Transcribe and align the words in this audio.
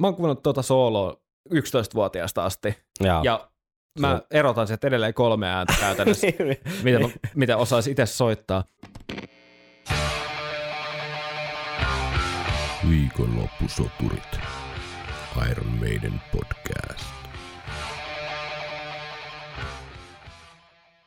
mä 0.00 0.06
oon 0.06 0.14
kuunnellut 0.16 0.42
tuota 0.42 0.62
sooloa 0.62 1.16
11-vuotiaasta 1.54 2.44
asti. 2.44 2.78
Ja, 3.00 3.20
Ja 3.24 3.48
mä 4.00 4.20
erotan 4.30 4.66
sieltä 4.66 4.86
edelleen 4.86 5.14
kolme 5.14 5.48
ääntä 5.48 5.74
käytännössä, 5.80 6.26
mitä, 6.84 6.98
mä- 6.98 7.08
mitä 7.34 7.56
osaisi 7.56 7.90
itse 7.90 8.06
soittaa. 8.06 8.64
Viikonloppusoturit. 12.90 14.38
Iron 15.50 15.66
Maiden 15.80 16.20
podcast. 16.32 17.23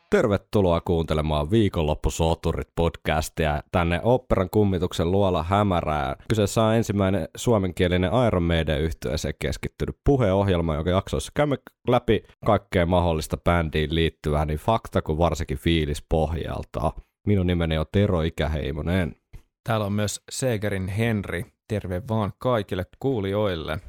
Tervetuloa 0.09 0.81
kuuntelemaan 0.81 1.51
viikonloppusoturit 1.51 2.67
podcastia 2.75 3.61
tänne 3.71 4.01
operan 4.03 4.49
kummituksen 4.49 5.11
luola 5.11 5.43
hämärää. 5.43 6.15
Kyseessä 6.29 6.63
on 6.63 6.75
ensimmäinen 6.75 7.27
suomenkielinen 7.37 8.11
Iron 8.27 8.43
Maiden 8.43 8.81
yhteiseen 8.81 9.33
keskittynyt 9.39 9.97
puheohjelma, 10.03 10.75
joka 10.75 10.89
jaksoissa 10.89 11.31
käymme 11.35 11.57
läpi 11.87 12.23
kaikkea 12.45 12.85
mahdollista 12.85 13.37
bändiin 13.37 13.95
liittyvää 13.95 14.45
niin 14.45 14.59
fakta 14.59 15.01
kuin 15.01 15.17
varsinkin 15.17 15.57
fiilis 15.57 16.03
pohjalta. 16.09 16.91
Minun 17.27 17.47
nimeni 17.47 17.77
on 17.77 17.85
Tero 17.91 18.21
Ikäheimonen. 18.21 19.15
Täällä 19.63 19.85
on 19.85 19.93
myös 19.93 20.21
Segerin 20.31 20.87
Henri. 20.87 21.45
Terve 21.67 22.01
vaan 22.09 22.33
kaikille 22.37 22.85
kuulijoille. 22.99 23.79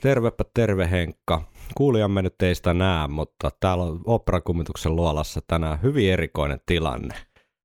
Tervepä 0.00 0.44
terve 0.54 0.90
Henkka. 0.90 1.42
Kuulijamme 1.76 2.22
nyt 2.22 2.42
ei 2.42 2.54
sitä 2.54 2.74
näe, 2.74 3.08
mutta 3.08 3.50
täällä 3.60 3.84
on 3.84 4.00
operan 4.04 4.42
kummituksen 4.42 4.96
luolassa 4.96 5.40
tänään 5.46 5.82
hyvin 5.82 6.12
erikoinen 6.12 6.60
tilanne. 6.66 7.14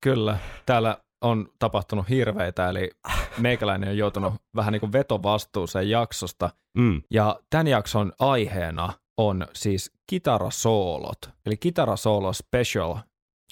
Kyllä, 0.03 0.38
täällä 0.66 0.98
on 1.22 1.48
tapahtunut 1.59 2.09
hirveitä, 2.09 2.70
eli 2.70 2.91
meikäläinen 3.38 3.89
on 3.89 3.98
joutunut 3.98 4.34
vähän 4.55 4.72
niin 4.72 4.80
kuin 4.80 4.91
vetovastuuseen 4.91 5.89
jaksosta. 5.89 6.49
Mm. 6.77 7.02
Ja 7.12 7.39
tämän 7.49 7.67
jakson 7.67 8.13
aiheena 8.20 8.94
on 9.17 9.48
siis 9.53 9.91
kitarasoolot. 10.08 11.17
Eli 11.45 11.58
kitarasoolo 11.58 12.34
special 12.34 12.95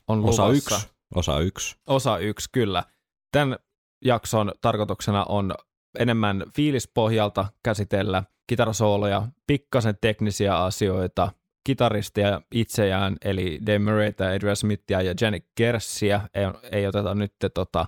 on 0.08 0.26
Osa 0.26 0.48
luvassa. 0.48 0.76
yksi. 0.76 0.90
Osa 1.16 1.40
yksi. 1.40 1.76
Osa 1.88 2.18
yksi, 2.18 2.50
kyllä. 2.52 2.84
Tämän 3.32 3.58
jakson 4.06 4.52
tarkoituksena 4.62 5.26
on 5.30 5.54
enemmän 6.00 6.44
fiilispohjalta 6.56 7.46
käsitellä 7.64 8.24
kitarasooloja, 8.48 9.28
pikkasen 9.48 9.98
teknisiä 10.02 10.58
asioita, 10.58 11.32
kitaristia 11.64 12.42
itseään, 12.52 13.18
eli 13.22 13.60
Dave 13.66 13.80
Murrayta, 13.80 14.28
Adrian 14.28 14.56
Smithia 14.56 15.02
ja 15.02 15.14
Janik 15.22 15.46
Kerssiä. 15.56 16.22
Ei, 16.34 16.44
ei 16.72 16.88
oteta 16.88 17.16
nyt 17.16 17.34
tota, 17.54 17.86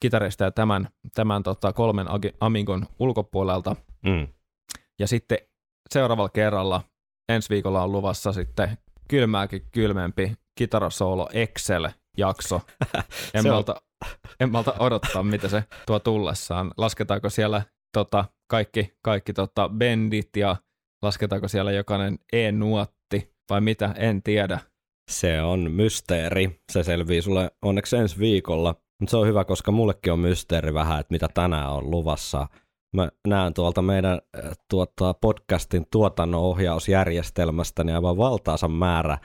kitaristeja 0.00 0.50
tämän, 0.50 0.88
tämän 1.14 1.42
tota, 1.42 1.72
kolmen 1.72 2.06
amigon 2.40 2.86
ulkopuolelta. 2.98 3.76
Mm. 4.02 4.28
Ja 4.98 5.08
sitten 5.08 5.38
seuraavalla 5.90 6.28
kerralla 6.28 6.82
ensi 7.28 7.50
viikolla 7.50 7.82
on 7.82 7.92
luvassa 7.92 8.32
sitten 8.32 8.78
kylmääkin 9.08 9.62
kylmempi 9.72 10.32
kitarasoolo 10.54 11.28
Excel-jakso. 11.32 12.60
En 13.34 13.48
malta, 13.48 13.82
en 14.40 14.52
malta 14.52 14.74
odottaa, 14.78 15.22
mitä 15.22 15.48
se 15.48 15.64
tuo 15.86 15.98
tullessaan. 15.98 16.70
Lasketaanko 16.76 17.30
siellä 17.30 17.62
tota, 17.92 18.24
kaikki, 18.48 18.92
kaikki 19.02 19.32
tota, 19.32 19.68
bendit 19.68 20.36
ja 20.36 20.56
lasketaanko 21.02 21.48
siellä 21.48 21.72
jokainen 21.72 22.18
E-nuotti 22.32 23.34
vai 23.50 23.60
mitä, 23.60 23.94
en 23.98 24.22
tiedä. 24.22 24.58
Se 25.10 25.42
on 25.42 25.70
mysteeri. 25.70 26.60
Se 26.72 26.82
selvii 26.82 27.22
sulle 27.22 27.50
onneksi 27.62 27.96
ensi 27.96 28.18
viikolla. 28.18 28.74
Mutta 29.00 29.10
se 29.10 29.16
on 29.16 29.26
hyvä, 29.26 29.44
koska 29.44 29.72
mullekin 29.72 30.12
on 30.12 30.18
mysteeri 30.18 30.74
vähän, 30.74 31.00
että 31.00 31.14
mitä 31.14 31.28
tänään 31.34 31.70
on 31.70 31.90
luvassa. 31.90 32.46
Mä 32.96 33.08
näen 33.28 33.54
tuolta 33.54 33.82
meidän 33.82 34.20
äh, 34.44 34.52
tuota, 34.70 35.14
podcastin 35.14 35.86
tuotannon 35.92 36.40
ohjausjärjestelmästä 36.40 37.84
niin 37.84 37.94
aivan 37.94 38.16
valtaisa 38.16 38.68
määrä 38.68 39.18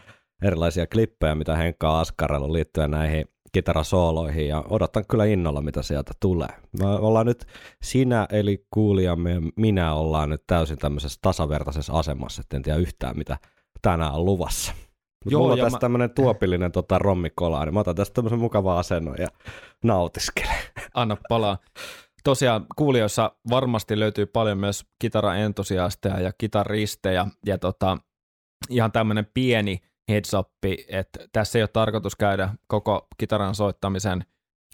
erilaisia 0.44 0.88
klippejä, 0.88 1.36
mitä 1.36 1.56
Henkka 1.56 1.92
on 1.94 2.00
askarellut 2.00 2.50
liittyen 2.50 2.92
näihin 2.92 3.26
kitarasooloihin 3.54 4.48
ja 4.48 4.64
odotan 4.70 5.04
kyllä 5.10 5.26
innolla, 5.26 5.62
mitä 5.62 5.82
sieltä 5.82 6.12
tulee. 6.20 6.50
Me 6.80 6.86
ollaan 6.86 7.26
nyt 7.26 7.46
sinä 7.84 8.28
eli 8.32 8.66
kuulijamme 8.74 9.32
ja 9.32 9.42
minä 9.56 9.94
ollaan 9.94 10.30
nyt 10.30 10.44
täysin 10.48 10.78
tämmöisessä 10.78 11.20
tasavertaisessa 11.22 11.94
asemassa, 11.94 12.42
että 12.42 12.58
en 12.58 12.64
tiedä 12.64 12.80
yhtään 12.80 13.18
mitä 13.18 13.38
tänään 13.82 14.14
on 14.14 14.26
luvassa. 14.26 14.74
Mut 15.26 15.32
Joo, 15.32 15.42
mulla 15.42 15.54
on 15.54 15.60
tässä 15.60 15.76
mä- 15.76 15.80
tämmöinen 15.80 16.10
tuopillinen 16.10 16.72
tota, 16.72 17.00
rommikola, 17.00 17.66
niin 17.66 17.74
mä 17.74 17.80
otan 17.80 17.96
tästä 17.96 18.14
tämmöisen 18.14 18.40
mukavan 18.40 18.78
asennon 18.78 19.16
ja 19.20 19.28
nautiskelen. 19.84 20.56
Anna 20.94 21.18
palaa. 21.30 21.58
Tosiaan 22.24 22.66
kuulijoissa 22.76 23.32
varmasti 23.50 24.00
löytyy 24.00 24.26
paljon 24.26 24.58
myös 24.58 24.86
kitaraentusiasteja 25.00 26.20
ja 26.20 26.32
kitaristeja 26.38 27.28
ja 27.46 27.58
tota, 27.58 27.98
ihan 28.70 28.92
tämmöinen 28.92 29.28
pieni 29.34 29.80
heads 30.10 30.34
up, 30.34 30.48
että 30.88 31.20
tässä 31.32 31.60
ei 31.60 31.64
ole 31.64 31.68
tarkoitus 31.68 32.16
käydä 32.16 32.50
koko 32.68 33.08
kitaran 33.18 33.56
soittamisen 33.56 34.26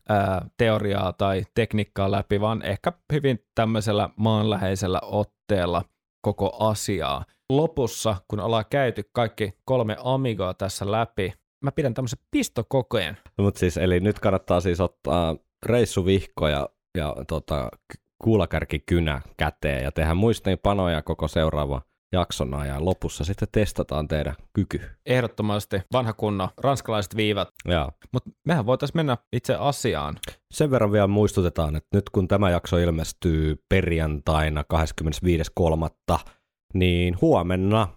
ää, 0.09 0.45
teoriaa 0.57 1.13
tai 1.13 1.45
tekniikkaa 1.55 2.11
läpi, 2.11 2.41
vaan 2.41 2.61
ehkä 2.61 2.91
hyvin 3.13 3.39
tämmöisellä 3.55 4.09
maanläheisellä 4.15 4.99
otteella 5.03 5.83
koko 6.21 6.57
asiaa. 6.59 7.25
Lopussa, 7.49 8.15
kun 8.27 8.39
ollaan 8.39 8.65
käyty 8.69 9.09
kaikki 9.13 9.53
kolme 9.65 9.95
Amigaa 9.99 10.53
tässä 10.53 10.91
läpi, 10.91 11.33
mä 11.63 11.71
pidän 11.71 11.93
tämmöisen 11.93 12.19
pistokokeen. 12.31 13.17
Mutta 13.37 13.59
siis, 13.59 13.77
eli 13.77 13.99
nyt 13.99 14.19
kannattaa 14.19 14.61
siis 14.61 14.81
ottaa 14.81 15.35
reissuvihko 15.65 16.47
ja, 16.47 16.69
ja 16.97 17.15
tota, 17.27 17.69
kuulakärkikynä 18.23 19.21
käteen 19.37 19.83
ja 19.83 19.91
tehdä 19.91 20.13
muistiinpanoja 20.13 21.01
koko 21.01 21.27
seuraava 21.27 21.81
jakson 22.11 22.53
ajan. 22.53 22.85
Lopussa 22.85 23.23
sitten 23.23 23.47
testataan 23.51 24.07
teidän 24.07 24.35
kyky. 24.53 24.81
Ehdottomasti 25.05 25.81
vanha 25.93 26.13
kunno, 26.13 26.49
ranskalaiset 26.57 27.15
viivat, 27.15 27.49
mutta 28.13 28.29
mehän 28.45 28.65
voitaisiin 28.65 28.97
mennä 28.97 29.17
itse 29.33 29.55
asiaan. 29.55 30.17
sen 30.51 30.71
verran 30.71 30.91
vielä 30.91 31.07
muistutetaan, 31.07 31.75
että 31.75 31.89
nyt 31.93 32.09
kun 32.09 32.27
tämä 32.27 32.49
jakso 32.49 32.77
ilmestyy 32.77 33.63
perjantaina 33.69 34.63
25.3., 36.11 36.19
niin 36.73 37.17
huomenna 37.21 37.87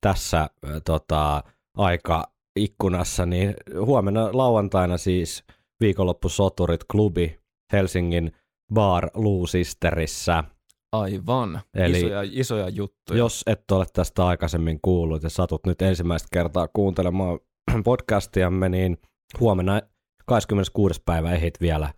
tässä 0.00 0.40
äh, 0.40 0.50
tota, 0.84 1.42
aika 1.76 2.24
ikkunassa, 2.56 3.26
niin 3.26 3.54
huomenna 3.80 4.28
lauantaina 4.32 4.98
siis 4.98 5.44
viikonloppusoturit 5.80 6.84
klubi 6.92 7.40
Helsingin 7.72 8.32
Bar 8.74 9.10
Luusisterissä. 9.14 10.44
Aivan, 10.92 11.60
Eli- 11.74 11.98
isoja, 11.98 12.20
isoja 12.24 12.68
juttuja. 12.68 13.18
Jos 13.18 13.42
et 13.46 13.70
ole 13.70 13.86
tästä 13.92 14.26
aikaisemmin 14.26 14.78
kuullut 14.82 15.22
ja 15.22 15.30
satut 15.30 15.66
nyt 15.66 15.82
ensimmäistä 15.82 16.28
kertaa 16.32 16.68
kuuntelemaan 16.72 17.38
podcastiamme, 17.84 18.68
niin 18.68 18.98
huomenna 19.40 19.80
26. 20.26 21.02
päivä 21.04 21.32
ehdit 21.32 21.60
vielä 21.60 21.92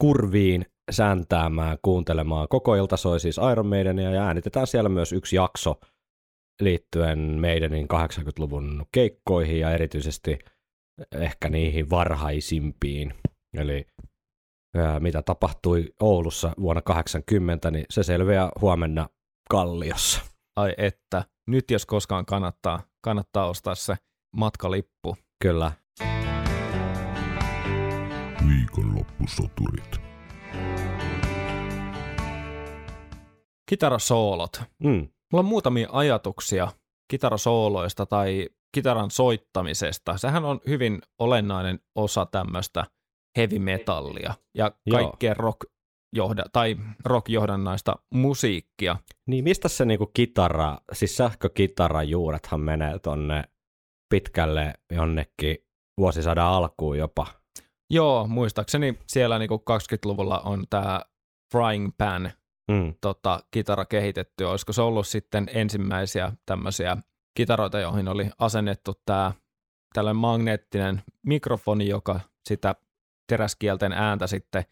kurviin 0.00 0.66
säntäämään, 0.90 1.78
kuuntelemaan. 1.82 2.48
Koko 2.48 2.74
ilta 2.74 2.96
soi 2.96 3.20
siis 3.20 3.40
Iron 3.52 3.66
Maidenia 3.66 4.10
ja 4.10 4.26
äänitetään 4.26 4.66
siellä 4.66 4.88
myös 4.88 5.12
yksi 5.12 5.36
jakso 5.36 5.74
liittyen 6.60 7.18
Maidenin 7.18 7.88
80-luvun 7.92 8.86
keikkoihin 8.92 9.60
ja 9.60 9.70
erityisesti 9.70 10.38
ehkä 11.14 11.48
niihin 11.48 11.90
varhaisimpiin. 11.90 13.14
Eli 13.56 13.86
mitä 15.00 15.22
tapahtui 15.22 15.94
Oulussa 16.00 16.52
vuonna 16.60 16.82
80, 16.82 17.70
niin 17.70 17.84
se 17.90 18.02
selviää 18.02 18.50
huomenna 18.60 19.08
Kalliossa. 19.50 20.20
Ai 20.56 20.74
että, 20.78 21.24
nyt 21.46 21.70
jos 21.70 21.86
koskaan 21.86 22.26
kannattaa, 22.26 22.82
kannattaa 23.00 23.48
ostaa 23.48 23.74
se 23.74 23.96
matkalippu. 24.36 25.16
Kyllä. 25.42 25.72
Viikonloppusoturit. 28.48 30.00
Kitarasoolot. 33.68 34.62
Mm. 34.84 35.08
Mulla 35.32 35.40
on 35.40 35.44
muutamia 35.44 35.88
ajatuksia 35.92 36.68
kitarasooloista 37.08 38.06
tai 38.06 38.48
kitaran 38.74 39.10
soittamisesta. 39.10 40.18
Sehän 40.18 40.44
on 40.44 40.60
hyvin 40.66 41.02
olennainen 41.18 41.80
osa 41.94 42.26
tämmöistä 42.26 42.84
heavy 43.36 43.58
metallia 43.58 44.34
ja 44.54 44.72
kaikkea 44.90 45.34
rock 45.34 45.58
johda, 46.16 46.44
tai 46.52 46.76
rock-johdannaista 47.04 47.94
musiikkia. 48.14 48.96
Niin 49.26 49.44
mistä 49.44 49.68
se 49.68 49.84
niinku 49.84 50.06
kitara, 50.06 50.78
siis 50.92 51.16
sähkökitaran 51.16 52.08
juurethan 52.08 52.60
menee 52.60 52.98
tonne 52.98 53.44
pitkälle 54.10 54.74
jonnekin 54.92 55.56
vuosisadan 56.00 56.46
alkuun 56.46 56.98
jopa. 56.98 57.26
Joo, 57.90 58.26
muistaakseni 58.26 58.98
siellä 59.06 59.38
niinku 59.38 59.56
20-luvulla 59.70 60.40
on 60.40 60.64
tämä 60.70 61.00
Frying 61.52 61.90
Pan 61.98 62.32
Mm. 62.70 62.94
tota, 63.00 63.40
kitara 63.50 63.84
kehitetty. 63.84 64.44
Olisiko 64.44 64.72
se 64.72 64.82
ollut 64.82 65.06
sitten 65.06 65.50
ensimmäisiä 65.54 66.32
tämmöisiä 66.46 66.96
kitaroita, 67.36 67.80
joihin 67.80 68.08
oli 68.08 68.30
asennettu 68.38 68.92
tämä 69.06 69.32
tällainen 69.94 70.20
magneettinen 70.20 71.02
mikrofoni, 71.26 71.88
joka 71.88 72.20
sitä 72.48 72.74
teräskielten 73.26 73.92
ääntä 73.92 74.26
sitten 74.26 74.64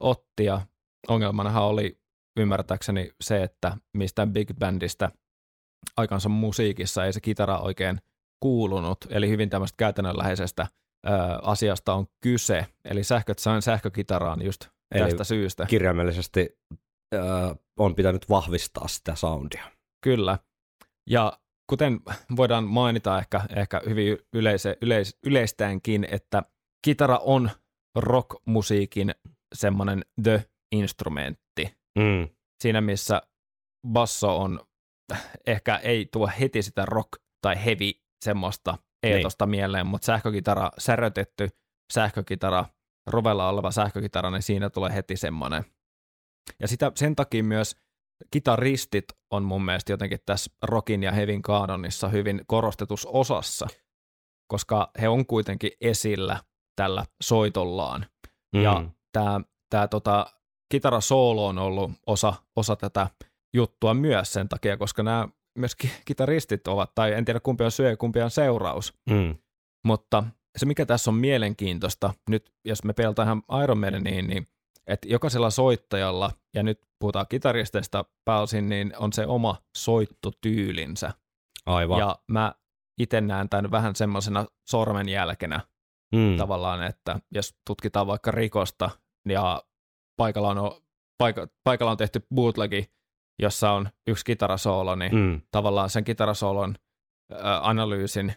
otti 0.00 0.44
ja 0.44 0.60
ongelmanahan 1.08 1.62
oli 1.62 1.98
ymmärtääkseni 2.38 3.10
se, 3.20 3.42
että 3.42 3.76
mistään 3.96 4.32
big 4.32 4.50
bandista 4.58 5.10
aikansa 5.96 6.28
musiikissa 6.28 7.04
ei 7.04 7.12
se 7.12 7.20
kitara 7.20 7.58
oikein 7.58 8.00
kuulunut, 8.40 8.98
eli 9.10 9.28
hyvin 9.28 9.50
tämmöistä 9.50 9.76
käytännönläheisestä 9.76 10.66
ö, 11.06 11.10
asiasta 11.42 11.94
on 11.94 12.06
kyse, 12.20 12.66
eli 12.84 13.04
sähköt 13.04 13.38
sain 13.38 13.62
sähkökitaraan 13.62 14.42
just 14.42 14.68
Eli 14.94 15.04
tästä 15.04 15.24
syystä. 15.24 15.66
Kirjaimellisesti 15.66 16.58
äh, 17.14 17.20
on 17.78 17.94
pitänyt 17.94 18.28
vahvistaa 18.28 18.88
sitä 18.88 19.14
soundia. 19.14 19.70
Kyllä. 20.04 20.38
Ja 21.10 21.38
kuten 21.70 22.00
voidaan 22.36 22.64
mainita 22.64 23.18
ehkä, 23.18 23.40
ehkä 23.56 23.80
hyvin 23.88 24.18
yleise, 24.32 24.78
yleis, 24.82 25.18
yleistäänkin, 25.26 26.06
että 26.10 26.42
kitara 26.84 27.18
on 27.18 27.50
rockmusiikin 28.00 29.14
semmoinen 29.54 30.04
the-instrumentti. 30.22 31.78
Mm. 31.98 32.28
Siinä 32.62 32.80
missä 32.80 33.22
basso 33.88 34.38
on, 34.38 34.60
ehkä 35.46 35.76
ei 35.76 36.08
tuo 36.12 36.30
heti 36.40 36.62
sitä 36.62 36.84
rock- 36.84 37.22
tai 37.42 37.64
heavy 37.64 37.90
semmoista 38.24 38.78
eetosta 39.02 39.46
niin. 39.46 39.50
mieleen, 39.50 39.86
mutta 39.86 40.06
sähkökitara, 40.06 40.70
särötetty 40.78 41.48
sähkökitara, 41.92 42.64
rovella 43.06 43.48
oleva 43.48 43.70
sähkökitara, 43.70 44.30
niin 44.30 44.42
siinä 44.42 44.70
tulee 44.70 44.94
heti 44.94 45.16
semmoinen. 45.16 45.64
Ja 46.60 46.68
sitä, 46.68 46.92
sen 46.94 47.16
takia 47.16 47.44
myös 47.44 47.76
kitaristit 48.30 49.04
on 49.30 49.44
mun 49.44 49.64
mielestä 49.64 49.92
jotenkin 49.92 50.18
tässä 50.26 50.50
rockin 50.62 51.02
ja 51.02 51.12
hevin 51.12 51.42
kaanonissa 51.42 52.08
hyvin 52.08 52.44
korostetussa 52.46 53.08
osassa, 53.08 53.66
koska 54.48 54.90
he 55.00 55.08
on 55.08 55.26
kuitenkin 55.26 55.70
esillä 55.80 56.42
tällä 56.78 57.04
soitollaan. 57.22 58.06
Mm. 58.56 58.62
Ja 58.62 58.84
tämä 59.12 59.40
tää 59.70 59.88
tota, 59.88 60.26
kitarasoolo 60.72 61.46
on 61.46 61.58
ollut 61.58 61.90
osa, 62.06 62.34
osa 62.56 62.76
tätä 62.76 63.08
juttua 63.54 63.94
myös 63.94 64.32
sen 64.32 64.48
takia, 64.48 64.76
koska 64.76 65.02
nämä 65.02 65.28
myös 65.58 65.74
ki- 65.76 65.92
kitaristit 66.04 66.68
ovat, 66.68 66.94
tai 66.94 67.12
en 67.12 67.24
tiedä 67.24 67.40
kumpi 67.40 67.64
on 67.64 67.70
syö 67.70 67.90
ja 67.90 67.96
kumpi 67.96 68.22
on 68.22 68.30
seuraus, 68.30 68.94
Mm. 69.10 69.36
mutta 69.86 70.24
se 70.56 70.66
mikä 70.66 70.86
tässä 70.86 71.10
on 71.10 71.14
mielenkiintoista, 71.14 72.14
nyt 72.30 72.52
jos 72.64 72.84
me 72.84 72.92
pelataan 72.92 73.28
ihan 73.28 73.62
Iron 73.64 73.78
Maideniin, 73.78 74.26
niin 74.26 74.46
että 74.86 75.08
jokaisella 75.08 75.50
soittajalla, 75.50 76.30
ja 76.54 76.62
nyt 76.62 76.80
puhutaan 76.98 77.26
kitaristeista 77.28 78.04
pääosin, 78.24 78.68
niin 78.68 78.92
on 78.98 79.12
se 79.12 79.26
oma 79.26 79.56
soittotyylinsä. 79.76 81.12
Aivan. 81.66 81.98
Ja 81.98 82.18
mä 82.26 82.54
itse 83.00 83.20
näen 83.20 83.48
tämän 83.48 83.70
vähän 83.70 83.96
semmoisena 83.96 84.46
sormenjälkenä 84.68 85.60
mm. 86.14 86.36
tavallaan, 86.36 86.82
että 86.82 87.20
jos 87.30 87.54
tutkitaan 87.66 88.06
vaikka 88.06 88.30
rikosta 88.30 88.90
ja 89.28 89.62
paikalla 90.16 90.48
on, 90.48 90.80
paika, 91.18 91.48
paikalla 91.64 91.90
on 91.90 91.96
tehty 91.98 92.26
bootlegi, 92.34 92.90
jossa 93.42 93.70
on 93.70 93.88
yksi 94.06 94.24
kitarasoolo, 94.24 94.94
niin 94.94 95.14
mm. 95.14 95.40
Tavallaan 95.50 95.90
sen 95.90 96.04
kitarasoolon 96.04 96.74
ö, 97.32 97.36
analyysin 97.60 98.34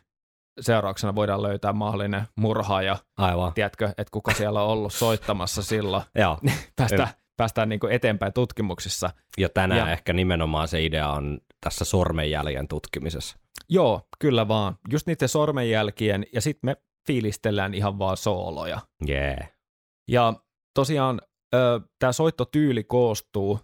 seurauksena 0.60 1.16
voidaan 1.16 1.44
löytää 1.44 1.74
mahdollinen 1.74 2.28
murhaaja, 2.38 2.98
Aivan. 3.18 3.54
tiedätkö, 3.54 3.86
että 3.88 4.12
kuka 4.12 4.34
siellä 4.34 4.64
on 4.64 4.70
ollut 4.70 4.94
soittamassa 4.94 5.64
silloin, 5.64 6.04
Joo. 6.20 6.38
päästään, 6.76 7.10
päästään 7.38 7.70
niin 7.70 7.80
kuin 7.80 7.94
eteenpäin 7.94 8.34
tutkimuksissa. 8.34 9.10
Ja 9.38 9.50
tänään 9.50 9.88
ja. 9.88 9.92
ehkä 9.94 10.14
nimenomaan 10.14 10.68
se 10.68 10.84
idea 10.84 11.10
on 11.10 11.40
tässä 11.62 11.86
sormenjäljen 11.86 12.68
tutkimisessa. 12.68 13.38
Joo, 13.70 14.08
kyllä 14.20 14.48
vaan. 14.48 14.78
Just 14.92 15.08
niiden 15.08 15.30
sormenjälkien, 15.30 16.26
ja 16.34 16.42
sitten 16.42 16.68
me 16.68 16.76
fiilistellään 17.08 17.74
ihan 17.74 18.00
vaan 18.00 18.18
sooloja. 18.18 18.80
Yeah. 19.10 19.52
Ja 20.08 20.34
tosiaan 20.76 21.22
tämä 22.00 22.12
soittotyyli 22.12 22.84
koostuu 22.84 23.60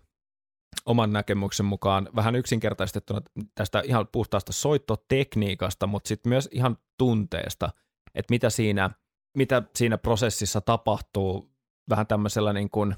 oman 0.85 1.13
näkemyksen 1.13 1.65
mukaan 1.65 2.09
vähän 2.15 2.35
yksinkertaistettuna 2.35 3.21
tästä 3.55 3.81
ihan 3.85 4.07
puhtaasta 4.11 4.53
soittotekniikasta, 4.53 5.87
mutta 5.87 6.07
sitten 6.07 6.29
myös 6.29 6.49
ihan 6.51 6.77
tunteesta, 6.99 7.69
että 8.15 8.33
mitä 8.33 8.49
siinä, 8.49 8.89
mitä 9.37 9.63
siinä 9.75 9.97
prosessissa 9.97 10.61
tapahtuu 10.61 11.51
vähän 11.89 12.07
tämmöisellä 12.07 12.53
niin 12.53 12.69
kuin 12.69 12.95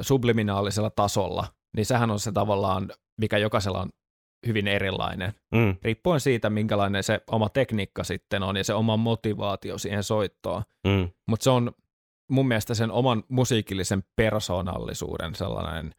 subliminaalisella 0.00 0.90
tasolla, 0.90 1.46
niin 1.76 1.86
sehän 1.86 2.10
on 2.10 2.20
se 2.20 2.32
tavallaan, 2.32 2.92
mikä 3.20 3.38
jokaisella 3.38 3.80
on 3.80 3.90
hyvin 4.46 4.68
erilainen, 4.68 5.32
Mm. 5.54 5.76
riippuen 5.82 6.20
siitä, 6.20 6.50
minkälainen 6.50 7.02
se 7.02 7.20
oma 7.30 7.48
tekniikka 7.48 8.04
sitten 8.04 8.42
on 8.42 8.56
ja 8.56 8.64
se 8.64 8.74
oma 8.74 8.96
motivaatio 8.96 9.78
siihen 9.78 10.02
soittoon. 10.04 10.62
Mm. 10.86 11.08
Mutta 11.28 11.44
se 11.44 11.50
on 11.50 11.72
mun 12.30 12.48
mielestä 12.48 12.74
sen 12.74 12.90
oman 12.90 13.24
musiikillisen 13.28 14.02
persoonallisuuden 14.16 15.34
sellainen 15.34 15.94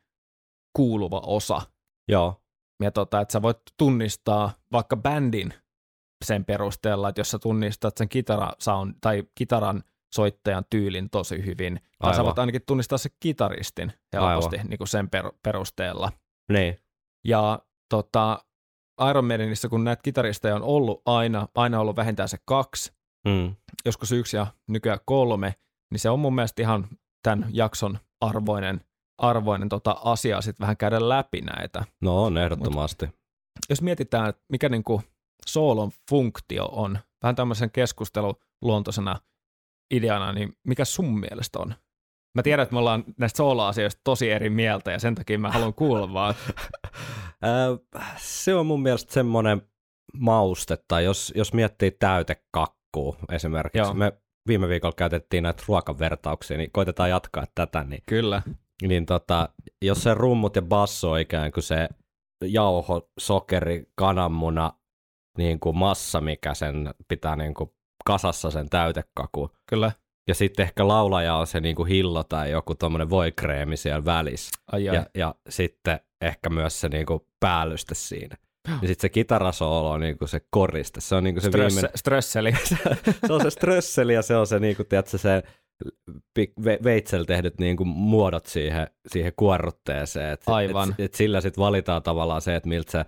kuuluva 0.75 1.19
osa. 1.25 1.61
Joo. 2.07 2.41
Ja 2.83 2.91
tota, 2.91 3.21
että 3.21 3.31
sä 3.31 3.41
voit 3.41 3.57
tunnistaa 3.77 4.53
vaikka 4.71 4.97
bändin 4.97 5.53
sen 6.25 6.45
perusteella, 6.45 7.09
että 7.09 7.19
jos 7.19 7.31
sä 7.31 7.39
tunnistat 7.39 7.97
sen 7.97 8.09
kitara 8.09 8.51
sound, 8.59 8.93
tai 9.01 9.23
kitaran 9.35 9.83
soittajan 10.15 10.65
tyylin 10.69 11.09
tosi 11.09 11.45
hyvin, 11.45 11.79
tai 11.99 12.15
sä 12.15 12.23
voit 12.23 12.39
ainakin 12.39 12.61
tunnistaa 12.67 12.97
se 12.97 13.09
kitaristin 13.19 13.93
helposti 14.13 14.57
niin 14.67 14.77
kuin 14.77 14.87
sen 14.87 15.09
per, 15.09 15.31
perusteella. 15.43 16.11
Niin. 16.51 16.77
Ja 17.25 17.59
tota, 17.89 18.43
Iron 19.09 19.25
Maidenissä, 19.25 19.69
kun 19.69 19.83
näitä 19.83 20.01
kitaristeja 20.03 20.55
on 20.55 20.63
ollut 20.63 21.01
aina, 21.05 21.47
aina 21.55 21.79
ollut 21.79 21.95
vähintään 21.95 22.29
se 22.29 22.37
kaksi, 22.45 22.93
Mm. 23.27 23.55
joskus 23.85 24.11
yksi 24.11 24.37
ja 24.37 24.47
nykyään 24.67 24.99
kolme, 25.05 25.55
niin 25.91 25.99
se 25.99 26.09
on 26.09 26.19
mun 26.19 26.35
mielestä 26.35 26.61
ihan 26.61 26.87
tämän 27.23 27.49
jakson 27.51 27.99
arvoinen, 28.21 28.81
arvoinen 29.17 29.69
tota 29.69 29.91
asia 30.03 30.41
sitten 30.41 30.63
vähän 30.63 30.77
käydä 30.77 31.09
läpi 31.09 31.41
näitä. 31.41 31.85
No 32.01 32.23
on 32.23 32.37
ehdottomasti. 32.37 33.09
Jos 33.69 33.81
mietitään, 33.81 34.29
että 34.29 34.41
mikä 34.49 34.69
niinku 34.69 35.01
soolon 35.45 35.91
funktio 36.09 36.65
on, 36.65 36.99
vähän 37.23 37.35
tämmöisen 37.35 37.71
keskusteluluontoisena 37.71 39.19
ideana, 39.93 40.33
niin 40.33 40.53
mikä 40.67 40.85
sun 40.85 41.19
mielestä 41.19 41.59
on? 41.59 41.75
Mä 42.35 42.43
tiedän, 42.43 42.63
että 42.63 42.73
me 42.73 42.79
ollaan 42.79 43.03
näistä 43.17 43.37
soolo-asioista 43.37 44.01
tosi 44.03 44.31
eri 44.31 44.49
mieltä 44.49 44.91
ja 44.91 44.99
sen 44.99 45.15
takia 45.15 45.39
mä 45.39 45.51
haluan 45.51 45.73
kuulla 45.73 46.13
vaan. 46.13 46.35
Se 48.17 48.55
on 48.55 48.65
mun 48.65 48.81
mielestä 48.81 49.13
semmoinen 49.13 49.61
mauste, 50.13 50.77
tai 50.87 51.03
jos, 51.05 51.33
jos 51.35 51.53
miettii 51.53 51.91
täytekakkuu 51.91 53.15
esimerkiksi, 53.31 53.77
Joo. 53.77 53.87
Joo. 53.87 53.93
me 53.93 54.13
viime 54.47 54.67
viikolla 54.67 54.95
käytettiin 54.97 55.43
näitä 55.43 55.63
ruokavertauksia, 55.67 56.57
niin 56.57 56.71
koitetaan 56.71 57.09
jatkaa 57.09 57.45
tätä, 57.55 57.83
niin, 57.83 58.03
Kyllä, 58.05 58.41
niin 58.81 59.05
tota, 59.05 59.49
jos 59.81 60.03
se 60.03 60.13
rummut 60.13 60.55
ja 60.55 60.61
basso 60.61 61.11
on 61.11 61.19
ikään 61.19 61.51
kuin 61.51 61.63
se 61.63 61.89
jauho, 62.43 63.09
sokeri, 63.19 63.83
kananmuna, 63.95 64.73
niin 65.37 65.59
kuin 65.59 65.77
massa, 65.77 66.21
mikä 66.21 66.53
sen 66.53 66.93
pitää 67.07 67.35
niin 67.35 67.53
kuin 67.53 67.69
kasassa 68.05 68.51
sen 68.51 68.69
täytekaku. 68.69 69.51
kyllä. 69.65 69.91
Ja 70.29 70.35
sitten 70.35 70.63
ehkä 70.63 70.87
laulaja 70.87 71.35
on 71.35 71.47
se 71.47 71.59
niin 71.59 71.75
kuin 71.75 71.87
hillo 71.87 72.23
tai 72.23 72.51
joku 72.51 72.75
tuommoinen 72.75 73.09
voikreemi 73.09 73.77
siellä 73.77 74.05
välissä. 74.05 74.49
Ai, 74.71 74.89
ai. 74.89 74.95
Ja, 74.95 75.05
ja 75.15 75.35
sitten 75.49 75.99
ehkä 76.21 76.49
myös 76.49 76.81
se 76.81 76.89
niinku 76.89 77.27
päällyste 77.39 77.95
siinä. 77.95 78.37
Ja 78.67 78.87
sitten 78.87 79.01
se 79.01 79.09
kitarasoolo 79.09 79.91
on 79.91 79.99
niinku 79.99 80.27
se 80.27 80.41
koriste. 80.49 81.01
Se 81.01 81.15
on 81.15 81.23
niinku 81.23 81.41
se 81.41 81.47
Stress, 81.47 81.75
viimeinen, 81.75 81.97
stresseli. 81.97 82.53
se 83.27 83.33
on 83.33 83.41
se 83.41 83.49
strösseli 83.49 84.13
ja 84.13 84.21
se 84.21 84.35
on 84.35 84.47
se 84.47 84.59
niinku, 84.59 84.83
tiedätkö, 84.83 85.17
se 85.17 85.43
veitsellä 86.83 87.25
tehdyt 87.25 87.59
niinku 87.59 87.85
muodot 87.85 88.45
siihen, 88.45 88.87
siihen 89.07 89.33
kuorrutteeseen. 89.35 90.31
Et, 90.31 90.41
Aivan. 90.45 90.89
Et, 90.89 91.05
et 91.05 91.13
sillä 91.13 91.41
sitten 91.41 91.61
valitaan 91.61 92.03
tavallaan 92.03 92.41
se, 92.41 92.55
että 92.55 92.69
miltä 92.69 92.91
se, 92.91 93.05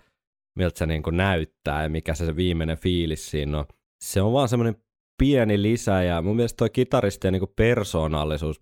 miltä 0.55 0.79
se 0.79 0.85
niinku 0.85 1.09
näyttää 1.09 1.83
ja 1.83 1.89
mikä 1.89 2.13
se, 2.13 2.25
se 2.25 2.35
viimeinen 2.35 2.77
fiilis 2.77 3.31
siinä 3.31 3.59
on. 3.59 3.65
Se 4.03 4.21
on 4.21 4.33
vaan 4.33 4.49
semmoinen 4.49 4.75
pieni 5.21 5.61
lisä 5.61 6.03
ja 6.03 6.21
mun 6.21 6.35
mielestä 6.35 6.57
toi 6.57 6.69
kitaristien 6.69 7.31
niinku 7.31 7.53
persoonallisuus, 7.55 8.59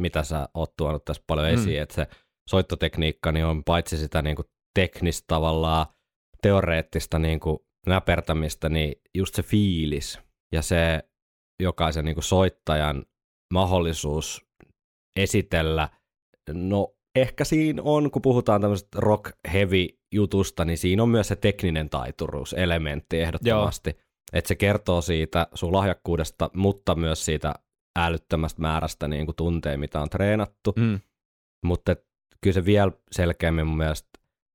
mitä 0.00 0.22
sä 0.22 0.48
oot 0.54 0.76
tuonut 0.76 1.04
tässä 1.04 1.22
paljon 1.26 1.46
Mm. 1.46 1.54
esiin, 1.54 1.80
että 1.82 1.94
se 1.94 2.06
soittotekniikka 2.50 3.32
niin 3.32 3.44
on 3.46 3.64
paitsi 3.64 3.96
sitä 3.96 4.22
niinku 4.22 4.42
teknistä 4.74 5.24
tavallaan 5.28 5.86
teoreettista 6.42 7.18
niinku 7.18 7.66
näpertämistä, 7.86 8.68
niin 8.68 8.94
just 9.14 9.34
se 9.34 9.42
fiilis 9.42 10.18
ja 10.52 10.62
se 10.62 11.02
jokaisen 11.62 12.04
niinku 12.04 12.22
soittajan 12.22 13.04
mahdollisuus 13.52 14.46
esitellä, 15.18 15.88
no 16.52 16.94
ehkä 17.16 17.44
siinä 17.44 17.82
on, 17.84 18.10
kun 18.10 18.22
puhutaan 18.22 18.60
tämmöisestä 18.60 18.98
rock 19.00 19.32
heavy 19.52 19.86
jutusta, 20.14 20.64
niin 20.64 20.78
siinä 20.78 21.02
on 21.02 21.08
myös 21.08 21.28
se 21.28 21.36
tekninen 21.36 21.90
taituruus 21.90 22.52
elementti 22.52 23.20
ehdottomasti. 23.20 23.96
Että 24.32 24.48
se 24.48 24.54
kertoo 24.54 25.00
siitä 25.00 25.46
sun 25.54 25.72
lahjakkuudesta, 25.72 26.50
mutta 26.54 26.94
myös 26.94 27.24
siitä 27.24 27.54
älyttömästä 27.98 28.62
määrästä 28.62 29.08
niin 29.08 29.26
kuin 29.26 29.36
tunteja, 29.36 29.78
mitä 29.78 30.00
on 30.00 30.10
treenattu. 30.10 30.72
Mm. 30.76 31.00
Mutta 31.64 31.96
kyllä 32.40 32.54
se 32.54 32.64
vielä 32.64 32.92
selkeämmin 33.12 33.66
mun 33.66 33.76
mielestä 33.76 34.08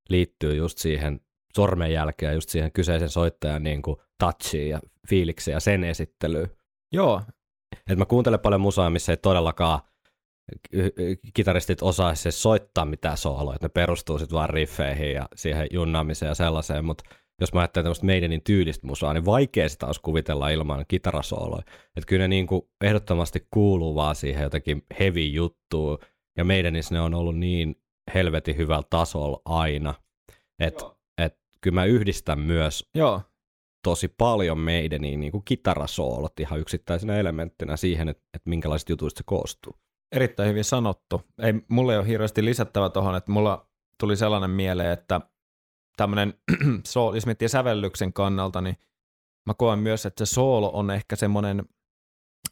liittyy 0.09 0.55
just 0.55 0.77
siihen 0.77 1.21
sormenjälkeen 1.55 2.35
just 2.35 2.49
siihen 2.49 2.71
kyseisen 2.71 3.09
soittajan 3.09 3.63
niin 3.63 3.81
kuin 3.81 3.97
touchiin 4.19 4.69
ja 4.69 4.79
fiilikseen 5.09 5.53
ja 5.53 5.59
sen 5.59 5.83
esittelyyn. 5.83 6.49
Joo, 6.91 7.21
Et 7.89 7.97
mä 7.97 8.05
kuuntelen 8.05 8.39
paljon 8.39 8.61
musaa, 8.61 8.89
missä 8.89 9.11
ei 9.11 9.17
todellakaan 9.17 9.79
kitaristit 11.33 11.81
osaisi 11.81 12.23
se 12.23 12.31
soittaa 12.31 12.85
mitään 12.85 13.17
sooloa, 13.17 13.55
että 13.55 13.65
ne 13.65 13.69
perustuu 13.69 14.19
sitten 14.19 14.35
vaan 14.35 14.49
riffeihin 14.49 15.13
ja 15.13 15.27
siihen 15.35 15.67
junnaamiseen 15.71 16.29
ja 16.29 16.35
sellaiseen, 16.35 16.85
mutta 16.85 17.03
jos 17.41 17.53
mä 17.53 17.59
ajattelen 17.59 17.83
tämmöistä 17.83 18.05
meidänin 18.05 18.41
tyylistä 18.43 18.87
musaa, 18.87 19.13
niin 19.13 19.25
vaikea 19.25 19.69
sitä 19.69 19.85
olisi 19.85 20.01
kuvitella 20.01 20.49
ilman 20.49 20.85
kitarasooloja. 20.87 21.63
Että 21.95 22.07
kyllä 22.07 22.23
ne 22.23 22.27
niin 22.27 22.47
kuin 22.47 22.61
ehdottomasti 22.83 23.47
kuuluu 23.51 23.95
vaan 23.95 24.15
siihen 24.15 24.43
jotenkin 24.43 24.85
heavy 24.99 25.25
juttuun, 25.25 25.97
ja 26.37 26.45
meidänissä 26.45 26.95
ne 26.95 27.01
on 27.01 27.13
ollut 27.13 27.37
niin 27.37 27.75
helvetin 28.13 28.57
hyvällä 28.57 28.87
tasolla 28.89 29.41
aina, 29.45 29.93
että 30.59 30.85
et, 31.17 31.37
kyllä 31.61 31.75
mä 31.75 31.85
yhdistän 31.85 32.39
myös 32.39 32.89
Joo, 32.95 33.21
tosi 33.83 34.07
paljon 34.17 34.59
meidän 34.59 35.01
niin 35.01 35.31
kuin 35.31 35.45
kitarasoolot 35.45 36.39
ihan 36.39 36.59
yksittäisenä 36.59 37.15
elementtinä 37.15 37.77
siihen, 37.77 38.09
että, 38.09 38.23
että 38.33 38.49
minkälaisista 38.49 38.91
jutuista 38.91 39.17
se 39.17 39.23
koostuu. 39.25 39.75
erittäin 40.11 40.49
hyvin 40.49 40.63
sanottu. 40.63 41.21
Ei, 41.39 41.53
mulla 41.67 41.93
ei 41.93 41.99
ole 41.99 42.07
hirveästi 42.07 42.45
lisättävä 42.45 42.89
tuohon, 42.89 43.15
että 43.15 43.31
mulla 43.31 43.67
tuli 43.99 44.15
sellainen 44.15 44.49
mieleen, 44.49 44.91
että 44.91 45.21
tämmöinen, 46.01 46.33
so, 46.87 47.15
jos 47.15 47.25
miettii 47.25 47.49
sävellyksen 47.49 48.13
kannalta, 48.13 48.61
niin 48.61 48.77
mä 49.47 49.53
koen 49.53 49.79
myös, 49.79 50.05
että 50.05 50.25
se 50.25 50.33
soolo 50.33 50.69
on 50.73 50.91
ehkä 50.91 51.15
semmoinen 51.15 51.63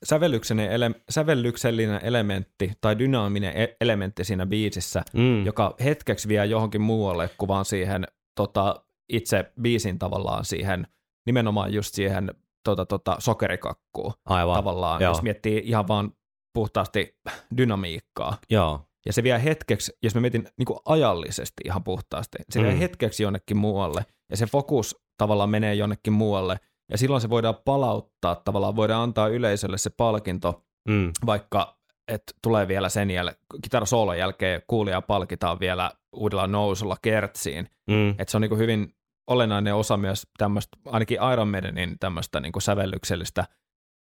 sävellyksellinen, 0.03 0.71
ele, 0.71 0.91
sävellyksellinen 1.09 1.99
elementti 2.03 2.71
tai 2.81 2.99
dynaaminen 2.99 3.57
e- 3.57 3.75
elementti 3.81 4.23
siinä 4.23 4.45
biisissä, 4.45 5.03
Mm. 5.13 5.45
joka 5.45 5.75
hetkeksi 5.83 6.27
vie 6.27 6.45
johonkin 6.45 6.81
muualle 6.81 7.29
kuin 7.37 7.47
vaan 7.47 7.65
siihen 7.65 8.07
tota, 8.35 8.83
itse 9.09 9.51
biisin 9.61 9.99
tavallaan 9.99 10.45
siihen, 10.45 10.87
nimenomaan 11.25 11.73
just 11.73 11.93
siihen 11.95 12.33
tota, 12.63 12.85
tota, 12.85 13.15
sokerikakkuun 13.19 14.13
Aivan. 14.25 14.55
tavallaan, 14.55 15.01
Joo. 15.01 15.11
jos 15.11 15.21
miettii 15.21 15.61
ihan 15.65 15.87
vaan 15.87 16.11
puhtaasti 16.53 17.17
dynamiikkaa. 17.57 18.37
Joo. 18.49 18.88
Ja 19.09 19.13
se 19.13 19.23
vie 19.23 19.43
hetkeksi, 19.43 19.91
jos 20.03 20.15
mä 20.15 20.21
mietin 20.21 20.47
niin 20.57 20.65
kuin 20.65 20.79
ajallisesti 20.85 21.63
ihan 21.65 21.83
puhtaasti, 21.83 22.37
se 22.49 22.61
vie 22.63 22.71
Mm. 22.73 22.77
hetkeksi 22.79 23.23
jonnekin 23.23 23.57
muualle 23.57 24.05
ja 24.31 24.37
se 24.37 24.45
fokus 24.45 24.97
tavallaan 25.17 25.49
menee 25.49 25.73
jonnekin 25.75 26.13
muualle 26.13 26.59
ja 26.91 26.97
silloin 26.97 27.21
se 27.21 27.29
voidaan 27.29 27.55
palauttaa 27.65 28.35
tavallaan, 28.35 28.75
voidaan 28.75 29.03
antaa 29.03 29.27
yleisölle 29.27 29.77
se 29.77 29.89
palkinto, 29.89 30.63
Mm. 30.89 31.11
vaikka 31.25 31.77
että 32.07 32.33
tulee 32.43 32.67
vielä 32.67 32.89
sen 32.89 33.11
jälkeen, 33.11 33.41
kitarasoolon 33.63 34.17
jälkeen 34.17 34.61
kuulija 34.67 35.01
palkitaan 35.01 35.59
vielä 35.59 35.91
uudella 36.15 36.47
nousulla 36.47 36.97
kertsiin. 37.01 37.69
Mm. 37.89 38.09
Että 38.09 38.25
se 38.27 38.37
on 38.37 38.41
niin 38.41 38.49
kuin 38.49 38.59
hyvin 38.59 38.93
olennainen 39.27 39.75
osa 39.75 39.97
myös 39.97 40.27
tämmöistä, 40.37 40.77
ainakin 40.85 41.17
Iron 41.33 41.47
Maidenin 41.47 41.99
tämmöistä 41.99 42.39
niin 42.39 42.51
kuin 42.51 42.63
sävellyksellistä 42.63 43.45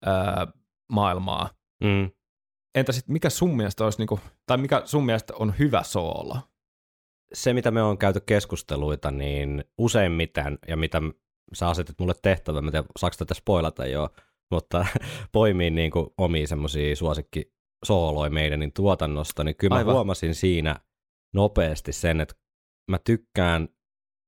ää, 0.06 0.48
maailmaa. 0.92 1.50
Mm. 1.84 2.12
Entä 2.76 2.92
sitten 2.92 3.14
mikä 3.14 3.30
sun 3.30 3.58
mielestä 3.58 3.84
olisi, 3.84 3.98
niin 3.98 4.08
kuin, 4.08 4.22
tai 4.46 4.58
mikä 4.58 4.82
sun 4.86 5.06
mielestä 5.06 5.34
on 5.36 5.54
hyvä 5.60 5.84
soolo? 5.84 6.38
se, 7.34 7.54
mitä 7.54 7.72
me 7.72 7.82
on 7.82 7.98
käyty 7.98 8.20
keskusteluita, 8.26 9.12
niin 9.12 9.64
useimmiten, 9.78 10.60
ja 10.68 10.78
mitä 10.78 11.02
sä 11.54 11.70
asetit 11.70 12.00
mulle 12.00 12.14
tehtävä, 12.22 12.62
mä 12.62 12.72
tiedän, 12.72 12.90
saako 13.00 13.16
tätä 13.20 13.34
spoilata 13.34 13.86
jo, 13.86 14.10
mutta 14.52 14.86
poimii 15.32 15.70
niin 15.70 15.92
kuin 15.92 16.08
omia 16.18 16.48
semmoisia 16.48 16.96
suosikki 16.96 17.54
sooloi 17.86 18.30
meidän 18.30 18.60
niin 18.60 18.74
tuotannosta, 18.74 19.44
niin 19.44 19.56
kyllä 19.56 19.74
mä 19.74 19.78
Aivan. 19.78 19.94
huomasin 19.94 20.36
siinä 20.36 20.76
nopeasti 21.34 21.94
sen, 21.94 22.22
että 22.22 22.36
mä 22.92 22.98
tykkään 22.98 23.70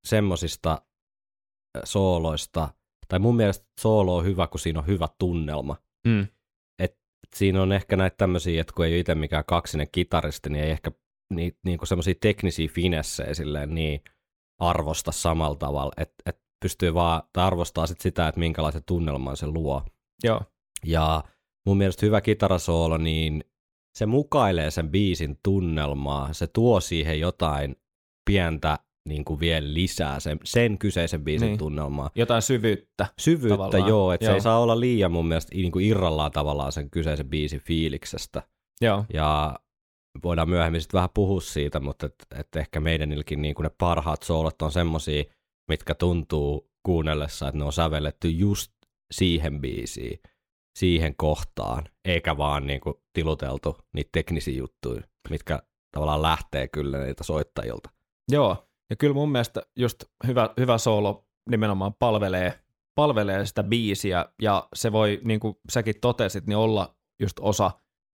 semmosista 0.08 0.82
sooloista, 1.84 2.70
tai 3.08 3.20
mun 3.20 3.36
mielestä 3.36 3.66
soolo 3.80 4.16
on 4.16 4.25
hyvä, 4.25 4.48
kun 4.48 4.60
siinä 4.60 4.80
on 4.80 4.88
hyvä 4.88 5.08
tunnelma. 5.20 5.75
Mm. 6.08 6.28
Siinä 7.36 7.62
on 7.62 7.72
ehkä 7.72 7.96
näitä 7.96 8.18
tämmöisiä, 8.18 8.62
että 8.62 8.74
kun 8.75 8.86
ei 8.86 8.92
ole 8.92 9.00
itse 9.00 9.15
mikään 9.15 9.44
kaksinen 9.48 9.88
kitaristi, 9.92 10.50
niin 10.50 10.63
ei 10.63 10.72
ehkä 10.72 10.92
niin, 11.34 11.58
niin 11.65 11.80
semmoisia 11.84 12.13
teknisiä 12.22 12.68
finessejä 12.74 13.34
silleen 13.34 13.75
niin 13.75 14.01
arvosta 14.60 15.12
samalla 15.12 15.56
tavalla, 15.56 15.92
että, 15.98 16.15
että 16.25 16.42
pystyy 16.62 16.94
vaan, 16.94 17.22
tai 17.34 17.44
arvostaa 17.46 17.88
sit 17.88 18.01
sitä, 18.01 18.27
että 18.27 18.39
minkälaisen 18.39 18.84
tunnelman 18.86 19.38
se 19.38 19.48
luo. 19.48 19.84
Joo, 20.24 20.42
Ja 20.86 21.24
mun 21.65 21.77
mielestä 21.77 22.06
hyvä 22.06 22.22
kitarasoolo, 22.22 22.98
niin 22.98 23.44
se 23.98 24.06
mukailee 24.06 24.72
sen 24.72 24.92
biisin 24.92 25.39
tunnelmaa, 25.44 26.34
se 26.34 26.48
tuo 26.48 26.80
siihen 26.80 27.20
jotain 27.20 27.75
pientä 28.25 28.80
niin 29.09 29.25
kuin 29.25 29.39
vielä 29.39 29.74
lisää 29.74 30.19
sen, 30.19 30.39
sen 30.43 30.77
kyseisen 30.77 31.24
biisin 31.24 31.47
Niin. 31.47 31.57
tunnelmaa. 31.57 32.09
jotain 32.15 32.41
syvyyttä. 32.41 33.07
Syvyyttä 33.19 33.57
Tavallaan, 33.57 33.89
joo, 33.89 34.12
että 34.13 34.25
se 34.25 34.29
joo. 34.31 34.35
ei 34.35 34.41
saa 34.41 34.59
olla 34.59 34.79
liian 34.79 35.12
mun 35.12 35.27
mielestä 35.27 35.55
niin 35.55 35.71
kuin 35.71 35.85
irrallaan 35.85 36.31
tavallaan 36.31 36.71
sen 36.71 36.89
kyseisen 36.89 37.29
biisin 37.29 37.59
fiiliksestä. 37.59 38.41
Joo, 38.81 39.05
Ja 39.13 39.59
voidaan 40.24 40.50
myöhemmin 40.50 40.81
sitten 40.81 40.97
vähän 40.97 41.09
puhua 41.13 41.41
siitä, 41.41 41.79
mutta 41.79 42.05
et, 42.05 42.15
et 42.39 42.55
ehkä 42.55 42.79
meidänilläkin 42.79 43.41
niin 43.41 43.55
ne 43.59 43.69
parhaat 43.77 44.24
soolot 44.24 44.62
on 44.62 44.71
semmosia, 44.71 45.24
mitkä 45.69 45.95
tuntuu 45.95 46.69
kuunnellessa, 46.85 47.47
että 47.47 47.57
ne 47.57 47.63
on 47.65 47.74
sävelletty 47.74 48.29
just 48.29 48.71
siihen 49.12 49.62
biisiin, 49.62 50.19
siihen 50.79 51.15
kohtaan, 51.17 51.83
eikä 52.05 52.38
vaan 52.38 52.67
niin 52.67 52.81
kuin 52.81 52.95
tiluteltu 53.13 53.77
niitä 53.93 54.09
teknisiä 54.12 54.57
juttuja, 54.57 55.01
mitkä 55.29 55.59
tavallaan 55.91 56.21
lähtee 56.21 56.67
kyllä 56.67 57.03
niiltä 57.03 57.24
soittajilta. 57.24 57.89
joo. 58.31 58.67
Ja 58.89 58.96
kyllä 58.96 59.13
mun 59.13 59.32
mielestä 59.32 59.62
just 59.75 60.04
hyvä, 60.27 60.50
hyvä 60.60 60.77
soolo 60.77 61.25
nimenomaan 61.50 61.94
palvelee, 61.94 62.60
palvelee 62.96 63.46
sitä 63.46 63.63
biisiä 63.63 64.25
ja 64.42 64.68
se 64.75 64.92
voi, 64.92 65.22
niin 65.24 65.39
kuin 65.39 65.56
säkin 65.70 65.96
totesit, 66.01 66.48
niin 66.48 66.58
olla 66.58 66.96
just 67.20 67.38
osa 67.39 67.72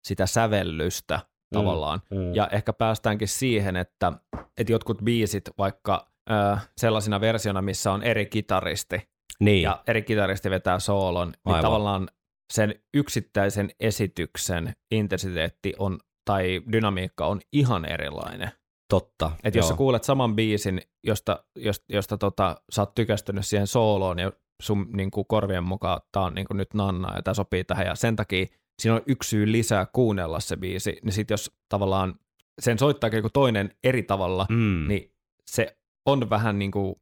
sitä 0.06 0.26
sävellystä 0.26 1.20
tavallaan. 1.54 2.02
Mm. 2.10 2.34
Ja 2.34 2.48
ehkä 2.52 2.72
päästäänkin 2.72 3.28
siihen, 3.28 3.76
että, 3.76 4.12
että 4.58 4.72
jotkut 4.72 4.98
biisit 5.04 5.50
vaikka 5.58 6.10
äh, 6.30 6.68
sellaisina 6.76 7.20
versiona, 7.20 7.62
missä 7.62 7.92
on 7.92 8.02
eri 8.02 8.26
kitaristi 8.26 9.08
niin, 9.40 9.62
ja 9.62 9.82
eri 9.86 10.02
kitaristi 10.02 10.50
vetää 10.50 10.78
soolon, 10.78 11.28
niin 11.28 11.54
Aivan. 11.54 11.62
tavallaan 11.62 12.08
sen 12.52 12.74
yksittäisen 12.94 13.70
esityksen 13.80 14.72
intensiteetti 14.90 15.74
on 15.78 15.98
tai 16.24 16.62
dynamiikka 16.72 17.26
on 17.26 17.40
ihan 17.52 17.84
erilainen. 17.84 18.50
Totta. 18.88 19.30
Et 19.44 19.54
jos 19.54 19.68
sä 19.68 19.74
kuulet 19.74 20.04
saman 20.04 20.36
biisin, 20.36 20.82
josta, 21.04 21.44
josta, 21.56 21.84
josta 21.88 22.18
tota, 22.18 22.56
sä 22.70 22.82
oot 22.82 22.94
tykästynyt 22.94 23.46
siihen 23.46 23.66
sooloon 23.66 24.18
ja 24.18 24.32
sun 24.62 24.86
niin 24.92 25.10
kuin 25.10 25.26
korvien 25.28 25.64
mukaan 25.64 26.00
tää 26.12 26.22
on 26.22 26.34
niin 26.34 26.46
kuin 26.46 26.56
nyt 26.56 26.74
Nanna 26.74 27.16
ja 27.16 27.22
tää 27.22 27.34
sopii 27.34 27.64
tähän 27.64 27.86
ja 27.86 27.94
sen 27.94 28.16
takia 28.16 28.46
siinä 28.78 28.94
on 28.94 29.02
yksi 29.06 29.28
syy 29.28 29.52
lisää 29.52 29.86
kuunnella 29.92 30.40
se 30.40 30.56
biisi, 30.56 30.98
niin 31.04 31.12
sit 31.12 31.30
jos 31.30 31.50
tavallaan 31.68 32.14
sen 32.58 32.78
soittaa 32.78 33.10
joku 33.10 33.30
toinen 33.30 33.70
eri 33.84 34.02
tavalla, 34.02 34.46
mm. 34.50 34.88
niin 34.88 35.12
se 35.46 35.76
on 36.06 36.30
vähän 36.30 36.58
niin 36.58 36.70
kuin, 36.70 36.94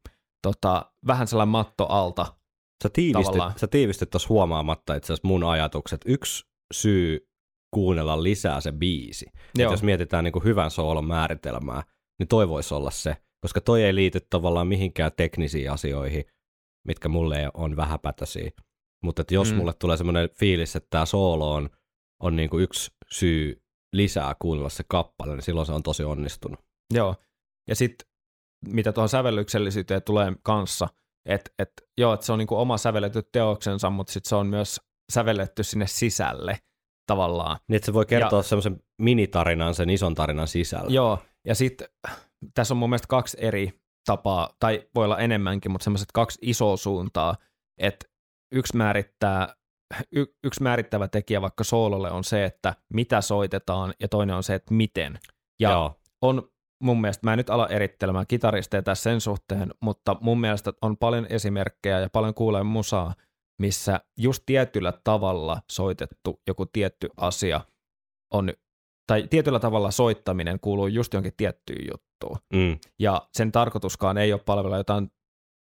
tota, 0.43 0.93
vähän 1.07 1.27
sellainen 1.27 1.51
matto 1.53 1.87
alta. 1.87 2.27
Sä 2.83 2.91
Tavallaan. 3.13 3.53
sä 3.57 3.67
tiivistit 3.67 4.11
tuossa 4.11 4.29
huomaamatta 4.29 4.95
itse 4.95 5.13
asiassa 5.13 5.29
mun 5.29 5.45
ajatukset. 5.45 6.01
Yksi 6.07 6.45
syy 6.75 7.29
kuunnella 7.75 8.23
lisää 8.23 8.61
se 8.61 8.73
biisi. 8.73 9.27
Et 9.35 9.59
Joo. 9.59 9.73
jos 9.73 9.83
mietitään 9.83 10.25
niin 10.25 10.33
kuin 10.33 10.45
hyvän 10.45 10.71
soolon 10.71 11.05
määritelmää, 11.05 11.83
niin 12.19 12.29
toi 12.29 12.49
voisi 12.49 12.75
olla 12.75 12.91
se, 12.91 13.17
koska 13.41 13.61
toi 13.61 13.83
ei 13.83 13.95
liity 13.95 14.21
tavallaan 14.31 14.67
mihinkään 14.67 15.13
teknisiin 15.17 15.71
asioihin, 15.71 16.25
mitkä 16.87 17.09
mulle 17.09 17.51
on 17.55 17.77
vähäpätöisiä. 17.77 18.51
Mutta 19.05 19.23
et 19.23 19.31
jos 19.31 19.51
Mm. 19.51 19.57
mulle 19.57 19.73
tulee 19.79 19.97
semmoinen 19.97 20.29
fiilis, 20.39 20.77
että 20.77 20.87
tämä 20.91 21.07
soolo 21.07 21.55
on, 21.55 21.71
on 22.23 22.37
niin 22.37 22.51
kuin 22.51 22.63
yksi 22.63 22.91
syy 23.11 23.63
lisää 23.93 24.37
kuunnella 24.39 24.69
se 24.69 24.85
kappale, 24.89 25.35
niin 25.35 25.43
silloin 25.43 25.67
se 25.67 25.73
on 25.73 25.83
tosi 25.83 26.05
onnistunut. 26.05 26.61
Joo. 26.95 27.17
Ja 27.69 27.77
sitten 27.77 28.09
mitä 28.69 28.93
tuohon 28.93 29.09
sävellyksellisyyteen 29.09 30.03
tulee 30.03 30.33
kanssa, 30.43 30.89
että 31.27 31.51
et, 31.59 31.73
joo, 31.99 32.15
että 32.15 32.27
se 32.27 32.33
on 32.33 32.39
niinku 32.39 32.57
oma 32.57 32.79
sävelletty 32.79 33.23
teoksensa, 33.33 33.91
mutta 33.91 34.13
sitten 34.13 34.29
se 34.29 34.37
on 34.37 34.47
myös 34.47 34.81
sävelletty 35.13 35.63
sinne 35.63 35.87
sisälle 35.87 36.59
tavallaan. 37.07 37.59
Niin 37.69 37.77
että 37.77 37.87
se 37.87 37.95
voi 37.95 38.07
kertoa 38.07 38.43
semmoisen 38.43 38.83
minitarinan 38.99 39.75
sen 39.75 39.91
ison 39.91 40.15
tarinan 40.15 40.49
sisällä. 40.49 40.91
Joo, 40.91 41.19
ja 41.47 41.55
sitten 41.55 41.89
tässä 42.55 42.75
on 42.75 42.79
mun 42.79 42.91
mielestä 42.91 43.09
kaksi 43.09 43.37
eri 43.41 43.81
tapaa, 44.07 44.51
tai 44.61 44.89
voi 44.95 45.05
olla 45.05 45.19
enemmänkin, 45.19 45.73
mutta 45.73 45.85
semmoiset 45.85 46.13
kaksi 46.13 46.39
isoa 46.43 46.77
suuntaa, 46.77 47.37
että 47.79 48.07
yksi 48.53 48.77
määrittää 48.77 49.55
y, 50.13 50.25
yksi 50.45 50.63
määrittävä 50.63 51.09
tekijä 51.09 51.43
vaikka 51.43 51.65
soololle 51.65 52.11
on 52.11 52.25
se, 52.25 52.45
että 52.45 52.75
mitä 52.93 53.21
soitetaan, 53.21 53.95
ja 54.01 54.09
toinen 54.09 54.37
on 54.37 54.43
se, 54.43 54.55
että 54.55 54.75
miten. 54.75 55.19
Ja 55.61 55.71
Joo. 55.71 56.01
on 56.23 56.49
mun 56.83 57.01
mielestä, 57.01 57.27
mä 57.27 57.33
en 57.33 57.39
nyt 57.39 57.51
ala 57.51 57.69
erittelemään 57.69 58.27
kitaristeja 58.27 58.83
tässä 58.83 59.03
sen 59.03 59.21
suhteen, 59.21 59.75
mutta 59.81 60.17
mun 60.21 60.41
mielestä 60.41 60.73
on 60.83 60.97
paljon 60.97 61.27
esimerkkejä 61.31 62.01
ja 62.01 62.11
paljon 62.11 62.35
kuulee 62.35 62.63
musaa, 62.63 63.15
missä 63.59 64.01
just 64.19 64.43
tietyllä 64.47 64.93
tavalla 65.05 65.61
soitettu 65.71 66.41
joku 66.47 66.67
tietty 66.67 67.09
asia 67.17 67.61
on, 68.33 68.53
tai 69.07 69.29
tietyllä 69.31 69.61
tavalla 69.61 69.91
soittaminen 69.91 70.61
kuuluu 70.61 70.87
just 70.87 71.15
jonkin 71.15 71.33
tiettyyn 71.37 71.87
juttuun. 71.93 72.39
Mm. 72.53 72.79
Ja 72.99 73.29
sen 73.33 73.53
tarkoituskaan 73.53 74.19
ei 74.19 74.33
ole 74.33 74.41
palvella 74.47 74.77
jotain 74.77 75.11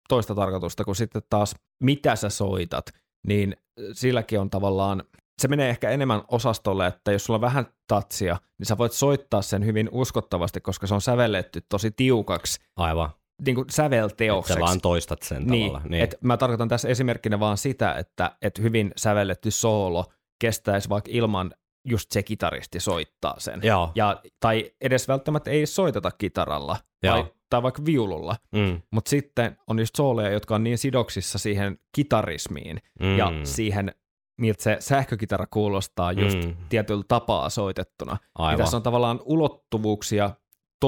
toista 0.08 0.34
tarkoitusta, 0.34 0.84
kun 0.84 0.96
sitten 0.96 1.22
taas 1.30 1.54
mitä 1.82 2.16
sä 2.16 2.28
soitat, 2.28 2.86
niin 3.26 3.56
silläkin 3.92 4.40
on 4.40 4.50
tavallaan 4.50 5.04
se 5.42 5.48
menee 5.48 5.70
ehkä 5.70 5.90
enemmän 5.90 6.22
osastolle, 6.28 6.86
että 6.86 7.12
jos 7.12 7.24
sulla 7.24 7.36
on 7.36 7.40
vähän 7.40 7.66
tatsia, 7.88 8.36
niin 8.58 8.66
sä 8.66 8.78
voit 8.78 8.92
soittaa 8.92 9.42
sen 9.42 9.64
hyvin 9.64 9.88
uskottavasti, 9.92 10.60
koska 10.60 10.86
se 10.86 10.94
on 10.94 11.00
sävelletty 11.00 11.62
tosi 11.68 11.90
tiukaksi 11.90 12.60
Aivan. 12.76 13.10
Niin 13.46 13.54
kuin 13.54 13.66
sävelteokseksi. 13.70 14.54
Sä 14.54 14.60
vaan 14.60 14.80
toistat 14.80 15.22
sen 15.22 15.44
niin, 15.46 15.66
tavalla. 15.72 15.88
Niin. 15.88 16.04
Et 16.04 16.14
mä 16.20 16.36
tarkoitan 16.36 16.68
tässä 16.68 16.88
esimerkkinä 16.88 17.40
vaan 17.40 17.56
sitä, 17.58 17.92
että 17.94 18.36
et 18.42 18.58
hyvin 18.58 18.92
sävelletty 18.96 19.50
soolo 19.50 20.04
kestäisi 20.40 20.88
vaikka 20.88 21.10
ilman 21.14 21.54
just 21.88 22.12
se 22.12 22.22
kitaristi 22.22 22.80
soittaa 22.80 23.34
sen. 23.38 23.60
Joo. 23.62 23.92
Ja, 23.94 24.22
tai 24.40 24.70
edes 24.80 25.08
välttämättä 25.08 25.50
ei 25.50 25.66
soiteta 25.66 26.10
kitaralla 26.10 26.76
Joo. 27.02 27.14
tai, 27.22 27.32
tai 27.50 27.62
vaikka 27.62 27.84
viululla, 27.84 28.36
Mm. 28.52 28.82
mutta 28.90 29.08
sitten 29.08 29.56
on 29.66 29.78
just 29.78 29.94
sooleja, 29.96 30.30
jotka 30.30 30.54
on 30.54 30.64
niin 30.64 30.78
sidoksissa 30.78 31.38
siihen 31.38 31.78
kitarismiin 31.94 32.80
Mm. 33.00 33.18
ja 33.18 33.32
siihen, 33.42 33.94
miltä 34.40 34.62
se 34.62 34.76
sähkökitara 34.80 35.46
kuulostaa 35.50 36.12
just 36.12 36.44
Mm. 36.44 36.56
tietyllä 36.68 37.04
tapaa 37.08 37.50
soitettuna. 37.50 38.12
Niin 38.12 38.30
Aivan. 38.34 38.58
tässä 38.58 38.76
on 38.76 38.82
tavallaan 38.82 39.20
ulottuvuuksia 39.24 40.30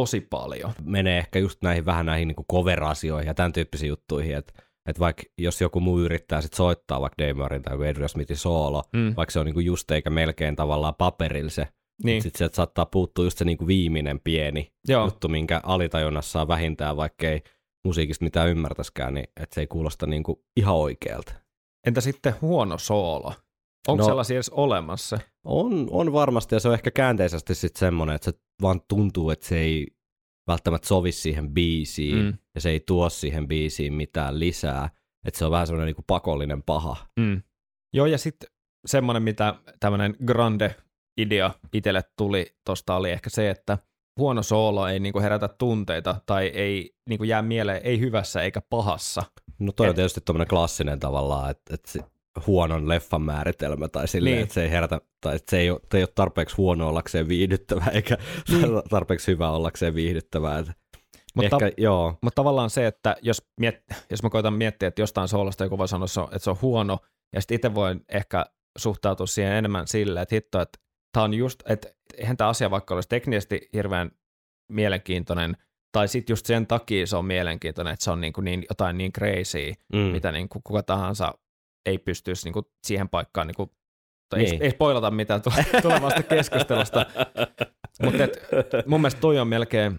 tosi 0.00 0.20
paljon. 0.20 0.72
menee 0.84 1.18
ehkä 1.18 1.38
just 1.38 1.62
näihin 1.62 1.86
vähän 1.86 2.06
näihin 2.06 2.28
niin 2.28 2.46
cover-asioihin 2.52 3.26
ja 3.26 3.34
tämän 3.34 3.52
tyyppisiin 3.52 3.88
juttuihin, 3.88 4.36
että 4.36 4.52
että 4.88 5.00
vaikka 5.00 5.22
jos 5.38 5.60
joku 5.60 5.80
muu 5.80 6.00
yrittää 6.00 6.40
sit 6.40 6.54
soittaa 6.54 7.00
vaikka 7.00 7.24
Damarin 7.26 7.62
tai 7.62 7.74
Adrian 7.88 8.08
Smithin 8.08 8.36
soolo, 8.36 8.82
Mm. 8.92 9.14
vaikka 9.16 9.30
se 9.32 9.38
on 9.40 9.46
niinku 9.46 9.60
just 9.60 9.90
eikä 9.90 10.10
melkein 10.10 10.56
tavallaan 10.56 10.94
paperilla 10.94 11.50
se, 11.50 11.68
niin. 12.04 12.22
sitten 12.22 12.38
sieltä 12.38 12.56
saattaa 12.56 12.86
puuttua 12.86 13.24
just 13.24 13.38
se 13.38 13.44
niinku 13.44 13.66
viimeinen 13.66 14.20
pieni 14.20 14.72
joo. 14.88 15.04
juttu, 15.04 15.28
minkä 15.28 15.60
alitajunnassa 15.64 16.40
on 16.40 16.48
vähintään, 16.48 16.96
vaikka 16.96 17.26
ei 17.28 17.42
musiikista 17.84 18.24
mitään 18.24 18.48
ymmärtäskään, 18.48 19.14
niin 19.14 19.26
että 19.40 19.54
se 19.54 19.60
ei 19.60 19.66
kuulosta 19.66 20.06
niinku 20.06 20.44
ihan 20.56 20.74
oikealta. 20.74 21.32
Entä 21.86 22.00
sitten 22.00 22.34
huono 22.42 22.78
soolo? 22.78 23.32
Onko 23.88 24.02
No- 24.02 24.08
sellaisia 24.08 24.36
edes 24.36 24.48
olemassa? 24.48 25.18
On, 25.44 25.86
on 25.90 26.12
varmasti, 26.12 26.54
ja 26.54 26.60
se 26.60 26.68
on 26.68 26.74
ehkä 26.74 26.90
käänteisesti 26.90 27.54
sitten 27.54 27.80
semmoinen, 27.80 28.14
että 28.16 28.30
se 28.30 28.38
vaan 28.62 28.80
tuntuu, 28.88 29.30
että 29.30 29.46
se 29.46 29.58
ei 29.58 29.86
välttämättä 30.46 30.88
sovi 30.88 31.12
siihen 31.12 31.50
biisiin, 31.54 32.16
Mm. 32.24 32.38
ja 32.54 32.60
se 32.60 32.70
ei 32.70 32.80
tuo 32.80 33.10
siihen 33.10 33.48
biisiin 33.48 33.94
mitään 33.94 34.38
lisää, 34.38 34.90
että 35.26 35.38
se 35.38 35.44
on 35.44 35.50
vähän 35.50 35.66
semmoinen 35.66 35.86
niinku 35.86 36.04
pakollinen 36.06 36.62
paha. 36.62 36.96
Mm. 37.20 37.42
Joo, 37.94 38.06
ja 38.06 38.18
sitten 38.18 38.50
semmoinen, 38.86 39.22
mitä 39.22 39.54
tämmöinen 39.80 40.16
grande 40.26 40.74
idea 41.20 41.50
itselle 41.72 42.02
tuli 42.18 42.46
tuosta 42.66 42.96
oli 42.96 43.10
ehkä 43.10 43.30
se, 43.30 43.50
että 43.50 43.78
huono 44.18 44.42
soolo 44.42 44.88
ei 44.88 45.00
niinku 45.00 45.20
herätä 45.20 45.48
tunteita 45.48 46.20
tai 46.26 46.46
ei 46.46 46.94
niinku 47.08 47.24
jää 47.24 47.42
mieleen 47.42 47.80
ei 47.84 48.00
hyvässä 48.00 48.42
eikä 48.42 48.60
pahassa. 48.70 49.22
No 49.58 49.72
toi 49.72 49.86
on 49.86 49.90
Et- 49.90 49.96
tietysti 49.96 50.20
tuommoinen 50.24 50.48
klassinen 50.48 51.00
tavallaan, 51.00 51.50
että, 51.50 51.74
että 51.74 51.92
huonon 52.46 52.88
leffan 52.88 53.22
määritelmä 53.22 53.88
tai 53.88 54.08
silleen, 54.08 54.34
Niin. 54.34 54.42
että 54.42 54.54
se 54.54 54.62
ei 54.62 54.70
herätä, 54.70 55.00
tai 55.20 55.36
että 55.36 55.50
se 55.50 55.58
ei 55.58 55.70
ole, 55.70 55.80
ei 55.94 56.02
ole 56.02 56.08
tarpeeksi 56.14 56.56
huono 56.56 56.88
ollakseen 56.88 57.28
viihdyttävää, 57.28 57.88
eikä 57.92 58.16
Niin. 58.48 58.66
tarpeeksi 58.90 59.32
hyvä 59.32 59.50
ollakseen 59.50 59.94
viihdyttävää. 59.94 60.58
Että 60.58 60.72
Mutta, 61.34 61.56
ehkä, 61.56 61.72
joo, 61.78 62.18
mutta 62.22 62.34
tavallaan 62.34 62.70
se, 62.70 62.86
että 62.86 63.16
jos, 63.22 63.42
miet, 63.60 63.82
jos 64.10 64.22
mä 64.22 64.30
koitan 64.30 64.54
miettiä, 64.54 64.88
että 64.88 65.02
jostain 65.02 65.28
soolosta 65.28 65.64
joku 65.64 65.78
voi 65.78 65.88
sanoa, 65.88 66.06
että 66.24 66.38
se 66.38 66.50
on 66.50 66.56
huono, 66.62 66.98
ja 67.34 67.40
sitten 67.40 67.54
itse 67.54 67.74
voin 67.74 68.00
ehkä 68.08 68.46
suhtautua 68.78 69.26
siihen 69.26 69.52
enemmän 69.52 69.86
silleen, 69.88 70.22
että 70.22 70.34
hitto, 70.34 70.60
että 70.60 70.78
tämä 71.12 71.24
on 71.24 71.34
just, 71.34 71.62
että 71.68 71.88
eihän 72.18 72.36
tämä 72.36 72.50
asia 72.50 72.70
vaikka 72.70 72.94
olisi 72.94 73.08
teknisesti 73.08 73.68
hirveän 73.72 74.10
mielenkiintoinen, 74.72 75.56
tai 75.92 76.08
sitten 76.08 76.32
just 76.32 76.46
sen 76.46 76.66
takia 76.66 77.06
se 77.06 77.16
on 77.16 77.24
mielenkiintoinen, 77.24 77.92
että 77.92 78.04
se 78.04 78.10
on 78.10 78.20
niin, 78.20 78.32
kuin 78.32 78.44
niin 78.44 78.64
jotain 78.70 78.98
niin 78.98 79.12
crazy, 79.12 79.72
mm. 79.92 79.98
mitä 79.98 80.32
niin 80.32 80.48
kuin 80.48 80.62
kuka 80.64 80.82
tahansa 80.82 81.34
ei 81.86 81.98
pystyisi 81.98 82.46
niin 82.46 82.52
kuin 82.52 82.64
siihen 82.86 83.08
paikkaan, 83.08 83.46
niin 83.46 83.54
kuin, 83.54 83.70
tai 84.30 84.40
ei, 84.40 84.50
Niin. 84.50 84.62
ei 84.62 84.70
spoilata 84.70 85.10
mitään 85.10 85.42
tule- 85.42 85.66
tulevasta 85.82 86.22
keskustelusta, 86.22 87.06
mutta 88.02 88.22
mun 88.86 89.00
mielestä 89.00 89.20
toi 89.20 89.38
on 89.38 89.48
melkein, 89.48 89.98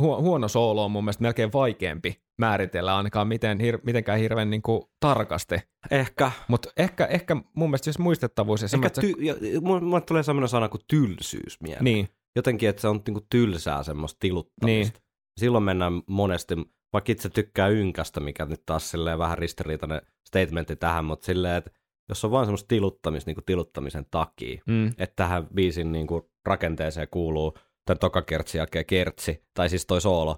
hu- 0.00 0.20
huono 0.20 0.48
soolo 0.48 0.84
on 0.84 0.90
mun 0.90 1.04
mielestä 1.04 1.22
melkein 1.22 1.52
vaikeampi 1.52 2.22
määritellä 2.38 2.96
ainakaan 2.96 3.28
miten, 3.28 3.58
hir- 3.60 3.80
mitenkään 3.84 4.18
hirveän 4.18 4.50
niin 4.50 4.62
kuin 4.62 4.82
tarkasti, 5.00 5.54
ehkä, 5.90 6.32
mutta 6.48 6.68
ehkä, 6.76 7.06
ehkä 7.06 7.34
mun 7.34 7.68
mielestä 7.70 7.84
siis 7.84 7.98
muistettavuus 7.98 8.62
ja 8.62 8.68
ehkä 8.74 8.90
semmoinen, 8.94 9.16
ty, 9.40 9.46
ja, 9.48 9.60
mulle, 9.60 10.00
tulee 10.00 10.22
sellainen 10.22 10.48
sana 10.48 10.68
kuin 10.68 10.80
tylsyys 10.90 11.60
mieleen. 11.60 11.84
niin, 11.84 12.08
Jotenkin, 12.36 12.68
että 12.68 12.82
se 12.82 12.88
on 12.88 13.00
niinku 13.06 13.26
tylsää 13.30 13.82
semmoista 13.82 14.16
tiluttamista. 14.20 14.98
Niin. 14.98 15.04
Silloin 15.40 15.64
mennään 15.64 16.02
monesti, 16.06 16.54
vaikka 16.92 17.12
itse 17.12 17.28
tykkää 17.28 17.68
ynkästä, 17.68 18.20
mikä 18.20 18.44
nyt 18.46 18.62
taas 18.66 18.90
silleen 18.90 19.18
vähän 19.18 19.38
ristiriitainen 19.38 20.02
statementti 20.28 20.76
tähän, 20.76 21.04
mutta 21.04 21.26
silleen, 21.26 21.56
että 21.56 21.70
jos 22.08 22.24
on 22.24 22.30
vaan 22.30 22.46
semmoista 22.46 22.68
tiluttamista 22.68 23.28
niin 23.28 23.34
kuin 23.36 23.44
tiluttamisen 23.44 24.06
takia, 24.10 24.60
mm, 24.66 24.86
että 24.88 25.16
tähän 25.16 25.46
biisin 25.54 25.92
niin 25.92 26.06
kuin 26.06 26.22
rakenteeseen 26.46 27.08
kuuluu 27.10 27.58
tämän 27.84 27.98
toka 27.98 28.22
kertsin 28.22 28.58
jälkeen 28.58 28.86
kertsi, 28.86 29.44
tai 29.54 29.68
siis 29.68 29.86
toi 29.86 30.00
soolo, 30.00 30.36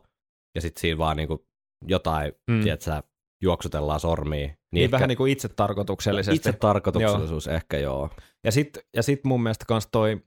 ja 0.55 0.61
sitten 0.61 0.81
siinä 0.81 0.99
vaan 0.99 1.17
niin 1.17 1.29
kuin 1.29 1.41
jotain, 1.87 2.33
Mm. 2.51 2.63
tiedätkö, 2.63 3.03
juoksutellaan 3.43 4.01
sormiin. 4.01 4.49
niin, 4.49 4.59
niin 4.73 4.91
vähän 4.91 5.09
niin 5.09 5.17
kuin 5.19 5.33
itse 5.33 5.49
tarkoituksellisesti. 5.49 6.37
itse 6.37 6.53
tarkoituksellisuus 6.53 7.47
joo. 7.47 7.55
ehkä 7.57 7.79
joo. 7.79 8.11
Ja 8.45 8.53
sitten 8.53 8.83
ja 8.97 9.03
sit 9.03 9.25
mun 9.25 9.43
mielestä 9.43 9.65
kans 9.69 9.89
toi, 9.93 10.23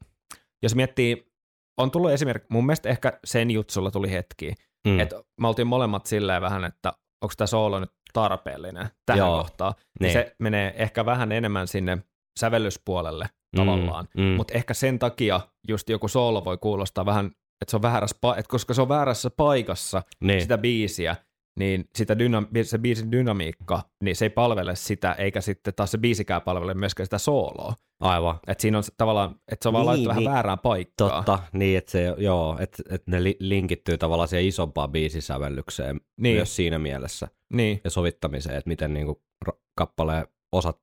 jos 0.64 0.76
miettii, 0.76 1.32
on 1.78 1.92
tullut 1.92 2.12
esimerkki, 2.12 2.48
mun 2.50 2.66
mielestä 2.66 2.90
ehkä 2.90 3.20
sen 3.26 3.52
jutsulla 3.52 3.92
tuli 3.92 4.12
hetki, 4.12 4.54
Mm. 4.88 4.94
mm. 4.94 5.00
että 5.00 5.16
me 5.42 5.48
oltiin 5.48 5.68
molemmat 5.68 6.06
silleen 6.06 6.42
vähän, 6.42 6.64
että 6.66 6.94
onko 7.22 7.34
tämä 7.38 7.48
soolo 7.48 7.80
nyt 7.80 7.92
tarpeellinen 8.14 8.90
tähän 9.06 9.20
Joo. 9.20 9.38
kohtaan. 9.38 9.74
Niin. 9.78 9.88
Niin. 10.00 10.14
Se 10.14 10.36
menee 10.40 10.74
ehkä 10.78 11.06
vähän 11.06 11.32
enemmän 11.32 11.68
sinne 11.68 11.98
sävellyspuolelle 12.40 13.30
tavallaan, 13.56 14.08
Mm, 14.18 14.24
mm. 14.24 14.30
mutta 14.30 14.54
ehkä 14.54 14.74
sen 14.74 15.00
takia 15.00 15.40
just 15.68 15.90
joku 15.90 16.08
soolo 16.08 16.46
voi 16.46 16.58
kuulostaa 16.58 17.06
vähän, 17.06 17.26
että 17.62 17.70
se 17.72 17.76
on 17.76 17.82
väärässä, 17.82 18.18
pa- 18.26 18.40
että 18.40 18.50
koska 18.50 18.74
se 18.74 18.82
on 18.82 18.90
väärässä 18.90 19.30
paikassa 19.30 20.04
niin. 20.20 20.42
sitä 20.42 20.58
biisiä, 20.58 21.16
niin 21.60 21.86
sitä 21.96 22.20
dyna- 22.20 22.48
se 22.64 22.78
biisin 22.78 23.12
dynamiikka, 23.12 23.82
niin 24.04 24.16
se 24.16 24.26
ei 24.26 24.30
palvele 24.30 24.76
sitä, 24.76 25.14
eikä 25.14 25.42
sitten 25.42 25.74
taas 25.74 25.92
se 25.92 25.98
biisikään 25.98 26.42
palvele 26.42 26.74
myöskään 26.74 27.06
sitä 27.06 27.18
sooloa. 27.18 27.74
Aivan. 28.00 28.40
Että 28.48 28.62
siinä 28.62 28.78
on 28.78 28.84
tavallaan, 28.98 29.36
että 29.52 29.64
se 29.64 29.70
on 29.70 29.74
vaan 29.74 29.82
Niin, 29.82 29.88
laitettu 29.88 30.10
vähän 30.10 30.24
niin. 30.24 30.32
väärään 30.32 30.60
paikkaan. 30.60 31.10
Totta, 31.26 31.40
niin 31.54 31.78
että 31.78 31.92
se, 31.92 32.14
joo, 32.18 32.58
että 32.60 32.84
et 32.90 33.08
ne 33.08 33.24
li- 33.24 33.38
linkittyy 33.40 33.98
tavallaan 33.98 34.28
siihen 34.28 34.46
isompaan 34.48 34.92
biisisävellykseen 34.92 36.02
Niin. 36.22 36.36
myös 36.36 36.56
siinä 36.56 36.80
mielessä 36.80 37.28
Niin, 37.54 37.82
ja 37.84 37.90
sovittamiseen, 37.90 38.56
että 38.58 38.68
miten 38.70 38.94
niinku 38.94 39.22
ro- 39.50 39.60
kappaleen 39.78 40.28
osat 40.52 40.80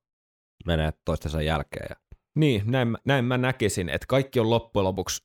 menee 0.67 0.93
toistensa 1.05 1.43
jälkeen. 1.43 1.87
Ja, 1.91 1.97
niin 2.37 2.63
näin, 2.67 2.89
mä- 2.89 2.99
näin 3.05 3.25
mä 3.25 3.39
näkisin, 3.39 3.89
että 3.89 4.07
kaikki 4.09 4.41
on 4.41 4.51
loppujen 4.51 4.85
lopuksi 4.85 5.23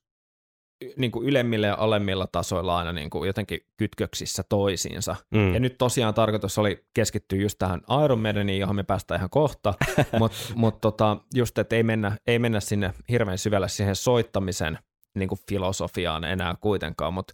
niin 0.98 1.12
kuin 1.12 1.28
ylemmillä 1.28 1.68
ja 1.68 1.76
alemmilla 1.80 2.28
tasoilla 2.28 2.78
aina 2.78 2.92
niin 2.92 3.10
kuin 3.10 3.28
jotenkin 3.28 3.60
kytköksissä 3.78 4.44
toisiinsa. 4.50 5.16
mm. 5.32 5.54
Ja 5.54 5.60
nyt 5.60 5.78
tosiaan 5.78 6.14
tarkoitus 6.14 6.58
oli 6.58 6.86
keskittyä 6.94 7.40
just 7.40 7.58
tähän 7.60 7.82
Iron 8.06 8.20
Maideniin, 8.20 8.60
johon 8.60 8.76
me 8.76 8.84
päästään 8.84 9.20
ihan 9.20 9.30
kohta, 9.30 9.74
mutta 10.20 10.38
mut 10.56 10.82
tota, 10.82 11.18
just, 11.34 11.58
että 11.58 11.76
ei 11.76 11.84
mennä, 11.84 12.18
ei 12.28 12.40
mennä 12.40 12.60
sinne 12.60 12.94
hirveän 13.10 13.38
syvälle 13.38 13.68
siihen 13.68 13.96
soittamisen 13.96 14.80
niin 15.16 15.30
kuin 15.30 15.40
filosofiaan 15.50 16.24
enää 16.24 16.56
kuitenkaan, 16.62 17.14
mutta 17.14 17.34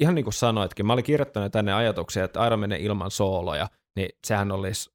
ihan 0.00 0.14
niin 0.14 0.24
kuin 0.24 0.34
sanoitkin, 0.34 0.86
mä 0.86 0.92
olin 0.92 1.04
kirjoittanut 1.04 1.52
tänne 1.52 1.72
ajatuksia, 1.72 2.24
että 2.24 2.46
Iron 2.46 2.58
Maiden 2.58 2.80
ilman 2.80 3.10
sooloja, 3.10 3.68
niin 3.96 4.08
sehän 4.26 4.52
olisi 4.52 4.90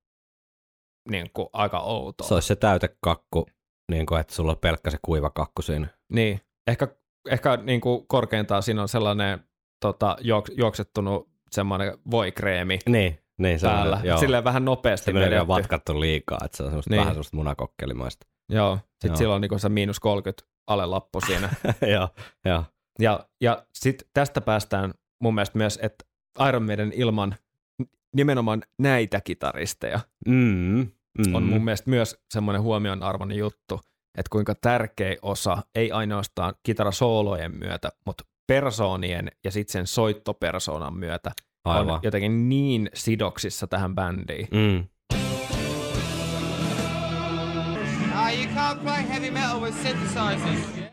niin 1.09 1.29
kuin 1.33 1.47
aika 1.53 1.79
outoa. 1.79 2.27
Se 2.27 2.33
olisi 2.33 2.47
se 2.47 2.55
täytekakku, 2.55 3.45
niin 3.91 4.05
kuin, 4.05 4.21
että 4.21 4.33
sulla 4.33 4.51
on 4.51 4.57
pelkkä 4.57 4.89
se 4.89 4.97
kuiva 5.01 5.29
kakku 5.29 5.61
siinä. 5.61 5.87
Niin, 6.13 6.41
ehkä, 6.67 6.87
ehkä 7.29 7.57
niin 7.57 7.81
kuin 7.81 8.07
korkeintaan 8.07 8.63
siinä 8.63 8.81
on 8.81 8.89
sellainen 8.89 9.39
tota, 9.79 10.17
juok, 10.21 10.45
juoksettunut 10.57 11.29
semmoinen 11.51 11.97
voikreemi 12.11 12.79
Niin, 12.89 13.19
niin 13.37 13.59
se 13.59 13.67
päällä. 13.67 13.95
on, 13.95 14.05
joo. 14.05 14.17
Silleen 14.17 14.43
vähän 14.43 14.65
nopeasti 14.65 15.05
se 15.05 15.13
vedetty. 15.13 15.47
vatkattu 15.47 15.99
liikaa, 15.99 16.37
että 16.45 16.57
se 16.57 16.63
on 16.63 16.69
semmoista, 16.69 16.89
Niin. 16.89 16.99
vähän 16.99 17.13
semmoista 17.13 17.37
munakokkelimaista. 17.37 18.27
Joo, 18.49 18.75
sitten 18.91 19.09
Joo. 19.09 19.15
sillä 19.15 19.35
on 19.35 19.41
niin 19.41 19.59
se 19.59 19.69
miinus 19.69 19.99
30 19.99 20.43
alelappu 20.67 21.21
siinä. 21.21 21.49
joo, 21.93 22.09
joo. 22.45 22.63
ja 22.99 23.19
ja 23.41 23.65
sitten 23.73 24.07
tästä 24.13 24.41
päästään 24.41 24.93
mun 25.21 25.35
mielestä 25.35 25.57
myös, 25.57 25.79
että 25.81 26.05
Iron 26.47 26.63
Maiden 26.63 26.91
ilman 26.95 27.35
nimenomaan 28.15 28.63
näitä 28.79 29.21
kitaristeja 29.21 29.99
Mm, 30.27 30.87
mm. 31.27 31.35
on 31.35 31.43
mun 31.43 31.63
mielestä 31.63 31.89
myös 31.89 32.21
semmoinen 32.33 32.61
huomionarvoinen 32.61 33.37
juttu, 33.37 33.81
että 34.17 34.29
kuinka 34.29 34.55
tärkeä 34.55 35.15
osa, 35.21 35.57
ei 35.75 35.91
ainoastaan 35.91 36.53
kitarasoolojen 36.63 37.57
myötä, 37.57 37.89
mutta 38.05 38.23
persoonien 38.47 39.31
ja 39.43 39.51
sitten 39.51 39.71
sen 39.71 39.87
soittopersoonan 39.87 40.93
myötä 40.93 41.31
Aivan. 41.65 41.95
on 41.95 41.99
jotenkin 42.03 42.49
niin 42.49 42.89
sidoksissa 42.93 43.67
tähän 43.67 43.95
bändiin. 43.95 44.47
Mm. 44.51 44.87
You 48.29 48.45
can't 48.55 48.79
play 48.83 49.07
heavy 49.09 49.31
metal 49.31 49.61
with 49.61 49.77
synthesizers. 49.77 50.91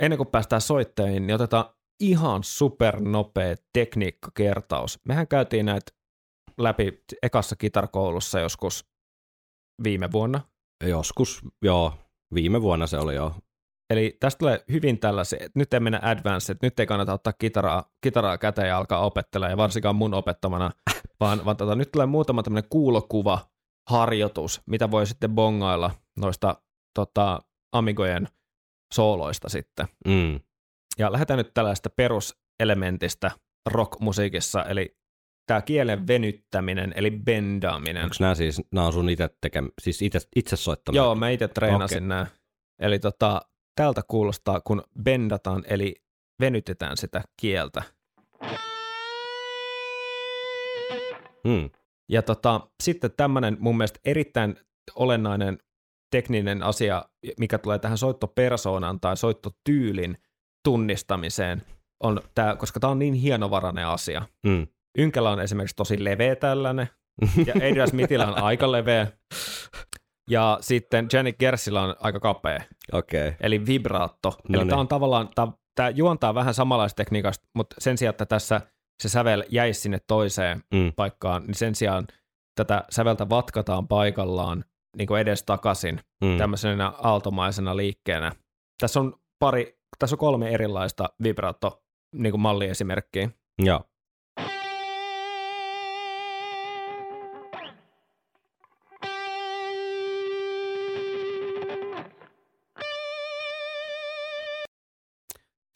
Ennen 0.00 0.16
kuin 0.16 0.28
päästään 0.28 0.62
soittajiin, 0.62 1.26
niin 1.26 1.34
otetaan 1.34 1.64
ihan 2.00 2.44
supernopea 2.44 3.54
tekniikkakertaus. 3.72 4.98
Mehän 5.08 5.28
käytiin 5.28 5.66
näitä 5.66 5.92
läpi 6.58 7.04
ekassa 7.22 7.56
kitarkoulussa 7.56 8.40
joskus 8.40 8.86
viime 9.84 10.12
vuonna. 10.12 10.40
Joskus, 10.84 11.42
joo, 11.62 11.94
Viime 12.34 12.62
vuonna 12.62 12.86
se 12.86 12.98
oli 12.98 13.14
jo. 13.14 13.34
Eli 13.90 14.16
tästä 14.20 14.38
tulee 14.38 14.64
hyvin 14.72 14.98
tällaisia, 14.98 15.38
että 15.40 15.58
nyt 15.58 15.74
ei 15.74 15.80
mennä 15.80 16.00
advanced, 16.02 16.54
että 16.54 16.66
nyt 16.66 16.80
ei 16.80 16.86
kannata 16.86 17.12
ottaa 17.12 17.32
kitaraa, 17.32 17.84
kitaraa 18.00 18.38
käteen 18.38 18.68
ja 18.68 18.78
alkaa 18.78 19.04
opettelemaan, 19.04 19.52
ja 19.52 19.56
varsinkaan 19.56 19.96
mun 19.96 20.14
opettamana, 20.14 20.70
vaan, 21.20 21.44
vaan 21.44 21.56
tota, 21.56 21.74
nyt 21.74 21.92
tulee 21.92 22.06
muutama 22.06 22.42
tämmöinen 22.42 22.70
kuulokuva 22.70 23.38
harjoitus, 23.90 24.62
mitä 24.66 24.90
voi 24.90 25.06
sitten 25.06 25.34
bongailla 25.34 25.90
noista 26.20 26.62
tota, 26.94 27.42
Amigojen 27.72 28.28
sooloista 28.94 29.48
sitten. 29.48 29.86
Mm. 30.06 30.40
Ja 30.98 31.12
lähdetään 31.12 31.38
nyt 31.38 31.54
tällaista 31.54 31.90
peruselementistä 31.90 33.30
rockmusiikissa, 33.66 34.64
eli 34.64 34.97
tämä 35.48 35.62
kielen 35.62 36.06
venyttäminen, 36.06 36.92
eli 36.96 37.10
bendaaminen. 37.10 38.04
Onko 38.04 38.16
nämä 38.20 38.34
siis, 38.34 38.62
nämä 38.72 38.86
on 38.86 38.92
sun 38.92 39.08
itse, 39.08 39.30
tekem, 39.40 39.68
siis 39.80 40.02
itse, 40.02 40.18
itse 40.36 40.56
soittamia? 40.56 41.02
Joo, 41.02 41.14
mä 41.14 41.30
itse 41.30 41.48
treenasin 41.48 41.98
Okei. 41.98 42.08
nämä. 42.08 42.26
Eli 42.78 42.98
tota, 42.98 43.40
tältä 43.76 44.02
kuulostaa, 44.08 44.60
kun 44.60 44.82
bendataan, 45.02 45.64
eli 45.68 45.94
venytetään 46.40 46.96
sitä 46.96 47.22
kieltä. 47.40 47.82
Mm. 51.44 51.70
Ja 52.08 52.22
tota, 52.22 52.60
sitten 52.82 53.10
tämmöinen 53.16 53.56
mun 53.60 53.76
mielestä 53.76 54.00
erittäin 54.04 54.56
olennainen 54.94 55.58
tekninen 56.10 56.62
asia, 56.62 57.04
mikä 57.38 57.58
tulee 57.58 57.78
tähän 57.78 57.98
soittopersoonan 57.98 59.00
tai 59.00 59.16
soittotyylin 59.16 60.18
tunnistamiseen, 60.64 61.62
on 62.00 62.20
tämä, 62.34 62.56
koska 62.56 62.80
tämä 62.80 62.90
on 62.90 62.98
niin 62.98 63.14
hienovarainen 63.14 63.86
asia. 63.86 64.22
Mm. 64.46 64.66
Ynkällä 64.98 65.30
on 65.30 65.40
esimerkiksi 65.40 65.76
tosi 65.76 66.04
leveä 66.04 66.36
tällainen, 66.36 66.88
ja 67.46 67.54
Adrian 67.54 67.88
Smithillä 67.88 68.26
on 68.26 68.42
aika 68.42 68.72
leveä, 68.72 69.06
ja 70.30 70.58
sitten 70.60 71.06
Janik 71.12 71.38
Gersillä 71.38 71.82
on 71.82 71.94
aika 72.00 72.20
kapea. 72.20 72.60
Okay. 72.92 73.32
eli 73.40 73.66
vibraatto. 73.66 74.36
No 74.48 74.60
eli 74.60 74.68
tämä 74.68 74.80
on 74.80 74.88
tavallaan, 74.88 75.28
tämä 75.74 75.88
juontaa 75.94 76.34
vähän 76.34 76.54
samanlaista 76.54 76.96
tekniikasta, 76.96 77.46
mutta 77.54 77.76
sen 77.78 77.98
sijaan, 77.98 78.10
että 78.10 78.26
tässä 78.26 78.60
se 79.02 79.08
sävel 79.08 79.44
jäisi 79.48 79.80
sinne 79.80 79.98
toiseen 80.06 80.62
Mm. 80.74 80.92
paikkaan, 80.96 81.42
niin 81.46 81.54
sen 81.54 81.74
sijaan 81.74 82.06
tätä 82.56 82.84
säveltä 82.90 83.28
vatkataan 83.28 83.88
paikallaan 83.88 84.64
niin 84.96 85.06
kuin 85.08 85.20
edes 85.20 85.42
takaisin 85.42 86.00
Mm. 86.24 86.38
tämmöisenä 86.38 86.92
aaltomaisena 87.02 87.76
liikkeenä. 87.76 88.32
Tässä 88.80 89.00
on 89.00 89.14
pari, 89.38 89.78
tässä 89.98 90.14
on 90.14 90.18
kolme 90.18 90.48
erilaista 90.50 91.08
vibraatto 91.22 91.82
niin 92.14 92.30
kuin 92.30 92.40
malliesimerkkiä. 92.40 93.30
Joo. 93.58 93.84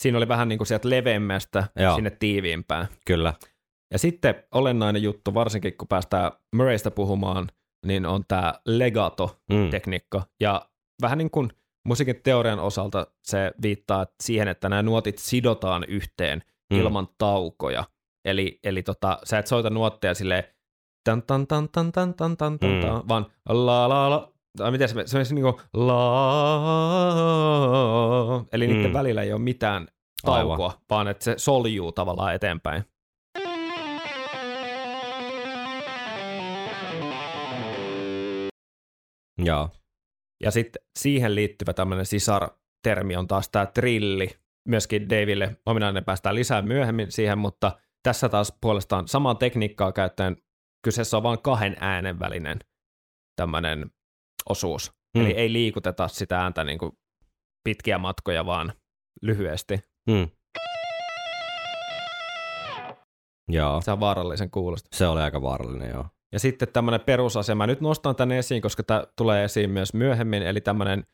siinä 0.03 0.19
oli 0.19 0.29
vähän 0.29 0.49
niin 0.49 0.59
kuin 0.59 0.67
sieltä 0.67 0.91
leveämmästä 0.91 1.65
Joo. 1.77 1.95
sinne 1.95 2.11
tiiviimpään. 2.11 2.89
Kyllä. 3.07 3.35
Ja 3.93 3.99
sitten 3.99 4.35
olennainen 4.53 5.03
juttu, 5.03 5.35
varsinkin 5.35 5.77
kun 5.77 5.89
päästään 5.89 6.33
Murraystä 6.57 6.91
puhumaan, 6.91 7.49
niin 7.87 8.07
on 8.07 8.25
tämä 8.29 8.55
legato-tekniikka. 8.67 10.19
Mm. 10.19 10.25
Ja 10.41 10.69
vähän 11.03 11.19
niin 11.19 11.31
kuin 11.31 11.51
musiikin 11.85 12.21
teorian 12.23 12.59
osalta 12.59 13.07
se 13.23 13.53
viittaa 13.63 14.07
siihen, 14.23 14.49
että 14.49 14.69
nämä 14.69 14.83
nuotit 14.83 15.19
sidotaan 15.19 15.85
yhteen 15.89 16.43
mm. 16.73 16.81
ilman 16.81 17.09
taukoja. 17.19 17.85
Eli, 18.25 18.61
eli 18.65 18.83
tota, 18.83 19.19
sä 19.25 19.39
et 19.39 19.47
soita 19.47 19.71
nuotteja 19.71 20.15
silleen 20.15 20.45
tan 21.05 21.23
tan 21.23 21.47
tan 21.47 21.69
tan 21.69 21.93
tan 21.93 22.15
tan 22.15 22.37
tan, 22.37 22.59
tan 22.59 22.59
mm. 22.59 23.09
vaan 23.09 23.27
la 23.49 23.89
la 23.89 24.11
la 24.11 24.32
tai 24.59 24.71
miten 24.71 24.89
se, 24.89 24.95
se 25.07 25.19
on 25.19 25.25
niin 25.31 25.43
kuin 25.43 25.55
la, 25.75 25.95
eli 28.53 28.67
niiden 28.67 28.91
Mm. 28.91 28.93
välillä 28.93 29.23
ei 29.23 29.33
ole 29.33 29.41
mitään 29.41 29.89
Aivan. 30.25 30.49
taukoa, 30.49 30.81
vaan 30.91 31.09
että 31.09 31.25
se 31.25 31.35
soljuu 31.37 31.93
tavallaan 31.93 32.35
eteenpäin. 32.35 32.85
Joo. 39.39 39.71
Ja 40.43 40.51
sitten 40.51 40.83
siihen 40.99 41.35
liittyvä 41.35 41.73
tämmöinen 41.73 42.07
sisartermi 42.07 43.17
on 43.17 43.27
taas 43.27 43.49
tämä 43.49 43.67
trilli. 43.67 44.31
Myöskin 44.69 45.11
Daville 45.11 45.57
ominainen 45.67 46.05
päästään 46.05 46.35
lisää 46.35 46.63
myöhemmin 46.63 47.13
siihen, 47.13 47.39
mutta 47.39 47.79
tässä 48.03 48.29
taas 48.29 48.59
puolestaan 48.61 49.09
samaa 49.09 49.35
tekniikkaa 49.35 49.93
käyttäen 49.93 50.37
kyseessä 50.85 51.17
on 51.17 51.23
vain 51.23 51.43
kahden 51.43 51.77
äänen 51.81 52.19
välinen 52.19 52.59
tämmöinen 53.37 53.91
osuus. 54.49 54.93
Mm. 55.17 55.25
Eli 55.25 55.31
ei 55.31 55.53
liikuteta 55.53 56.09
sitä 56.09 56.41
ääntä 56.41 56.65
niin 56.65 56.79
kuin 56.79 56.93
pitkiä 57.65 57.99
matkoja, 57.99 58.47
vaan 58.47 58.73
lyhyesti. 59.23 59.81
Mm. 60.11 60.29
Joo. 63.49 63.81
Se 63.81 63.93
on 63.93 64.01
vaarallisen 64.01 64.51
kuulosta. 64.51 64.89
Se 64.93 65.07
oli 65.07 65.21
aika 65.21 65.43
vaarallinen, 65.43 65.91
joo. 65.91 66.07
Ja 66.33 66.39
sitten 66.39 66.69
tämmöinen 66.73 67.01
perusasia, 67.01 67.55
mä 67.55 67.67
nyt 67.67 67.81
nostan 67.81 68.17
tänne 68.17 68.39
esiin, 68.39 68.63
koska 68.63 68.83
tämä 68.83 69.05
tulee 69.17 69.45
esiin 69.45 69.71
myös 69.71 69.95
myöhemmin, 69.95 70.43
eli 70.43 70.61
tämmöinen 70.61 71.07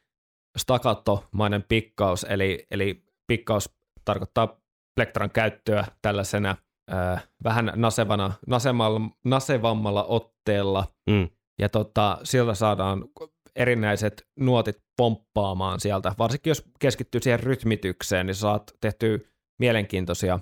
staccato-mainen 0.58 1.64
pikkaus, 1.68 2.26
eli, 2.28 2.66
eli 2.70 3.04
pikkaus 3.26 3.70
tarkoittaa 4.04 4.60
plektran 4.96 5.30
käyttöä 5.30 5.84
tällaisena 6.02 6.56
äh, 6.92 7.28
vähän 7.44 7.72
nasevana, 7.76 8.32
nasemalla, 8.46 9.00
nasevammalla 9.24 10.04
otteella, 10.04 10.84
Mm. 11.10 11.28
Ja 11.58 11.68
tota, 11.68 12.18
sillä 12.22 12.54
saadaan 12.54 13.04
erinäiset 13.56 14.26
nuotit 14.40 14.76
pomppaamaan 14.96 15.80
sieltä, 15.80 16.12
varsinkin 16.18 16.50
jos 16.50 16.64
keskittyy 16.78 17.20
siihen 17.20 17.40
rytmitykseen, 17.40 18.26
niin 18.26 18.34
saat 18.34 18.62
tehtyä 18.80 19.18
mielenkiintoisia 19.58 20.38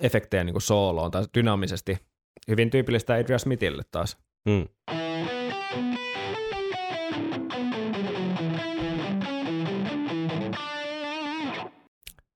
efektejä 0.00 0.44
niin 0.44 0.54
kuin 0.54 0.62
sooloon 0.62 1.10
tai 1.10 1.24
dynaamisesti. 1.38 1.98
Hyvin 2.48 2.70
tyypillistä 2.70 3.14
Adrian 3.14 3.40
Smithille 3.40 3.82
taas. 3.90 4.16
Mm. 4.48 4.68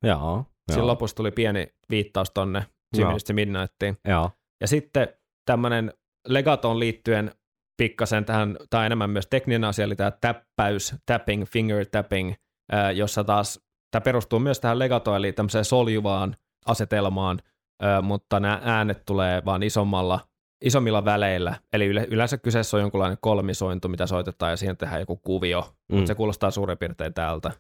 Joo. 0.03 0.45
Siinä 0.73 0.87
lopussa 0.87 1.17
tuli 1.17 1.31
pieni 1.31 1.67
viittaus 1.91 2.31
tonne. 2.35 2.67
Jiministä 2.97 3.33
Midnightiin. 3.33 3.97
Joo. 4.09 4.31
Ja 4.61 4.67
sitten 4.67 5.09
tämmöinen 5.47 5.93
legatoon 6.29 6.81
liittyen 6.81 7.31
pikkasen 7.77 8.25
tähän, 8.25 8.57
tai 8.71 8.87
enemmän 8.87 9.11
myös 9.11 9.27
tekninen 9.27 9.65
asia, 9.65 9.85
eli 9.85 9.97
tämä 9.97 10.11
täppäys, 10.11 10.95
tapping, 11.07 11.45
finger 11.47 11.87
tapping, 11.91 12.35
ää, 12.73 12.91
jossa 12.91 13.25
taas 13.25 13.61
tämä 13.91 14.01
perustuu 14.01 14.39
myös 14.39 14.61
tähän 14.61 14.79
legatoon, 14.79 15.17
eli 15.17 15.33
tämmöiseen 15.33 15.65
soljuvaan 15.65 16.37
asetelmaan, 16.67 17.39
ää, 17.83 18.03
mutta 18.03 18.41
nämä 18.41 18.61
äänet 18.65 19.03
tulee 19.07 19.43
vaan 19.45 19.63
isommalla, 19.63 20.21
isommilla 20.65 21.05
väleillä, 21.05 21.55
eli 21.73 21.87
yle, 21.87 22.07
yleensä 22.11 22.39
kyseessä 22.39 22.77
on 22.77 22.81
jonkunlainen 22.81 23.19
kolmisointu, 23.21 23.89
mitä 23.89 24.07
soitetaan, 24.07 24.53
ja 24.53 24.57
siihen 24.57 24.77
tehdään 24.77 25.01
joku 25.01 25.17
kuvio, 25.17 25.73
Mm. 25.93 25.99
mm. 25.99 26.07
se 26.07 26.15
kuulostaa 26.15 26.51
suurin 26.51 26.79
piirtein 26.79 27.15
täältä. 27.15 27.51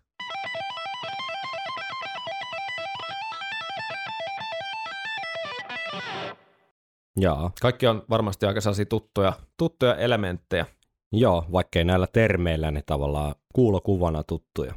Joo. 7.17 7.51
Kaikki 7.61 7.87
on 7.87 8.03
varmasti 8.11 8.47
aika 8.47 8.61
sellaisia 8.61 8.87
tuttuja, 8.87 9.33
tuttuja 9.57 9.95
elementtejä. 9.97 10.67
Joo, 11.13 11.45
vaikkei 11.53 11.85
näillä 11.85 12.07
termeillä 12.13 12.71
ne 12.71 12.83
tavallaan 12.87 13.35
kuulokuvana 13.55 14.23
tuttuja. 14.23 14.75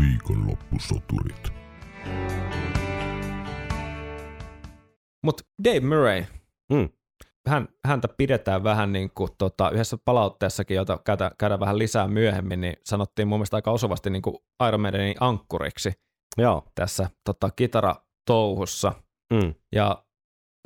Viikonloppusoturit. 0.00 1.52
Mutta 5.24 5.44
Dave 5.64 5.80
Murray, 5.80 6.24
Mm. 6.72 6.88
hän, 7.48 7.68
häntä 7.86 8.08
pidetään 8.16 8.64
vähän 8.64 8.92
niin 8.92 9.10
kuin 9.14 9.30
tota, 9.38 9.70
yhdessä 9.70 9.98
palautteessakin, 10.04 10.76
jota 10.76 10.98
käydään, 11.04 11.30
käydään 11.38 11.60
vähän 11.60 11.78
lisää 11.78 12.08
myöhemmin, 12.08 12.60
niin 12.60 12.76
sanottiin 12.84 13.28
mun 13.28 13.38
mielestä 13.38 13.56
aika 13.56 13.70
osuvasti 13.70 14.10
niin 14.10 14.22
kuin 14.22 14.36
Iron 14.68 14.80
Maidenin 14.80 15.14
ankkuriksi 15.20 15.92
Joo. 16.38 16.64
tässä 16.74 17.10
tota, 17.24 17.50
kitaratouhussa. 17.50 18.92
Mm. 19.32 19.54
Ja 19.72 20.04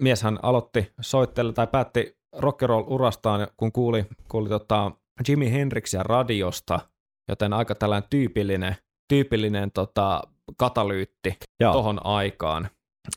mieshän 0.02 0.38
aloitti 0.42 0.92
soittella 1.00 1.52
tai 1.52 1.66
päätti 1.66 2.16
rock'n'roll-urastaan, 2.36 3.52
kun 3.56 3.72
kuuli, 3.72 4.06
kuuli 4.30 4.48
tota 4.48 4.90
Jimi 5.28 5.52
Hendrixia 5.52 6.02
radiosta, 6.02 6.80
joten 7.28 7.52
aika 7.52 7.74
tällainen 7.74 8.08
tyypillinen, 8.10 8.76
tyypillinen 9.08 9.70
tota, 9.72 10.22
katalyytti 10.58 11.36
Joo. 11.60 11.72
tohon 11.72 12.06
aikaan. 12.06 12.68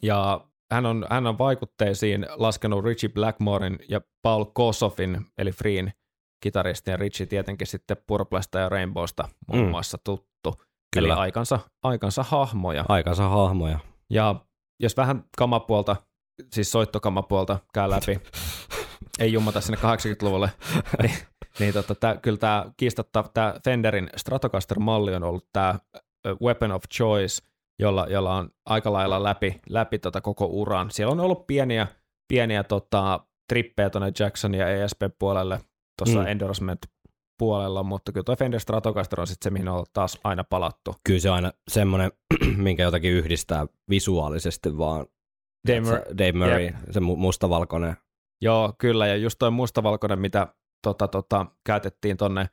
Ja 0.01 0.41
hän 0.71 0.85
on, 0.85 1.05
hän 1.09 1.27
on 1.27 1.37
vaikutteisiin 1.37 2.25
laskenut 2.35 2.85
Richie 2.85 3.09
Blackmoren 3.09 3.79
ja 3.89 4.01
Paul 4.21 4.45
Kossoffin, 4.45 5.25
eli 5.37 5.51
Freen 5.51 5.93
kitaristin, 6.43 6.91
ja 6.91 6.97
Richie 6.97 7.25
tietenkin 7.27 7.67
sitten 7.67 7.97
Purplesta 8.07 8.59
ja 8.59 8.69
Rainbowsta 8.69 9.29
muun 9.47 9.63
Mm. 9.65 9.69
muassa 9.69 9.97
tuttu. 10.03 10.61
Kyllä. 10.95 11.13
Eli 11.13 11.19
aikansa, 11.21 11.59
aikansa 11.83 12.23
hahmoja. 12.23 12.85
Aikansa 12.89 13.29
hahmoja. 13.29 13.79
Ja 14.09 14.35
jos 14.79 14.97
vähän 14.97 15.23
kamapuolta, 15.37 15.95
siis 16.51 16.71
soittokamapuolta 16.71 17.59
käy 17.73 17.89
läpi, 17.89 18.19
ei 19.19 19.33
jummata 19.33 19.61
sinne 19.61 19.77
80-luvulle, 19.77 20.51
niin 21.01 21.15
niin 21.59 21.73
tota, 21.73 21.95
tää, 21.95 22.17
kyllä 22.17 22.37
tämä 22.37 22.65
kiistatta, 22.77 23.23
tämä 23.33 23.53
Fenderin 23.63 24.09
Stratocaster-malli 24.15 25.15
on 25.15 25.23
ollut 25.23 25.47
tämä 25.53 25.79
weapon 26.41 26.71
of 26.71 26.83
choice, 26.97 27.41
jolla, 27.79 28.07
jolla 28.09 28.35
on 28.35 28.49
aika 28.65 28.93
lailla 28.93 29.23
läpi, 29.23 29.61
läpi 29.69 29.99
tota 29.99 30.21
koko 30.21 30.45
uran. 30.45 30.91
Siellä 30.91 31.11
on 31.11 31.19
ollut 31.19 31.47
pieniä, 31.47 31.87
pieniä 32.27 32.63
tota, 32.63 33.19
trippejä 33.49 33.89
tuonne 33.89 34.11
Jackson 34.19 34.53
ja 34.53 34.69
ESP-puolelle 34.69 35.59
tuossa 35.97 36.19
mm. 36.19 36.27
endorsement 36.27 36.79
puolella, 37.37 37.83
mutta 37.83 38.11
kyllä 38.11 38.23
tuo 38.23 38.35
Fender 38.35 38.59
Stratocaster 38.59 39.21
on 39.21 39.27
sitten 39.27 39.43
se, 39.49 39.53
mihin 39.53 39.67
on 39.67 39.85
taas 39.93 40.19
aina 40.23 40.43
palattu. 40.43 40.95
Kyllä 41.03 41.19
se 41.19 41.29
on 41.29 41.35
aina 41.35 41.51
semmoinen, 41.67 42.11
minkä 42.57 42.83
jotakin 42.83 43.11
yhdistää 43.11 43.65
visuaalisesti 43.89 44.77
vaan. 44.77 45.05
Dave 45.67 45.85
Se- 45.85 45.91
Mur- 45.91 46.17
Dave 46.17 46.31
Murray, 46.31 46.69
se 46.91 46.99
mu- 46.99 47.15
mustavalkoinen. 47.17 47.97
Joo, 48.41 48.73
kyllä, 48.77 49.07
ja 49.07 49.15
just 49.15 49.35
toi 49.39 49.51
mustavalkoinen, 49.51 50.19
mitä 50.19 50.47
tota, 50.83 51.07
tota, 51.07 51.45
käytettiin 51.65 52.17
tonne, 52.17 52.49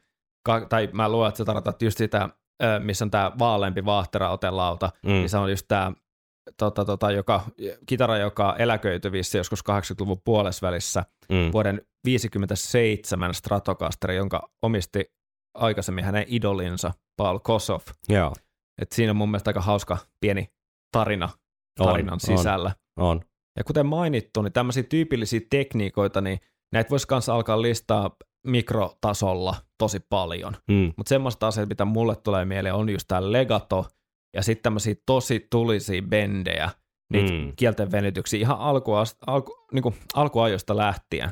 tai 0.68 0.88
mä 0.92 1.09
luulen, 1.09 1.29
että 1.29 1.38
sä 1.38 1.45
tarkoitat 1.45 1.83
just 1.83 1.99
sitä, 1.99 2.29
missä 2.79 3.05
on 3.05 3.11
tämä 3.11 3.33
vaaleampi 3.38 3.85
vaahteraotelauta, 3.85 4.90
Mm. 5.03 5.09
niin 5.12 5.29
se 5.29 5.38
on 5.38 5.51
just 5.51 5.64
tämä 5.68 5.92
tota, 6.59 6.85
tota, 6.85 7.11
joka, 7.11 7.42
kitara, 7.87 8.18
joka 8.18 8.57
eläköityi 8.59 9.12
vissi 9.12 9.38
joskus 9.38 9.61
80-luvun 9.70 10.20
puolesvälissä, 10.24 11.05
Mm. 11.28 11.52
vuoden 11.52 11.81
57 12.05 13.35
Stratocaster, 13.35 14.11
jonka 14.12 14.48
omisti 14.62 15.05
aikaisemmin 15.55 16.05
hänen 16.05 16.24
idolinsa 16.28 16.92
Paul 17.16 17.38
Kossoff. 17.38 17.87
Joo, 18.09 18.33
Et 18.83 18.92
siinä 18.92 19.11
on 19.11 19.16
mun 19.16 19.31
mielestä 19.31 19.50
aika 19.50 19.61
hauska 19.61 19.98
pieni 20.20 20.48
tarina 20.92 21.28
On, 21.81 21.87
tarinan 21.87 22.12
on. 22.12 22.20
sisällä. 22.20 22.72
on. 22.96 23.20
Ja 23.57 23.64
kuten 23.64 23.87
mainittu, 23.87 24.42
niin 24.42 24.52
tämmöisiä 24.52 24.83
tyypillisiä 24.83 25.40
tekniikoita, 25.50 26.20
niin 26.20 26.40
näitä 26.72 26.90
voisi 26.90 27.07
kanssa 27.07 27.35
alkaa 27.35 27.62
listaa 27.62 28.11
mikrotasolla 28.46 29.55
tosi 29.78 30.00
paljon. 30.09 30.57
Mm. 30.70 30.92
Mutta 30.96 31.09
semmoista 31.09 31.46
asiat, 31.46 31.68
mitä 31.68 31.85
mulle 31.85 32.16
tulee 32.16 32.44
mieleen, 32.44 32.74
on 32.74 32.88
just 32.90 33.09
tämä 33.09 33.33
legato 33.33 33.87
ja 34.35 34.42
sitten 34.42 34.62
tämmöisiä 34.62 34.95
tosi 35.07 35.47
tulisia 35.51 36.03
bendejä, 36.03 36.71
niitä 37.12 37.33
Mm. 37.33 37.53
kielten 37.57 37.92
venytyksiä 37.92 38.40
ihan 38.40 38.59
alku, 38.59 38.92
alku, 39.27 39.66
niin 39.73 39.83
kuin 39.83 39.95
alkuajoista 40.14 40.77
lähtien. 40.77 41.31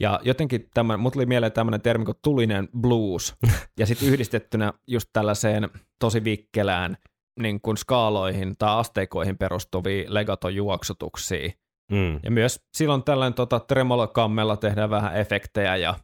Ja 0.00 0.20
jotenkin 0.24 0.68
tämmönen, 0.74 1.00
mut 1.00 1.12
tuli 1.12 1.26
mieleen 1.26 1.52
tämmöinen 1.52 1.80
termi 1.80 2.04
kuin 2.04 2.18
tulinen 2.24 2.68
blues, 2.80 3.34
ja 3.78 3.86
sitten 3.86 4.08
yhdistettynä 4.08 4.72
just 4.86 5.08
tällaiseen 5.12 5.70
tosi 5.98 6.24
vikkelään 6.24 6.96
niin 7.40 7.60
kuin 7.60 7.76
skaaloihin 7.76 8.54
tai 8.58 8.78
asteikoihin 8.78 9.38
perustuvia 9.38 10.04
legato-juoksutuksia. 10.08 11.50
Mm. 11.92 12.20
Ja 12.22 12.30
myös 12.30 12.60
silloin 12.76 13.02
tällainen 13.02 13.34
tota, 13.34 13.60
tremolokammella 13.60 14.56
tehdään 14.56 14.90
vähän 14.90 15.16
efektejä 15.16 15.76
ja 15.76 15.94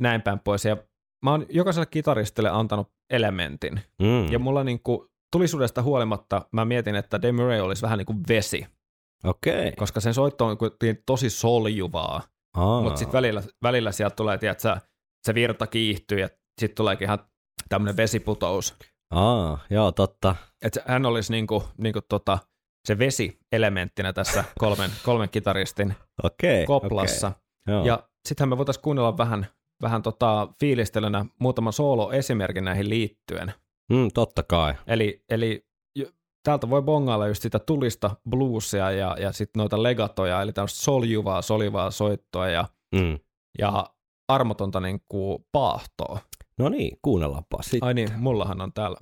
näin 0.00 0.22
päin 0.22 0.38
pois. 0.38 0.64
Ja 0.64 0.76
mä 1.24 1.30
oon 1.30 1.46
jokaiselle 1.48 1.86
kitaristille 1.86 2.50
antanut 2.50 2.88
elementin. 3.10 3.80
Mm. 4.02 4.32
Ja 4.32 4.38
mulla 4.38 4.64
niinku, 4.64 5.08
tulisuudesta 5.32 5.82
huolimatta 5.82 6.48
mä 6.52 6.64
mietin, 6.64 6.94
että 6.94 7.22
Dave 7.22 7.32
Murray 7.32 7.60
olisi 7.60 7.82
vähän 7.82 7.98
niin 7.98 8.06
kuin 8.06 8.22
vesi, 8.28 8.66
Okei. 9.24 9.72
koska 9.72 10.00
sen 10.00 10.14
soitto 10.14 10.46
on 10.46 10.56
tosi 11.06 11.30
soljuvaa, 11.30 12.22
Aa. 12.56 12.82
mutta 12.82 12.98
sitten 12.98 13.12
välillä, 13.12 13.42
välillä 13.62 13.92
sieltä 13.92 14.16
tulee, 14.16 14.38
tiedätkö, 14.38 14.76
se 15.26 15.34
virta 15.34 15.66
kiihtyy 15.66 16.20
ja 16.20 16.28
sitten 16.60 16.76
tuleekin 16.76 17.04
ihan 17.04 17.18
tämmöinen 17.68 17.96
vesiputous. 17.96 18.74
Aa, 19.10 19.58
joo, 19.70 19.92
totta. 19.92 20.36
Että 20.62 20.82
hän 20.86 21.06
olisi 21.06 21.32
niinku, 21.32 21.64
niinku 21.78 22.00
tota, 22.08 22.38
se 22.88 22.98
vesi 22.98 23.38
elementtinä 23.52 24.12
tässä 24.12 24.44
kolmen, 24.58 24.90
kolmen 25.04 25.30
kitaristin 25.30 25.94
Okei. 26.22 26.66
koplassa. 26.66 27.32
Joo. 27.68 27.84
Ja 27.84 28.08
sittenhän 28.28 28.48
me 28.48 28.56
voitaisiin 28.56 28.82
kuunnella 28.82 29.18
vähän, 29.18 29.46
vähän 29.82 30.02
tota 30.02 30.48
fiilistelynä 30.60 31.26
muutaman 31.40 31.72
solo-esimerkin 31.72 32.64
näihin 32.64 32.88
liittyen. 32.88 33.54
Mm, 33.92 34.08
totta 34.14 34.42
kai. 34.42 34.74
Eli, 34.86 35.24
eli 35.28 35.66
täältä 36.42 36.70
voi 36.70 36.82
bongailla 36.82 37.28
just 37.28 37.42
sitä 37.42 37.58
tulista 37.58 38.16
bluesia 38.30 38.90
ja, 38.90 39.16
ja 39.20 39.32
sitten 39.32 39.60
noita 39.60 39.82
legatoja, 39.82 40.42
eli 40.42 40.52
tämmöistä 40.52 40.80
soljuvaa, 40.80 41.42
soljuvaa 41.42 41.90
soittoa 41.90 42.48
ja, 42.48 42.64
Mm. 42.94 43.18
ja 43.58 43.86
armotonta 44.28 44.80
niin 44.80 45.00
kuin 45.08 45.46
paahtoa. 45.52 46.18
No 46.58 46.68
niin, 46.68 46.98
kuunnellaanpa 47.02 47.62
sitten. 47.62 47.84
Ai 47.86 47.94
niin, 47.94 48.08
mullahan 48.16 48.60
on 48.60 48.72
täällä 48.72 48.96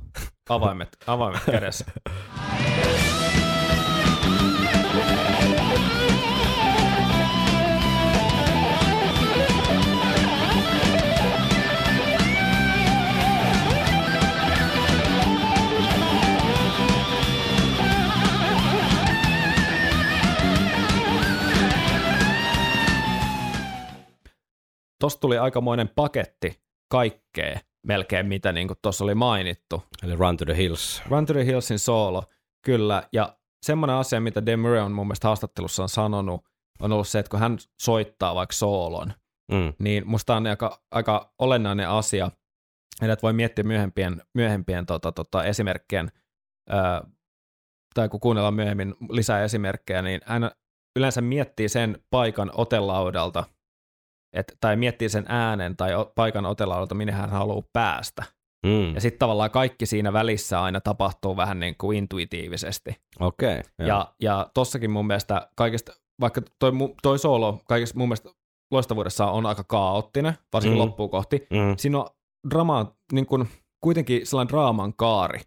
avaimet, 0.49 0.89
avaimet 1.07 1.43
kädessä. 1.45 1.85
Tosta 25.01 25.21
tuli 25.21 25.39
aikamoinen 25.39 25.89
paketti 25.89 26.63
kaikkea 26.91 27.61
melkein, 27.87 28.27
mitä 28.27 28.53
niin 28.53 28.69
tuossa 28.83 29.05
oli 29.05 29.15
mainittu. 29.15 29.83
Eli 30.03 30.17
Run 30.17 30.37
to 30.37 30.45
the 30.45 30.57
Hills. 30.57 31.03
Run 31.09 31.27
to 31.27 31.33
the 31.33 31.45
Hillsin 31.47 31.79
soolo, 31.79 32.23
kyllä. 32.67 33.09
Ja 33.13 33.37
semmoinen 33.67 33.97
asia, 33.97 34.21
mitä 34.21 34.47
Demure 34.47 34.81
on 34.83 34.93
mun 34.93 35.07
mielestä 35.07 35.29
haastattelussaan 35.29 35.89
sanonut, 35.89 36.45
on 36.81 36.93
ollut 36.93 37.09
se, 37.09 37.19
että 37.19 37.31
kun 37.31 37.41
hän 37.41 37.59
soittaa 37.83 38.35
vaikka 38.35 38.53
soolon, 38.53 39.13
Mm. 39.53 39.73
niin 39.79 40.09
musta 40.09 40.37
on 40.37 40.47
aika, 40.47 40.83
aika 40.91 41.35
olennainen 41.39 41.89
asia, 41.89 42.31
että 43.03 43.23
voi 43.23 43.33
miettiä 43.33 43.65
myöhempien, 43.65 44.23
myöhempien 44.35 44.87
tota, 44.87 45.13
tota, 45.13 45.45
esimerkkien, 45.45 46.13
ää, 46.69 47.05
tai 47.95 48.09
kun 48.09 48.21
kuunnellaan 48.21 48.55
myöhemmin 48.55 48.95
lisää 49.11 49.45
esimerkkejä, 49.45 50.03
niin 50.03 50.21
hän 50.27 50.51
yleensä 50.97 51.21
miettii 51.21 51.69
sen 51.69 51.99
paikan 52.11 52.51
otelaudalta, 52.55 53.45
et, 54.35 54.57
tai 54.61 54.77
miettii 54.77 55.09
sen 55.09 55.25
äänen 55.29 55.77
tai 55.77 55.91
paikan 56.15 56.47
otelaudalta, 56.47 56.95
minne 56.95 57.13
hän 57.13 57.31
haluaa 57.31 57.63
päästä. 57.73 58.25
Mm. 58.67 58.95
Ja 58.95 59.01
sitten 59.01 59.19
tavallaan 59.19 59.51
kaikki 59.51 59.87
siinä 59.87 60.13
välissä 60.13 60.63
aina 60.63 60.81
tapahtuu 60.81 61.37
vähän 61.37 61.61
niin 61.61 61.75
kuin 61.79 61.99
intuitiivisesti. 61.99 62.97
Okei. 63.21 63.61
joo. 63.79 63.89
Ja, 63.89 64.15
ja 64.21 64.51
tossakin 64.55 64.91
mun 64.91 65.07
mielestä 65.07 65.49
kaikista, 65.57 65.93
vaikka 66.21 66.43
toi, 66.59 66.73
toi 67.03 67.19
solo 67.19 67.61
kaikista 67.69 67.99
mun 67.99 68.09
mielestä 68.09 68.31
loistavuudessa 68.71 69.27
on 69.27 69.47
aika 69.47 69.65
kaoottinen, 69.65 70.35
varsinkin 70.53 70.79
mm. 70.79 70.83
loppuun 70.83 71.11
kohti. 71.11 71.47
Mm. 71.51 71.75
Siinä 71.77 71.99
on 71.99 72.07
drama, 72.51 72.97
niin 73.13 73.27
kuin, 73.27 73.49
kuitenkin 73.81 74.27
sellainen 74.27 74.53
draaman 74.53 74.95
kaari. 74.97 75.41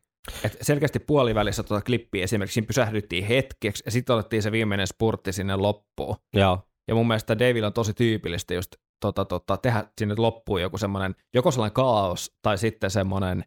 Et 0.44 0.58
selkeästi 0.62 1.00
puolivälissä 1.00 1.64
tuota 1.64 1.86
klippiä 1.86 2.24
esimerkiksi 2.24 2.54
siinä 2.54 2.68
pysähdyttiin 2.68 3.26
hetkeksi 3.26 3.84
ja 3.86 3.92
sitten 3.92 4.16
otettiin 4.16 4.44
se 4.44 4.52
viimeinen 4.52 4.88
spurtti 4.88 5.34
sinne 5.34 5.56
loppuun. 5.56 6.16
Joo. 6.34 6.60
Ja 6.88 6.96
mun 6.96 7.08
mielestä 7.08 7.40
Davilla 7.40 7.68
on 7.68 7.74
tosi 7.74 7.94
tyypillistä 7.94 8.54
just 8.54 8.76
tota, 9.02 9.26
tota, 9.26 9.58
tehdä 9.58 9.84
sinne 9.98 10.16
loppuun 10.18 10.62
joku 10.62 10.78
semmoinen, 10.78 11.16
joko 11.34 11.52
sellainen 11.52 11.74
kaos 11.74 12.38
tai 12.42 12.58
sitten 12.58 12.92
semmoinen 12.92 13.44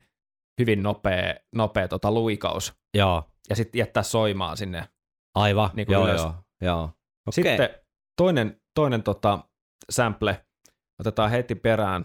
hyvin 0.61 0.83
nopea, 0.83 1.35
nopea 1.55 1.89
tota, 1.89 2.13
luikaus 2.13 2.73
Joo. 2.95 3.31
ja 3.51 3.57
sitten 3.57 3.79
jättää 3.79 4.03
soimaan 4.03 4.57
sinne. 4.57 4.89
Aivan. 5.35 5.71
Niin 5.75 5.87
joo, 5.91 6.05
ylös. 6.09 6.21
joo. 6.21 6.35
Joo. 6.61 6.83
Okei. 7.29 7.33
Sitten 7.33 7.71
toinen, 8.17 8.61
toinen 8.75 9.03
tota, 9.03 9.45
sample 9.91 10.45
otetaan 11.01 11.31
heti 11.31 11.55
perään. 11.55 12.05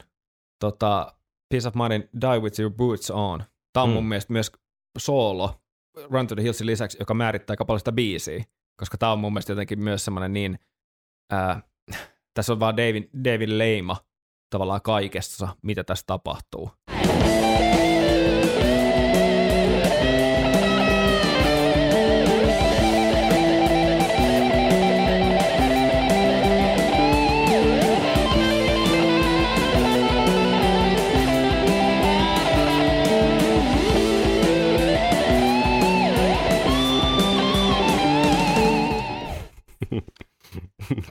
Tota, 0.60 1.16
Piece 1.54 1.68
of 1.68 1.76
Mindin 1.76 2.10
Die 2.22 2.40
With 2.40 2.60
Your 2.60 2.74
Boots 2.74 3.12
On. 3.12 3.44
Tämä 3.74 3.84
on 3.84 3.90
Mm. 3.90 3.94
mun 3.94 4.06
mielestä 4.06 4.34
myös 4.34 4.52
solo 4.98 5.62
Run 6.12 6.28
to 6.28 6.36
the 6.36 6.44
Hillsin 6.44 6.68
lisäksi, 6.68 6.98
joka 7.00 7.14
määrittää 7.14 7.54
aika 7.54 7.66
paljon 7.66 7.80
sitä 7.80 7.92
biisiä, 7.92 8.44
koska 8.80 8.98
tämä 8.98 9.12
on 9.12 9.20
mun 9.20 9.34
mielestä 9.34 9.52
jotenkin 9.52 9.80
myös 9.84 10.06
semmoinen 10.06 10.34
niin, 10.34 10.60
ää, 11.32 11.62
tässä 12.34 12.54
on 12.54 12.60
vaan 12.60 12.78
David, 12.78 13.04
David 13.24 13.50
leima 13.50 13.98
tavallaan 14.50 14.82
kaikessa, 14.82 15.48
mitä 15.62 15.84
tässä 15.84 16.04
tapahtuu. 16.08 16.72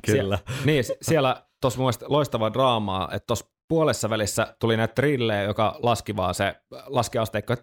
Kyllä. 0.07 0.39
Niin, 0.65 0.85
s- 0.85 0.93
siellä 1.03 1.47
tuossa 1.61 1.79
mun 1.79 1.85
mielestä 1.85 2.07
loistavaa 2.09 2.53
draamaa, 2.53 3.09
että 3.13 3.27
tuossa 3.27 3.47
puolessa 3.69 4.11
välissä 4.11 4.57
tuli 4.61 4.77
näitä 4.77 4.95
trillejä, 4.95 5.43
joka 5.43 5.79
laski 5.83 6.17
vaan 6.17 6.35
se, 6.35 6.55
laski 6.87 7.19
asteikkoa, 7.19 7.57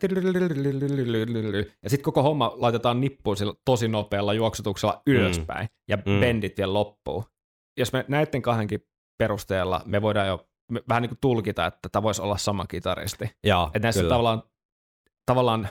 ja 1.83 1.89
sitten 1.89 2.03
koko 2.03 2.23
homma 2.23 2.51
laitetaan 2.55 3.01
nippuun 3.01 3.37
sillä 3.37 3.53
tosi 3.65 3.87
nopealla 3.87 4.33
juoksutuksella 4.33 5.01
ylöspäin, 5.07 5.69
ja 5.89 5.97
Mm. 5.97 6.19
bendit 6.19 6.57
vielä 6.57 6.73
loppuu. 6.73 7.25
Jos 7.79 7.93
me 7.93 8.05
näiden 8.07 8.41
kahdenkin 8.41 8.87
perusteella 9.17 9.81
me 9.85 10.01
voidaan 10.01 10.27
jo 10.27 10.47
vähän 10.89 11.01
niin 11.01 11.09
kuin 11.09 11.19
tulkita, 11.21 11.65
että 11.65 11.89
tämä 11.91 12.03
voisi 12.03 12.21
olla 12.21 12.37
sama 12.37 12.65
kitaristi. 12.67 13.25
Joo, 13.43 13.65
Että 13.67 13.79
näissä 13.79 14.01
on 14.01 14.09
tavallaan, 14.09 14.43
tavallaan 15.25 15.67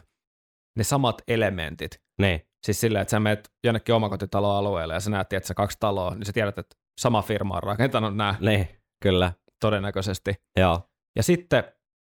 ne 0.78 0.84
samat 0.84 1.22
elementit. 1.28 2.00
Niin, 2.20 2.40
Siis 2.66 2.80
silleen, 2.80 3.02
että 3.02 3.10
sä 3.10 3.20
menet 3.20 3.52
jonnekin 3.64 3.94
omakotitaloalueelle 3.94 4.94
ja 4.94 5.00
sä 5.00 5.10
näet, 5.10 5.32
että 5.32 5.46
sä 5.46 5.54
kaksi 5.54 5.76
taloa, 5.80 6.14
niin 6.14 6.26
sä 6.26 6.32
tiedät, 6.32 6.58
että 6.58 6.76
sama 7.00 7.22
firma 7.22 7.56
on 7.56 7.62
rakentanut 7.62 8.16
nämä 8.16 8.34
niin, 8.40 8.68
kyllä. 9.02 9.32
todennäköisesti. 9.60 10.34
Joo, 10.58 10.80
Ja 11.16 11.22
sitten 11.22 11.64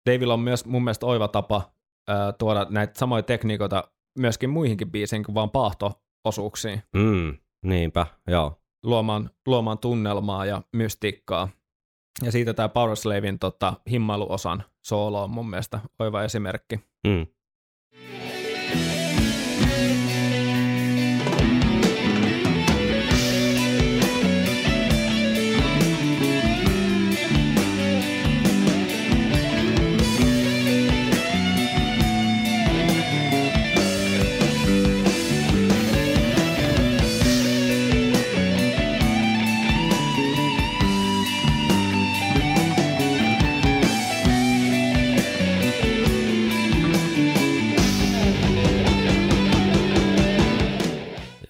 Davilla 0.10 0.34
on 0.34 0.40
myös 0.40 0.66
mun 0.66 0.84
mielestä 0.84 1.06
oiva 1.06 1.28
tapa 1.28 1.74
ää, 2.08 2.32
tuoda 2.32 2.68
näitä 2.70 3.00
samoja 3.00 3.24
tekniikoita 3.24 3.84
myöskin 4.20 4.50
muihinkin 4.50 4.92
biisiin 4.92 5.24
kuin 5.24 5.36
vaan 5.36 5.52
paahto-osuuksiin, 5.52 6.84
mm, 6.96 7.38
niinpä, 7.66 8.06
joo. 8.28 8.62
luomaan, 8.84 9.30
luomaan 9.48 9.78
tunnelmaa 9.78 10.46
ja 10.46 10.62
mystiikkaa. 10.76 11.50
Ja 12.22 12.32
siitä 12.32 12.54
tämä 12.54 12.70
Powerslavin 12.70 13.40
tota, 13.40 13.74
himmailuosan 13.92 14.64
soolo 14.86 15.24
on 15.24 15.30
mun 15.30 15.50
mielestä 15.50 15.80
oiva 16.00 16.24
esimerkki. 16.24 16.80
Mm. 17.08 17.28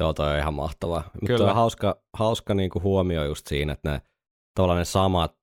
Joo, 0.04 0.14
toi 0.14 0.32
on 0.34 0.38
ihan 0.40 0.54
mahtavaa. 0.54 1.04
Mutta 1.14 1.26
Kyllä. 1.28 1.38
toi 1.38 1.50
on 1.50 1.56
hauska, 1.56 2.02
hauska 2.18 2.54
niinku 2.54 2.82
huomio 2.82 3.24
just 3.26 3.48
siinä, 3.48 3.74
että 3.74 3.92
ne 3.92 4.02
tavallaan 4.56 4.86
samat, 4.86 5.36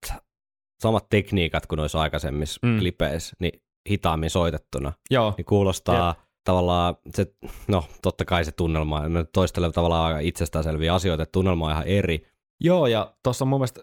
samat 0.83 1.09
tekniikat 1.09 1.67
kuin 1.67 1.77
noissa 1.77 2.01
aikaisemmissa 2.01 2.61
Mm. 2.67 2.79
klipeissä, 2.79 3.37
niin 3.41 3.63
hitaammin 3.91 4.31
soitettuna, 4.31 4.93
Joo, 5.11 5.35
niin 5.37 5.45
kuulostaa 5.45 6.15
tavallaan, 6.45 6.97
se, 7.15 7.27
no 7.69 7.85
totta 8.03 8.25
kai 8.25 8.45
se 8.45 8.53
tunnelma, 8.53 9.09
me 9.09 9.25
toistelen 9.33 9.73
tavallaan 9.73 10.07
aika 10.07 10.19
itsestäänselviä 10.19 10.95
asioita, 10.95 11.23
että 11.23 11.33
tunnelma 11.33 11.67
on 11.67 11.73
ihan 11.73 11.87
eri. 11.87 12.27
Joo, 12.61 12.87
ja 12.87 13.15
tuossa 13.25 13.45
on 13.45 13.49
mun 13.49 13.61
mielestä 13.61 13.81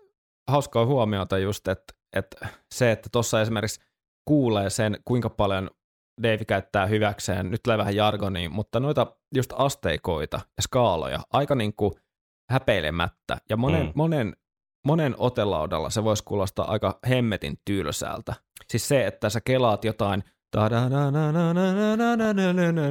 hauskaa 0.52 0.86
huomiota 0.86 1.38
just, 1.38 1.68
että, 1.68 1.94
että 2.16 2.48
se, 2.76 2.92
että 2.92 3.10
tuossa 3.12 3.42
esimerkiksi 3.42 3.80
kuulee 4.28 4.70
sen, 4.70 4.98
kuinka 5.06 5.30
paljon 5.30 5.70
Dave 6.24 6.46
käyttää 6.46 6.86
hyväkseen, 6.86 7.52
nyt 7.52 7.64
tulee 7.64 7.78
vähän 7.78 7.96
jargoniin, 7.96 8.52
mutta 8.52 8.80
noita 8.80 9.08
just 9.36 9.54
asteikoita 9.58 10.38
ja 10.58 10.64
skaaloja 10.64 11.20
aika 11.34 11.56
niin 11.56 11.74
kuin 11.76 11.92
häpeilemättä, 12.52 13.38
ja 13.50 13.58
monen, 13.58 13.86
Mm. 13.86 13.92
monen, 13.96 14.36
monen 14.86 15.16
otelaudalla 15.18 15.90
se 15.90 16.04
voisi 16.04 16.24
kuulostaa 16.24 16.72
aika 16.72 17.00
hemmetin 17.10 17.58
tylsältä. 17.66 18.34
Siis 18.68 18.88
se, 18.88 19.08
että 19.08 19.30
sä 19.30 19.42
kelaat 19.46 19.86
jotain 19.86 20.24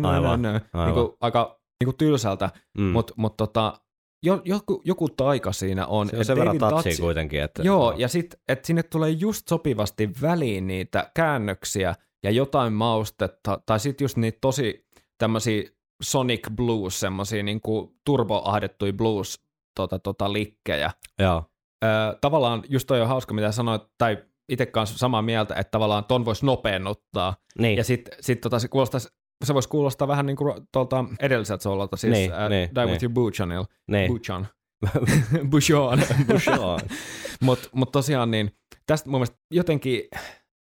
Aivan, 0.05 0.43
niin 0.43 0.61
aivan. 0.73 0.95
kuin, 0.95 1.17
aika 1.21 1.61
niin 1.81 1.87
kuin 1.87 1.97
tylsältä, 1.97 2.51
Mm. 2.79 2.85
mutta 2.85 3.15
mut 3.17 3.37
tota, 3.37 3.81
jo, 4.23 4.41
joku, 4.45 4.83
joku 4.85 5.09
taika 5.09 5.53
siinä 5.53 5.87
on. 5.87 6.09
se 6.09 6.17
on 6.17 6.25
sen 6.25 6.37
verran 6.37 6.59
tatsia 6.59 6.93
Dutch- 6.93 7.01
kuitenkin, 7.01 7.43
että 7.43 7.62
Joo, 7.62 7.95
ja 7.97 8.09
sitten, 8.09 8.41
että 8.49 8.67
sinne 8.67 8.83
tulee 8.83 9.11
just 9.11 9.49
sopivasti 9.49 10.11
väliin 10.23 10.67
niitä 10.67 11.11
käännöksiä 11.17 11.95
ja 12.25 12.31
jotain 12.31 12.73
maustetta, 12.73 13.59
tai 13.67 13.81
sitten 13.81 14.05
just 14.05 14.17
niitä 14.17 14.39
tosi 14.41 14.87
tämmöisiä 15.19 15.63
Sonic 16.03 16.51
Blues, 16.57 17.01
semmoisia 17.01 17.43
niinku 17.43 17.97
turboahdettuja 18.05 18.93
blues 18.93 19.41
tota, 19.77 19.99
tota, 19.99 20.33
likkejä. 20.33 20.91
joo, 21.19 21.45
Öö, 21.85 21.91
tavallaan 22.21 22.63
just 22.69 22.87
toi 22.87 23.01
on 23.01 23.09
hauska, 23.09 23.35
mitä 23.35 23.53
sanoit, 23.53 23.83
tai 23.99 24.19
itse 24.49 24.67
kanssa 24.67 24.99
samaa 24.99 25.23
mieltä, 25.23 25.55
että 25.55 25.71
tavallaan 25.71 26.05
ton 26.05 26.25
voisi 26.25 26.47
nopeennuttaa, 26.47 27.37
niin, 27.59 27.77
ja 27.77 27.85
sitten 27.85 28.15
sit 28.21 28.41
tota, 28.41 28.59
se, 28.59 28.69
kuulostaisi, 28.69 29.09
se 29.45 29.55
voisi 29.55 29.69
kuulostaa 29.69 30.09
vähän 30.09 30.27
niin 30.27 30.37
kuin 30.37 30.67
tuolta 30.73 31.05
edelliseltä 31.21 31.63
soololta, 31.63 31.97
siis 31.97 32.13
Niin, 32.13 32.33
äh, 32.33 32.49
niin, 32.49 32.71
Die 32.75 32.85
niin. 32.85 32.93
With 32.93 33.03
Your 33.05 33.13
Buchanil. 33.13 33.65
niin. 33.91 34.13
Buchan. 34.13 34.47
Buchon. 35.51 36.03
Bushon. 36.27 36.81
Mutta 37.45 37.69
mut 37.73 37.93
tosiaan 37.93 38.31
niin, 38.31 38.51
tästä 38.87 39.11
mun 39.11 39.21
mielestä 39.21 39.37
jotenkin 39.51 40.03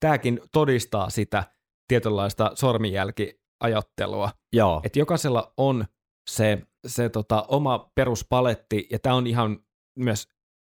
tämäkin 0.03 0.39
todistaa 0.51 1.09
sitä 1.09 1.43
tietynlaista 1.87 2.51
sormenjälkiajattelua, 2.55 4.29
Joo, 4.53 4.81
että 4.83 4.99
jokaisella 4.99 5.53
on 5.57 5.85
se, 6.29 6.61
se 6.87 7.09
tota, 7.09 7.45
oma 7.47 7.91
peruspaletti, 7.95 8.87
ja 8.91 8.99
tämä 8.99 9.15
on 9.15 9.27
ihan 9.27 9.59
myös, 9.99 10.27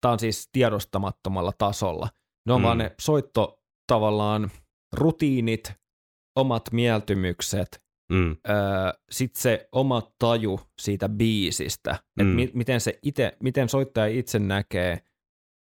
tämä 0.01 0.11
on 0.11 0.19
siis 0.19 0.49
tiedostamattomalla 0.51 1.51
tasolla. 1.57 2.09
Ne 2.47 2.53
on 2.53 2.61
mm. 2.61 2.65
Vaan 2.65 2.77
ne 2.77 2.95
soitto 3.01 3.61
tavallaan 3.87 4.51
rutiinit, 4.93 5.73
omat 6.35 6.71
mieltymykset, 6.71 7.83
mm. 8.11 8.31
öö, 8.49 8.55
sitten 9.11 9.41
se 9.41 9.69
oma 9.71 10.01
taju 10.19 10.59
siitä 10.81 11.09
biisistä, 11.09 11.91
että 11.91 12.23
Mm. 12.23 12.27
mi- 12.29 12.51
miten, 12.53 12.81
se 12.81 12.99
ite, 13.03 13.37
miten 13.43 13.69
soittaja 13.69 14.07
itse 14.07 14.39
näkee, 14.39 14.93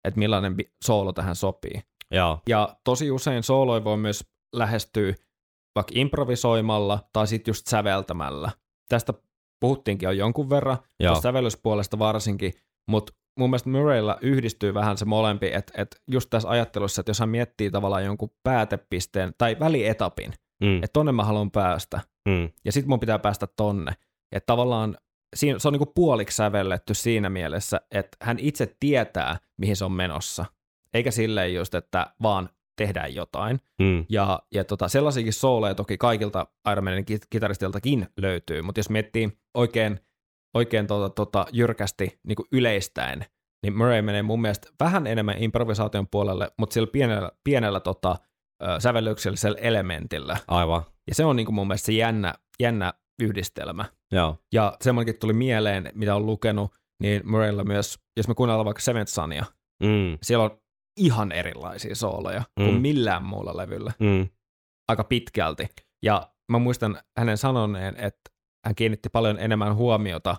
että 0.05 0.19
millainen 0.19 0.53
bi- 0.53 0.75
soolo 0.85 1.13
tähän 1.13 1.37
sopii. 1.37 1.81
Joo, 2.11 2.41
Ja 2.49 2.77
tosi 2.85 3.11
usein 3.11 3.43
sooloja 3.43 3.85
voi 3.85 3.97
myös 3.97 4.25
lähestyä 4.57 5.15
vaikka 5.75 5.93
improvisoimalla 5.95 6.99
tai 7.13 7.27
sitten 7.27 7.51
just 7.51 7.67
säveltämällä. 7.67 8.51
Tästä 8.89 9.15
puhuttiinkin 9.61 10.07
jo 10.07 10.11
jonkun 10.11 10.51
verran, 10.51 10.79
sävellyspuolesta 11.23 11.99
varsinkin, 11.99 12.53
mutta 12.89 13.13
mun 13.39 13.51
mielestä 13.51 13.71
Murraylla 13.71 14.19
yhdistyy 14.21 14.75
vähän 14.75 14.99
se 14.99 15.05
molempi, 15.05 15.51
että 15.53 15.73
et 15.77 16.03
just 16.11 16.31
tässä 16.31 16.49
ajattelussa, 16.49 17.01
että 17.01 17.11
jos 17.11 17.21
hän 17.21 17.29
miettii 17.29 17.71
tavallaan 17.71 18.05
jonkun 18.05 18.31
päätepisteen 18.43 19.33
tai 19.39 19.57
välietapin, 19.61 20.33
mm. 20.63 20.77
että 20.77 20.93
tonne 20.93 21.13
mä 21.13 21.25
haluan 21.25 21.51
päästä, 21.51 22.01
mm. 22.29 22.51
ja 22.65 22.73
sitten 22.73 22.89
mun 22.89 23.01
pitää 23.01 23.19
päästä 23.19 23.47
tonne. 23.57 23.93
Että 24.33 24.47
tavallaan 24.47 24.97
siinä, 25.37 25.59
se 25.59 25.69
on 25.69 25.73
niinku 25.73 25.93
puoliksi 25.95 26.37
sävelletty 26.37 26.95
siinä 26.95 27.31
mielessä, 27.31 27.81
että 27.91 28.17
hän 28.23 28.39
itse 28.39 28.77
tietää, 28.81 29.39
mihin 29.59 29.77
se 29.77 29.85
on 29.85 29.93
menossa. 29.93 30.45
Eikä 30.95 31.11
silleen 31.11 31.55
just, 31.55 31.75
että 31.75 32.07
vaan 32.23 32.49
tehdään 32.77 33.15
jotain. 33.15 33.61
Mm. 33.83 34.05
Ja, 34.09 34.43
ja 34.55 34.65
tota, 34.65 34.89
sellaisiakin 34.89 35.33
sooleja 35.33 35.75
toki 35.75 35.99
kaikilta 35.99 36.47
Iron 36.73 36.85
Maiden 36.85 37.05
kit- 37.11 37.27
kitaristiltakin 37.31 38.07
löytyy, 38.17 38.63
mutta 38.63 38.79
jos 38.79 38.91
miettii 38.91 39.39
oikein, 39.55 40.01
oikein 40.55 40.87
tota, 40.87 41.11
tota, 41.11 41.47
jyrkästi 41.53 42.19
niin 42.27 42.37
kuin 42.37 42.47
yleistäen, 42.53 43.25
niin 43.63 43.77
Murray 43.77 44.03
menee 44.03 44.23
mun 44.23 44.41
mielestä 44.41 44.69
vähän 44.81 45.07
enemmän 45.07 45.43
improvisaation 45.43 46.07
puolelle, 46.11 46.51
mutta 46.59 46.75
sillä 46.75 46.87
pienellä, 46.93 47.31
pienellä 47.45 47.81
tota, 47.81 48.17
sävellyksellisellä 48.79 49.59
elementillä. 49.61 50.37
aivan, 50.49 50.83
Ja 51.09 51.15
se 51.15 51.25
on 51.25 51.37
niin 51.37 51.47
kuin 51.47 51.55
mun 51.55 51.67
mielestä 51.67 51.87
se 51.87 51.93
jännä, 51.93 52.35
jännä 52.61 52.93
yhdistelmä. 53.23 53.85
joo, 54.13 54.37
Ja 54.53 54.77
semmoinenkin 54.81 55.21
tuli 55.21 55.33
mieleen, 55.33 55.93
mitä 55.95 56.17
on 56.17 56.27
lukenut, 56.27 56.75
niin 57.03 57.23
Murraylla 57.25 57.65
myös, 57.65 57.99
jos 58.17 58.29
me 58.29 58.35
kuunnellaan 58.35 58.65
vaikka 58.65 58.81
Seventh 58.83 59.13
Sonia, 59.13 59.45
mm. 59.83 60.19
siellä 60.23 60.45
on 60.45 60.61
ihan 61.01 61.33
erilaisia 61.33 61.95
sooloja 61.95 62.43
mm. 62.59 62.65
kuin 62.65 62.81
millään 62.81 63.25
muulla 63.25 63.57
levyllä, 63.57 63.93
Mm. 64.01 64.29
aika 64.89 65.05
pitkälti. 65.05 65.67
Ja 66.03 66.31
mä 66.53 66.59
muistan 66.59 67.01
hänen 67.19 67.39
sanoneen, 67.39 67.97
että 67.97 68.31
hän 68.67 68.75
kiinnitti 68.75 69.09
paljon 69.09 69.39
enemmän 69.39 69.75
huomiota 69.75 70.37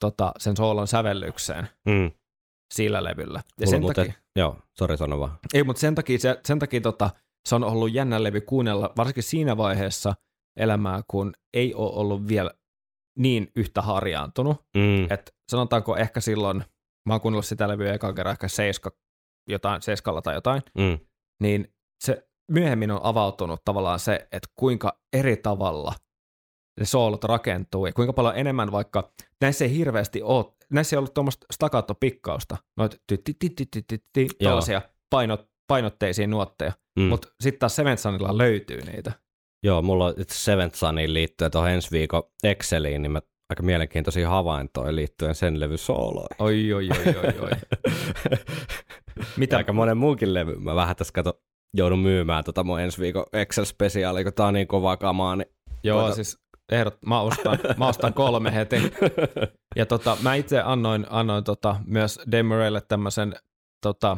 tota, 0.00 0.32
sen 0.38 0.56
soolon 0.56 0.88
sävellykseen 0.88 1.68
Mm. 1.88 2.10
sillä 2.74 3.04
levyllä. 3.04 3.38
Ja 3.38 3.66
Mulla 3.66 3.70
sen 3.70 3.80
muuten- 3.80 4.06
takia, 4.06 4.22
Joo, 4.36 4.56
sori 4.78 4.96
sano 4.96 5.20
vaan. 5.20 5.38
ei, 5.54 5.62
mutta 5.64 5.80
sen 5.80 5.94
takia, 5.94 6.18
se, 6.18 6.40
sen 6.44 6.58
takia 6.58 6.80
tota, 6.80 7.10
se 7.48 7.54
on 7.54 7.64
ollut 7.64 7.92
jännä 7.94 8.22
levy 8.22 8.40
kuunnella, 8.40 8.92
varsinkin 8.96 9.22
siinä 9.22 9.56
vaiheessa 9.56 10.14
elämää, 10.56 11.00
kun 11.08 11.32
ei 11.54 11.74
ole 11.74 11.92
ollut 11.94 12.28
vielä 12.28 12.50
niin 13.18 13.50
yhtä 13.56 13.82
harjaantunut. 13.82 14.56
Mm. 14.76 15.12
Et 15.12 15.34
sanotaanko 15.50 15.96
ehkä 15.96 16.20
silloin, 16.20 16.64
mä 17.08 17.14
oon 17.14 17.20
kuunnellut 17.20 17.46
sitä 17.46 17.68
levyä 17.68 17.92
ekan 17.94 18.14
kerran 18.14 18.32
ehkä 18.32 18.48
seiska, 18.48 18.90
jotain, 19.48 19.82
seiskalla 19.82 20.22
tai 20.22 20.34
jotain, 20.34 20.62
Mm. 20.78 20.98
niin 21.42 21.74
se 22.04 22.28
myöhemmin 22.50 22.90
on 22.90 23.00
avautunut 23.02 23.60
tavallaan 23.64 23.98
se, 23.98 24.14
että 24.32 24.48
kuinka 24.56 24.98
eri 25.12 25.36
tavalla 25.36 25.92
ne 26.80 26.86
soolot 26.86 27.24
rakentuu 27.24 27.86
ja 27.86 27.92
kuinka 27.92 28.12
paljon 28.12 28.36
enemmän 28.36 28.72
vaikka, 28.72 29.12
näissä 29.40 29.64
ei 29.64 29.76
hirveästi 29.76 30.22
ole, 30.22 30.44
näissä 30.70 30.96
ei 30.96 30.98
ollut 30.98 31.14
tuommoista 31.14 31.46
staccato-pikkausta, 31.52 32.56
noita 32.76 32.96
tällaisia 34.38 34.82
painot, 35.10 35.48
painotteisia 35.66 36.26
nuotteja, 36.26 36.72
Mm. 36.98 37.02
mutta 37.04 37.28
sitten 37.40 37.58
taas 37.60 37.76
Seventh 37.76 38.02
Sonilla 38.02 38.38
löytyy 38.38 38.80
niitä. 38.80 39.12
Joo, 39.64 39.82
mulla 39.82 40.06
on 40.06 40.14
itse 40.18 40.34
Seventh 40.38 40.76
Suniin 40.76 41.14
liittyen 41.14 41.50
tuohon 41.50 41.70
ensi 41.70 41.90
viikon 41.90 42.22
Exceliin, 42.44 43.02
niin 43.02 43.12
mä 43.12 43.20
aika 43.50 43.62
mielenkiintoisia 43.62 44.28
havaintoja 44.28 44.94
liittyen 44.94 45.34
sen 45.34 45.60
levy 45.60 45.76
sooloihin. 45.76 46.36
Oi, 46.38 46.72
oi, 46.72 46.88
oi, 46.90 47.14
oi, 47.16 47.38
oi. 47.40 47.50
Mitä, 49.36 49.56
Aika 49.56 49.72
monen 49.72 49.96
muunkin 49.96 50.34
levy. 50.34 50.58
Mä 50.58 50.74
vähän 50.74 50.96
tässä 50.96 51.12
kato, 51.12 51.40
joudun 51.74 51.98
myymään 51.98 52.44
tota 52.44 52.64
mun 52.64 52.80
ensi 52.80 53.00
viikon 53.00 53.26
Excel-spesiaali, 53.32 54.24
kun 54.24 54.32
tää 54.34 54.46
on 54.46 54.54
niin 54.54 54.66
kovaa 54.66 54.96
kamaa, 54.96 55.36
niin 55.36 55.46
joo, 55.84 56.02
koita- 56.02 56.14
siis 56.14 56.38
ehdot, 56.72 56.98
mä, 57.06 57.20
ostan, 57.20 57.58
mä 57.76 57.88
ostan 57.88 58.14
kolme 58.14 58.54
heti. 58.54 58.76
Ja 59.76 59.86
tota, 59.86 60.16
mä 60.22 60.34
itse 60.34 60.60
annoin, 60.60 61.06
annoin 61.10 61.44
tota, 61.44 61.76
myös 61.86 62.20
Dave 62.32 62.42
Murraylle 62.42 62.82
tämmöisen 62.88 63.34
tota, 63.82 64.16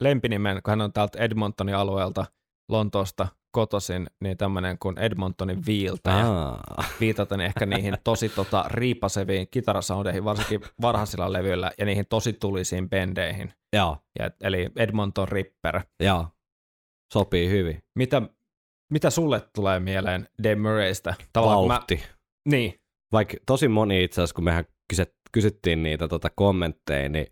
lempinimen, 0.00 0.62
kun 0.62 0.70
hän 0.72 0.80
on 0.80 0.92
täältä 0.92 1.18
Edmontonin 1.18 1.76
alueelta 1.76 2.24
Lontoosta 2.68 3.28
kotoisin, 3.58 4.06
niin 4.20 4.36
tämmöinen 4.36 4.78
kuin 4.78 4.98
Edmontonin 4.98 5.66
viiltäjä. 5.66 6.26
Aa, 6.26 6.84
Viitaten 7.00 7.40
ehkä 7.40 7.66
niihin 7.66 7.96
tosi 8.04 8.28
tota, 8.28 8.64
riipaseviin 8.68 9.48
kitarasoundeihin, 9.50 10.24
varsinkin 10.24 10.60
varhaisilla 10.80 11.32
levyillä, 11.32 11.70
ja 11.78 11.84
niihin 11.86 12.06
tosi 12.08 12.32
tulisiin 12.32 12.90
bendeihin. 12.90 13.52
joo, 13.72 13.96
Ja, 14.18 14.30
eli 14.40 14.70
Edmonton 14.76 15.28
Ripper. 15.28 15.80
joo. 16.02 16.26
Sopii 17.14 17.50
hyvin. 17.50 17.82
Mitä, 17.98 18.22
mitä 18.92 19.10
sulle 19.10 19.42
tulee 19.54 19.80
mieleen 19.80 20.28
Dave 20.42 20.56
Murraystä? 20.56 21.14
Tavallaan, 21.32 21.68
Vauhti. 21.68 21.96
Mä, 21.96 22.02
niin, 22.50 22.74
Vaikka 23.12 23.36
tosi 23.46 23.68
moni 23.68 24.04
itse 24.04 24.20
asiassa, 24.20 24.34
kun 24.34 24.44
mehän 24.44 24.64
kyset, 24.90 25.14
kysyttiin 25.32 25.82
niitä 25.82 26.08
tota 26.08 26.28
kommentteja, 26.36 27.08
niin 27.08 27.26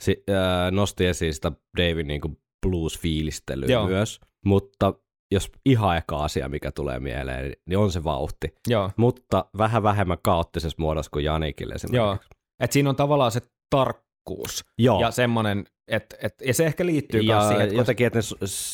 si, 0.00 0.24
ää, 0.30 0.70
nosti 0.70 1.06
esiin 1.06 1.34
sitä 1.34 1.52
Davin 1.76 2.06
niin 2.06 2.20
blues-fiilistelyä 2.66 3.70
Joo. 3.70 3.86
myös. 3.86 4.20
Mutta 4.46 4.94
jos 5.32 5.50
ihan 5.66 5.96
eka 5.96 6.16
asia, 6.16 6.48
mikä 6.48 6.72
tulee 6.72 7.00
mieleen, 7.00 7.44
niin- 7.44 7.56
niin 7.66 7.78
on 7.78 7.92
se 7.92 8.04
vauhti. 8.04 8.54
joo. 8.66 8.90
Mutta 8.96 9.44
vähän 9.58 9.82
vähemmän 9.82 10.18
kaoottisessa 10.22 10.76
muodossa 10.78 11.10
kuin 11.10 11.24
Janikille 11.24 11.74
esimerkiksi. 11.74 11.96
Joo. 11.96 12.16
Et 12.60 12.72
siinä 12.72 12.90
on 12.90 12.96
tavallaan 12.96 13.32
se 13.32 13.40
tarkkuus 13.70 14.64
Joo. 14.78 15.00
ja 15.00 15.10
semmoinen, 15.10 15.64
että 15.88 16.16
et, 16.22 16.34
ja 16.44 16.54
se 16.54 16.66
ehkä 16.66 16.86
liittyy 16.86 17.20
ja 17.20 17.40
siihen, 17.48 17.60
että 17.62 17.74
jotenkin, 17.76 18.06
että 18.06 18.18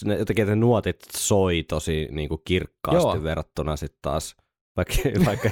ne, 0.04 0.16
jotenkin, 0.18 0.42
että 0.42 0.54
ne 0.54 0.60
nuotit 0.60 0.96
soi 1.16 1.62
tosi 1.68 2.08
niin 2.10 2.28
kuin 2.28 2.40
kirkkaasti 2.44 3.16
Joo. 3.16 3.22
verrattuna 3.22 3.76
sitten 3.76 3.98
taas 4.02 4.36
vaikka, 4.76 4.94
vaikka, 5.26 5.50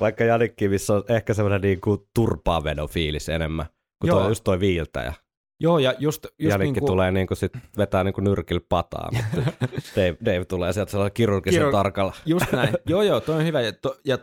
vaikka 0.00 0.24
Janikki, 0.24 0.68
missä 0.68 0.94
on 0.94 1.04
ehkä 1.08 1.34
semmoinen 1.34 1.60
niin 1.60 1.80
kuin 1.80 2.00
turpaavedon 2.14 2.88
fiilis 2.88 3.28
enemmän, 3.28 3.66
kun 4.00 4.08
Joo. 4.08 4.18
tuo, 4.20 4.28
just 4.28 4.44
toi 4.44 4.60
viiltäjä. 4.60 5.14
Joo, 5.60 5.78
ja 5.78 5.94
just, 5.98 6.24
just 6.24 6.50
Janikki 6.52 6.72
niin 6.72 6.80
kuin, 6.80 6.86
tulee 6.92 7.10
niin 7.12 7.26
kuin 7.26 7.38
sit 7.38 7.52
vetää 7.76 8.04
niin 8.04 8.14
kuin 8.14 8.24
nyrkillä 8.24 8.60
pataa, 8.68 9.10
mutta 9.12 9.52
Dave, 9.96 10.16
Dave 10.24 10.44
tulee 10.44 10.72
sieltä 10.72 10.90
sellainen 10.90 11.12
kirurgisen 11.14 11.62
Kirur- 11.62 11.72
tarkalla. 11.72 12.12
Just 12.26 12.52
näin. 12.52 12.74
joo, 12.88 13.02
joo, 13.02 13.20
toi 13.20 13.36
on 13.36 13.44
hyvä. 13.44 13.60
Ja, 13.60 13.72
to, 13.72 13.96
ja, 14.04 14.18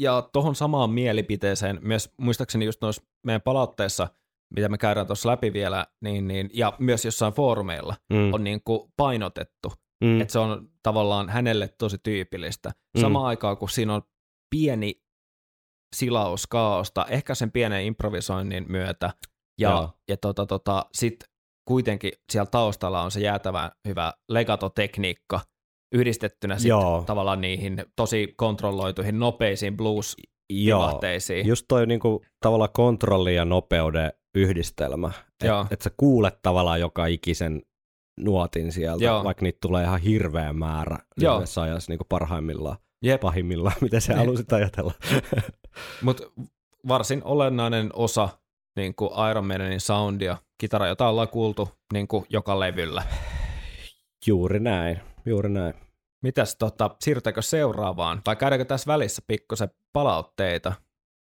ja 0.00 0.28
tohon 0.32 0.54
samaan 0.54 0.90
mielipiteeseen 0.90 1.78
myös 1.82 2.12
muistaakseni 2.20 2.64
just 2.64 2.80
noissa 2.82 3.02
meidän 3.26 3.42
palautteissa, 3.42 4.08
mitä 4.56 4.68
me 4.68 4.78
käydään 4.78 5.06
tuossa 5.06 5.28
läpi 5.28 5.52
vielä, 5.52 5.86
niin, 6.00 6.28
niin, 6.28 6.50
ja 6.54 6.72
myös 6.78 7.04
jossain 7.04 7.32
foorumeilla 7.32 7.96
Mm. 8.12 8.34
on 8.34 8.44
niin 8.44 8.60
kuin 8.64 8.92
painotettu, 8.96 9.72
Mm. 10.04 10.20
että 10.20 10.32
se 10.32 10.38
on 10.38 10.68
tavallaan 10.82 11.28
hänelle 11.28 11.68
tosi 11.78 11.96
tyypillistä. 12.02 12.70
Mm. 12.96 13.00
Samaan 13.00 13.26
aikaan, 13.26 13.56
kun 13.56 13.68
siinä 13.68 13.94
on 13.94 14.02
pieni 14.50 15.02
silaus 15.96 16.46
kaaosta, 16.46 17.06
ehkä 17.08 17.34
sen 17.34 17.50
pienen 17.52 17.84
improvisoinnin 17.84 18.66
myötä, 18.68 19.10
ja, 19.60 19.70
Joo. 19.70 19.90
ja 20.08 20.16
tota, 20.16 20.46
tota, 20.46 20.86
sitten 20.92 21.28
kuitenkin 21.68 22.12
siellä 22.32 22.50
taustalla 22.50 23.02
on 23.02 23.10
se 23.10 23.20
jäätävän 23.20 23.70
hyvä 23.88 24.12
legatotekniikka 24.28 25.40
yhdistettynä 25.94 26.58
sitten 26.58 26.78
tavallaan 27.06 27.40
niihin 27.40 27.84
tosi 27.96 28.34
kontrolloituihin 28.36 29.18
nopeisiin 29.18 29.76
blues 29.76 30.16
Joo. 30.50 31.00
Just 31.44 31.64
toi 31.68 31.86
niinku 31.86 32.24
tavallaan 32.40 32.72
kontrolli 32.72 33.34
ja 33.34 33.44
nopeuden 33.44 34.12
yhdistelmä. 34.34 35.10
Että 35.44 35.66
et 35.70 35.82
sä 35.82 35.90
kuulet 35.96 36.38
tavallaan 36.42 36.80
joka 36.80 37.06
ikisen 37.06 37.62
nuotin 38.20 38.72
sieltä, 38.72 39.04
Joo. 39.04 39.24
vaikka 39.24 39.42
niitä 39.42 39.58
tulee 39.62 39.84
ihan 39.84 40.00
hirveä 40.00 40.52
määrä 40.52 40.98
Joo. 41.16 41.34
lyhyessä 41.34 41.62
ajassa 41.62 41.92
niinku 41.92 42.04
parhaimmillaan, 42.08 42.76
Jep. 43.04 43.20
pahimmillaan, 43.20 43.76
miten 43.80 44.00
se 44.00 44.12
Niin. 44.12 44.18
halusit 44.18 44.52
ajatella. 44.52 44.92
Mutta 46.02 46.22
varsin 46.88 47.24
olennainen 47.24 47.90
osa 47.92 48.28
niin 48.76 48.94
kuin 48.94 49.10
Iron 49.30 49.46
Maidenin 49.46 49.80
soundia, 49.80 50.36
kitara, 50.58 50.86
jota 50.88 51.08
ollaan 51.08 51.28
kuultu 51.28 51.68
niin 51.92 52.08
kuin 52.08 52.26
joka 52.28 52.60
levyllä. 52.60 53.02
juuri 54.26 54.60
näin, 54.60 55.00
juuri 55.26 55.48
näin. 55.48 55.74
Mitäs 56.22 56.56
tota, 56.56 56.90
siirrytäänkö 57.00 57.42
seuraavaan, 57.42 58.22
vai 58.26 58.36
käydäänkö 58.36 58.64
tässä 58.64 58.86
välissä 58.92 59.22
pikkusen 59.26 59.68
palautteita? 59.92 60.72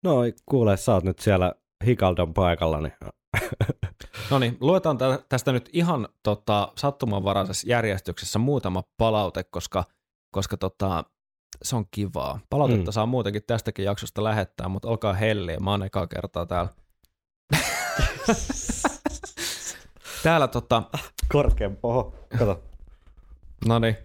No 0.04 0.16
kuule, 0.46 0.78
sä 0.78 0.94
oot 0.94 1.04
nyt 1.04 1.20
siellä 1.20 1.54
Hikaldon 1.86 2.34
paikalla, 2.34 2.82
niin 2.82 2.94
No 4.32 4.40
niin, 4.40 4.58
luetaan 4.62 4.98
tä- 4.98 5.20
tästä 5.30 5.52
nyt 5.52 5.70
ihan 5.74 6.08
tota, 6.24 6.72
sattumanvaraisessa 6.78 7.68
järjestyksessä 7.70 8.40
muutama 8.40 8.84
palaute, 8.98 9.44
koska, 9.44 9.84
koska 10.32 10.58
tota, 10.58 11.04
se 11.64 11.76
on 11.76 11.86
kivaa. 11.92 12.40
Palautetta 12.50 12.92
Mm. 12.92 12.94
saa 12.94 13.06
muutenkin 13.06 13.44
tästäkin 13.48 13.86
jaksosta 13.86 14.24
lähettää, 14.24 14.68
mutta 14.68 14.88
olkaa 14.88 15.14
helliä, 15.14 15.58
mä 15.60 15.72
oon 15.72 15.84
ekaa 15.84 16.08
kertaa 16.08 16.46
täällä. 16.46 16.70
Täällä 20.24 20.48
tota, 20.48 20.84
korkean 21.32 21.76
poho. 21.76 22.16
Kato, 22.38 22.64
no 23.68 23.80
niin, 23.80 23.98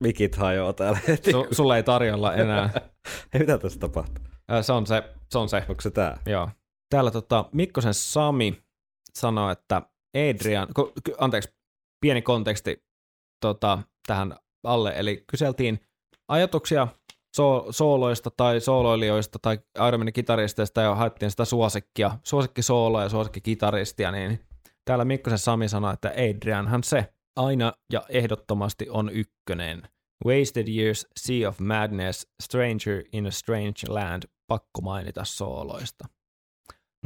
mikit 0.00 0.36
hajoaa 0.36 0.72
täällä 0.72 0.98
heti. 1.08 1.30
su, 1.30 1.46
sulle 1.52 1.76
ei 1.76 1.82
tarjolla 1.82 2.34
enää. 2.34 2.70
Hei, 3.32 3.40
mitä 3.40 3.58
tässä 3.58 3.78
tapahtuu? 3.78 4.24
Ää, 4.48 4.62
Se 4.62 4.72
on 4.72 4.86
se, 4.86 5.02
se 5.30 5.38
on 5.38 5.48
se. 5.48 5.64
Onko 5.68 5.80
se 5.80 5.90
tää? 5.90 6.20
Joo. 6.26 6.50
Täällä 6.90 7.10
tota, 7.10 7.44
Mikkosen 7.52 7.94
Sami 7.94 8.62
sanoi, 9.14 9.52
että 9.52 9.82
Adrian, 10.16 10.68
ku, 10.74 10.92
ky, 11.04 11.14
anteeksi, 11.18 11.54
pieni 12.00 12.22
konteksti 12.22 12.84
tota, 13.40 13.78
tähän 14.06 14.36
alle, 14.64 14.92
eli 14.96 15.24
kyseltiin 15.30 15.80
ajatuksia 16.28 16.88
so, 17.36 17.66
sooloista 17.70 18.30
tai 18.36 18.60
sooloilijoista 18.60 19.38
tai 19.42 19.58
Iron 19.88 20.00
Manin 20.00 20.12
kitaristeista 20.12 20.80
ja 20.80 20.94
haettiin 20.94 21.30
sitä 21.30 21.44
suosikkia, 21.44 22.18
suosikkisooloa 22.22 23.02
ja 23.02 23.08
suosikkikitaristia, 23.08 24.12
niin 24.12 24.40
täällä 24.84 25.04
Mikkosen 25.04 25.38
Sami 25.38 25.68
sanoi, 25.68 25.92
että 25.94 26.08
Adrianhan 26.08 26.84
se 26.84 27.12
aina 27.36 27.72
ja 27.92 28.02
ehdottomasti 28.08 28.86
on 28.90 29.10
ykkönen. 29.10 29.82
Wasted 30.26 30.68
Years, 30.68 31.06
Sea 31.16 31.48
of 31.48 31.60
Madness, 31.60 32.28
Stranger 32.42 33.02
in 33.12 33.26
a 33.26 33.30
Strange 33.30 33.80
Land, 33.88 34.22
pakko 34.46 34.80
mainita 34.82 35.24
sooloista. 35.24 36.08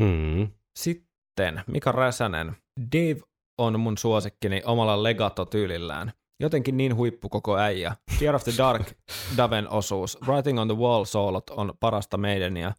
Mm. 0.01 0.49
Sitten 0.79 1.63
Mika 1.67 1.93
Räsänen. 1.93 2.57
Dave 2.93 3.21
on 3.59 3.81
mun 3.81 3.99
suosikkini 3.99 4.63
omalla 4.65 5.03
legato-tyylillään. 5.03 6.13
Jotenkin 6.41 6.77
niin 6.77 6.97
huippu 6.97 7.29
koko 7.29 7.59
äijä. 7.59 7.97
Fear 8.19 8.35
of 8.35 8.45
the 8.45 8.53
Dark, 8.59 8.83
Daven 9.37 9.71
osuus. 9.71 10.19
Writing 10.27 10.61
on 10.61 10.69
the 10.69 10.77
Wall 10.77 11.05
soolot 11.05 11.51
on 11.51 11.73
parasta 11.81 12.17
meidän 12.17 12.57
ja 12.57 12.73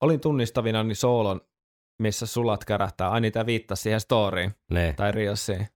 olin 0.00 0.20
tunnistavinani 0.20 0.94
soolon, 0.94 1.40
missä 2.02 2.26
sulat 2.26 2.64
kärähtää. 2.64 3.10
Ai 3.10 3.20
niitä 3.20 3.46
viittasi 3.46 3.82
siihen 3.82 4.00
storyin 4.00 4.52
Ne. 4.70 4.94
tai 4.96 5.12
Riosiin. 5.12 5.68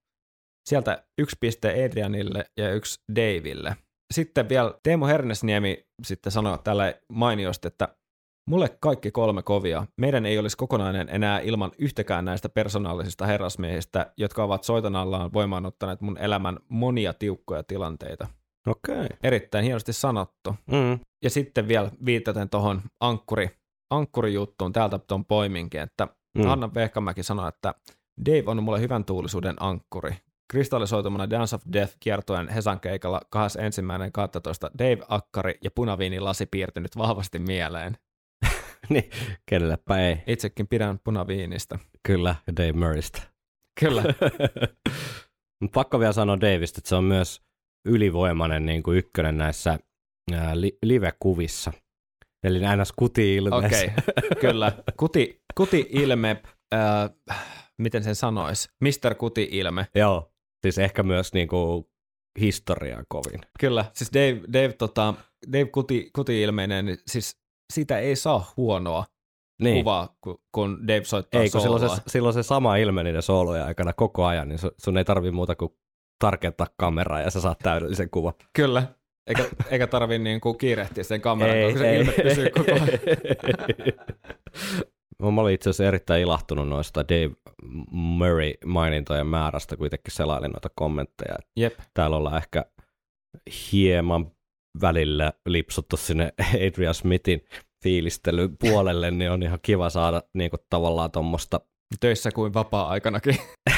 Sieltä 0.69 1.05
yksi 1.19 1.37
piste 1.41 1.85
Adrianille 1.85 2.45
ja 2.57 2.75
yksi 2.75 3.01
Daville. 3.17 3.77
Sitten 4.15 4.49
vielä 4.49 4.75
Teemu 4.83 5.07
Hernesniemi 5.07 5.87
sitten 6.05 6.33
sanoi 6.33 6.59
tällä 6.65 6.95
mainiosti, 7.09 7.69
että 7.69 7.89
mulle 8.47 8.69
kaikki 8.81 9.11
kolme 9.11 9.43
kovia. 9.43 9.87
Meidän 10.01 10.27
ei 10.27 10.39
olisi 10.39 10.57
kokonainen 10.57 11.09
enää 11.09 11.41
ilman 11.41 11.73
yhtäkään 11.79 12.25
näistä 12.25 12.49
persoonallisista 12.49 13.27
herrasmiehistä, 13.27 14.13
jotka 14.17 14.45
ovat 14.45 14.65
soitanallaan 14.65 15.33
voimaanottaneet 15.33 16.01
mun 16.01 16.19
elämän 16.19 16.59
monia 16.69 17.15
tiukkoja 17.15 17.63
tilanteita. 17.63 18.27
Okei. 18.67 18.95
Okay. 18.95 19.09
Erittäin 19.23 19.65
hienosti 19.65 19.93
sanottu. 19.93 20.55
Mm. 20.67 20.99
Ja 21.23 21.31
sitten 21.31 21.69
vielä 21.69 21.91
viitaten 22.05 22.51
tuohon 22.51 22.83
ankkuri, 23.01 23.51
ankkurijuttuun 23.91 24.73
täältä 24.73 24.99
tuon 24.99 25.25
poiminkin, 25.25 25.81
että 25.81 26.09
Mm. 26.39 26.51
Anna 26.51 26.75
Vehkamäki 26.75 27.23
sanoi, 27.23 27.49
että 27.49 27.75
Dave 28.27 28.43
on 28.47 28.63
mulle 28.63 28.81
hyvän 28.81 29.05
tuulisuuden 29.05 29.57
ankkuri. 29.61 30.17
Kristallisoitumana 30.51 31.31
Dance 31.31 31.57
of 31.57 31.63
Death 31.73 31.97
kiertoen 32.01 32.49
Hesan 32.49 32.81
keikalla 32.81 33.21
21.12. 33.37 34.71
Dave 34.79 34.99
Akkari 35.09 35.55
ja 35.65 35.71
punaviinilasi 35.75 36.47
piirtynyt 36.47 36.97
vahvasti 36.97 37.39
mieleen. 37.39 37.97
niin, 38.91 39.11
kenelläpä 39.47 40.09
ei. 40.09 40.17
Itsekin 40.27 40.69
pidän 40.69 40.99
punaviinistä. 41.05 41.79
Kyllä, 42.03 42.35
Dave 42.57 42.73
Murraystä. 42.73 43.23
Kyllä. 43.81 44.03
Pakko 45.75 46.01
vielä 46.01 46.13
sanoa 46.13 46.41
Davista, 46.41 46.79
että 46.79 46.89
se 46.89 46.95
on 46.95 47.05
myös 47.05 47.43
ylivoimainen 47.85 48.67
niin 48.67 48.83
kuin 48.83 48.99
ykkönen 48.99 49.39
näissä 49.39 49.79
ää, 50.33 50.61
li- 50.61 50.79
live-kuvissa. 50.83 51.73
Eli 52.45 52.61
näinä 52.61 52.85
kuti-ilmeissä. 52.97 53.67
Okei, 53.67 53.91
okay. 54.09 54.41
kyllä. 54.51 54.73
Kuti, 54.97 55.43
kuti-ilme, 55.55 56.43
äh, 56.75 57.11
miten 57.79 58.05
sen 58.05 58.15
sanoisi? 58.15 58.69
Mr. 58.81 59.15
Kuti-ilme. 59.15 59.87
Joo, 59.95 60.33
siis 60.63 60.79
ehkä 60.79 61.03
myös 61.03 61.33
niin 61.33 61.49
kuin 61.49 61.85
historiaa 62.41 63.03
kovin. 63.09 63.41
Kyllä, 63.61 63.85
siis 63.93 64.11
Dave, 64.15 64.41
Dave, 64.53 64.73
tota, 64.73 65.15
Dave 65.53 65.65
kuti, 65.65 66.11
kuti-ilmeinen, 66.13 66.99
siis 67.07 67.44
siitä 67.73 67.99
ei 67.99 68.17
saa 68.17 68.53
huonoa 68.57 69.05
Niin. 69.63 69.77
kuvaa, 69.85 70.17
kun, 70.53 70.89
Dave 70.89 71.05
soittaa 71.05 71.43
Ei, 71.43 71.51
kun 71.51 71.61
silloin 71.61 71.91
se, 71.91 72.03
silloin 72.07 72.35
se 72.35 72.43
sama 72.43 72.77
ilmeni 72.77 73.05
niiden 73.09 73.23
soolojen 73.23 73.65
aikana 73.65 73.93
koko 73.93 74.25
ajan, 74.27 74.49
niin 74.49 74.59
su- 74.59 74.75
sun 74.79 74.99
ei 74.99 75.05
tarvi 75.05 75.31
muuta 75.31 75.55
kuin 75.57 75.73
tarkentaa 76.19 76.67
kameraa 76.77 77.21
ja 77.21 77.31
sä 77.31 77.41
saat 77.41 77.59
täydellisen 77.59 78.11
kuvan. 78.11 78.33
Kyllä, 78.53 78.83
eikä, 79.27 79.45
eikä 79.71 79.87
tarvi 79.87 80.19
niin 80.19 80.41
kuin 80.41 80.59
kiirehtiä 80.59 81.05
sen 81.05 81.21
kameran, 81.21 81.57
kun 81.71 81.79
se 81.79 81.97
ilme 81.97 82.13
pysyy 82.23 82.51
koko 82.51 82.73
ajan. 82.73 82.89
Mä 85.35 85.41
olin 85.41 85.55
itse 85.55 85.71
asiassa 85.71 85.85
erittäin 85.85 86.23
ilahtunut 86.23 86.69
noista 86.69 87.05
Dave 87.09 87.35
Murray-mainintojen 87.91 89.27
määrästä, 89.27 89.77
kuitenkin 89.77 90.13
selailin 90.15 90.51
noita 90.51 90.69
kommentteja. 90.75 91.37
Jep, 91.57 91.75
Täällä 91.95 92.17
ollaan 92.17 92.37
ehkä 92.37 92.65
hieman 93.73 94.31
välillä 94.81 95.33
lipsuttu 95.47 95.97
sinne 95.97 96.33
Adrian 96.69 96.95
Smithin 96.95 97.45
fiilistelyn 97.83 98.57
puolelle, 98.59 99.11
niin 99.11 99.31
on 99.31 99.43
ihan 99.43 99.59
kiva 99.63 99.91
saada 99.91 100.23
niin 100.35 100.51
kuin, 100.51 100.61
tavallaan 100.71 101.11
tuommoista 101.11 101.61
töissä 102.01 102.31
kuin 102.33 102.55
vapaa-aikanakin. 102.55 103.37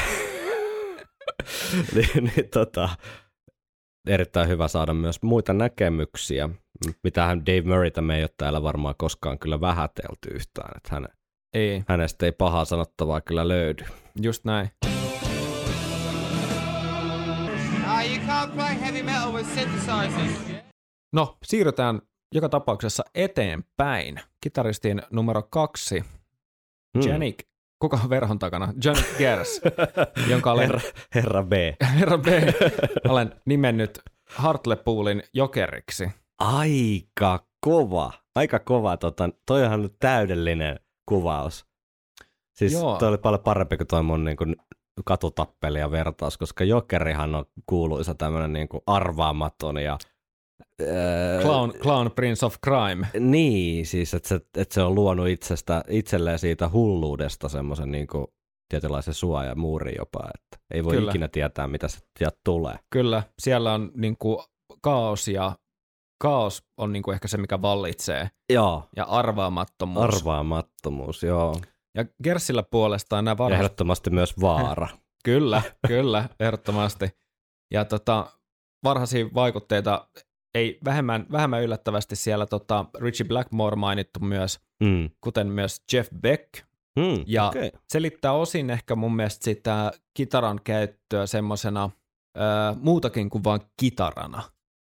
niin, 1.95 2.23
niin, 2.35 2.49
tota, 2.53 2.89
erittäin 4.07 4.49
hyvä 4.49 4.67
saada 4.67 4.93
myös 4.93 5.21
muita 5.23 5.53
näkemyksiä. 5.53 6.49
Mitähän 7.03 7.45
Dave 7.45 7.61
Murraytä 7.61 8.01
me 8.01 8.15
ei 8.17 8.23
ole 8.23 8.29
täällä 8.37 8.63
varmaan 8.63 8.95
koskaan 8.97 9.39
kyllä 9.39 9.61
vähätelty 9.61 10.29
yhtään, 10.33 10.71
että 10.77 10.89
häne, 10.91 11.07
Ei, 11.53 11.83
hänestä 11.87 12.25
ei 12.25 12.31
pahaa 12.31 12.65
sanottavaa 12.65 13.21
kyllä 13.21 13.47
löydy. 13.47 13.85
just 14.21 14.45
näin. 14.45 14.69
Ah, 17.85 18.05
you 18.05 18.17
can't 18.27 18.51
play 18.55 18.79
heavy 18.81 19.03
metal 19.03 19.33
with 19.33 19.49
synthesizers. 19.53 20.66
No, 21.13 21.37
siirrytään 21.43 22.01
joka 22.33 22.49
tapauksessa 22.49 23.03
eteenpäin. 23.15 24.19
Kitaristin 24.41 25.01
numero 25.11 25.41
kaksi, 25.43 26.03
Hmm. 26.97 27.09
Janik, 27.11 27.43
kuka 27.79 27.99
on 28.03 28.09
verhon 28.09 28.39
takana? 28.39 28.73
Janik 28.83 29.17
Gers, 29.17 29.61
jonka 30.31 30.51
olen, 30.51 30.65
Herra, 30.65 30.81
herra 31.15 31.43
B. 31.43 31.51
herra 31.99 32.17
B, 32.17 32.25
olen 33.11 33.35
nimennyt 33.45 33.99
Hartlepoolin 34.29 35.23
jokeriksi. 35.33 36.11
Aika 36.39 37.39
kova. 37.61 38.13
Aika 38.35 38.59
kova. 38.59 38.97
Tota, 38.97 39.29
toi 39.45 39.63
onhan 39.63 39.81
nyt 39.81 39.95
täydellinen 39.99 40.79
kuvaus. 41.05 41.65
Siis 42.53 42.73
Joo. 42.73 42.97
toi 42.97 43.09
oli 43.09 43.17
paljon 43.17 43.41
parempi 43.41 43.77
kuin 43.77 43.87
toi 43.87 44.03
mun 44.03 44.23
niin 44.25 44.37
kuin, 44.37 44.55
katutappeli 45.05 45.79
ja 45.79 45.91
vertaus, 45.91 46.37
koska 46.37 46.63
Jokerihan 46.63 47.35
on 47.35 47.45
kuuluisa 47.65 48.15
tämmöinen 48.15 48.53
niin 48.53 48.67
kuin 48.67 48.81
arvaamaton 48.87 49.77
ja... 49.77 49.97
Öö, 50.81 51.41
Clown, 51.41 51.73
Clown 51.73 52.11
Prince 52.11 52.45
of 52.45 52.55
Crime. 52.65 53.07
Niin, 53.19 53.85
siis 53.85 54.13
että 54.13 54.29
se, 54.29 54.35
että 54.57 54.73
se 54.73 54.81
on 54.81 54.95
luonut 54.95 55.27
itsestä, 55.27 55.83
itselleen 55.89 56.39
siitä 56.39 56.69
hulluudesta 56.69 57.49
semmoisen 57.49 57.91
niin 57.91 58.07
kuin, 58.07 58.27
tietynlaisen 58.69 59.13
suojamuurin 59.13 59.95
jopa, 59.97 60.19
että 60.35 60.65
ei 60.73 60.83
voi 60.83 60.93
Kyllä. 60.93 61.11
ikinä 61.11 61.27
tietää, 61.27 61.67
mitä 61.67 61.87
se 61.87 61.97
sieltä 62.19 62.37
tulee. 62.43 62.75
Kyllä, 62.89 63.23
siellä 63.39 63.73
on 63.73 63.91
niin 63.95 64.17
kuin 64.17 64.37
kaos 64.81 65.27
ja 65.27 65.51
kaos 66.21 66.63
on 66.77 66.93
niin 66.93 67.03
kuin 67.03 67.13
ehkä 67.13 67.27
se, 67.27 67.37
mikä 67.37 67.61
vallitsee. 67.61 68.29
Joo, 68.53 68.83
Ja 68.95 69.03
arvaamattomuus. 69.03 70.15
arvaamattomuus, 70.15 71.23
joo. 71.23 71.55
ja 71.97 72.05
Gersillä 72.23 72.63
puolestaan 72.63 73.25
nämä 73.25 73.37
varmasti 73.37 73.63
Ehdottomasti 73.63 74.09
myös 74.09 74.41
vaara. 74.41 74.87
Kyllä, 75.23 75.61
kyllä, 75.87 76.29
ehdottomasti. 76.39 77.09
Ja 77.73 77.85
tota, 77.85 78.31
varhaisia 78.83 79.25
vaikutteita 79.33 80.07
ei 80.57 80.79
vähemmän, 80.85 81.25
vähemmän 81.31 81.63
yllättävästi 81.63 82.15
siellä 82.15 82.45
tota, 82.45 82.85
Richie 82.99 83.27
Blackmore 83.27 83.75
mainittu 83.75 84.19
myös, 84.19 84.59
Mm. 84.83 85.09
kuten 85.21 85.47
myös 85.47 85.81
Jeff 85.93 86.09
Beck. 86.21 86.53
Mm, 86.99 87.23
Ja 87.25 87.47
okay. 87.47 87.71
Selittää 87.89 88.31
osin 88.33 88.69
ehkä 88.69 88.95
mun 88.95 89.15
mielestä 89.15 89.43
sitä 89.43 89.91
kitaran 90.13 90.59
käyttöä 90.63 91.25
semmoisena 91.25 91.89
muutakin 92.81 93.29
kuin 93.29 93.43
vain 93.43 93.61
kitarana. 93.79 94.43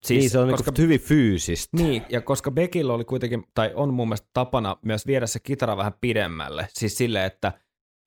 Siis, 0.05 0.19
niin, 0.19 0.29
se 0.29 0.39
on 0.39 0.49
koska, 0.49 0.71
niinku 0.71 0.81
hyvin 0.81 0.99
fyysistä. 0.99 1.77
niin, 1.77 2.05
ja 2.09 2.21
koska 2.21 2.51
Beckillä 2.51 2.93
oli 2.93 3.05
kuitenkin, 3.05 3.43
tai 3.53 3.71
on 3.75 3.93
mun 3.93 4.07
mielestä 4.07 4.27
tapana 4.33 4.77
myös 4.85 5.07
viedä 5.07 5.27
se 5.27 5.39
kitara 5.39 5.77
vähän 5.77 5.93
pidemmälle, 6.01 6.67
siis 6.73 6.97
silleen, 6.97 7.25
että 7.25 7.51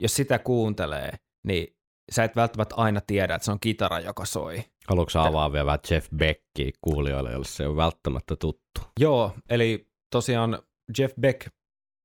jos 0.03 0.17
sitä 0.17 0.39
kuuntelee, 0.39 1.13
niin 1.47 1.76
sä 2.13 2.25
et 2.25 2.37
välttämättä 2.37 2.75
aina 2.75 3.01
tiedä, 3.07 3.35
että 3.35 3.45
se 3.45 3.51
on 3.53 3.61
kitara, 3.61 4.01
joka 4.01 4.25
soi. 4.25 4.65
Haluatko 4.89 5.11
sä 5.11 5.23
avaa 5.23 5.53
vielä 5.53 5.67
vähän 5.67 5.79
Jeff 5.91 6.09
Beckia 6.17 6.71
kuulijoille, 6.81 7.31
joille 7.31 7.47
se 7.47 7.67
on 7.67 7.77
välttämättä 7.77 8.37
tuttu? 8.37 8.81
Joo, 9.01 9.33
eli 9.51 9.89
tosiaan 10.11 10.63
Jeff 10.99 11.15
Beck 11.21 11.49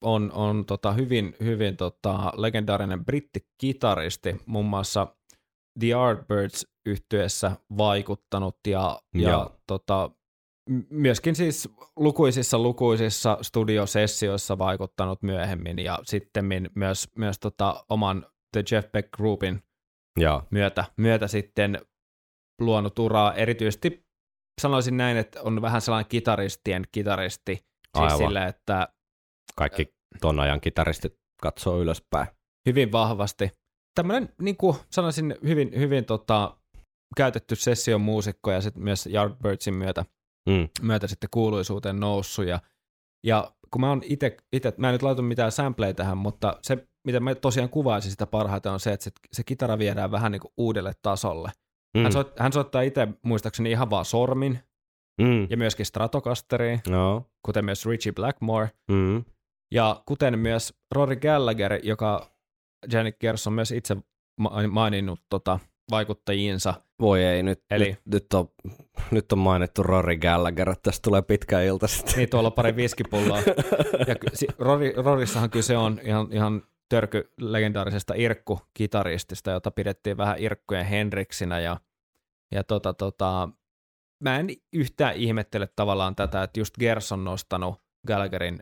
on, 0.02 0.32
on 0.32 0.66
tota 0.66 0.92
hyvin, 0.92 1.36
hyvin 1.44 1.78
tota 1.78 2.32
legendaarinen 2.36 3.06
brittikitaristi, 3.06 4.36
muun 4.46 4.66
muassa 4.66 5.08
The 5.80 5.88
Yardbirds 5.88 6.68
yhtyessä 6.86 7.52
vaikuttanut 7.78 8.58
ja, 8.68 9.02
ja 9.16 9.30
Joo. 9.30 9.56
tota, 9.68 10.12
myöskin 10.90 11.36
siis 11.36 11.70
lukuisissa 11.96 12.60
lukuisissa 12.60 13.38
studiosessioissa 13.42 14.58
vaikuttanut 14.58 15.24
myöhemmin 15.24 15.80
ja 15.80 16.00
sitten 16.04 16.46
myös, 16.76 17.08
myös 17.18 17.40
tota 17.40 17.86
oman 17.90 18.26
The 18.52 18.64
Jeff 18.72 18.92
Beck 18.92 19.12
Groupin 19.12 19.64
Joo. 20.20 20.44
myötä, 20.52 20.86
myötä 20.98 21.28
sitten 21.28 21.80
luonut 22.62 23.00
uraa. 23.00 23.34
Erityisesti 23.34 24.06
sanoisin 24.62 24.98
näin, 24.98 25.18
että 25.18 25.42
on 25.42 25.62
vähän 25.62 25.82
sellainen 25.82 26.10
kitaristien 26.10 26.84
kitaristi. 26.92 27.56
Siis 27.56 27.66
Aivan. 28.14 28.18
sille, 28.18 28.46
että 28.48 28.88
Kaikki 29.56 29.94
ton 30.22 30.40
ajan 30.40 30.62
kitaristit 30.62 31.14
katsoo 31.42 31.82
ylöspäin. 31.82 32.28
hyvin 32.66 32.92
vahvasti. 32.92 33.52
Tämmöinen, 33.96 34.34
niin 34.42 34.58
kuin 34.58 34.78
sanoisin, 34.92 35.36
hyvin, 35.48 35.72
hyvin 35.76 36.06
tota, 36.06 36.58
käytetty 37.18 37.56
session 37.56 38.02
muusikko 38.02 38.52
ja 38.52 38.62
sitten 38.62 38.84
myös 38.84 39.08
Yardbirdsin 39.08 39.74
myötä, 39.74 40.06
Mm. 40.50 40.70
myötä 40.82 41.08
sitten 41.08 41.30
kuuluisuuteen 41.34 42.00
noussut. 42.00 42.46
Ja, 42.46 42.60
ja 43.26 43.52
kun 43.72 43.82
mä 43.82 43.90
oon 43.90 44.02
itse, 44.06 44.38
mä 44.78 44.90
en 44.90 44.94
nyt 44.94 45.02
laitu 45.04 45.22
mitään 45.22 45.52
sampleja 45.52 45.94
tähän, 45.94 46.18
mutta 46.18 46.58
se, 46.62 46.88
mitä 47.06 47.20
mä 47.20 47.36
tosiaan 47.36 47.70
kuvaisin 47.70 48.12
sitä 48.12 48.26
parhaiten 48.28 48.72
on 48.72 48.80
se, 48.80 48.92
että 48.94 49.04
se, 49.04 49.12
se 49.32 49.44
kitara 49.44 49.78
viedään 49.78 50.12
vähän 50.12 50.32
niin 50.32 50.40
kuin 50.40 50.52
uudelle 50.58 50.94
tasolle. 51.02 51.52
Mm. 51.98 52.04
Hän, 52.04 52.12
soit, 52.12 52.40
hän 52.40 52.54
soittaa 52.54 52.82
itse 52.82 53.08
muistaakseni 53.22 53.72
ihan 53.72 53.90
vaan 53.90 54.06
sormin 54.06 54.60
Mm. 55.22 55.48
ja 55.50 55.58
myöskin 55.58 55.86
Stratocasteria, 55.86 56.80
Joo. 56.90 57.26
kuten 57.46 57.66
myös 57.66 57.86
Richie 57.86 58.12
Blackmore, 58.14 58.70
Mm. 58.92 59.24
ja 59.74 60.04
kuten 60.06 60.40
myös 60.40 60.74
Rory 60.96 61.16
Gallagher, 61.16 61.80
joka 61.84 62.32
Janik 62.92 63.20
Gers 63.20 63.48
on 63.48 63.54
myös 63.54 63.72
itse 63.72 63.98
ma- 64.40 64.52
maininnut 64.70 65.20
tota, 65.30 65.60
vaikuttajiinsa. 65.92 66.74
Voi 67.02 67.24
ei, 67.24 67.44
nyt, 67.44 67.64
Eli- 67.72 67.86
nyt, 67.90 68.00
nyt, 68.06 68.34
on, 68.34 68.48
nyt 69.12 69.32
on 69.32 69.40
mainittu 69.40 69.84
Rory 69.84 70.18
Gallagher, 70.18 70.70
että 70.70 70.82
tästä 70.84 71.04
tulee 71.04 71.22
pitkä 71.22 71.62
ilta 71.62 71.88
sitten. 71.88 72.14
Niin 72.18 72.30
tuolla 72.30 72.48
on 72.48 72.54
pari 72.54 72.76
viskipulloa. 72.76 73.40
Ja 74.08 74.16
Rory, 74.60 74.94
Rorissahan 74.98 75.50
kyse 75.50 75.78
on 75.78 76.00
ihan, 76.04 76.28
ihan 76.32 76.64
törky 76.92 77.34
legendaarisesta 77.40 78.14
Irkku-kitaristista, 78.14 79.52
jota 79.52 79.72
pidettiin 79.72 80.18
vähän 80.18 80.36
Irkkujen 80.40 80.86
Henriksinä. 80.86 81.60
Ja, 81.60 81.78
ja 82.52 82.64
tota, 82.64 82.94
tota, 82.94 83.50
mä 84.24 84.40
en 84.40 84.48
yhtään 84.74 85.16
ihmettele 85.16 85.68
tavallaan 85.76 86.16
tätä, 86.16 86.44
että 86.44 86.60
just 86.60 86.78
Gers 86.78 87.12
on 87.12 87.24
nostanut 87.24 87.76
Gallagherin, 88.08 88.60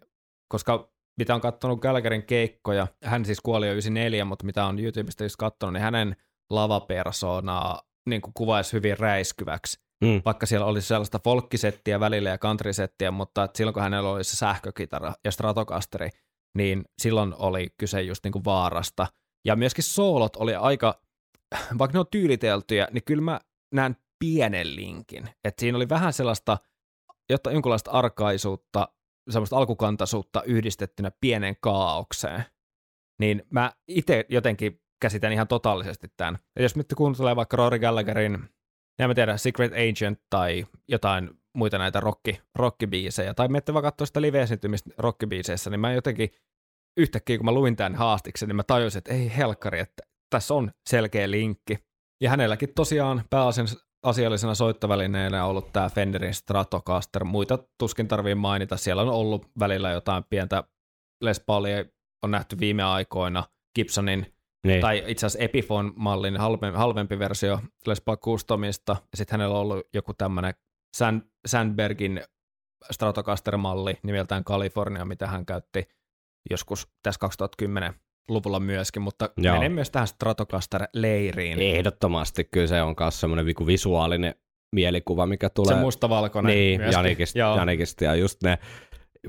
koska 0.47 0.91
mitä 1.17 1.35
on 1.35 1.41
katsonut 1.41 1.81
Gallagherin 1.81 2.23
keikkoja, 2.25 2.87
hän 3.03 3.25
siis 3.25 3.41
kuoli 3.41 3.67
jo 3.67 3.71
94, 3.71 4.25
mutta 4.25 4.45
mitä 4.45 4.65
on 4.65 4.79
YouTubesta 4.79 5.23
just 5.23 5.35
katsonut, 5.35 5.73
niin 5.73 5.83
hänen 5.83 6.15
lavapersonaa 6.49 7.81
niin 8.09 8.21
kuin 8.21 8.33
kuvaisi 8.33 8.73
hyvin 8.73 8.99
räiskyväksi 8.99 9.79
Mm. 10.03 10.21
vaikka 10.25 10.45
siellä 10.45 10.65
olisi 10.65 10.87
sellaista 10.87 11.19
folkkisettiä 11.23 11.99
välillä 11.99 12.29
ja 12.29 12.37
countrysettiä, 12.37 13.11
mutta 13.11 13.49
silloin 13.55 13.73
kun 13.73 13.83
hänellä 13.83 14.09
oli 14.09 14.23
se 14.23 14.37
sähkökitara 14.37 15.13
ja 15.25 15.31
Stratocasteri, 15.31 16.09
niin 16.57 16.83
silloin 17.01 17.33
oli 17.37 17.67
kyse 17.77 18.01
just 18.01 18.23
niin 18.23 18.31
kuin 18.31 18.45
vaarasta. 18.45 19.07
Ja 19.45 19.55
myöskin 19.55 19.83
soolot 19.83 20.35
oli 20.35 20.55
aika, 20.55 21.01
vaikka 21.77 21.93
ne 21.93 21.99
on 21.99 22.05
tyyliteltyjä, 22.11 22.87
niin 22.91 23.03
kyllä 23.03 23.21
mä 23.21 23.39
näen 23.73 23.95
pienen 24.19 24.75
linkin. 24.75 25.29
Että 25.43 25.59
siinä 25.59 25.75
oli 25.75 25.89
vähän 25.89 26.13
sellaista, 26.13 26.57
jotta 27.29 27.51
jonkunlaista 27.51 27.91
arkaisuutta, 27.91 28.87
semmoista 29.29 29.57
alkukantaisuutta 29.57 30.43
yhdistettynä 30.43 31.11
pienen 31.21 31.55
kaaukseen. 31.61 32.45
Niin 33.19 33.43
mä 33.49 33.71
itse 33.87 34.25
jotenkin 34.29 34.81
käsitän 35.01 35.33
ihan 35.33 35.47
totaalisesti 35.47 36.07
tämän. 36.17 36.39
Ja 36.55 36.61
jos 36.61 36.75
nyt 36.75 36.93
kuuntelee 36.97 37.35
vaikka 37.35 37.57
Rory 37.57 37.79
Gallagherin 37.79 38.49
en 38.99 39.09
mä 39.09 39.15
tiedä, 39.15 39.37
Secret 39.37 39.71
Agent 39.71 40.19
tai 40.29 40.65
jotain 40.87 41.29
muita 41.55 41.77
näitä 41.77 41.99
rocki, 41.99 42.41
rockibiisejä, 42.55 43.33
tai 43.33 43.47
menette 43.47 43.73
vaan 43.73 43.83
katsoa 43.83 44.05
sitä 44.07 44.21
live-esiintymistä 44.21 44.89
rockibiiseissä, 44.97 45.69
niin 45.69 45.79
mä 45.79 45.93
jotenkin 45.93 46.29
yhtäkkiä, 46.97 47.37
kun 47.37 47.45
mä 47.45 47.51
luin 47.51 47.75
tämän 47.75 47.95
haastiksen, 47.95 48.49
niin 48.49 48.55
mä 48.55 48.63
tajusin, 48.63 48.97
että 48.97 49.13
ei 49.13 49.37
helkkari, 49.37 49.79
että 49.79 50.03
tässä 50.29 50.53
on 50.53 50.71
selkeä 50.89 51.31
linkki. 51.31 51.77
Ja 52.21 52.29
hänelläkin 52.29 52.73
tosiaan 52.75 53.23
pääasiallisena 53.29 54.55
soittovälineenä 54.55 55.43
on 55.43 55.49
ollut 55.49 55.73
tämä 55.73 55.89
Fenderin 55.89 56.33
Stratocaster. 56.33 57.23
Muita 57.23 57.59
tuskin 57.77 58.07
tarvii 58.07 58.35
mainita. 58.35 58.77
Siellä 58.77 59.01
on 59.01 59.09
ollut 59.09 59.45
välillä 59.59 59.91
jotain 59.91 60.23
pientä 60.29 60.63
Les 61.21 61.39
Paulia 61.39 61.85
on 62.23 62.31
nähty 62.31 62.59
viime 62.59 62.83
aikoina 62.83 63.43
Gibsonin 63.75 64.33
Niin. 64.67 64.81
tai 64.81 65.03
itse 65.07 65.25
asiassa 65.25 65.45
Epiphone-mallin 65.45 66.37
halvempi, 66.37 66.77
halvempi 66.77 67.19
versio 67.19 67.59
Les 67.87 68.01
Paul 68.01 68.17
Customista, 68.17 68.95
ja 69.11 69.17
sitten 69.17 69.39
hänellä 69.39 69.55
on 69.55 69.61
ollut 69.61 69.87
joku 69.93 70.13
tämmöinen 70.13 70.53
San, 70.97 71.23
Sandbergin 71.47 72.21
Stratocaster-malli 72.91 73.97
nimeltään 74.03 74.43
California, 74.43 75.05
mitä 75.05 75.27
hän 75.27 75.45
käytti 75.45 75.87
joskus 76.49 76.87
tässä 77.03 77.27
2010-luvulla 77.61 78.59
myöskin, 78.59 79.01
mutta 79.01 79.29
Joo. 79.37 79.55
menee 79.55 79.69
myös 79.69 79.91
tähän 79.91 80.07
Stratocaster-leiriin. 80.07 81.59
Ehdottomasti 81.59 82.43
kyllä 82.43 82.67
se 82.67 82.81
on 82.81 82.95
myös 82.99 83.19
semmoinen 83.19 83.45
visuaalinen 83.45 84.35
mielikuva, 84.75 85.25
mikä 85.25 85.49
tulee. 85.49 85.75
Se 85.75 85.81
mustavalkoinen 85.81 86.55
Niin. 86.55 86.81
Janikista. 86.81 87.39
Janikista 87.39 88.03
ja 88.03 88.15
just 88.15 88.43
ne 88.43 88.57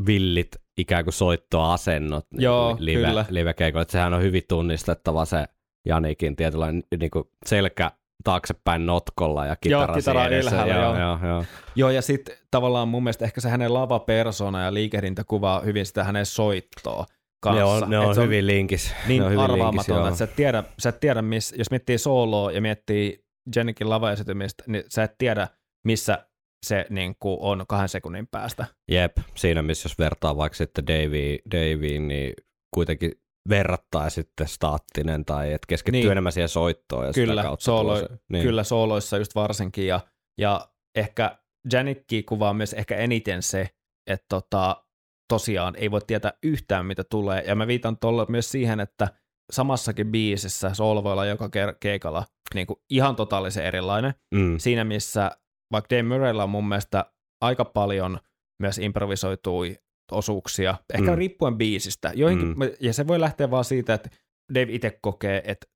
villit 0.06 0.56
ikään 0.78 1.04
kuin 1.04 1.14
soittoasennot 1.14 2.26
niin 2.32 2.42
Joo, 2.42 2.74
kuin 2.76 2.84
live, 2.84 3.06
kyllä. 3.06 3.24
live-keikoilla. 3.30 3.82
Että 3.82 3.92
Sehän 3.92 4.14
on 4.14 4.22
hyvin 4.22 4.42
tunnistettava 4.48 5.24
se 5.24 5.44
Janikin 5.86 6.36
tietynlainen 6.36 6.82
niin 7.00 7.10
kuin 7.10 7.24
selkä 7.46 7.90
taaksepäin 8.24 8.86
notkolla 8.86 9.46
ja 9.46 9.56
kitara, 9.56 9.94
kitara 9.94 10.20
siinä 10.20 10.36
edessä. 10.36 10.50
ylhäällä, 10.50 10.74
joo, 10.74 10.98
joo. 10.98 11.18
joo, 11.22 11.28
joo. 11.28 11.44
Joo, 11.76 11.90
ja 11.90 12.02
sitten 12.02 12.36
tavallaan 12.50 12.88
mun 12.88 13.02
mielestä 13.02 13.24
ehkä 13.24 13.40
se 13.40 13.48
hänen 13.48 13.74
lavapersona 13.74 14.62
ja 14.62 14.74
liikehdintä 14.74 15.24
kuvaa 15.24 15.60
hyvin 15.60 15.86
sitä 15.86 16.04
hänen 16.04 16.26
soittoa 16.26 17.06
kanssa. 17.40 17.64
Ne 17.64 17.64
on, 17.64 17.90
ne 17.90 17.98
on, 17.98 18.14
se 18.14 18.22
hyvin 18.22 18.46
linkis. 18.46 18.94
niin 19.08 19.20
ne 19.20 19.26
on 19.26 19.32
hyvin 19.32 19.48
joo. 19.88 20.06
että 20.06 20.18
sä 20.18 20.24
et 20.24 20.36
tiedä, 20.36 20.64
sä 20.78 20.88
et 20.88 21.00
tiedä 21.00 21.22
miss, 21.22 21.52
jos 21.52 21.70
miettii 21.70 21.98
sooloa 21.98 22.52
ja 22.52 22.60
miettii 22.60 23.24
Jennikin 23.56 23.90
lavaesitymistä, 23.90 24.64
niin 24.66 24.84
sä 24.88 25.02
et 25.02 25.14
tiedä, 25.18 25.48
missä 25.84 26.26
se 26.66 26.86
niin 26.90 27.16
kuin 27.20 27.36
on 27.40 27.64
kahden 27.68 27.88
sekunnin 27.88 28.26
päästä. 28.26 28.66
Jep, 28.90 29.16
siinä 29.36 29.62
missä 29.62 29.86
jos 29.86 29.98
vertaa 29.98 30.36
vaikka 30.36 30.56
sitten 30.56 30.86
Davey, 30.86 31.38
Davyin, 31.54 32.08
niin 32.08 32.34
kuitenkin 32.74 33.12
verrattain 33.48 34.10
sitten 34.10 34.48
staattinen 34.48 35.24
tai 35.24 35.52
että 35.52 35.66
keskittyy 35.68 36.00
Niin. 36.02 36.12
enemmän 36.12 36.32
siihen 36.32 36.48
soittoon 36.48 37.06
ja 37.06 37.12
Kyllä, 37.12 37.32
sitä 37.32 37.42
kautta 37.42 37.64
soolo- 37.64 37.98
se, 37.98 38.08
niin. 38.28 38.42
Kyllä 38.44 38.64
sooloissa 38.64 39.18
just 39.18 39.34
varsinkin, 39.34 39.86
ja, 39.86 40.00
ja 40.40 40.68
ehkä 40.96 41.38
Janikki 41.72 42.22
kuvaa 42.22 42.54
myös 42.54 42.72
ehkä 42.72 42.96
eniten 42.96 43.42
se, 43.42 43.68
että 44.10 44.26
tota, 44.28 44.84
tosiaan 45.28 45.76
ei 45.76 45.90
voi 45.90 46.00
tietää 46.06 46.32
yhtään, 46.42 46.86
mitä 46.86 47.04
tulee, 47.04 47.42
ja 47.46 47.54
mä 47.54 47.66
viitan 47.66 47.98
tuolla 47.98 48.26
myös 48.28 48.50
siihen, 48.50 48.80
että 48.80 49.08
samassakin 49.52 50.10
biisissä 50.12 50.74
soolo 50.74 51.04
voi 51.04 51.12
olla 51.12 51.26
joka 51.26 51.50
keikalla 51.80 52.24
niin 52.54 52.66
kuin 52.66 52.76
ihan 52.90 53.16
totaalisen 53.16 53.64
erilainen, 53.64 54.14
Mm. 54.34 54.58
siinä 54.58 54.84
missä 54.84 55.30
vaikka 55.72 55.90
Dave 55.90 56.02
Murraylla 56.02 56.42
on 56.44 56.50
mun 56.50 56.68
mielestä 56.68 57.04
aika 57.40 57.64
paljon 57.64 58.18
myös 58.58 58.78
improvisoitui 58.78 59.76
osuuksia, 60.12 60.74
ehkä 60.94 61.10
Mm. 61.10 61.16
riippuen 61.18 61.56
biisistä. 61.58 62.12
Joihinkin, 62.14 62.48
Mm. 62.48 62.56
Ja 62.80 62.92
se 62.92 63.06
voi 63.06 63.20
lähteä 63.20 63.50
vaan 63.50 63.64
siitä, 63.64 63.94
että 63.94 64.10
Dave 64.54 64.66
itse 64.72 64.98
kokee, 65.02 65.42
että 65.44 65.66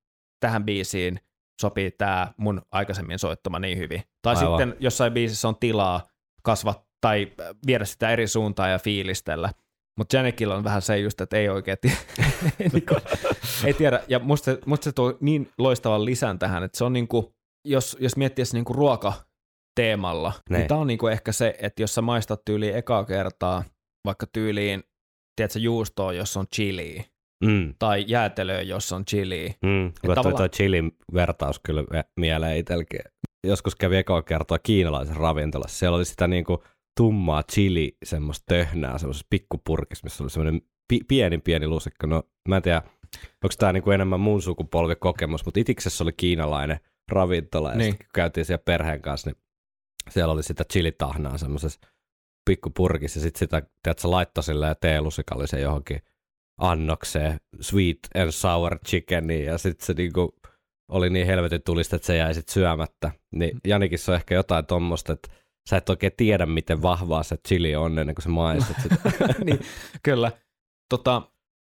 tähän 0.40 0.64
biisiin 0.64 1.20
sopii 1.60 1.90
tämä 1.90 2.32
mun 2.36 2.62
aikaisemmin 2.72 3.18
soittama 3.18 3.58
niin 3.58 3.78
hyvin. 3.78 4.02
Tai 4.22 4.34
Aivan. 4.36 4.60
sitten 4.60 4.76
jossain 4.80 5.12
biisissä 5.12 5.48
on 5.48 5.56
tilaa 5.56 6.06
kasvat 6.42 6.84
tai 7.00 7.32
äh, 7.40 7.46
viedä 7.66 7.84
sitä 7.84 8.10
eri 8.10 8.28
suuntaan 8.28 8.70
ja 8.70 8.78
fiilistellä. 8.78 9.50
Mutta 9.98 10.16
Janikilla 10.16 10.54
on 10.54 10.64
vähän 10.64 10.82
se 10.82 10.98
just, 10.98 11.20
että 11.20 11.36
ei 11.36 11.48
oikein 11.48 11.76
niin 12.72 12.86
kuin, 12.88 13.00
ei 13.64 13.74
tiedä. 13.74 14.00
Ja 14.08 14.18
musta, 14.18 14.50
musta 14.66 14.84
se 14.84 14.92
tuo 14.92 15.18
niin 15.20 15.50
loistavan 15.58 16.04
lisän 16.04 16.38
tähän, 16.38 16.62
että 16.62 16.78
se 16.78 16.84
on 16.84 16.92
niinku, 16.92 17.34
jos, 17.64 17.96
jos 18.00 18.16
miettiessä 18.16 18.56
niinku 18.56 18.72
ruokateemalla, 18.72 19.33
niin, 19.78 19.98
Niin. 20.02 20.58
niin 20.58 20.68
tämä 20.68 20.80
on 20.80 20.86
niinku 20.86 21.06
ehkä 21.06 21.32
se, 21.32 21.54
että 21.62 21.82
jos 21.82 21.94
sä 21.94 22.02
maistat 22.02 22.44
tyyliin 22.44 22.76
ekaa 22.76 23.04
kertaa 23.04 23.64
vaikka 24.04 24.26
tyyliin, 24.32 24.82
tiedätkö, 25.36 25.58
juustoa, 25.58 26.12
jossa 26.12 26.40
on 26.40 26.46
chiliä, 26.54 27.04
Mm. 27.44 27.74
tai 27.78 28.04
jäätelöä, 28.08 28.62
jossa 28.62 28.96
on 28.96 29.04
chiliä. 29.04 29.48
Mm. 29.48 29.92
Tulee 30.02 30.14
tavallaan- 30.14 30.36
tuo 30.36 30.48
chilin 30.48 30.92
vertaus 31.14 31.60
kyllä 31.60 31.84
mieleen 32.20 32.56
itselläkin. 32.56 33.00
Joskus 33.46 33.74
kävi 33.76 33.96
ekaa 33.96 34.22
kertaa 34.22 34.58
kiinalaisen 34.58 35.16
ravintolassa. 35.16 35.78
Siellä 35.78 35.96
oli 35.96 36.04
sitä 36.04 36.26
niinku 36.28 36.64
tummaa 37.00 37.42
chili, 37.42 37.96
semmoista 38.04 38.44
töhnää, 38.48 38.98
semmoisessa 38.98 39.26
pikkupurkissa, 39.30 40.04
missä 40.04 40.24
oli 40.24 40.30
semmoinen 40.30 40.62
pi- 40.88 41.04
pieni 41.08 41.38
pieni 41.38 41.66
lusikka. 41.66 42.06
No 42.06 42.22
mä 42.48 42.56
en 42.56 42.62
tiedä, 42.62 42.82
onko 43.16 43.54
tämä 43.58 43.72
niinku 43.72 43.90
enemmän 43.90 44.20
mun 44.20 44.42
sukupolvi 44.42 44.96
kokemus, 44.96 45.44
mutta 45.44 45.60
Itiksessä 45.60 46.04
oli 46.04 46.12
kiinalainen 46.12 46.80
ravintola 47.12 47.70
ja 47.70 47.76
Niin. 47.76 47.84
niin. 47.90 47.98
kun 47.98 48.06
käytiin 48.14 48.44
siellä 48.44 48.62
perheen 48.64 49.02
kanssa, 49.02 49.30
niin 49.30 49.36
siellä 50.10 50.32
oli 50.32 50.42
sitä 50.42 50.64
chilitahnaa 50.72 51.38
semmoisessa 51.38 51.80
pikkupurkissa 52.44 53.18
ja 53.18 53.22
sitten 53.22 53.38
sitä, 53.38 53.62
tiedätkö, 53.82 54.10
laittoi 54.10 54.44
sillä 54.44 54.74
teelusikallisen 54.74 55.62
johonkin 55.62 56.00
annokseen 56.60 57.40
sweet 57.60 57.98
and 58.14 58.30
sour 58.30 58.78
chickenia 58.86 59.52
ja 59.52 59.58
sitten 59.58 59.86
se 59.86 59.92
niinku 59.92 60.34
oli 60.88 61.10
niin 61.10 61.26
helvetin 61.26 61.62
tulista, 61.62 61.96
että 61.96 62.06
se 62.06 62.16
jäi 62.16 62.34
sitten 62.34 62.52
syömättä. 62.52 63.10
Niin 63.34 63.60
Janikissa 63.66 64.12
on 64.12 64.16
ehkä 64.16 64.34
jotain 64.34 64.66
tuommoista, 64.66 65.12
että 65.12 65.28
sä 65.70 65.76
et 65.76 65.88
oikein 65.88 66.12
tiedä, 66.16 66.46
miten 66.46 66.82
vahvaa 66.82 67.22
se 67.22 67.36
chili 67.48 67.76
on 67.76 67.98
ennen 67.98 68.14
kuin 68.14 68.22
sä 68.22 68.28
maistat 68.28 68.76
sitä. 68.82 68.96
niin, 69.44 69.60
kyllä. 70.02 70.32
Tota, 70.88 71.22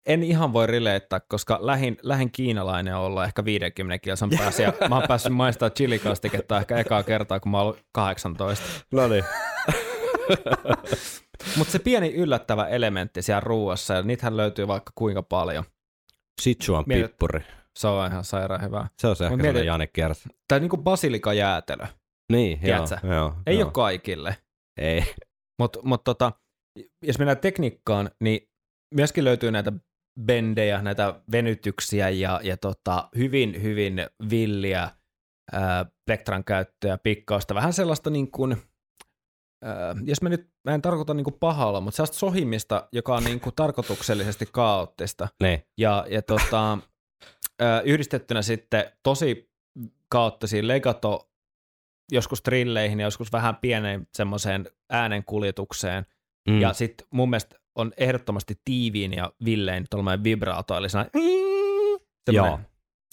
en 0.07 0.23
ihan 0.23 0.53
voi 0.53 0.67
rileittaa, 0.67 1.21
koska 1.21 1.59
lähin, 1.61 1.97
lähin 2.03 2.31
kiinalainen 2.33 2.97
on 2.97 3.03
olla 3.03 3.25
ehkä 3.25 3.45
50 3.45 3.99
kilsan 3.99 4.31
päässä, 4.39 4.63
ja 4.63 4.73
mä 4.89 4.95
oon 4.99 5.09
päässyt 5.09 5.33
maistamaan 5.33 5.73
chilikastiketta 5.73 6.59
ehkä 6.59 6.79
ekaa 6.79 7.03
kertaa, 7.03 7.41
kun 7.41 7.53
mä 7.53 7.59
oon 7.59 7.67
ollut 7.67 7.81
18. 7.93 8.65
no 8.93 9.09
niin. 9.09 9.25
Mutta 11.57 11.73
se 11.73 11.79
pieni 11.79 12.15
yllättävä 12.15 12.67
elementti 12.67 13.23
siellä 13.23 13.41
ruuassa, 13.41 13.95
ja 13.95 14.03
niitähän 14.03 14.37
löytyy 14.37 14.69
vaikka 14.69 14.93
kuinka 14.95 15.23
paljon. 15.23 15.65
Sichuan 16.41 16.85
Mietit- 16.89 17.09
pippuri. 17.09 17.41
Se 17.79 17.89
on 17.89 18.11
ihan 18.11 18.25
sairaan 18.25 18.63
hyvä. 18.63 18.87
Se 18.99 19.07
on 19.07 19.17
se 19.17 19.25
ehkä 19.25 19.37
mietit- 19.37 19.65
Janik 19.65 19.93
Kers. 19.93 20.29
Tai 20.49 20.61
niinku 20.61 20.77
basilikajäätelö. 20.77 21.87
Niin, 22.33 22.61
Tiedätkö? 22.61 22.97
joo, 23.03 23.15
joo. 23.15 23.35
Ei 23.47 23.55
joo. 23.59 23.65
ole 23.65 23.73
kaikille. 23.73 24.37
Ei. 24.81 25.05
Mutta 25.61 25.79
mut 25.83 26.05
tota, 26.05 26.33
jos 27.05 27.19
mennään 27.19 27.39
tekniikkaan, 27.39 28.11
niin 28.21 28.49
myöskin 28.95 29.25
löytyy 29.25 29.51
näitä 29.51 29.73
bendejä, 30.27 30.83
näitä 30.83 31.21
venytyksiä 31.33 32.09
ja, 32.09 32.41
ja 32.43 32.57
tota, 32.57 33.09
hyvin, 33.17 33.63
hyvin 33.63 34.07
villiä 34.31 34.91
ää, 35.53 35.87
plektran 36.07 36.45
käyttöä, 36.45 36.99
pikkausta. 36.99 37.55
Vähän 37.55 37.73
sellaista 37.73 38.11
niin 38.11 38.31
kuin, 38.31 38.57
ää, 39.65 39.97
jos 40.05 40.23
mä 40.23 40.29
nyt, 40.29 40.51
mä 40.65 40.75
en 40.75 40.83
tarkoita 40.83 41.15
niin 41.15 41.25
kuin 41.25 41.37
pahalla, 41.41 41.81
mutta 41.81 41.97
sellaista 41.97 42.19
sohimista, 42.19 42.89
joka 42.93 43.17
on 43.17 43.25
niin 43.25 43.41
kuin 43.41 43.55
tarkoituksellisesti 43.57 44.47
kaoottista. 44.53 45.29
Niin. 45.43 45.63
Ja, 45.79 46.07
ja 46.11 46.23
tota, 46.23 46.79
ää, 47.61 47.81
yhdistettynä 47.81 48.43
sitten 48.43 48.93
tosi 49.03 49.51
kaoottisiin 50.09 50.69
legato 50.69 51.31
joskus 52.13 52.43
trilleihin 52.43 53.01
ja 53.01 53.07
joskus 53.07 53.33
vähän 53.33 53.57
pieneen 53.57 54.07
semmoiseen 54.15 54.67
äänenkuljetukseen. 54.91 56.07
Mm. 56.49 56.61
Ja 56.61 56.73
sitten 56.73 57.07
mun 57.11 57.31
mielestä 57.31 57.60
on 57.75 57.93
ehdottomasti 57.97 58.55
tiiviin 58.65 59.13
ja 59.13 59.33
villein 59.45 59.87
tuollainen 59.91 60.25
vibraato, 60.25 60.77
eli 60.77 60.87
Joo. 62.33 62.61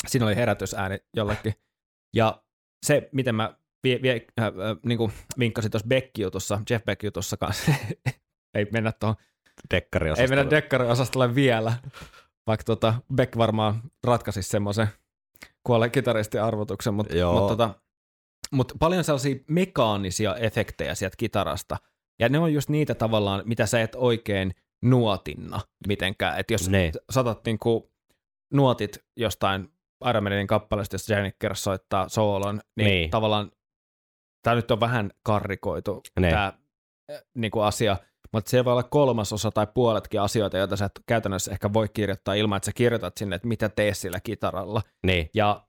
siinä 0.07 0.25
oli 0.25 0.35
herätysääni 0.35 0.97
jollekin. 1.15 1.53
Ja 2.15 2.43
se, 2.85 3.09
miten 3.11 3.35
mä 3.35 3.57
vie, 3.83 4.01
vie, 4.01 4.27
äh, 4.39 4.45
äh, 4.45 4.53
niin 4.85 4.97
kuin 4.97 5.11
vinkkasin 5.39 5.71
tuossa 5.71 5.87
Beck-jutussa, 5.87 6.61
Jeff 6.69 6.85
Beck-jutussa 6.85 7.37
kanssa, 7.37 7.71
ei 8.57 8.67
mennä 8.71 8.91
tuohon, 8.91 9.15
Dekkari 9.71 10.09
ei 10.17 10.27
mennä 10.27 10.49
dekkariosastolle 10.49 11.35
vielä, 11.35 11.73
vaikka 12.47 12.63
tota 12.63 12.93
Beck 13.15 13.37
varmaan 13.37 13.81
ratkaisisi 14.03 14.49
semmoisen 14.49 14.87
kuolleen 15.63 15.91
kitaristin 15.91 16.41
arvotuksen, 16.41 16.93
mutta 16.93 17.13
mut, 17.31 17.47
tota, 17.47 17.75
mut 18.51 18.73
paljon 18.79 19.03
sellaisia 19.03 19.35
mekaanisia 19.47 20.35
efektejä 20.35 20.95
sieltä 20.95 21.15
kitarasta, 21.17 21.77
ja 22.19 22.29
ne 22.29 22.39
on 22.39 22.53
just 22.53 22.69
niitä 22.69 22.95
tavallaan, 22.95 23.41
mitä 23.45 23.65
sä 23.65 23.81
et 23.81 23.95
oikein 23.95 24.51
nuotinna 24.81 25.59
mitenkään, 25.87 26.39
että 26.39 26.53
jos 26.53 26.69
Niin. 26.69 26.91
saatat 27.09 27.45
niinku 27.45 27.91
nuotit 28.53 28.97
jostain 29.17 29.69
Iron 30.09 30.23
Maidenin 30.23 30.47
kappaleesta, 30.47 30.95
jos 30.95 31.07
Kers 31.39 31.63
soittaa 31.63 32.09
soolon, 32.09 32.61
niin, 32.75 32.85
Niin. 32.85 33.09
tavallaan 33.09 33.51
tämä 34.43 34.55
nyt 34.55 34.71
on 34.71 34.79
vähän 34.79 35.11
karrikoitu 35.23 36.01
Niin. 36.19 36.29
tämä 36.31 36.53
niinku 37.35 37.59
asia, 37.59 37.97
mutta 38.33 38.49
se 38.49 38.65
voi 38.65 38.71
olla 38.73 38.83
kolmasosa 38.83 39.51
tai 39.51 39.67
puoletkin 39.73 40.21
asioita, 40.21 40.57
joita 40.57 40.75
sä 40.75 40.85
et 40.85 40.91
käytännössä 41.05 41.51
ehkä 41.51 41.73
voi 41.73 41.87
kirjoittaa 41.93 42.33
ilman, 42.33 42.57
että 42.57 42.65
sä 42.65 42.71
kirjoitat 42.75 43.17
sinne, 43.17 43.35
että 43.35 43.47
mitä 43.47 43.69
tee 43.69 43.93
sillä 43.93 44.19
kitaralla. 44.19 44.81
Niin. 45.05 45.29
Ja, 45.33 45.67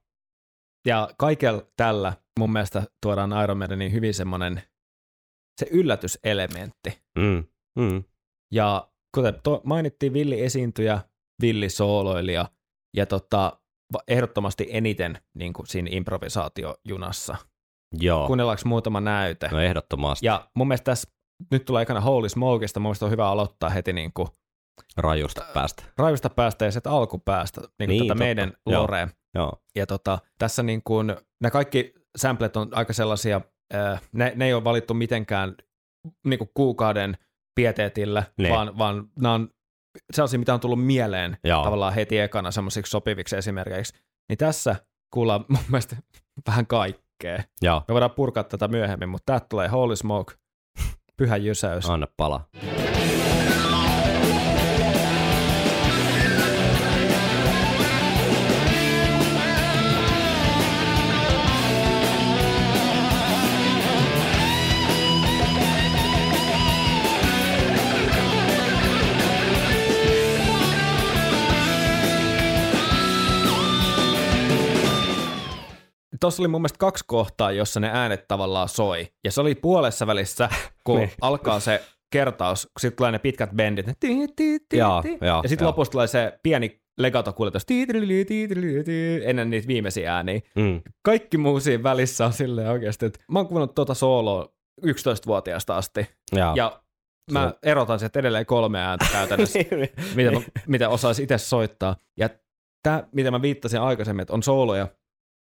ja 0.86 1.08
kaikella 1.18 1.62
tällä 1.76 2.12
mun 2.38 2.52
mielestä 2.52 2.82
tuodaan 3.02 3.44
Iron 3.44 3.58
Maidenin 3.58 3.92
hyvin 3.92 4.14
semmoinen 4.14 4.62
se 5.58 5.66
yllätyselementti. 5.70 7.02
Mm. 7.18 7.44
Mm. 7.78 8.04
Ja 8.52 8.88
kuten 9.14 9.34
to, 9.42 9.60
mainittiin, 9.64 10.12
Villi 10.12 10.42
esiintyjä, 10.44 11.00
Villi 11.42 11.68
sooloilija 11.68 12.48
ja 12.96 13.06
tota, 13.06 13.60
ehdottomasti 14.08 14.66
eniten 14.70 15.18
niin 15.34 15.52
kuin 15.52 15.66
siinä 15.66 15.88
improvisaatiojunassa. 15.92 17.36
Joo. 18.00 18.26
Kuunnellaanko 18.26 18.62
muutama 18.64 19.00
näyte? 19.00 19.48
No 19.52 19.60
ehdottomasti. 19.60 20.26
Ja 20.26 20.48
mun 20.56 20.68
mielestä 20.68 20.84
tässä 20.84 21.08
nyt 21.50 21.64
tulee 21.64 21.82
ekana 21.82 22.00
Holy 22.00 22.28
Smokesta, 22.28 22.80
mun 22.80 22.86
mielestä 22.88 23.04
on 23.04 23.10
hyvä 23.10 23.28
aloittaa 23.28 23.70
heti 23.70 23.92
niin 23.92 24.12
kuin 24.12 24.28
Rajusta 24.96 25.44
päästä. 25.54 25.82
raivista 25.98 26.30
päästä 26.30 26.64
ja 26.64 26.70
sieltä 26.70 26.90
alkupäästä, 26.90 27.60
niin 27.60 27.68
kuin 27.78 27.88
Niin, 27.88 28.02
tätä 28.02 28.08
totta. 28.08 28.24
meidän 28.24 28.52
Joo. 28.66 28.82
lorea. 28.82 29.08
Joo. 29.34 29.52
Ja 29.76 29.86
tota, 29.86 30.18
tässä 30.38 30.62
niin 30.62 30.82
kuin, 30.84 31.06
nämä 31.40 31.50
kaikki 31.50 31.92
samplet 32.18 32.56
on 32.56 32.68
aika 32.72 32.92
sellaisia, 32.92 33.40
ne, 34.12 34.32
ne 34.36 34.46
ei 34.46 34.54
ole 34.54 34.64
valittu 34.64 34.94
mitenkään 34.94 35.54
niin 36.26 36.38
kuin 36.38 36.50
kuukauden 36.54 37.18
pieteetillä, 37.54 38.22
Niin. 38.38 38.54
vaan, 38.54 38.78
vaan 38.78 39.08
nämä 39.18 39.34
on 39.34 39.48
sellaisia, 40.12 40.38
mitä 40.38 40.54
on 40.54 40.60
tullut 40.60 40.84
mieleen 40.86 41.36
Joo. 41.44 41.64
tavallaan 41.64 41.94
heti 41.94 42.18
ekana 42.18 42.50
semmoisiksi 42.50 42.90
sopiviksi 42.90 43.36
esimerkiksi. 43.36 43.94
Niin 44.28 44.38
tässä 44.38 44.76
kuullaan 45.10 45.44
mun 45.48 45.62
mielestä 45.68 45.96
vähän 46.46 46.66
kaikkea. 46.66 47.42
Joo. 47.62 47.82
Me 47.88 47.92
voidaan 47.92 48.10
purkaa 48.10 48.44
tätä 48.44 48.68
myöhemmin, 48.68 49.08
mutta 49.08 49.26
täältä 49.26 49.46
tulee 49.48 49.68
Holy 49.68 49.96
Smoke, 49.96 50.34
pyhä 51.16 51.36
jysäys. 51.36 51.90
Anna 51.90 52.06
palaa. 52.16 52.48
Tuossa 76.28 76.42
oli 76.42 76.48
mun 76.48 76.60
mielestä 76.60 76.78
kaksi 76.78 77.04
kohtaa, 77.06 77.52
jossa 77.52 77.80
ne 77.80 77.90
äänet 77.92 78.28
tavallaan 78.28 78.68
soi. 78.68 79.06
Ja 79.24 79.32
se 79.32 79.40
oli 79.40 79.54
puolessa 79.54 80.06
välissä, 80.06 80.48
kun 80.84 80.98
Niin. 80.98 81.10
alkaa 81.20 81.60
se 81.60 81.84
kertaus, 82.12 82.64
kun 82.66 82.80
sitten 82.80 82.96
tulee 82.96 83.12
ne 83.12 83.18
pitkät 83.18 83.50
bendit. 83.50 83.86
Ne 83.86 83.94
tii, 84.00 84.26
tii, 84.36 84.58
tii, 84.68 84.80
tii. 85.02 85.18
ja 85.20 85.42
sitten 85.46 85.66
lopussa 85.66 85.90
tulee 85.92 86.06
se 86.06 86.38
pieni 86.42 86.80
legato-kuljetus 86.98 87.66
ennen 89.24 89.50
niitä 89.50 89.68
viimeisiä 89.68 90.14
ääniä. 90.14 90.40
Mm. 90.56 90.80
Kaikki 91.04 91.36
muu 91.38 91.60
siinä 91.60 91.82
välissä 91.82 92.26
on 92.26 92.32
silleen 92.32 92.70
oikeasti, 92.70 93.06
että 93.06 93.18
mä 93.32 93.38
oon 93.38 93.48
kuvannut 93.48 93.74
tuota 93.74 93.94
sooloa 93.94 94.48
11-vuotiaasta 94.86 95.76
asti. 95.76 96.08
Joo. 96.32 96.52
Ja 96.54 96.82
mä 97.32 97.52
erotan 97.62 97.98
sieltä 97.98 98.18
edelleen 98.18 98.46
kolme 98.46 98.80
ääntä 98.80 99.06
käytännössä 99.12 99.58
mitä, 100.14 100.30
mä, 100.30 100.40
mitä 100.66 100.88
osaisi 100.88 101.22
itse 101.22 101.38
soittaa. 101.38 101.96
Ja 102.18 102.30
tämä, 102.82 103.04
mitä 103.12 103.30
mä 103.30 103.42
viittasin 103.42 103.80
aikaisemmin, 103.80 104.22
että 104.22 104.34
on 104.34 104.42
sooloja, 104.42 104.88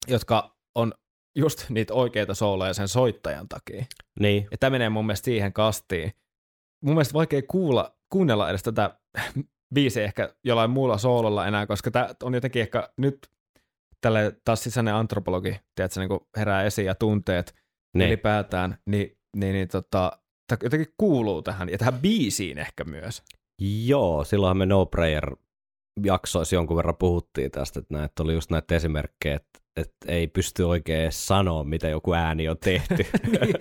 jotka 0.08 0.57
on 0.78 0.92
just 1.38 1.70
niitä 1.70 1.94
oikeita 1.94 2.34
sooloja 2.34 2.74
sen 2.74 2.88
soittajan 2.88 3.48
takia. 3.48 3.84
niin. 4.20 4.48
Ja 4.50 4.58
tämä 4.58 4.70
menee 4.70 4.88
mun 4.88 5.06
mielestä 5.06 5.24
siihen 5.24 5.52
kastiin. 5.52 6.12
Mun 6.84 6.94
mielestä 6.94 7.14
vaikea 7.14 7.42
kuulla, 7.48 7.96
kuunnella 8.12 8.50
edes 8.50 8.62
tätä 8.62 8.98
biisiä 9.74 10.04
ehkä 10.04 10.34
jollain 10.44 10.70
muulla 10.70 10.98
soololla 10.98 11.46
enää, 11.46 11.66
koska 11.66 11.90
tämä 11.90 12.08
on 12.22 12.34
jotenkin 12.34 12.62
ehkä 12.62 12.88
nyt 12.96 13.18
tälle 14.00 14.36
taas 14.44 14.62
sisäinen 14.62 14.94
antropologi, 14.94 15.60
tiedätkö, 15.74 16.00
niin 16.00 16.20
herää 16.36 16.62
esiin 16.62 16.86
ja 16.86 16.94
tunteet 16.94 17.54
Niin. 17.96 18.06
ylipäätään, 18.08 18.78
niin, 18.86 19.18
niin, 19.36 19.52
niin 19.52 19.68
tota, 19.68 20.12
jotenkin 20.62 20.94
kuuluu 20.96 21.42
tähän, 21.42 21.68
ja 21.68 21.78
tähän 21.78 21.98
biisiin 22.00 22.58
ehkä 22.58 22.84
myös. 22.84 23.22
Joo, 23.86 24.24
silloinhan 24.24 24.56
me 24.56 24.66
No 24.66 24.86
Prayer 24.86 25.36
jaksoissa 26.04 26.56
jonkun 26.56 26.76
verran 26.76 26.96
puhuttiin 26.96 27.50
tästä, 27.50 27.80
että 27.80 27.94
näitä 27.94 28.22
oli 28.22 28.34
just 28.34 28.50
näitä 28.50 28.74
esimerkkejä, 28.74 29.36
että, 29.36 29.58
että 29.76 30.12
ei 30.12 30.28
pysty 30.28 30.62
oikein 30.62 31.02
edes 31.02 31.26
sanoa, 31.26 31.64
mitä 31.64 31.88
joku 31.88 32.12
ääni 32.12 32.48
on 32.48 32.56
tehty. 32.58 32.96
Niin. 33.40 33.54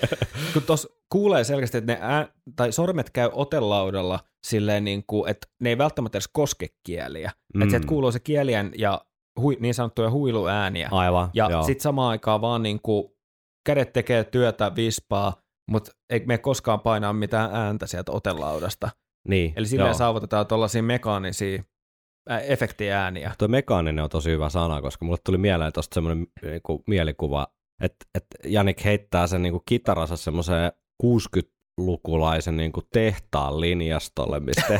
kun 0.53 0.61
tuossa 0.63 0.89
kuulee 1.11 1.43
selkeästi, 1.43 1.77
että 1.77 1.93
ne 1.93 1.99
ää, 2.01 2.27
tai 2.55 2.71
sormet 2.71 3.09
käy 3.09 3.29
otelaudalla 3.33 4.19
silleen, 4.47 4.83
niin 4.83 5.03
kuin, 5.07 5.29
että 5.29 5.47
ne 5.61 5.69
ei 5.69 5.77
välttämättä 5.77 6.17
edes 6.17 6.29
koske 6.33 6.67
kieliä. 6.85 7.31
Mm. 7.53 7.61
Että 7.61 7.71
sieltä 7.71 7.87
kuuluu 7.87 8.11
se 8.11 8.19
kielien 8.19 8.71
ja 8.77 9.01
hui, 9.41 9.57
niin 9.59 9.73
sanottuja 9.73 10.11
huiluääniä. 10.11 10.89
Aivan, 10.91 11.29
ja 11.33 11.63
sitten 11.63 11.83
samaan 11.83 12.09
aikaan 12.09 12.41
vaan 12.41 12.63
niin 12.63 12.79
kuin, 12.83 13.07
kädet 13.65 13.93
tekee 13.93 14.23
työtä, 14.23 14.75
vispaa, 14.75 15.33
mutta 15.71 15.91
ei 16.09 16.23
me 16.25 16.37
koskaan 16.37 16.79
painaa 16.79 17.13
mitään 17.13 17.55
ääntä 17.55 17.87
sieltä 17.87 18.11
otelaudasta. 18.11 18.89
niin, 19.27 19.53
Eli 19.55 19.67
silleen 19.67 19.87
joo. 19.87 19.97
saavutetaan 19.97 20.47
tuollaisia 20.47 20.83
mekaanisia 20.83 21.63
efektiääniä. 22.47 23.31
Tuo 23.37 23.47
mekaaninen 23.47 24.03
on 24.03 24.09
tosi 24.09 24.31
hyvä 24.31 24.49
sana, 24.49 24.81
koska 24.81 25.05
mulle 25.05 25.17
tuli 25.25 25.37
mieleen 25.37 25.73
tuosta 25.73 25.93
semmoinen 25.93 26.27
niinku, 26.41 26.83
mielikuva, 26.87 27.47
että, 27.81 28.05
että 28.15 28.37
Janik 28.45 28.83
heittää 28.83 29.27
sen 29.27 29.41
niinku, 29.41 29.63
kitaransa 29.65 30.17
semmoiseen 30.17 30.71
60-lukulaisen 31.03 32.57
niinku, 32.57 32.81
tehtaan 32.93 33.61
linjastolle, 33.61 34.39
mistä, 34.39 34.79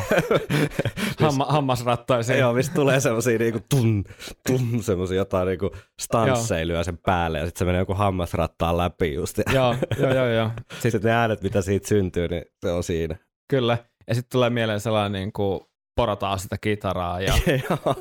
Hamma, 1.20 1.44
hammasrattaisiin. 1.44 2.38
Joo, 2.38 2.52
mistä 2.52 2.74
tulee 2.74 3.00
semmosia 3.00 3.38
niinku 3.38 3.60
tum, 3.68 4.04
tum, 4.46 4.82
semmosia 4.82 5.16
jotain 5.16 5.48
niinku 5.48 5.70
stansseilyä 6.00 6.84
sen 6.84 6.98
päälle 6.98 7.38
ja 7.38 7.44
sitten 7.44 7.58
se 7.58 7.64
menee 7.64 7.78
joku 7.78 7.94
hammasrattaan 7.94 8.76
läpi 8.76 9.14
just. 9.14 9.38
Joo, 9.54 9.74
joo, 10.00 10.14
joo, 10.14 10.26
joo. 10.26 10.50
sitten 10.82 11.00
ne 11.02 11.10
äänet, 11.10 11.42
mitä 11.42 11.62
siitä 11.62 11.88
syntyy, 11.88 12.28
niin 12.28 12.44
se 12.66 12.72
on 12.72 12.82
siinä. 12.82 13.16
Kyllä. 13.50 13.78
Ja 14.08 14.14
sitten 14.14 14.32
tulee 14.32 14.50
mieleen 14.50 14.80
sellainen 14.80 15.12
niin 15.12 15.32
kuin 15.32 15.60
porataan 15.98 16.38
sitä 16.38 16.58
kitaraa 16.58 17.20
ja 17.20 17.34
Joo, 17.70 17.94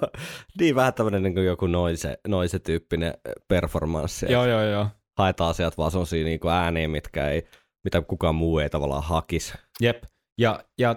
niin 0.60 0.76
vähän 0.76 0.94
tämmönen 0.94 1.24
niinku 1.24 1.40
joku 1.40 1.68
noise, 1.68 2.18
noise-tyyppinen 2.28 3.14
performanssi. 3.48 4.26
joo, 4.32 4.46
joo, 4.46 4.64
joo. 4.64 4.88
Haetaan 5.18 5.54
sieltä 5.54 5.78
vaan 5.78 5.92
semmosia 5.92 6.24
niinku 6.24 6.48
ääniä, 6.50 6.88
mitkä 6.88 7.30
ei, 7.30 7.48
mitä 7.84 8.02
kukaan 8.02 8.36
muu 8.36 8.60
ei 8.60 8.70
tavallaan 8.70 9.04
hakisi. 9.04 9.54
Jep. 9.82 10.04
Ja, 10.38 10.64
ja 10.78 10.96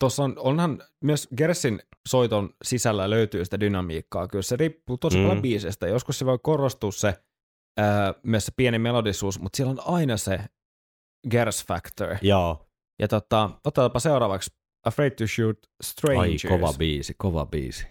tuossa 0.00 0.22
on, 0.24 0.34
onhan 0.38 0.82
myös 1.04 1.28
Gersin 1.36 1.82
soiton 2.08 2.50
sisällä 2.64 3.10
löytyy 3.10 3.44
sitä 3.44 3.60
dynamiikkaa. 3.60 4.28
Kyllä 4.28 4.42
se 4.42 4.56
riippuu 4.56 4.98
tosi 4.98 5.16
Mm. 5.16 5.22
mm. 5.22 5.28
paljon 5.28 5.42
biisestä. 5.42 5.86
Joskus 5.88 6.18
se 6.18 6.26
voi 6.26 6.38
korostua 6.42 6.92
se, 6.92 7.14
ää, 7.78 8.14
myös 8.22 8.46
se 8.46 8.52
pieni 8.56 8.78
melodisuus, 8.78 9.40
mutta 9.40 9.56
siellä 9.56 9.70
on 9.70 9.94
aina 9.94 10.16
se 10.16 10.40
Gers 11.30 11.64
factor. 11.66 12.16
Joo. 12.22 12.66
Ja 13.00 13.08
tota, 13.08 13.50
otetaanpa 13.64 14.00
seuraavaksi 14.00 14.50
Afraid 14.84 15.10
to 15.10 15.26
Shoot 15.26 15.58
Ai, 15.58 15.70
Strangers. 15.82 16.42
kova 16.48 16.72
biisi, 16.78 17.14
kova 17.18 17.46
biisi. 17.46 17.86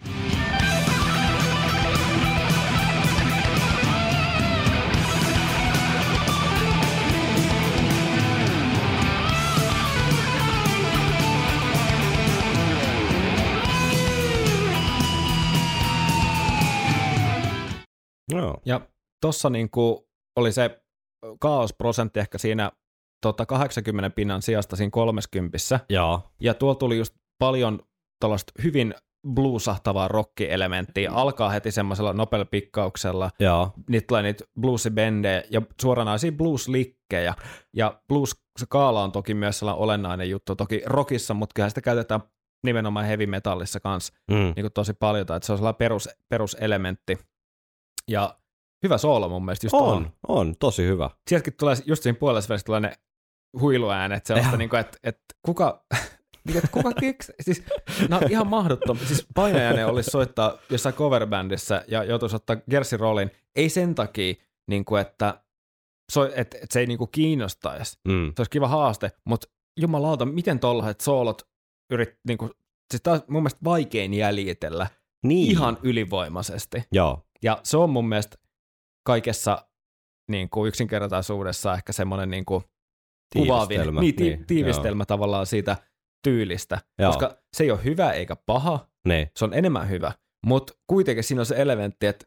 Joo. 18.32 18.60
Ja 18.64 18.80
tossa 19.20 19.50
niinku 19.50 20.08
oli 20.36 20.52
se 20.52 20.82
kaosprosentti 21.40 22.20
ehkä 22.20 22.38
siinä 22.38 22.72
tota 23.22 23.46
80 23.46 24.10
pinnan 24.10 24.42
sijasta 24.42 24.76
siinä 24.76 24.90
30. 24.90 25.58
Joo. 25.88 26.20
Ja 26.40 26.54
tuolla 26.54 26.74
tuli 26.74 26.96
just 26.98 27.14
paljon 27.38 27.80
tuollaista 28.20 28.52
hyvin 28.62 28.94
bluesahtavaa 29.34 30.08
rock-elementtiä. 30.08 31.10
Alkaa 31.12 31.50
heti 31.50 31.70
semmoisella 31.70 32.12
nopealla 32.12 32.44
pikkauksella. 32.44 33.30
Joo. 33.40 33.70
Niitä 33.88 34.06
tulee 34.06 34.22
niitä 34.22 34.44
bluesibendejä 34.60 35.42
ja 35.50 35.62
suoranaisia 35.80 36.32
blueslikkejä. 36.32 37.34
Ja 37.72 38.00
blues-skaala 38.08 39.02
on 39.02 39.12
toki 39.12 39.34
myös 39.34 39.58
sellainen 39.58 39.82
olennainen 39.82 40.30
juttu. 40.30 40.54
Toki 40.56 40.82
rockissa, 40.86 41.34
mutta 41.34 41.52
kyllähän 41.54 41.70
sitä 41.70 41.80
käytetään 41.80 42.20
nimenomaan 42.64 43.06
heavy 43.06 43.26
metallissa 43.26 43.80
kanssa 43.80 44.12
Mm. 44.30 44.36
niin 44.36 44.54
kuin 44.62 44.72
tosi 44.72 44.92
paljon. 44.94 45.26
Tai 45.26 45.36
että 45.36 45.46
se 45.46 45.52
on 45.52 45.58
sellainen 45.58 45.78
perus, 45.78 46.08
peruselementti. 46.28 47.18
Ja 48.08 48.36
hyvä 48.82 48.98
soolo 48.98 49.28
mun 49.28 49.44
mielestä 49.44 49.66
just 49.66 49.74
on. 49.74 49.82
On, 49.82 50.12
on, 50.28 50.54
tosi 50.58 50.84
hyvä. 50.86 51.10
Sieltäkin 51.28 51.54
tulee 51.58 51.76
just 51.86 52.02
siinä 52.02 52.18
puolessa 52.18 52.48
välissä 52.48 52.64
tulee 52.64 52.80
ne 52.80 52.92
huiluäänet, 53.60 54.26
sellaista 54.26 54.56
niin 54.56 54.70
kuin, 54.70 54.80
että, 54.80 54.98
että 55.02 55.34
kuka, 55.42 55.84
niin, 56.46 56.56
että 56.56 56.70
kuka 56.72 56.92
keks, 57.00 57.32
siis 57.40 57.62
no 58.08 58.20
ihan 58.30 58.46
mahdottom, 58.46 58.98
siis 58.98 59.26
painajainen 59.34 59.86
olisi 59.86 60.10
soittaa 60.10 60.58
jossain 60.70 60.94
coverbändissä 60.94 61.84
ja 61.88 62.04
joutuisi 62.04 62.36
ottaa 62.36 62.56
Gersin 62.70 63.00
roolin, 63.00 63.30
ei 63.56 63.68
sen 63.68 63.94
takia, 63.94 64.34
niin 64.66 64.84
kuin, 64.84 65.00
että, 65.02 65.42
so, 66.12 66.24
että, 66.24 66.40
että 66.40 66.66
se 66.70 66.80
ei 66.80 66.86
niin 66.86 66.98
kuin 66.98 67.10
kiinnostaisi, 67.12 67.98
Mm. 68.08 68.26
se 68.36 68.40
olisi 68.40 68.50
kiva 68.50 68.68
haaste, 68.68 69.10
mutta 69.24 69.48
jumalauta, 69.80 70.24
miten 70.24 70.58
tollaiset 70.60 71.00
soolot 71.00 71.42
yrit, 71.92 72.18
niin 72.28 72.38
kuin, 72.38 72.50
siis 72.90 73.02
taas 73.02 73.22
mun 73.28 73.42
mielestä 73.42 73.60
vaikein 73.64 74.14
jäljitellä 74.14 74.86
Niin. 75.22 75.50
ihan 75.50 75.78
ylivoimaisesti. 75.82 76.84
Joo. 76.92 77.26
Ja 77.42 77.60
se 77.62 77.76
on 77.76 77.90
mun 77.90 78.08
mielestä 78.08 78.36
kaikessa 79.06 79.66
niin 80.30 80.50
kuin 80.50 80.68
yksinkertaisuudessa 80.68 81.74
ehkä 81.74 81.92
semmoinen 81.92 82.30
niin 82.30 82.44
kuin 82.44 82.64
kuvaavin, 83.32 83.68
Tiivistelmä, 83.68 84.00
niin, 84.00 84.14
ti- 84.14 84.24
niin, 84.24 84.46
tiivistelmä 84.46 85.04
tavallaan 85.04 85.46
siitä 85.46 85.76
tyylistä, 86.24 86.78
Joo. 86.98 87.10
koska 87.12 87.36
se 87.56 87.64
ei 87.64 87.70
ole 87.70 87.84
hyvä 87.84 88.12
eikä 88.12 88.36
paha, 88.46 88.86
Niin. 89.08 89.30
se 89.36 89.44
on 89.44 89.54
enemmän 89.54 89.88
hyvä, 89.88 90.12
mutta 90.46 90.72
kuitenkin 90.86 91.24
siinä 91.24 91.42
on 91.42 91.46
se 91.46 91.54
elementti, 91.62 92.06
että 92.06 92.26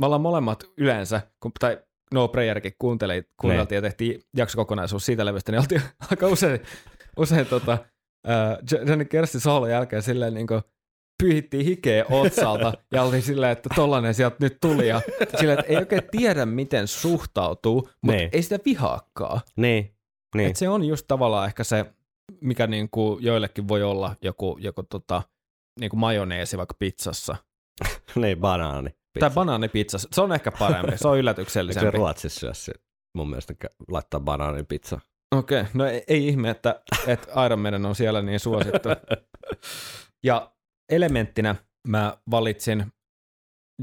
me 0.00 0.06
ollaan 0.06 0.20
molemmat 0.22 0.64
yleensä, 0.78 1.20
kun, 1.40 1.52
tai 1.60 1.78
No 2.14 2.28
Prayerkin 2.28 2.72
kuunteli, 2.78 3.22
kuunneltiin 3.40 3.76
ja 3.76 3.82
tehtiin 3.82 4.22
jaksokokonaisuus 4.36 5.06
siitä 5.06 5.24
levystä, 5.24 5.52
niin 5.52 5.60
oltiin 5.60 5.82
aika 6.10 6.26
usein, 6.28 6.60
usein 7.16 7.46
tota, 7.46 7.72
äh, 8.28 8.80
Johnny 8.88 9.04
Kerstin 9.04 9.40
soolon 9.40 9.70
jälkeen 9.70 10.02
silleen 10.02 10.34
niin 10.34 10.46
kuin, 10.46 10.62
pyyhittiin 11.22 11.64
hikeä 11.66 12.04
otsalta 12.10 12.72
ja 12.92 13.02
oli 13.02 13.20
silleen, 13.20 13.52
että 13.52 13.68
tollanen 13.74 14.14
sieltä 14.14 14.36
nyt 14.40 14.56
tuli 14.60 14.88
ja 14.88 15.00
silleen, 15.40 15.58
että 15.58 15.72
ei 15.72 15.76
oikein 15.76 16.02
tiedä 16.10 16.46
miten 16.46 16.88
suhtautuu, 16.88 17.88
mutta 18.02 18.16
Niin. 18.16 18.28
ei 18.32 18.42
sitä 18.42 18.58
vihaakaan. 18.64 19.40
Niin, 19.56 19.93
niin. 20.34 20.50
Et 20.50 20.56
se 20.56 20.68
on 20.68 20.84
just 20.84 21.04
tavallaan 21.08 21.46
ehkä 21.46 21.64
se, 21.64 21.84
mikä 22.40 22.66
niin 22.66 22.88
kuin 22.90 23.24
joillekin 23.24 23.68
voi 23.68 23.82
olla 23.82 24.16
joku, 24.22 24.58
joku 24.60 24.82
tota, 24.82 25.22
niin 25.80 25.90
kuin 25.90 26.00
majoneesi 26.00 26.56
vaikka 26.56 26.74
pizzassa. 26.78 27.36
niin 28.14 28.38
banaani. 28.38 28.90
Tai 29.20 29.30
banaanipizzassa. 29.30 30.08
Se 30.12 30.20
on 30.20 30.32
ehkä 30.32 30.52
parempi, 30.58 30.98
se 30.98 31.08
on 31.08 31.14
Eikö 31.14 31.16
se 31.16 31.20
yllätyksellisempi. 31.20 31.90
Ruotsissa 31.90 32.54
se? 32.54 32.72
Mun 33.16 33.28
mielestä 33.28 33.54
laittaa 33.88 34.20
banaanin 34.20 34.66
pizza. 34.66 35.00
Okei, 35.36 35.60
okay. 35.60 35.72
no 35.74 35.86
ei, 35.86 36.04
ei 36.08 36.28
ihme, 36.28 36.50
että, 36.50 36.80
että 37.06 37.44
Iron 37.46 37.58
Maiden 37.58 37.86
on 37.86 37.94
siellä 37.94 38.22
niin 38.22 38.40
suosittu. 38.40 38.88
Ja 40.24 40.52
elementtinä 40.88 41.54
mä 41.88 42.18
valitsin 42.30 42.92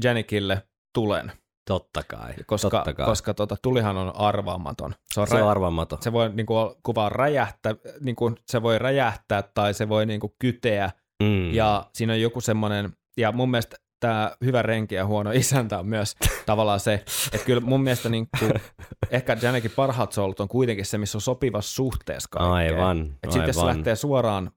Janikille 0.04 0.62
tulen, 0.94 1.32
Totta 1.68 2.02
kai. 2.08 2.34
koska, 2.46 2.70
Totta 2.70 2.94
kai. 2.94 3.06
koska 3.06 3.34
tota, 3.34 3.56
tulihan 3.62 3.96
on 3.96 4.16
arvaamaton. 4.16 4.94
Se, 5.14 5.20
on 5.20 5.26
se 5.26 5.42
on 5.42 5.50
arvaamaton. 5.50 6.02
se 6.02 6.12
voi 6.12 6.30
niin 6.34 6.46
kuin, 6.46 6.74
kuvaa 6.82 7.08
räjähtää, 7.08 7.74
niin 8.00 8.16
kuin, 8.16 8.36
se 8.46 8.62
voi 8.62 8.78
räjähtää 8.78 9.42
tai 9.42 9.74
se 9.74 9.88
voi 9.88 10.06
niin 10.06 10.20
kuin, 10.20 10.32
kyteä 10.38 10.90
Mm. 11.22 11.54
Ja 11.54 11.86
siinä 11.94 12.12
on 12.12 12.20
joku 12.20 12.40
semmoinen, 12.40 12.92
ja 13.16 13.32
mun 13.32 13.50
mielestä 13.50 13.76
tämä 14.00 14.32
hyvä 14.44 14.62
renki 14.62 14.94
ja 14.94 15.06
huono 15.06 15.30
isäntä 15.42 15.78
on 15.78 15.86
myös 15.86 16.16
tavallaan 16.46 16.80
se, 16.80 16.94
että 17.32 17.46
kyllä 17.46 17.60
mun 17.60 17.82
mielestä 17.82 18.08
niin 18.08 18.26
kuin, 18.38 18.52
ehkä 19.10 19.36
Janekin 19.42 19.70
parhaat 19.76 20.12
soulut 20.12 20.40
on 20.40 20.48
kuitenkin 20.48 20.86
se, 20.86 20.98
missä 20.98 21.18
on 21.18 21.22
sopivassa 21.22 21.74
suhteessa 21.74 22.28
kaikkeen. 22.32 22.52
Aivan, 22.52 23.18
Et 23.22 23.32
sitten 23.32 23.46
jos 23.48 23.56
se 23.56 23.66
lähtee 23.66 23.96
suoraan, 23.96 24.50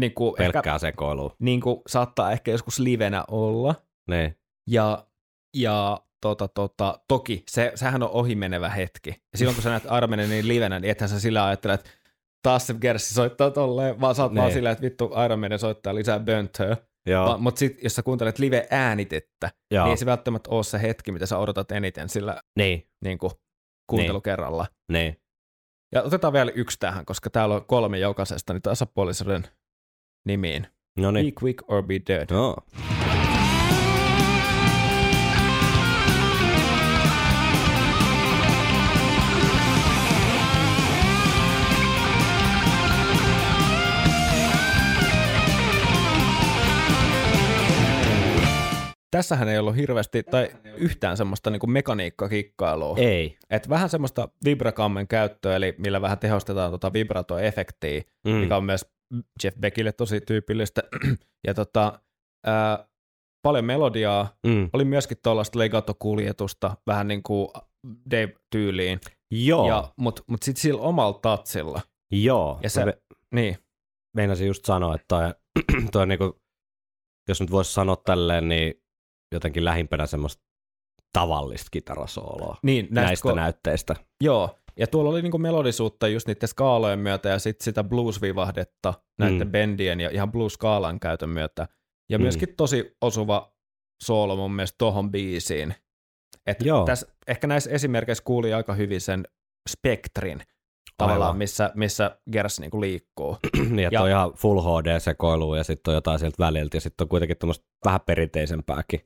niin 0.00 0.14
kuin, 0.14 0.34
ehkä, 0.42 0.52
Pelkkää 0.52 0.78
sekoilua. 0.78 1.34
niin 1.38 1.60
kuin 1.60 1.80
saattaa 1.88 2.32
ehkä 2.32 2.50
joskus 2.50 2.78
livenä 2.78 3.24
olla, 3.30 3.74
Niin. 4.10 4.36
ja, 4.66 5.06
ja 5.56 6.00
tota, 6.20 6.48
tota, 6.48 7.00
toki 7.08 7.42
se, 7.50 7.72
sehän 7.74 8.02
on 8.02 8.10
ohimenevä 8.10 8.68
hetki. 8.68 9.10
Ja 9.10 9.38
silloin 9.38 9.54
kun 9.54 9.62
sä 9.62 9.70
näet 9.70 9.84
Armenen 9.88 10.30
niin 10.30 10.48
livenä, 10.48 10.80
niin 10.80 10.90
ethän 10.90 11.08
sä 11.10 11.20
sillä 11.20 11.44
ajattele, 11.46 11.74
että 11.74 11.90
taas 12.42 12.66
se 12.66 12.74
Gerssi 12.80 13.14
soittaa 13.14 13.50
tolleen, 13.50 14.00
vaan 14.00 14.14
sä 14.14 14.22
oot 14.22 14.34
vaan 14.34 14.44
Niin. 14.46 14.54
silleen, 14.54 14.72
että 14.72 14.82
vittu 14.82 15.10
Iron 15.24 15.38
Maiden 15.40 15.58
soittaa 15.58 15.94
lisää 15.94 16.20
böntöä. 16.20 16.76
Mutta 17.38 17.58
sitten 17.58 17.84
jos 17.84 17.94
sä 17.94 18.02
kuuntelet 18.02 18.38
live-äänitettä, 18.38 19.50
Joo. 19.70 19.84
niin 19.84 19.90
ei 19.90 19.96
se 19.96 20.06
välttämättä 20.06 20.50
ole 20.50 20.64
se 20.64 20.82
hetki, 20.82 21.12
mitä 21.12 21.26
sä 21.26 21.38
odotat 21.38 21.72
eniten 21.72 22.08
sillä 22.08 22.40
Niin. 22.56 22.88
niin 23.04 23.18
kuin, 23.18 23.32
kuuntelukerralla. 23.90 24.66
Niin. 24.92 25.20
Ja 25.94 26.02
otetaan 26.02 26.32
vielä 26.32 26.50
yksi 26.54 26.76
tähän, 26.80 27.04
koska 27.06 27.30
täällä 27.30 27.54
on 27.54 27.64
kolme 27.64 27.98
jokaisesta 27.98 28.52
niin 28.52 28.62
tasapuolisuuden 28.62 29.44
nimiin. 30.26 30.66
No 30.98 31.12
Be 31.12 31.22
niin. 31.22 31.34
quick 31.42 31.70
or 31.70 31.82
be 31.82 32.00
dead. 32.08 32.26
Joo. 32.30 32.56
Tässähän 49.10 49.48
ei 49.48 49.58
ollut 49.58 49.76
hirveästi 49.76 50.22
tai 50.22 50.48
yhtään 50.76 51.16
semmoista 51.16 51.50
niin 51.50 51.70
mekaniikkakikkailua. 51.70 52.96
Ei. 52.98 53.38
Et 53.50 53.68
vähän 53.68 53.88
semmoista 53.88 54.28
vibrakammen 54.44 55.08
käyttöä, 55.08 55.56
eli 55.56 55.74
millä 55.78 56.00
vähän 56.00 56.18
tehostetaan 56.18 56.70
tota 56.70 56.92
vibrato-efektiä, 56.92 58.02
Mm. 58.26 58.32
mikä 58.32 58.56
on 58.56 58.64
myös 58.64 58.86
Jeff 59.44 59.56
Beckille 59.58 59.92
tosi 59.92 60.20
tyypillistä. 60.20 60.82
ja 61.46 61.54
tota, 61.54 62.00
ää, 62.46 62.88
paljon 63.42 63.64
melodiaa, 63.64 64.36
Mm. 64.46 64.70
oli 64.72 64.84
myöskin 64.84 65.16
tuollaista 65.22 65.58
legato-kuljetusta, 65.58 66.76
vähän 66.86 67.08
niin 67.08 67.22
kuin 67.22 67.48
Dave-tyyliin, 68.10 69.00
Joo. 69.30 69.92
mutta 69.96 70.22
mut 70.26 70.42
sitten 70.42 70.62
sillä 70.62 70.82
omalla 70.82 71.18
tatsilla. 71.22 71.80
Joo. 72.12 72.60
Ja 72.62 72.70
se- 72.70 72.84
Mä 72.84 72.92
Niin, 73.34 73.56
meinasin 74.16 74.46
just 74.46 74.64
sanoa, 74.64 74.94
että 74.94 75.04
toi, 75.08 75.34
toi 75.92 76.06
niinku, 76.06 76.40
jos 77.28 77.40
nyt 77.40 77.50
voisi 77.50 77.72
sanoa 77.72 77.96
tälleen, 77.96 78.48
niin 78.48 78.74
jotenkin 79.32 79.64
lähimpänä 79.64 80.06
semmoista 80.06 80.42
tavallista 81.12 81.68
kitarasooloa 81.70 82.56
niin 82.62 82.88
näistä, 82.90 83.08
näistä 83.08 83.28
ko- 83.28 83.34
näytteistä. 83.34 83.96
Joo, 84.24 84.58
ja 84.78 84.86
tuolla 84.86 85.10
oli 85.10 85.22
niinku 85.22 85.38
melodisuutta 85.38 86.08
just 86.08 86.26
niiden 86.26 86.48
skaalojen 86.48 86.98
myötä 86.98 87.28
ja 87.28 87.38
sitten 87.38 87.64
sitä 87.64 87.84
blues-vivahdetta 87.84 88.94
näiden 89.18 89.46
Mm. 89.48 89.50
bendien 89.52 90.00
ja 90.00 90.10
ihan 90.10 90.32
blues-skaalan 90.32 91.00
käytön 91.00 91.28
myötä. 91.28 91.68
Ja 92.10 92.18
Mm. 92.18 92.22
myöskin 92.22 92.54
tosi 92.56 92.96
osuva 93.00 93.52
soolo 94.02 94.36
mun 94.36 94.52
mielestä 94.52 94.78
tohon 94.78 95.10
biisiin. 95.10 95.74
Et 96.46 96.56
Joo. 96.64 96.84
tässä, 96.84 97.06
ehkä 97.26 97.46
näissä 97.46 97.70
esimerkkeissä 97.70 98.24
kuuli 98.24 98.54
aika 98.54 98.74
hyvin 98.74 99.00
sen 99.00 99.24
spektrin, 99.70 100.42
tavallaan 100.98 101.22
Aivan. 101.28 101.38
missä, 101.38 101.70
missä 101.74 102.18
Gers 102.32 102.60
niinku 102.60 102.80
liikkuu. 102.80 103.36
niin, 103.56 103.78
että 103.78 103.94
Ja- 103.94 104.02
on 104.02 104.08
ihan 104.08 104.32
full 104.32 104.60
HD-sekoilua 104.60 105.56
ja 105.56 105.64
sitten 105.64 105.90
on 105.92 105.94
jotain 105.94 106.18
sieltä 106.18 106.36
väliltä 106.38 106.76
ja 106.76 106.80
sitten 106.80 107.04
on 107.04 107.08
kuitenkin 107.08 107.36
tämmöistä 107.38 107.66
vähän 107.84 108.00
perinteisempääkin 108.06 109.00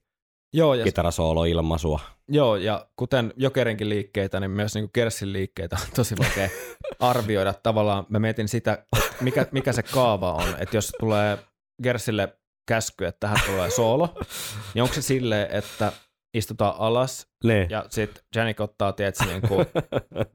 Joo, 0.52 0.74
ja, 0.74 0.84
kitarasoolo-ilmaisua. 0.84 2.00
joo, 2.28 2.56
ja 2.56 2.86
kuten 2.96 3.32
Jokerinkin 3.36 3.88
liikkeitä, 3.88 4.40
niin 4.40 4.50
myös 4.50 4.74
niinku 4.74 4.90
Gersin 4.94 5.32
liikkeitä 5.32 5.76
on 5.80 5.86
tosi 5.96 6.14
vaikea 6.18 6.48
arvioida. 7.00 7.54
Tavallaan 7.62 8.06
mä 8.08 8.18
mietin 8.18 8.48
sitä, 8.48 8.86
mikä, 9.20 9.46
mikä 9.52 9.72
se 9.72 9.82
kaava 9.82 10.32
on, 10.32 10.54
että 10.58 10.76
jos 10.76 10.92
tulee 11.00 11.38
Gersille 11.82 12.38
käsky, 12.68 13.04
että 13.04 13.20
tähän 13.20 13.38
tulee 13.46 13.70
soolo, 13.70 14.08
niin 14.74 14.82
onko 14.82 14.94
se 14.94 15.02
silleen, 15.02 15.50
että 15.50 15.92
istutaan 16.34 16.74
alas 16.78 17.26
Niin. 17.44 17.70
ja 17.70 17.84
sitten 17.90 18.24
Janik 18.34 18.60
ottaa, 18.60 18.92
tiedätkö, 18.92 19.24
niin 19.24 19.42
kuin 19.48 19.66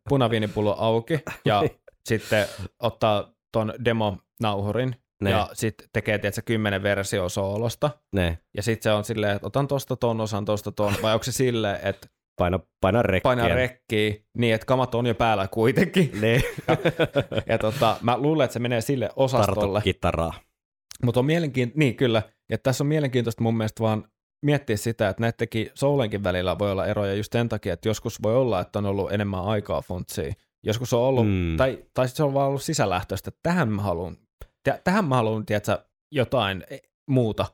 punaviinipullo 0.10 0.76
auki 0.80 1.20
ja 1.46 1.64
sitten 2.10 2.48
ottaa 2.80 3.34
ton 3.52 3.74
demo-nauhurin 3.86 4.96
Ne. 5.22 5.30
ja 5.32 5.50
sitten 5.54 5.88
tekee, 5.94 6.18
tiedätkö, 6.18 6.42
kymmenen 6.46 6.84
versio 6.84 7.30
soolosta 7.30 7.90
ne. 8.14 8.38
ja 8.58 8.64
sitten 8.64 8.84
se 8.84 8.92
on 8.92 9.04
silleen, 9.04 9.36
että 9.36 9.48
otan 9.48 9.68
tosta 9.68 9.96
ton, 9.96 10.22
osan 10.22 10.46
tosta 10.46 10.72
ton, 10.72 10.94
vai 11.02 11.14
onko 11.14 11.24
se 11.24 11.32
silleen, 11.32 11.80
että 11.84 12.08
Paina, 12.40 12.60
paina 12.82 13.02
rekkiä. 13.02 13.24
painaa 13.30 13.48
rekkiä 13.48 14.14
niin, 14.38 14.54
että 14.56 14.66
kamat 14.66 14.96
on 14.96 15.06
jo 15.06 15.16
päällä 15.16 15.48
kuitenkin. 15.48 16.12
Ne. 16.22 16.42
Ja 17.50 17.58
tota, 17.58 17.98
mä 18.02 18.18
luulen, 18.18 18.46
että 18.46 18.54
se 18.54 18.60
menee 18.60 18.82
sille 18.82 19.10
osastolle. 19.16 19.82
Kitaraa. 19.82 20.34
Mutta 21.04 21.20
on 21.20 21.26
mielenkiintoista, 21.26 21.80
niin 21.80 21.96
kyllä, 21.96 22.22
ja 22.50 22.58
tässä 22.58 22.84
on 22.84 22.88
mielenkiintoista 22.88 23.44
mun 23.44 23.58
mielestä 23.58 23.84
vaan 23.84 24.08
miettiä 24.46 24.78
sitä, 24.78 25.10
että 25.10 25.22
näidenkin 25.22 25.72
soulenkin 25.74 26.24
välillä 26.24 26.60
voi 26.60 26.72
olla 26.72 26.86
eroja 26.86 27.14
just 27.14 27.32
sen 27.34 27.50
takia, 27.50 27.74
että 27.74 27.90
joskus 27.90 28.24
voi 28.24 28.36
olla, 28.36 28.60
että 28.62 28.80
on 28.80 28.86
ollut 28.86 29.12
enemmän 29.12 29.44
aikaa 29.46 29.82
funtsia. 29.82 30.34
Joskus 30.64 30.94
on 30.94 31.02
ollut, 31.02 31.28
Mm. 31.28 31.58
tai, 31.58 31.86
tai 31.94 32.08
sit 32.08 32.18
se 32.18 32.24
on 32.24 32.34
vaan 32.34 32.48
ollut 32.48 32.62
sisälähtöistä, 32.64 33.28
että 33.30 33.40
tähän 33.44 33.70
mä 33.72 33.82
haluan, 33.82 34.18
tähän 34.84 35.06
mä 35.06 35.16
haluan, 35.16 35.46
tiedätkö, 35.46 35.86
jotain 36.12 36.64
e- 36.70 36.78
muuta 37.10 37.46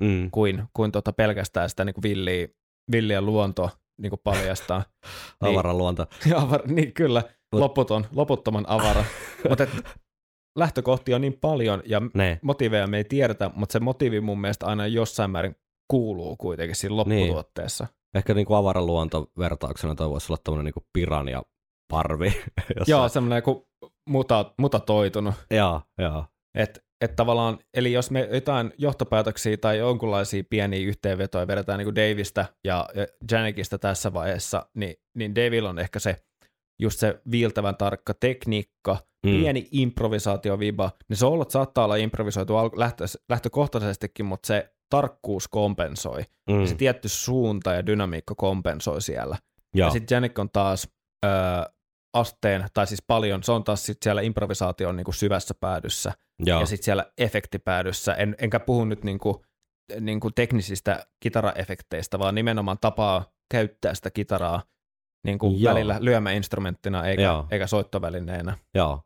Mm. 0.00 0.30
kuin, 0.30 0.64
kuin 0.72 0.92
tota 0.92 1.12
pelkästään 1.12 1.70
sitä 1.70 1.84
niin 1.84 1.94
kuin 1.94 2.02
villiä, 2.02 2.48
villiä 2.92 3.20
luontoa 3.20 3.70
niin 4.02 4.10
kuin 4.10 4.20
paljastaa. 4.24 4.82
Niin. 5.42 5.52
Avaran 5.52 5.78
luonto. 5.78 6.06
Avar, 6.36 6.66
niin 6.66 6.92
kyllä, 6.92 7.20
Mut- 7.26 7.60
loputon, 7.60 8.06
loputtoman 8.12 8.64
avara. 8.68 9.04
mutta 9.48 9.66
lähtökohtia 10.58 11.16
on 11.16 11.20
niin 11.22 11.38
paljon 11.40 11.82
ja 11.86 12.02
Ne. 12.14 12.38
motiiveja 12.42 12.86
me 12.86 12.96
ei 12.96 13.04
tiedetä, 13.04 13.50
mutta 13.54 13.72
se 13.72 13.80
motiivi 13.80 14.20
mun 14.20 14.40
mielestä 14.40 14.66
aina 14.66 14.86
jossain 14.86 15.30
määrin 15.30 15.56
kuuluu 15.90 16.36
kuitenkin 16.36 16.76
siinä 16.76 16.94
Niin. 17.06 17.20
lopputuotteessa. 17.20 17.86
Ehkä 18.14 18.34
niinku 18.34 18.54
avaran 18.54 18.86
luonto 18.86 19.30
vertauksena 19.38 19.94
toi 19.94 20.10
voisi 20.10 20.32
olla 20.32 20.40
tämmöinen 20.44 20.64
niinku 20.64 20.86
pirania 20.92 21.42
parvi. 21.92 22.42
Joo, 22.86 23.08
semmoinen 23.08 23.42
kuin 23.42 23.62
muta, 24.08 24.54
mutatoitunut. 24.58 25.34
joo, 25.50 25.80
joo. 25.98 26.24
Että 26.54 26.80
et 27.00 27.16
tavallaan, 27.16 27.58
eli 27.74 27.92
jos 27.92 28.10
me 28.10 28.28
jotain 28.32 28.72
johtopäätöksiä 28.78 29.56
tai 29.56 29.78
jonkunlaisia 29.78 30.44
pieniä 30.50 30.80
yhteenvetoja 30.80 31.46
vedetään 31.46 31.78
niin 31.78 31.86
kuin 31.86 31.96
Davista 31.96 32.44
ja, 32.64 32.88
ja 32.94 33.06
Janikista 33.30 33.78
tässä 33.78 34.12
vaiheessa, 34.12 34.66
niin, 34.74 34.94
niin 35.14 35.34
Davilla 35.34 35.70
on 35.70 35.78
ehkä 35.78 35.98
se 35.98 36.16
just 36.82 36.98
se 36.98 37.20
viiltävän 37.30 37.76
tarkka 37.76 38.14
tekniikka, 38.14 38.98
Mm. 39.26 39.30
pieni 39.40 39.68
improvisaatioviba. 39.72 40.90
Ne 41.08 41.16
soolot 41.16 41.50
saattaa 41.50 41.84
olla 41.84 41.96
improvisoitu 41.96 42.54
lähtö, 42.76 43.04
lähtökohtaisestikin, 43.28 44.26
mutta 44.26 44.46
se 44.46 44.74
tarkkuus 44.90 45.48
kompensoi. 45.48 46.22
Mm. 46.50 46.60
Ja 46.60 46.66
se 46.66 46.74
tietty 46.74 47.08
suunta 47.08 47.72
ja 47.72 47.86
dynamiikka 47.86 48.34
kompensoi 48.34 49.02
siellä. 49.02 49.36
Joo. 49.74 49.86
Ja 49.86 49.90
sitten 49.90 50.16
Janik 50.16 50.38
on 50.38 50.50
taas 50.50 50.88
ö, 51.24 51.28
asteen, 52.12 52.66
tai 52.74 52.86
siis 52.86 53.02
paljon, 53.06 53.42
se 53.42 53.52
on 53.52 53.64
taas 53.64 53.86
sit 53.86 53.98
siellä 54.02 54.22
improvisaation 54.22 54.96
niin 54.96 55.04
kuin 55.04 55.14
syvässä 55.14 55.54
päädyssä 55.60 56.12
joo. 56.46 56.60
ja 56.60 56.66
sitten 56.66 56.84
siellä 56.84 57.12
efektipäädyssä. 57.18 58.14
En, 58.14 58.36
enkä 58.38 58.60
puhu 58.60 58.84
nyt 58.84 59.04
niin 59.04 59.18
kuin, 59.18 59.36
niin 60.00 60.20
kuin 60.20 60.34
teknisistä 60.34 61.06
kitaraefekteistä, 61.20 62.18
vaan 62.18 62.34
nimenomaan 62.34 62.78
tapaa 62.80 63.32
käyttää 63.52 63.94
sitä 63.94 64.10
kitaraa 64.10 64.62
niin 65.26 65.38
kuin 65.38 65.60
Joo. 65.60 65.74
välillä 65.74 65.96
lyömäinstrumenttina 66.00 67.06
eikä, 67.06 67.22
Joo. 67.22 67.46
eikä 67.50 67.66
soittovälineenä. 67.66 68.58
joo. 68.74 69.02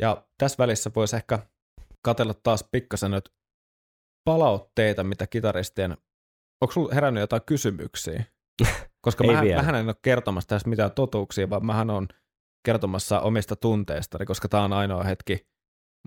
Ja 0.00 0.26
tässä 0.38 0.58
välissä 0.58 0.90
voisi 0.96 1.16
ehkä 1.16 1.38
katella 2.04 2.34
taas 2.42 2.64
pikkasen 2.72 3.10
nyt 3.10 3.32
palautteita, 4.24 5.04
mitä 5.04 5.26
kitaristien, 5.26 5.96
onko 6.60 6.72
sulla 6.72 6.94
herännyt 6.94 7.20
jotain 7.20 7.42
kysymyksiä? 7.46 8.24
Koska 9.08 9.24
Ei 9.24 9.54
mähän, 9.54 9.74
en 9.74 9.86
ole 9.86 9.94
kertomassa 10.02 10.48
tässä 10.48 10.68
mitään 10.68 10.92
totuuksia, 10.92 11.50
vaan 11.50 11.66
mähän 11.66 11.90
on 11.90 12.08
kertomassa 12.64 13.20
omista 13.20 13.56
tunteistani, 13.56 14.26
koska 14.26 14.48
tämä 14.48 14.62
on 14.62 14.72
ainoa 14.72 15.02
hetki 15.02 15.46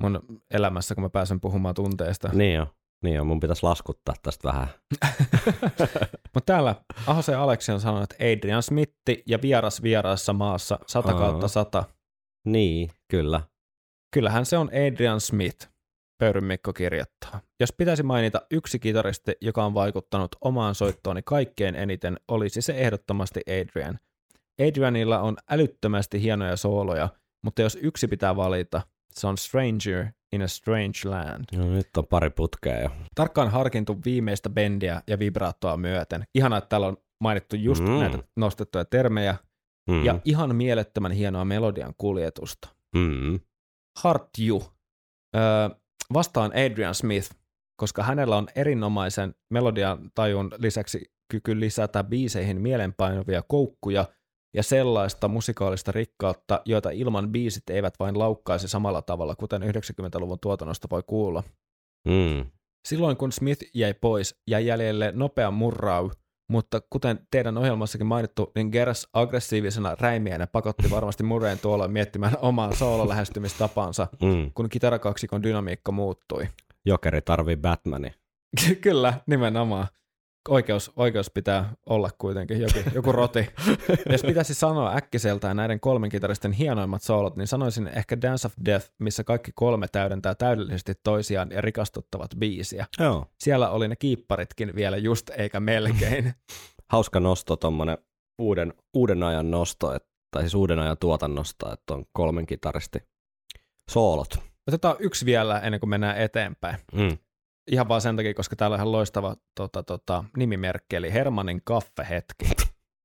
mun 0.02 0.20
elämässä, 0.52 0.96
kun 0.96 1.04
mä 1.04 1.10
pääsen 1.10 1.42
puhumaan 1.42 1.76
tunteista. 1.76 2.30
Niin 2.34 2.56
jo. 2.56 2.68
Niin 3.04 3.16
jo, 3.16 3.24
mun 3.24 3.40
pitäisi 3.40 3.64
laskuttaa 3.64 4.16
tästä 4.24 4.48
vähän. 4.48 4.68
Mutta 6.34 6.46
täällä 6.46 6.76
Ahosen 7.08 7.38
Aleksi 7.38 7.72
on 7.72 7.80
sanonut, 7.80 8.12
että 8.12 8.26
Adrian 8.26 8.64
Smitti 8.64 9.24
ja 9.28 9.40
vieras 9.42 9.84
vieraassa 9.84 10.34
maassa 10.34 10.80
100 10.88 11.12
Aa. 11.12 11.20
kautta 11.20 11.48
100. 11.48 11.84
Niin, 12.46 12.90
kyllä. 13.12 13.42
Kyllähän 14.14 14.46
se 14.46 14.58
on 14.58 14.70
Adrian 14.88 15.22
Smith, 15.22 15.71
Pöyryn 16.22 16.44
Mikko 16.44 16.74
kirjoittaa. 16.74 17.42
Jos 17.60 17.74
pitäisi 17.74 18.04
mainita 18.04 18.42
yksi 18.52 18.80
kitaristi, 18.80 19.32
joka 19.42 19.64
on 19.66 19.74
vaikuttanut 19.74 20.36
omaan 20.42 20.76
soittooni 20.76 21.22
kaikkein 21.26 21.76
eniten, 21.76 22.20
olisi 22.28 22.62
se 22.62 22.74
ehdottomasti 22.74 23.42
Adrian. 23.48 24.00
Adrianilla 24.68 25.20
on 25.20 25.38
älyttömästi 25.50 26.22
hienoja 26.22 26.56
sooloja, 26.56 27.10
mutta 27.44 27.62
jos 27.62 27.78
yksi 27.82 28.08
pitää 28.08 28.36
valita, 28.36 28.82
se 29.14 29.28
on 29.28 29.38
Stranger 29.38 30.06
in 30.34 30.42
a 30.42 30.48
Strange 30.48 31.00
Land. 31.06 31.46
No, 31.58 31.70
nyt 31.74 31.98
on 31.98 32.08
pari 32.08 32.30
putkea 32.30 32.82
jo. 32.82 32.90
Tarkkaan 33.16 33.52
harkintu 33.52 33.98
viimeistä 34.06 34.50
bendiä 34.50 35.02
ja 35.08 35.20
vibraattoa 35.20 35.78
myöten. 35.78 36.24
Ihana, 36.36 36.58
että 36.58 36.70
täällä 36.70 36.88
on 36.88 36.98
mainittu 37.20 37.56
just 37.56 37.84
Mm. 37.84 37.90
mm. 37.90 38.00
näitä 38.00 38.20
nostettuja 38.36 38.86
termejä, 38.86 39.36
Mm. 39.90 40.06
ja 40.06 40.20
ihan 40.26 40.56
mielettömän 40.56 41.12
hienoa 41.12 41.46
melodian 41.46 41.94
kuljetusta. 41.98 42.70
Mm. 42.96 43.40
Heart 44.04 44.30
You. 44.48 44.64
Öö, 45.36 45.42
vastaan 46.14 46.52
Adrian 46.66 46.96
Smith, 46.96 47.32
koska 47.76 48.04
hänellä 48.04 48.38
on 48.38 48.48
erinomaisen 48.56 49.36
melodian 49.50 50.12
tajun 50.16 50.52
lisäksi 50.58 51.12
kyky 51.32 51.60
lisätä 51.60 52.04
biiseihin 52.04 52.62
mielenpainuvia 52.62 53.42
koukkuja 53.48 54.06
ja 54.54 54.64
sellaista 54.64 55.28
musikaalista 55.28 55.92
rikkautta, 55.92 56.62
joita 56.66 56.90
ilman 56.90 57.32
biisit 57.32 57.70
eivät 57.70 57.94
vain 58.00 58.20
laukkaisi 58.20 58.68
samalla 58.68 59.02
tavalla, 59.02 59.36
kuten 59.36 59.62
90-luvun 59.62 60.40
tuotannosta 60.42 60.88
voi 60.92 61.04
kuulla. 61.08 61.44
Mm. 62.08 62.52
Silloin 62.88 63.18
kun 63.18 63.32
Smith 63.32 63.64
jäi 63.74 63.94
pois, 63.94 64.42
jäi 64.48 64.66
jäljelle 64.66 65.12
nopea 65.16 65.52
murrau, 65.52 66.10
mutta 66.52 66.82
kuten 66.90 67.20
teidän 67.32 67.58
ohjelmassakin 67.58 68.08
mainittu, 68.08 68.52
niin 68.56 68.68
Gers 68.70 69.08
aggressiivisena 69.14 69.96
räimienä 70.00 70.48
pakotti 70.48 70.90
varmasti 70.92 71.24
Murrayn 71.24 71.60
tuolla 71.60 71.88
miettimään 71.88 72.34
omaa 72.42 72.72
soolo-lähestymistapansa, 72.76 74.08
Mm. 74.22 74.52
kun 74.56 74.70
kitarakaksikon 74.70 75.44
dynamiikka 75.44 75.92
muuttui. 75.92 76.48
Jokeri 76.86 77.22
tarvii 77.22 77.56
Batmani. 77.58 78.14
Kyllä, 78.82 79.14
nimenomaan. 79.28 79.88
Oikeus, 80.50 80.92
oikeus 80.96 81.30
pitää 81.30 81.74
olla 81.86 82.10
kuitenkin, 82.18 82.62
joku, 82.62 82.80
joku 82.94 83.12
roti. 83.12 83.50
Jos 84.12 84.22
pitäisi 84.22 84.54
sanoa 84.54 84.96
äkkiseltään 84.96 85.58
näiden 85.58 85.80
kolmen 85.80 86.10
kitaristin 86.10 86.52
hienoimmat 86.52 87.02
soolot, 87.02 87.36
niin 87.36 87.48
sanoisin 87.48 87.88
ehkä 87.88 88.22
Dance 88.22 88.48
of 88.48 88.54
Death, 88.66 88.92
missä 89.00 89.24
kaikki 89.24 89.52
kolme 89.56 89.88
täydentää 89.92 90.36
täydellisesti 90.36 90.94
toisiaan 91.04 91.52
ja 91.52 91.62
rikastuttavat 91.62 92.36
biisiä. 92.40 92.86
Joo. 93.00 93.26
Siellä 93.40 93.70
oli 93.70 93.88
ne 93.88 93.96
kiipparitkin 93.96 94.76
vielä 94.76 94.98
just 94.98 95.30
eikä 95.30 95.60
melkein. 95.60 96.34
Hauska 96.92 97.20
nosto, 97.20 97.56
tommonen 97.56 97.98
uuden, 98.40 98.74
uuden 98.94 99.24
ajan 99.24 99.52
nosto, 99.52 99.96
et, 99.96 100.06
tai 100.32 100.42
siis 100.42 100.56
uuden 100.56 100.80
ajan 100.80 100.98
tuotannosta, 100.98 101.74
että 101.74 101.94
on 101.94 102.06
kolmen 102.14 102.46
kitaristi 102.46 103.00
soolot. 103.90 104.40
Otetaan 104.68 104.96
yksi 105.00 105.26
vielä 105.26 105.60
ennen 105.60 105.80
kuin 105.80 105.90
mennään 105.90 106.18
eteenpäin. 106.18 106.78
Mm. 106.94 107.18
Ihan 107.68 107.88
vaan 107.88 108.02
sen 108.02 108.16
takia, 108.16 108.34
koska 108.34 108.56
täällä 108.56 108.74
on 108.74 108.78
ihan 108.78 108.92
loistava 108.92 109.36
tota, 109.56 109.84
tota, 109.84 110.24
nimimerkki, 110.38 110.96
eli 110.96 111.14
Hermanin 111.14 111.62
kaffehetki. 111.64 112.46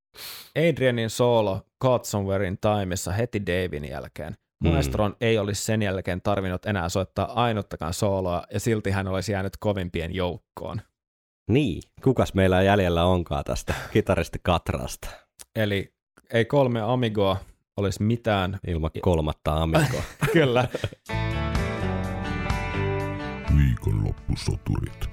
Adrianin 0.69 1.09
soolo 1.09 1.61
Caught 1.83 2.05
Somewhere 2.05 2.47
in 2.47 2.57
Timeissa 2.57 3.11
heti 3.11 3.45
Davin 3.45 3.89
jälkeen. 3.89 4.35
Mm. 4.63 4.69
Maestron 4.69 5.15
ei 5.21 5.37
olisi 5.37 5.63
sen 5.63 5.81
jälkeen 5.81 6.21
tarvinnut 6.21 6.65
enää 6.65 6.89
soittaa 6.89 7.43
ainuttakaan 7.43 7.93
sooloa, 7.93 8.43
ja 8.53 8.59
silti 8.59 8.91
hän 8.91 9.07
olisi 9.07 9.31
jäänyt 9.31 9.57
kovimpien 9.59 10.15
joukkoon. 10.15 10.81
Niin, 11.49 11.81
kukas 12.03 12.33
meillä 12.33 12.61
jäljellä 12.61 13.05
onkaan 13.05 13.43
tästä 13.43 13.73
kitaristi 13.93 14.39
Katrasta 14.43 15.09
Eli 15.55 15.93
ei 16.33 16.45
kolme 16.45 16.81
amigoa 16.81 17.37
olisi 17.77 18.03
mitään. 18.03 18.59
ilman 18.67 18.91
kolmatta 19.01 19.53
amigoa. 19.53 20.03
Kyllä. 20.33 20.67
Viikonloppusoturit. 23.77 25.09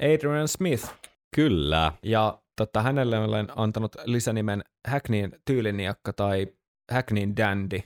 Adrian 0.00 0.48
Smith. 0.48 0.94
Kyllä. 1.36 1.92
Ja 2.02 2.38
tota, 2.56 2.82
hänelle 2.82 3.18
olen 3.18 3.48
antanut 3.56 3.96
lisänimen 4.04 4.62
Hackneyn 4.88 5.32
tyyliniakka 5.44 6.12
tai 6.12 6.46
Hackneyn 6.92 7.36
dandy. 7.36 7.80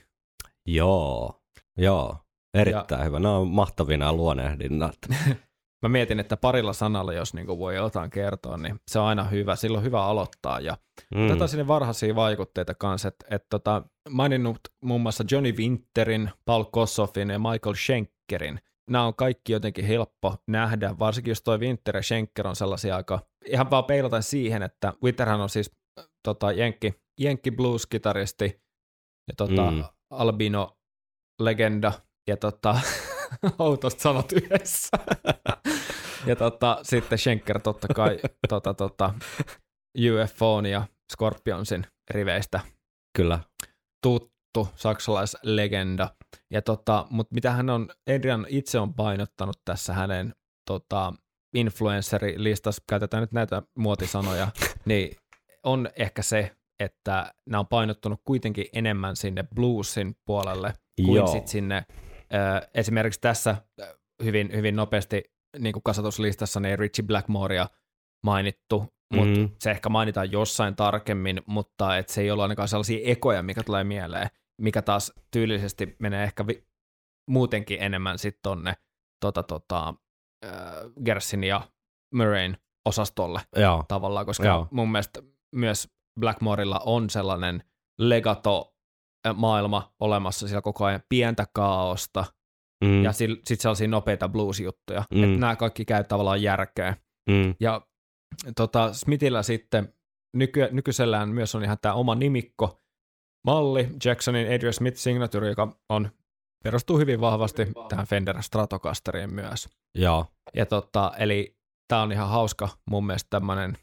Joo. 0.65 1.41
Joo. 1.77 2.17
Erittäin 2.53 2.99
ja... 2.99 3.05
hyvä. 3.05 3.19
Nämä 3.19 3.37
on 3.37 3.47
mahtavina 3.47 4.13
luonehdinnat. 4.13 4.97
Mä 5.83 5.89
mietin, 5.89 6.19
että 6.19 6.37
parilla 6.37 6.73
sanalla, 6.73 7.13
jos 7.13 7.33
niinku 7.33 7.59
voi 7.59 7.75
jotain 7.75 8.09
kertoa, 8.09 8.57
niin 8.57 8.79
se 8.87 8.99
on 8.99 9.05
aina 9.05 9.23
hyvä. 9.23 9.55
Silloin 9.55 9.79
on 9.79 9.85
hyvä 9.85 10.05
aloittaa. 10.05 10.59
Ja 10.59 10.77
Mm. 11.15 11.25
otetaan 11.25 11.49
sinne 11.49 11.67
varhaisia 11.67 12.15
vaikutteita 12.15 12.75
kanssa. 12.75 13.07
että 13.07 13.25
et, 13.35 13.45
tota, 13.49 13.83
maininnut 14.09 14.59
muun 14.83 15.01
muassa 15.01 15.23
Johnny 15.31 15.51
Winterin, 15.51 16.29
Paul 16.45 16.63
Kossoffin 16.63 17.29
ja 17.29 17.39
Michael 17.39 17.75
Schenkerin. 17.75 18.59
Nämä 18.89 19.05
on 19.05 19.15
kaikki 19.15 19.53
jotenkin 19.53 19.85
helppo 19.85 20.35
nähdä, 20.47 20.95
varsinkin 20.99 21.31
jos 21.31 21.41
toi 21.43 21.59
Winter 21.59 21.95
ja 21.97 22.03
Schenker 22.03 22.47
on 22.47 22.55
sellaisia 22.55 22.95
aika, 22.95 23.19
ihan 23.45 23.69
vaan 23.69 23.85
peilaten 23.85 24.23
siihen, 24.23 24.63
että 24.63 24.93
Winterhän 25.03 25.41
on 25.41 25.49
siis 25.49 25.71
äh, 25.99 26.05
tota, 26.23 26.51
Jenkki, 26.51 26.93
Jenkki 27.19 27.51
blues-kitaristi 27.51 28.61
ja 29.27 29.33
tota, 29.37 29.71
Mm. 29.71 29.77
mm. 29.77 29.83
albino 30.09 30.77
legenda 31.41 31.91
ja 32.27 32.37
tota, 32.37 32.79
outosta 33.59 34.01
sanot 34.01 34.31
yhdessä. 34.31 34.97
ja 36.25 36.35
tota, 36.35 36.79
sitten 36.81 37.17
Schenker 37.17 37.61
totta 37.61 37.87
kai 37.87 38.19
tota, 38.49 38.73
tota, 38.73 39.13
UFOn 39.97 40.65
ja 40.65 40.83
Scorpionsin 41.13 41.87
riveistä 42.09 42.59
Kyllä. 43.17 43.39
tuttu 44.03 44.67
saksalaislegenda. 44.75 46.09
Ja 46.51 46.61
tota, 46.61 47.07
mutta 47.09 47.35
mitä 47.35 47.51
hän 47.51 47.69
on, 47.69 47.89
Adrian 48.15 48.45
itse 48.49 48.79
on 48.79 48.93
painottanut 48.93 49.61
tässä 49.65 49.93
hänen 49.93 50.33
tota, 50.67 51.13
influencerilistassa, 51.53 52.83
käytetään 52.89 53.21
nyt 53.21 53.31
näitä 53.31 53.61
muotisanoja, 53.77 54.47
niin 54.85 55.17
on 55.63 55.89
ehkä 55.95 56.21
se, 56.21 56.51
että 56.79 57.33
nämä 57.45 57.59
on 57.59 57.67
painottunut 57.67 58.21
kuitenkin 58.25 58.65
enemmän 58.73 59.15
sinne 59.15 59.43
bluesin 59.55 60.15
puolelle 60.25 60.73
kuin 61.05 61.15
Joo. 61.15 61.27
sit 61.27 61.47
sinne, 61.47 61.85
esimerkiksi 62.73 63.21
tässä 63.21 63.55
hyvin, 64.23 64.49
hyvin 64.55 64.75
nopeasti 64.75 65.23
niin 65.59 65.73
kuin 65.73 65.83
kasvatuslistassa 65.83 66.59
niin 66.59 66.79
Richie 66.79 67.05
Blackmorea 67.05 67.67
mainittu, 68.23 68.93
mutta 69.13 69.39
Mm. 69.39 69.49
se 69.59 69.71
ehkä 69.71 69.89
mainitaan 69.89 70.31
jossain 70.31 70.75
tarkemmin, 70.75 71.41
mutta 71.45 71.97
et 71.97 72.09
se 72.09 72.21
ei 72.21 72.31
ole 72.31 72.41
ainakaan 72.41 72.67
sellaisia 72.67 72.99
ekoja, 73.11 73.43
mikä 73.43 73.63
tulee 73.63 73.83
mieleen, 73.83 74.27
mikä 74.61 74.81
taas 74.81 75.13
tyylisesti 75.31 75.95
menee 75.99 76.23
ehkä 76.23 76.47
vi- 76.47 76.67
muutenkin 77.29 77.77
enemmän 77.81 78.19
sitten 78.19 78.39
tonne 78.43 78.73
tota, 79.21 79.43
tota, 79.43 79.93
äh, 80.45 80.51
Gersin 81.05 81.43
ja 81.43 81.61
Murrayn 82.13 82.57
osastolle 82.85 83.41
Joo. 83.55 83.83
tavallaan, 83.87 84.25
koska 84.25 84.45
Joo. 84.47 84.67
mun 84.71 84.91
mielestä 84.91 85.21
myös 85.55 85.89
Blackmorella 86.19 86.79
on 86.85 87.09
sellainen 87.09 87.63
legato 87.99 88.76
maailma 89.33 89.93
olemassa 89.99 90.47
siellä 90.47 90.61
koko 90.61 90.85
ajan, 90.85 91.01
pientä 91.09 91.45
kaaosta 91.53 92.25
Mm. 92.85 93.03
ja 93.03 93.11
sitten 93.11 93.57
sellaisia 93.57 93.87
nopeita 93.87 94.29
blues-juttuja. 94.29 95.03
Mm. 95.13 95.23
Että 95.23 95.39
nämä 95.39 95.55
kaikki 95.55 95.85
käy 95.85 96.03
tavallaan 96.03 96.41
järkeä. 96.41 96.97
Mm. 97.29 97.55
Ja 97.59 97.81
tota, 98.55 98.93
Smithillä 98.93 99.43
sitten 99.43 99.93
nyky, 100.35 100.67
nykyisellään 100.71 101.29
myös 101.29 101.55
on 101.55 101.63
ihan 101.63 101.77
tämä 101.81 101.93
oma 101.93 102.15
nimikko, 102.15 102.81
malli, 103.47 103.89
Jacksonin 104.05 104.53
Adrian 104.55 104.73
Smith 104.73 104.97
Signature, 104.97 105.49
joka 105.49 105.77
on, 105.89 106.09
perustuu 106.63 106.97
hyvin 106.97 107.21
vahvasti 107.21 107.67
tähän 107.89 108.07
Fender 108.07 108.43
Stratocasteriin 108.43 109.33
myös. 109.33 109.69
Joo. 109.97 110.25
Ja 110.55 110.65
tota, 110.65 111.11
eli 111.19 111.57
tämä 111.87 112.01
on 112.01 112.11
ihan 112.11 112.29
hauska 112.29 112.69
mun 112.89 113.05
mielestä 113.05 113.29
tämmöinen 113.29 113.77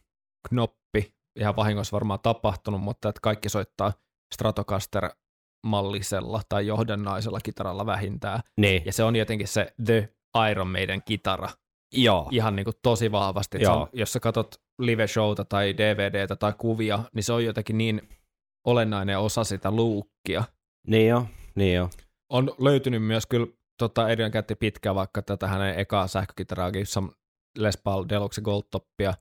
knoppi, 0.48 1.14
ihan 1.38 1.56
vahingossa 1.56 1.94
varmaan 1.94 2.20
tapahtunut, 2.22 2.80
mutta 2.80 3.08
että 3.08 3.20
kaikki 3.22 3.48
soittaa 3.48 3.92
Stratocaster 4.34 5.10
mallisella 5.64 6.40
tai 6.48 6.66
johdannaisella 6.66 7.40
kitaralla 7.40 7.86
vähintään. 7.86 8.40
Niin. 8.56 8.82
Ja 8.84 8.92
se 8.92 9.04
on 9.04 9.16
jotenkin 9.16 9.48
se 9.48 9.74
The 9.84 10.08
Iron 10.50 10.68
Maiden 10.68 11.02
kitara, 11.04 11.48
Joo. 11.92 12.28
ihan 12.30 12.56
niin 12.56 12.64
kuin 12.64 12.74
tosi 12.82 13.12
vahvasti. 13.12 13.58
Joo. 13.62 13.80
on, 13.82 13.88
jos 13.92 14.12
sä 14.12 14.20
katsot 14.20 14.54
live-showta 14.78 15.44
tai 15.44 15.76
DVDtä 15.76 16.36
tai 16.36 16.52
kuvia, 16.58 17.00
niin 17.14 17.22
se 17.22 17.32
on 17.32 17.44
jotenkin 17.44 17.78
niin 17.78 18.08
olennainen 18.66 19.18
osa 19.18 19.44
sitä 19.44 19.70
luukkia. 19.70 20.44
Niin 20.86 21.08
jo. 21.08 21.26
Niin 21.54 21.76
jo. 21.76 21.90
on 22.28 22.54
löytynyt 22.58 23.02
myös 23.02 23.26
kyllä, 23.26 23.46
tota, 23.78 24.04
Adrian 24.04 24.30
käytti 24.30 24.54
pitkään 24.54 24.96
vaikka 24.96 25.22
tätä 25.22 25.46
hänen 25.46 25.78
ekaa 25.78 26.06
sähkökitaraa 26.06 26.70
Les 27.58 27.76
Paul 27.76 28.04
Deluxe 28.08 28.42
Goldtoppia, 28.42 29.14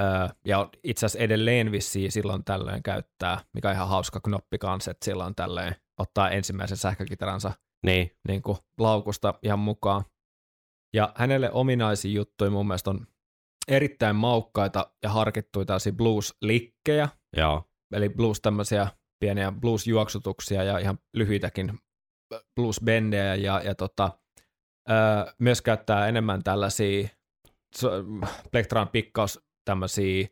öö, 0.00 0.28
ja 0.44 0.68
itse 0.84 1.06
asiassa 1.06 1.24
edelleen 1.24 1.72
vissiin 1.72 2.12
silloin 2.12 2.44
tällöin 2.44 2.82
käyttää, 2.82 3.38
mikä 3.54 3.68
on 3.68 3.74
ihan 3.74 3.88
hauska 3.88 4.20
knoppi 4.20 4.58
kanssa, 4.58 4.90
että 4.90 5.04
silloin 5.04 5.34
tällöin 5.34 5.74
ottaa 5.98 6.30
ensimmäisen 6.30 6.76
sähkökitaransa 6.76 7.52
Niin, 7.86 8.10
niin 8.28 8.42
kuin 8.42 8.58
laukusta 8.78 9.34
ihan 9.42 9.58
mukaan. 9.58 10.04
Ja 10.94 11.12
hänelle 11.16 11.50
ominaisia 11.52 12.12
juttuja 12.12 12.50
mun 12.50 12.66
mielestä 12.66 12.90
on 12.90 13.06
erittäin 13.68 14.16
maukkaita 14.16 14.92
ja 15.02 15.10
harkittuja 15.10 15.66
tällaisia 15.66 15.92
blues-likkejä, 15.92 17.08
joo. 17.36 17.68
eli 17.92 18.08
blues 18.08 18.40
tämmöisiä 18.40 18.86
pieniä 19.20 19.52
blues-juoksutuksia 19.52 20.62
ja 20.62 20.78
ihan 20.78 20.98
lyhyitäkin 21.14 21.78
blues-bendejä 22.60 23.34
ja, 23.34 23.60
ja 23.64 23.74
tota, 23.74 24.10
öö, 24.90 24.96
myös 25.38 25.62
käyttää 25.62 26.08
enemmän 26.08 26.42
tällaisia 26.42 27.08
plektran 28.52 28.88
pikkaus 28.88 29.40
tämmöisiä 29.64 30.28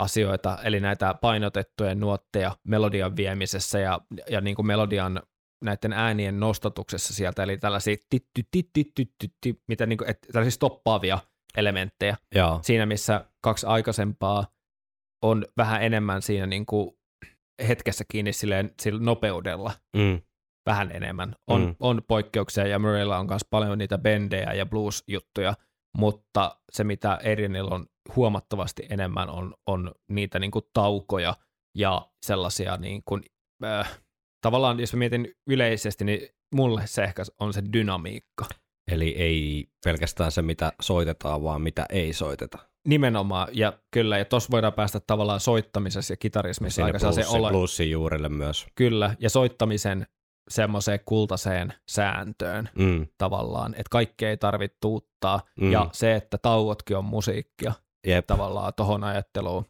asioita, 0.00 0.58
eli 0.64 0.80
näitä 0.80 1.14
painotettuja 1.14 1.94
nuotteja 1.94 2.56
melodian 2.64 3.16
viemisessä 3.16 3.78
ja, 3.78 4.00
ja 4.30 4.40
niin 4.40 4.56
kuin 4.56 4.66
melodian 4.66 5.22
näiden 5.64 5.92
äänien 5.92 6.40
nostatuksessa 6.40 7.14
sieltä, 7.14 7.42
eli 7.42 7.58
tällaisia 7.58 7.96
titty, 8.10 8.42
titty, 8.50 8.84
titty, 8.84 9.04
titty, 9.18 9.62
mitä 9.68 9.86
niin 9.86 9.98
kuin, 9.98 10.10
et, 10.10 10.18
tällaisia 10.32 10.50
stoppaavia 10.50 11.18
elementtejä. 11.56 12.16
Joo. 12.34 12.60
Siinä, 12.62 12.86
missä 12.86 13.24
kaksi 13.40 13.66
aikaisempaa 13.66 14.46
on 15.24 15.44
vähän 15.56 15.82
enemmän 15.82 16.22
siinä 16.22 16.46
niin 16.46 16.66
kuin 16.66 16.90
hetkessä 17.68 18.04
kiinni 18.10 18.32
silleen, 18.32 18.74
sillä 18.82 19.00
nopeudella, 19.00 19.72
Mm. 19.96 20.20
vähän 20.66 20.92
enemmän. 20.92 21.34
On, 21.46 21.60
Mm. 21.60 21.74
on 21.80 22.02
poikkeuksia 22.08 22.66
ja 22.66 22.78
Murraylla 22.78 23.18
on 23.18 23.26
myös 23.28 23.42
paljon 23.50 23.78
niitä 23.78 23.98
bendejä 23.98 24.52
ja 24.52 24.66
blues-juttuja, 24.66 25.54
mutta 25.96 26.60
se 26.72 26.84
mitä 26.84 27.18
Erinillä 27.22 27.74
on 27.74 27.86
huomattavasti 28.16 28.86
enemmän 28.90 29.30
on, 29.30 29.54
on 29.66 29.92
niitä 30.08 30.38
niin 30.38 30.50
kuin 30.50 30.64
taukoja 30.72 31.34
ja 31.76 32.08
sellaisia 32.26 32.76
niin 32.76 33.02
kuin, 33.04 33.22
äh, 33.64 34.00
tavallaan 34.40 34.80
jos 34.80 34.92
mä 34.94 34.98
mietin 34.98 35.34
yleisesti, 35.46 36.04
niin 36.04 36.28
mulle 36.54 36.82
se 36.84 37.04
ehkä 37.04 37.22
on 37.40 37.52
se 37.52 37.62
dynamiikka. 37.72 38.46
Eli 38.90 39.14
ei 39.18 39.66
pelkästään 39.84 40.32
se, 40.32 40.42
mitä 40.42 40.72
soitetaan, 40.82 41.42
vaan 41.42 41.62
mitä 41.62 41.86
ei 41.90 42.12
soiteta. 42.12 42.58
Nimenomaan, 42.88 43.48
ja 43.52 43.72
kyllä, 43.90 44.18
ja 44.18 44.24
tuossa 44.24 44.50
voidaan 44.50 44.72
päästä 44.72 45.00
tavallaan 45.06 45.40
soittamisessa 45.40 46.12
ja 46.12 46.16
kitarismissa 46.16 46.74
Sinne 46.74 46.86
aika 46.86 46.98
bluesin, 46.98 47.26
ole, 47.36 47.50
bluesin 47.50 47.90
juurille 47.90 48.28
myös. 48.28 48.66
kyllä, 48.74 49.14
ja 49.20 49.30
soittamisen 49.30 50.06
semmoiseen 50.50 51.00
kultaiseen 51.04 51.72
sääntöön 51.88 52.68
Mm. 52.74 53.06
tavallaan, 53.18 53.72
että 53.74 53.90
kaikkea 53.90 54.30
ei 54.30 54.36
tarvitse 54.36 54.76
tuuttaa, 54.80 55.40
Mm. 55.60 55.72
ja 55.72 55.88
se, 55.92 56.14
että 56.14 56.38
tauotkin 56.38 56.96
on 56.96 57.04
musiikkia 57.04 57.72
Jep. 58.06 58.26
tavallaan 58.26 58.72
tohon 58.76 59.04
ajatteluun. 59.04 59.64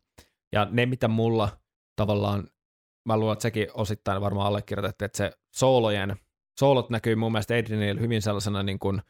Ja 0.52 0.64
ne, 0.70 0.86
mitä 0.86 1.08
mulla 1.08 1.48
tavallaan, 1.96 2.48
mä 3.06 3.16
luulen, 3.16 3.32
että 3.32 3.42
sekin 3.42 3.66
osittain 3.74 4.20
varmaan 4.20 4.46
allekirjoitettiin, 4.46 5.06
että 5.06 5.16
se 5.18 5.32
soolojen, 5.54 6.16
soolot 6.60 6.90
näkyy 6.90 7.14
mun 7.14 7.32
mielestä 7.32 7.54
Adrianilla 7.54 8.00
hyvin 8.00 8.22
sellaisena 8.22 8.62
niin 8.62 8.78
kuin, 8.78 9.02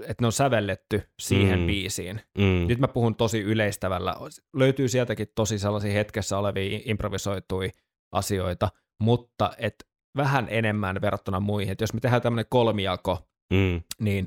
että 0.00 0.22
ne 0.22 0.26
on 0.26 0.32
sävelletty 0.32 1.02
siihen 1.20 1.60
Mm. 1.60 1.66
biisiin. 1.66 2.20
Mm. 2.38 2.66
Nyt 2.68 2.78
mä 2.78 2.88
puhun 2.88 3.14
tosi 3.16 3.40
yleistävällä. 3.40 4.16
Löytyy 4.56 4.88
sieltäkin 4.88 5.28
tosi 5.34 5.58
sellaisia 5.58 5.92
hetkessä 5.92 6.38
olevia 6.38 6.80
improvisoituja 6.84 7.70
asioita, 8.12 8.68
mutta 9.00 9.50
et 9.58 9.74
vähän 10.16 10.46
enemmän 10.50 11.00
verrattuna 11.00 11.40
muihin. 11.40 11.72
Et 11.72 11.80
jos 11.80 11.94
me 11.94 12.00
tehdään 12.00 12.22
tämmöinen 12.22 12.46
kolmijako, 12.50 13.28
Mm. 13.52 13.82
niin 14.00 14.26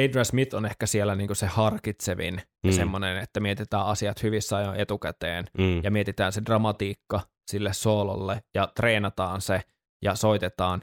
Adrian 0.00 0.24
Smith 0.24 0.54
on 0.54 0.66
ehkä 0.66 0.86
siellä 0.86 1.14
niinku 1.14 1.34
se 1.34 1.46
harkitsevin 1.46 2.34
Mm. 2.34 2.70
ja 2.70 2.72
semmoinen, 2.72 3.16
että 3.18 3.40
mietitään 3.40 3.86
asiat 3.86 4.22
hyvissä 4.22 4.56
ajoin 4.56 4.80
etukäteen 4.80 5.44
Mm. 5.58 5.82
ja 5.84 5.90
mietitään 5.90 6.32
se 6.32 6.42
dramatiikka 6.46 7.20
sille 7.50 7.72
soololle 7.72 8.42
ja 8.54 8.68
treenataan 8.76 9.40
se 9.40 9.60
ja 10.04 10.14
soitetaan. 10.14 10.82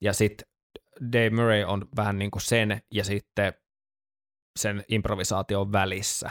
Ja 0.00 0.12
sitten 0.12 0.48
Dave 1.12 1.30
Murray 1.30 1.62
on 1.64 1.88
vähän 1.96 2.18
niin 2.18 2.30
kuin 2.30 2.42
sen 2.42 2.82
ja 2.94 3.04
sitten 3.04 3.54
sen 4.58 4.84
improvisaation 4.88 5.72
välissä. 5.72 6.30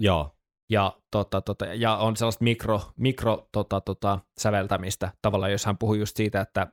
Joo. 0.00 0.36
Ja, 0.70 0.96
tota, 1.10 1.40
tota, 1.40 1.64
ja 1.66 1.96
on 1.96 2.16
sellaista 2.16 2.44
mikro, 2.44 2.80
mikro 2.96 3.48
tota, 3.52 3.80
tota, 3.80 4.18
säveltämistä 4.40 5.12
tavallaan, 5.22 5.52
jos 5.52 5.66
hän 5.66 5.78
puhuu 5.78 5.94
just 5.94 6.16
siitä, 6.16 6.40
että 6.40 6.66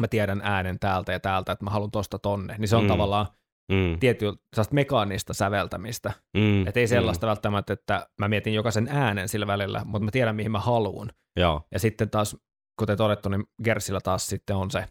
mä 0.00 0.08
tiedän 0.08 0.40
äänen 0.44 0.78
täältä 0.78 1.12
ja 1.12 1.20
täältä, 1.20 1.52
että 1.52 1.64
mä 1.64 1.70
haluan 1.70 1.90
tosta 1.90 2.18
tonne, 2.18 2.54
niin 2.58 2.68
se 2.68 2.76
on 2.76 2.82
mm. 2.84 2.88
tavallaan 2.88 3.26
Mm. 3.72 3.98
tietyllä 4.00 4.36
mekaanista 4.72 5.34
säveltämistä. 5.34 6.12
Mm. 6.36 6.66
Että 6.66 6.80
ei 6.80 6.86
sellaista 6.86 7.26
mm. 7.26 7.28
välttämättä, 7.28 7.72
että 7.72 8.08
mä 8.20 8.28
mietin 8.28 8.54
jokaisen 8.54 8.88
äänen 8.90 9.28
sillä 9.28 9.46
välillä, 9.46 9.82
mutta 9.84 10.04
mä 10.04 10.10
tiedän 10.10 10.36
mihin 10.36 10.52
mä 10.52 10.60
haluan. 10.60 11.12
Joo. 11.36 11.62
Ja 11.72 11.78
sitten 11.78 12.10
taas, 12.10 12.36
kuten 12.78 12.96
todettu, 12.96 13.28
niin 13.28 13.44
Gersillä 13.64 14.00
taas 14.00 14.26
sitten 14.26 14.56
on 14.56 14.70
se 14.70 14.86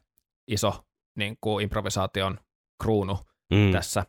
iso 0.51 0.85
niin 1.17 1.37
kuin 1.41 1.63
improvisaation 1.63 2.39
kruunu 2.83 3.17
Mm. 3.53 3.71
tässä. 3.71 4.05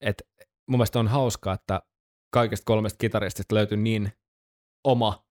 Et 0.00 0.22
mun 0.70 0.78
mielestä 0.78 0.98
on 1.00 1.08
hauskaa, 1.08 1.54
että 1.54 1.82
kaikista 2.32 2.64
kolmesta 2.64 2.96
kitaristista 2.98 3.54
löytyy 3.54 3.78
niin 3.78 4.12
oma 4.84 5.24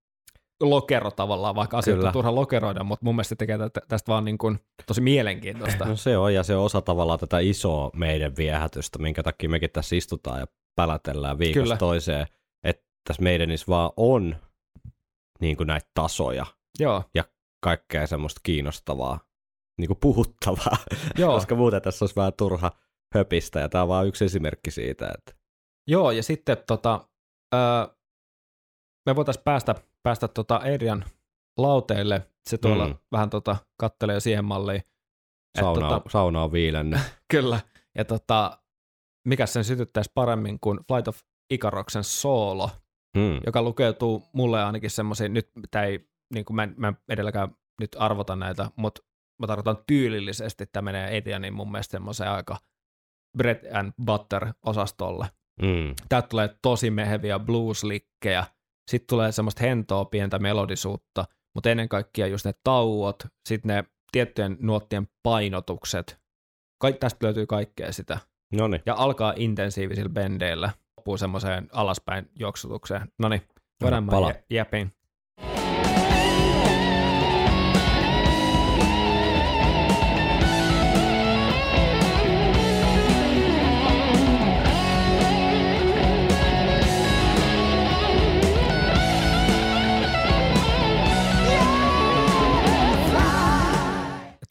lokero 0.61 1.11
tavallaan, 1.11 1.55
vaikka 1.55 1.77
asioita 1.77 1.97
Kyllä. 1.97 2.09
on 2.09 2.13
turha 2.13 2.35
lokeroida, 2.35 2.83
mutta 2.83 3.05
mun 3.05 3.15
mielestä 3.15 3.29
se 3.29 3.35
tekee 3.35 3.57
tä- 3.57 3.81
tästä 3.87 4.11
vaan 4.11 4.25
niin 4.25 4.37
kuin 4.37 4.59
tosi 4.87 5.01
mielenkiintoista. 5.01 5.85
No 5.85 5.95
se 5.95 6.17
on, 6.17 6.33
ja 6.33 6.43
se 6.43 6.55
on 6.55 6.63
osa 6.63 6.81
tavallaan 6.81 7.19
tätä 7.19 7.39
isoa 7.39 7.89
meidän 7.93 8.35
viehätystä, 8.37 8.99
minkä 8.99 9.23
takia 9.23 9.49
mekin 9.49 9.69
tässä 9.69 9.95
istutaan 9.95 10.39
ja 10.39 10.47
pälätellään 10.75 11.39
viikosta 11.39 11.63
Kyllä. 11.63 11.77
toiseen, 11.77 12.27
että 12.63 12.83
tässä 13.07 13.23
meidänissä 13.23 13.65
vaan 13.67 13.91
on 13.97 14.35
niin 15.39 15.57
kuin 15.57 15.67
näitä 15.67 15.89
tasoja, 15.93 16.45
Joo, 16.79 17.03
kaikkea 17.63 18.07
semmoista 18.07 18.41
kiinnostavaa, 18.43 19.19
niin 19.77 19.87
kuin 19.87 19.97
puhuttavaa, 20.01 20.77
joo. 21.17 21.33
koska 21.33 21.55
muuten 21.55 21.81
tässä 21.81 22.05
olisi 22.05 22.15
vähän 22.15 22.33
turha 22.33 22.71
höpistä, 23.13 23.59
ja 23.59 23.69
tämä 23.69 23.81
on 23.81 23.87
vaan 23.87 24.07
yksi 24.07 24.25
esimerkki 24.25 24.71
siitä, 24.71 25.09
että 25.17 25.37
Joo, 25.89 26.11
ja 26.11 26.23
sitten 26.23 26.57
tota, 26.67 27.07
öö, 27.55 27.95
me 29.05 29.15
voitaisiin 29.15 29.43
päästä, 29.43 29.75
päästä 30.07 30.27
tota 30.27 30.55
Adrian 30.55 31.05
lauteille. 31.57 32.27
Se 32.49 32.57
tuolla 32.57 32.85
Mm. 32.87 32.91
mm. 32.93 32.97
vähän 33.11 33.29
tota, 33.29 33.55
kattelee 33.79 34.19
siihen 34.19 34.45
malliin. 34.45 34.81
Sauna, 35.61 35.89
tota, 35.89 36.09
sauna 36.09 36.43
on 36.43 36.51
viilennyt. 36.51 36.99
kyllä. 37.33 37.59
Ja 37.97 38.05
tota, 38.05 38.59
mikä 39.27 39.45
sen 39.45 39.63
sytyttäisi 39.63 40.11
paremmin 40.13 40.59
kuin 40.59 40.79
Flight 40.87 41.07
of 41.07 41.19
Icaroksen 41.53 42.03
soolo, 42.03 42.69
Hmm. 43.17 43.39
joka 43.45 43.61
lukeutuu 43.61 44.23
mulle 44.33 44.63
ainakin 44.63 44.89
semmoisiin, 44.89 45.33
nyt 45.33 45.49
tämä 45.71 45.85
ei, 45.85 46.09
niin 46.33 46.45
kuin 46.45 46.55
mä, 46.55 46.63
en, 46.63 46.73
mä 46.77 46.87
en 46.87 46.97
edelläkään 47.09 47.55
nyt 47.81 47.95
arvota 47.99 48.35
näitä, 48.35 48.71
mutta 48.75 49.01
mä 49.41 49.47
tarkoitan 49.47 49.83
tyylillisesti, 49.87 50.63
että 50.63 50.73
tämä 50.73 50.85
menee 50.85 51.17
Adrianin 51.17 51.53
mun 51.53 51.71
mielestä 51.71 51.91
semmoiseen 51.91 52.31
aika 52.31 52.57
bread 53.37 53.71
and 53.75 53.93
butter 54.05 54.53
osastolle 54.65 55.27
Hmm. 55.61 55.95
täältä 56.09 56.27
tulee 56.27 56.55
tosi 56.61 56.91
meheviä 56.91 57.39
blueslikkejä, 57.39 58.45
sitten 58.87 59.07
tulee 59.07 59.31
semmoista 59.31 59.63
hentoa 59.63 60.05
pientä 60.05 60.39
melodisuutta, 60.39 61.25
mutta 61.55 61.69
ennen 61.69 61.89
kaikkea 61.89 62.27
just 62.27 62.45
ne 62.45 62.53
tauot, 62.63 63.23
sitten 63.45 63.75
ne 63.75 63.83
tiettyjen 64.11 64.57
nuottien 64.61 65.07
painotukset, 65.23 66.19
Kaik, 66.81 66.97
tästä 66.97 67.25
löytyy 67.25 67.45
kaikkea 67.45 67.91
sitä. 67.91 68.17
No 68.53 68.67
niin, 68.67 68.81
Ja 68.85 68.95
alkaa 68.97 69.33
intensiivisillä 69.35 70.09
bendeillä, 70.09 70.69
loppuu 70.97 71.17
semmoiseen 71.17 71.67
alaspäin 71.71 72.29
juoksutukseen. 72.39 73.11
No 73.19 73.29
niin, 73.29 73.41
voidaan 73.81 74.03
mä 74.03 74.11
pala. 74.11 74.29
jä- 74.49 74.65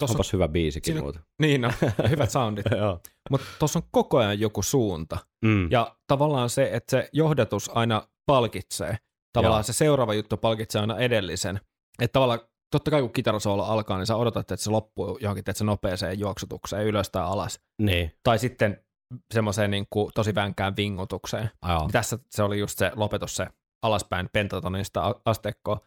Tossa 0.06 0.12
on, 0.12 0.16
onpas 0.16 0.32
hyvä 0.32 0.48
biisikin 0.48 0.92
Siinä- 0.92 1.02
muuten. 1.02 1.22
niin 1.40 1.60
no, 1.60 1.72
hyvät 2.10 2.30
soundit. 2.30 2.66
Mutta 3.30 3.46
tuossa 3.58 3.78
on 3.78 3.82
koko 3.90 4.18
ajan 4.18 4.40
joku 4.40 4.62
suunta. 4.62 5.18
Mm. 5.44 5.70
Ja 5.70 5.96
tavallaan 6.06 6.50
se, 6.50 6.68
että 6.72 6.90
se 6.90 7.08
johdatus 7.12 7.70
aina 7.74 8.08
palkitsee. 8.26 8.98
Tavallaan 9.32 9.58
Joo. 9.58 9.62
se 9.62 9.72
seuraava 9.72 10.14
juttu 10.14 10.36
palkitsee 10.36 10.80
aina 10.80 10.98
edellisen. 10.98 11.60
Että 12.02 12.12
tavallaan, 12.12 12.40
totta 12.70 12.90
kai 12.90 13.00
kun 13.00 13.12
kitarasoolo 13.12 13.64
alkaa, 13.64 13.98
niin 13.98 14.06
sä 14.06 14.16
odotat, 14.16 14.50
että 14.50 14.64
se 14.64 14.70
loppuu 14.70 15.18
johonkin 15.20 15.40
että 15.40 15.52
se 15.52 15.64
nopeeseen 15.64 16.18
juoksutukseen 16.18 16.86
ylös 16.86 17.10
tai 17.10 17.22
alas. 17.22 17.60
Niin, 17.82 18.12
Tai 18.24 18.38
sitten 18.38 18.84
semmoiseen 19.34 19.70
niin 19.70 19.86
kuin 19.90 20.10
tosi 20.14 20.34
vänkään 20.34 20.76
vingutukseen. 20.76 21.50
Niin 21.66 21.90
tässä 21.92 22.18
se 22.30 22.42
oli 22.42 22.58
just 22.58 22.78
se 22.78 22.92
lopetus, 22.96 23.36
se 23.36 23.46
alaspäin 23.82 24.28
pentatonista 24.32 25.14
asteikkoa. 25.24 25.80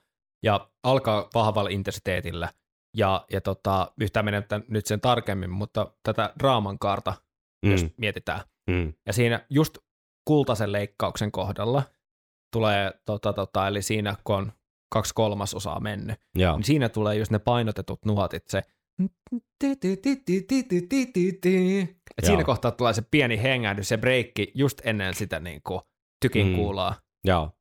Ja 0.44 0.70
alkaa 0.84 1.30
vahvalla 1.36 1.70
intensiteetillä 1.70 2.50
Ja, 2.98 3.26
ja 3.32 3.42
tota, 3.42 3.92
yhtään 4.02 4.26
menemättä 4.26 4.62
nyt 4.68 4.86
sen 4.86 5.02
tarkemmin, 5.02 5.50
mutta 5.50 5.94
tätä 6.04 6.34
draaman 6.40 6.80
kaarta, 6.80 7.14
mm. 7.66 7.72
jos 7.72 7.86
mietitään. 7.98 8.42
mm. 8.70 8.94
Ja 9.06 9.14
siinä 9.14 9.46
just 9.50 9.78
kultaisen 10.28 10.72
leikkauksen 10.72 11.32
kohdalla 11.32 11.84
tulee, 12.54 12.92
tota, 13.06 13.34
tota, 13.34 13.68
eli 13.68 13.82
siinä 13.82 14.16
kun 14.24 14.36
on 14.36 14.52
kaksi 14.94 15.14
kolmasosaa 15.14 15.80
mennyt, 15.80 16.20
Joo. 16.36 16.56
niin 16.56 16.64
siinä 16.64 16.90
tulee 16.90 17.16
just 17.16 17.32
ne 17.32 17.40
painotetut 17.40 18.06
nuotit, 18.06 18.44
se 18.48 18.64
et 22.18 22.26
siinä 22.26 22.44
kohtaa 22.44 22.72
tulee 22.72 22.94
se 22.94 23.02
pieni 23.12 23.44
hengähdys, 23.44 23.90
se 23.90 23.98
breikki 23.98 24.52
just 24.56 24.82
ennen 24.84 25.14
sitä 25.14 25.40
niin 25.40 25.62
kuin 25.68 25.82
tykin 26.22 26.48
Mm. 26.48 26.56
kuulaa. 26.56 26.96
Joo. 27.24 27.52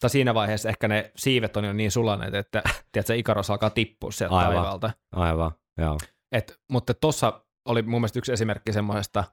Tai 0.00 0.10
siinä 0.10 0.34
vaiheessa 0.34 0.68
ehkä 0.68 0.88
ne 0.88 1.12
siivet 1.16 1.56
on 1.56 1.64
jo 1.64 1.72
niin 1.72 1.90
sulaneet, 1.90 2.34
että 2.34 2.62
tiedätkö, 2.92 3.14
Ikaros 3.14 3.50
alkaa 3.50 3.70
tippua 3.70 4.10
sieltä 4.10 4.36
Aivan. 4.36 4.54
taivaalta. 4.54 4.90
Aivan. 5.12 5.50
Joo. 5.78 5.98
Et, 6.32 6.60
mutta 6.70 6.94
tuossa 6.94 7.44
oli 7.68 7.82
mun 7.82 8.00
mielestä 8.00 8.18
yksi 8.18 8.32
esimerkki 8.32 8.72
semmoisesta 8.72 9.24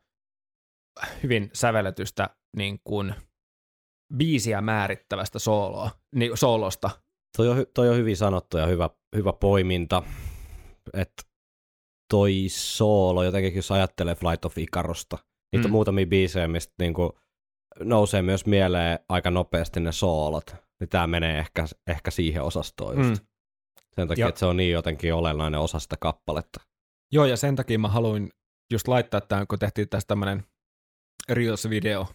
hyvin 1.24 1.50
sävelletystä 1.54 2.30
niin 2.58 2.80
kuin 2.84 3.16
biisiä 4.18 4.62
määrittävästä 4.62 5.40
sooloa, 5.40 5.92
niin, 6.16 6.38
soolosta. 6.38 6.90
Toi 7.38 7.50
on, 7.50 7.66
toi 7.74 7.90
on 7.90 7.96
hyvin 7.98 8.18
sanottu 8.18 8.58
ja 8.58 8.66
hyvä, 8.66 8.90
hyvä 9.16 9.34
poiminta, 9.34 10.04
että 10.94 11.24
toi 12.12 12.46
soolo, 12.50 13.24
jotenkin 13.24 13.56
jos 13.56 13.72
ajattelee 13.72 14.16
Flight 14.16 14.46
of 14.46 14.58
Icarosta, 14.58 15.18
niitä 15.52 15.68
Mm. 15.68 15.72
on 15.72 15.72
muutamia 15.72 16.06
biisejä, 16.06 16.48
mistä 16.48 16.74
niinku 16.80 17.20
nousee 17.80 18.22
myös 18.22 18.45
mieleen 18.45 18.99
aika 19.10 19.31
nopeasti 19.31 19.80
ne 19.80 19.91
soolot, 19.91 20.56
niin 20.80 20.89
tää 20.89 21.07
menee 21.07 21.39
ehkä, 21.39 21.65
ehkä 21.88 22.11
siihen 22.11 22.43
osastoon 22.43 22.98
just. 22.98 23.22
Mm. 23.23 23.27
Sen 23.95 24.07
takia, 24.07 24.26
Ja- 24.26 24.30
että 24.30 24.39
se 24.39 24.45
on 24.45 24.57
niin 24.57 24.72
jotenkin 24.72 25.14
olennainen 25.14 25.60
osa 25.60 25.80
sitä 25.80 25.95
kappaletta. 25.99 26.61
Joo, 27.11 27.26
ja 27.26 27.38
sen 27.38 27.56
takia 27.56 27.80
mä 27.80 27.88
haluin 27.88 28.30
just 28.72 28.88
laittaa 28.88 29.22
tämän, 29.22 29.48
kun 29.48 29.60
tehtiin 29.60 29.89
tästä 29.89 30.07
tämmöinen 30.07 30.43
Reels-video, 31.31 32.06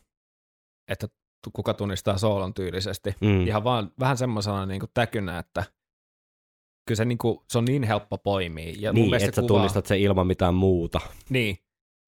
että 0.89 1.09
kuka 1.53 1.75
tunnistaa 1.75 2.19
soolon 2.19 2.55
tyylisesti. 2.55 3.15
Mm. 3.21 3.47
Ihan 3.47 3.65
vaan 3.65 3.93
vähän 4.01 4.17
semmoisena 4.17 4.67
niin 4.67 4.81
kuin 4.81 4.91
täkynä, 4.95 5.39
että 5.39 5.65
kyllä 6.89 6.97
se, 6.97 7.05
niin 7.05 7.19
kuin, 7.19 7.39
se 7.49 7.59
on 7.59 7.65
niin 7.65 7.83
helppo 7.83 8.19
poimia. 8.19 8.73
Ja 8.79 8.93
niin, 8.93 9.15
että 9.15 9.27
se 9.27 9.33
sä 9.33 9.33
kuvaa, 9.43 9.49
tunnistat 9.49 9.87
sen 9.87 9.99
ilman 10.01 10.27
mitään 10.27 10.55
muuta, 10.55 11.01
Niin, 11.31 11.59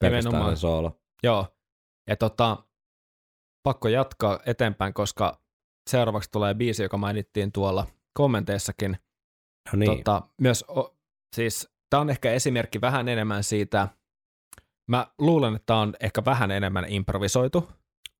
pelkästään 0.00 0.56
se 0.56 0.60
soolo. 0.60 1.00
joo. 1.22 1.46
Ja 2.08 2.16
tota, 2.16 2.64
pakko 3.68 3.88
jatkaa 3.88 4.38
eteenpäin, 4.46 4.94
koska 4.94 5.40
seuraavaksi 5.90 6.30
tulee 6.30 6.54
biisi, 6.54 6.82
joka 6.82 6.96
mainittiin 6.96 7.52
tuolla 7.52 7.86
kommenteissakin. 8.12 8.96
No 9.72 9.78
niin, 9.78 9.96
Tota, 9.96 10.22
myös, 10.40 10.64
o, 10.68 10.96
siis 11.36 11.70
tämä 11.90 12.00
on 12.00 12.10
ehkä 12.10 12.32
esimerkki 12.32 12.80
vähän 12.80 13.08
enemmän 13.08 13.44
siitä, 13.44 13.88
mä 14.90 15.06
luulen, 15.18 15.54
että 15.54 15.66
tämä 15.66 15.80
on 15.80 15.94
ehkä 16.00 16.24
vähän 16.24 16.50
enemmän 16.50 16.84
improvisoitu. 16.88 17.68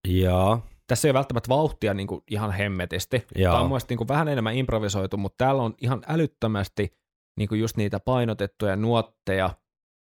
joo, 0.09 0.61
Tässä 0.87 1.09
ei 1.09 1.11
ole 1.11 1.19
välttämättä 1.19 1.49
vauhtia 1.49 1.95
niin 1.95 2.07
kuin 2.07 2.23
ihan 2.31 2.53
hemmetisti. 2.53 3.27
Joo. 3.37 3.53
Tämä 3.53 3.63
on 3.63 3.69
mielestäni 3.69 3.93
niin 3.93 3.99
kuin 3.99 4.09
vähän 4.09 4.29
enemmän 4.29 4.57
improvisoitu, 4.57 5.17
mutta 5.17 5.45
täällä 5.45 5.63
on 5.63 5.75
ihan 5.81 6.03
älyttömästi 6.09 6.93
niin 7.39 7.49
kuin 7.49 7.61
just 7.61 7.77
niitä 7.77 8.01
painotettuja 8.01 8.77
nuotteja 8.77 9.51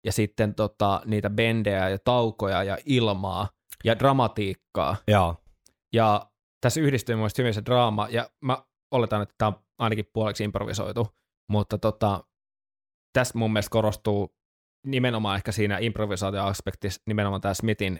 ja 0.06 0.12
sitten 0.12 0.56
tota, 0.56 1.02
niitä 1.06 1.30
bendejä 1.30 1.90
ja 1.90 2.00
taukoja 2.00 2.64
ja 2.64 2.78
ilmaa 2.86 3.59
ja 3.84 4.00
dramatiikkaa. 4.00 4.96
joo, 5.08 5.36
Ja 5.94 6.32
tässä 6.62 6.82
yhdistyy 6.82 7.16
mun 7.16 7.30
hyvin 7.38 7.54
se 7.54 7.62
draama, 7.66 8.08
ja 8.12 8.30
mä 8.42 8.64
oletan, 8.92 9.22
että 9.22 9.36
tämä 9.38 9.48
on 9.50 9.64
ainakin 9.80 10.06
puoleksi 10.14 10.44
improvisoitu, 10.44 11.08
mutta 11.50 11.78
tota, 11.78 12.24
tässä 13.14 13.38
mun 13.38 13.54
mielestä 13.54 13.70
korostuu 13.72 14.36
nimenomaan 14.86 15.36
ehkä 15.36 15.52
siinä 15.52 15.78
improvisaatioaspektissa 15.78 17.02
nimenomaan 17.08 17.42
tämä 17.42 17.54
Smithin 17.54 18.00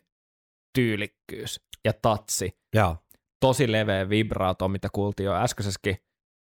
tyylikkyys 0.74 1.62
ja 1.86 1.94
tatsi. 2.02 2.60
joo, 2.76 2.98
Tosi 3.40 3.72
leveä 3.72 4.10
vibraato, 4.10 4.68
mitä 4.68 4.88
kuultiin 4.94 5.26
jo 5.26 5.34
äskeisessäkin. 5.36 5.98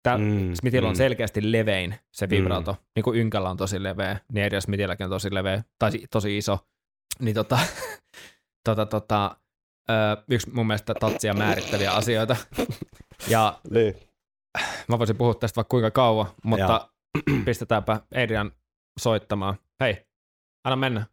Tämä 0.03 0.17
Mm, 0.17 0.53
Smithillä 0.53 0.87
on 0.89 0.95
mm. 0.95 0.97
selkeästi 0.97 1.51
levein 1.51 1.95
se 2.11 2.29
vibraato, 2.29 2.71
mm. 2.71 2.77
niin 2.95 3.03
kuin 3.03 3.19
Ynkällä 3.19 3.49
on 3.49 3.57
tosi 3.57 3.83
leveä, 3.83 4.19
niin 4.31 4.45
edes 4.45 4.63
Smithilläkin 4.63 5.03
on 5.03 5.09
tosi 5.09 5.33
leveä, 5.33 5.63
tai 5.79 5.91
si- 5.91 6.05
tosi 6.11 6.37
iso. 6.37 6.59
Niin 7.19 7.35
tota, 7.35 7.59
tota, 8.65 8.85
tota, 8.85 9.37
ö, 9.89 9.93
yksi 10.29 10.49
mun 10.49 10.67
mielestä 10.67 10.93
tatsia 10.93 11.33
määrittäviä 11.33 11.91
asioita. 11.91 12.35
Ja 13.27 13.59
niin. 13.71 13.95
mä 14.87 14.99
voisin 14.99 15.17
puhua 15.17 15.33
tästä 15.33 15.55
vaikka 15.55 15.69
kuinka 15.69 15.91
kauan, 15.91 16.27
mutta 16.43 16.89
pistetäänpä 17.45 17.99
Adrian 18.23 18.51
soittamaan. 18.99 19.55
Hei, 19.79 20.05
anna 20.63 20.75
mennä. 20.75 21.05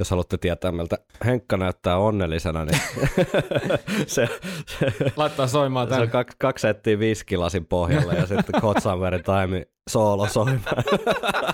Jos 0.00 0.10
haluatte 0.10 0.38
tietää, 0.38 0.72
miltä 0.72 0.98
Henkka 1.24 1.56
näyttää 1.56 1.98
onnellisena, 1.98 2.64
niin 2.64 2.80
se, 4.06 4.26
se, 4.78 4.92
Laittaa 5.16 5.46
soimaan 5.46 5.88
se 5.88 5.94
on 5.94 5.98
tämän. 5.98 6.10
kaksi, 6.10 6.36
kaksi 6.40 6.62
settiä 6.62 6.98
viskilasin 6.98 7.66
pohjalla 7.66 8.12
ja 8.12 8.26
sitten 8.26 8.60
Kotsanverin 8.60 9.22
Time 9.22 9.66
soolo 9.90 10.26
soimaan. 10.26 10.84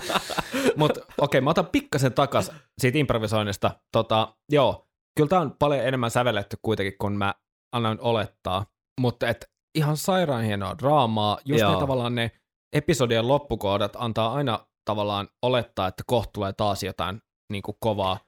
Mutta 0.77 1.01
okei, 1.17 1.41
mä 1.41 1.49
otan 1.49 1.67
pikkasen 1.67 2.13
takas 2.13 2.51
siitä 2.81 2.97
improvisoinnista. 2.97 3.71
Tota, 3.91 4.35
joo, 4.51 4.87
kyllä 5.17 5.29
tää 5.29 5.39
on 5.39 5.55
paljon 5.59 5.85
enemmän 5.85 6.11
sävelletty 6.11 6.57
kuitenkin, 6.61 6.93
kun 7.01 7.17
mä 7.17 7.33
annan 7.75 7.97
olettaa. 8.01 8.65
Mutta 9.01 9.27
et 9.27 9.49
ihan 9.75 9.97
sairaan 9.97 10.43
hienoa 10.43 10.77
draamaa. 10.77 11.37
Just 11.45 11.63
ne 11.63 11.71
Joo. 11.71 11.79
tavallaan 11.79 12.15
ne 12.15 12.31
episodien 12.73 13.27
loppukohdat 13.27 13.93
antaa 13.95 14.33
aina 14.33 14.59
tavallaan 14.85 15.27
olettaa, 15.41 15.87
että 15.87 16.03
kohta 16.07 16.31
tulee 16.33 16.53
taas 16.53 16.83
jotain 16.83 17.21
niin 17.51 17.61
kuin 17.63 17.77
kovaa 17.79 18.19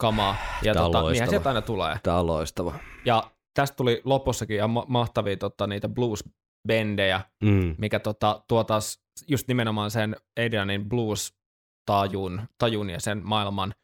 kamaa. 0.00 0.36
Ja 0.62 0.74
Tää 0.74 0.82
tota, 0.82 1.10
niinhän 1.10 1.28
sieltä 1.30 1.48
aina 1.48 1.62
tulee. 1.62 1.96
Tämä 2.02 2.20
on 2.20 2.26
loistava. 2.26 2.74
Ja 3.04 3.30
tästä 3.54 3.76
tuli 3.76 4.00
lopussakin 4.04 4.56
ihan 4.56 4.70
ma- 4.70 4.84
mahtavia 4.88 5.36
tota, 5.36 5.66
niitä 5.66 5.88
blues-bendejä, 5.88 7.20
Mm. 7.42 7.74
mikä 7.78 8.00
tota, 8.00 8.42
tuo 8.48 8.64
taas 8.64 9.00
just 9.28 9.48
nimenomaan 9.48 9.90
sen 9.90 10.16
Adrianin 10.40 10.88
blues-tajun 10.88 12.42
tajun 12.58 12.90
ja 12.90 13.00
sen 13.00 13.20
maailman. 13.24 13.74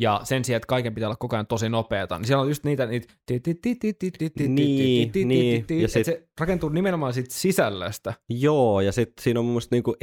Ja 0.00 0.20
sen 0.24 0.44
sijaan, 0.44 0.56
että 0.56 0.66
kaiken 0.66 0.94
pitää 0.94 1.08
olla 1.08 1.16
koko 1.16 1.36
ajan 1.36 1.46
tosi 1.46 1.68
nopeata, 1.68 2.18
niin 2.18 2.26
siellä 2.26 2.42
on 2.42 2.48
just 2.48 2.64
niitä, 2.64 2.86
niitä 2.86 3.14
Niin, 4.48 5.28
niin. 5.28 5.82
Ja 5.82 5.88
sit- 5.88 6.04
se 6.06 6.28
rakentuu 6.40 6.68
nimenomaan 6.68 7.12
siitä 7.12 7.34
sisällöstä. 7.34 8.14
Joo, 8.28 8.80
ja 8.80 8.92
sitten 8.92 9.22
siinä 9.22 9.40
on 9.40 9.46
mun 9.46 9.52
mielestä 9.52 9.76
niinku 9.76 9.96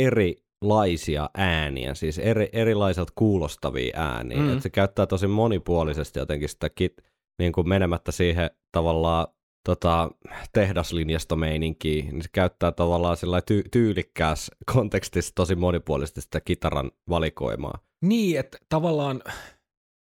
erilaisia 0.65 1.29
ääniä, 1.37 1.93
siis 1.93 2.19
eri, 2.19 2.49
erilaiselta 2.53 3.13
kuulostavia 3.15 3.93
ääniä. 3.95 4.37
Mm. 4.37 4.53
Et 4.53 4.61
se 4.61 4.69
käyttää 4.69 5.05
tosi 5.05 5.27
monipuolisesti 5.27 6.19
jotenkin 6.19 6.49
sitä 6.49 6.69
kit, 6.69 6.93
niinku 7.39 7.63
menemättä 7.63 8.11
siihen 8.11 8.49
tavallaan 8.71 9.27
tota, 9.65 10.11
tehdaslinjastomeininkiä, 10.53 12.03
niin 12.03 12.21
se 12.21 12.29
käyttää 12.31 12.71
tavallaan 12.71 13.17
sillä 13.17 13.39
ty- 13.39 13.69
tyylikkäässä 13.71 14.55
kontekstissa 14.73 15.31
tosi 15.35 15.55
monipuolisesti 15.55 16.21
sitä 16.21 16.41
kitaran 16.41 16.91
valikoimaa. 17.09 17.79
Niin, 18.01 18.39
että 18.39 18.57
tavallaan 18.69 19.21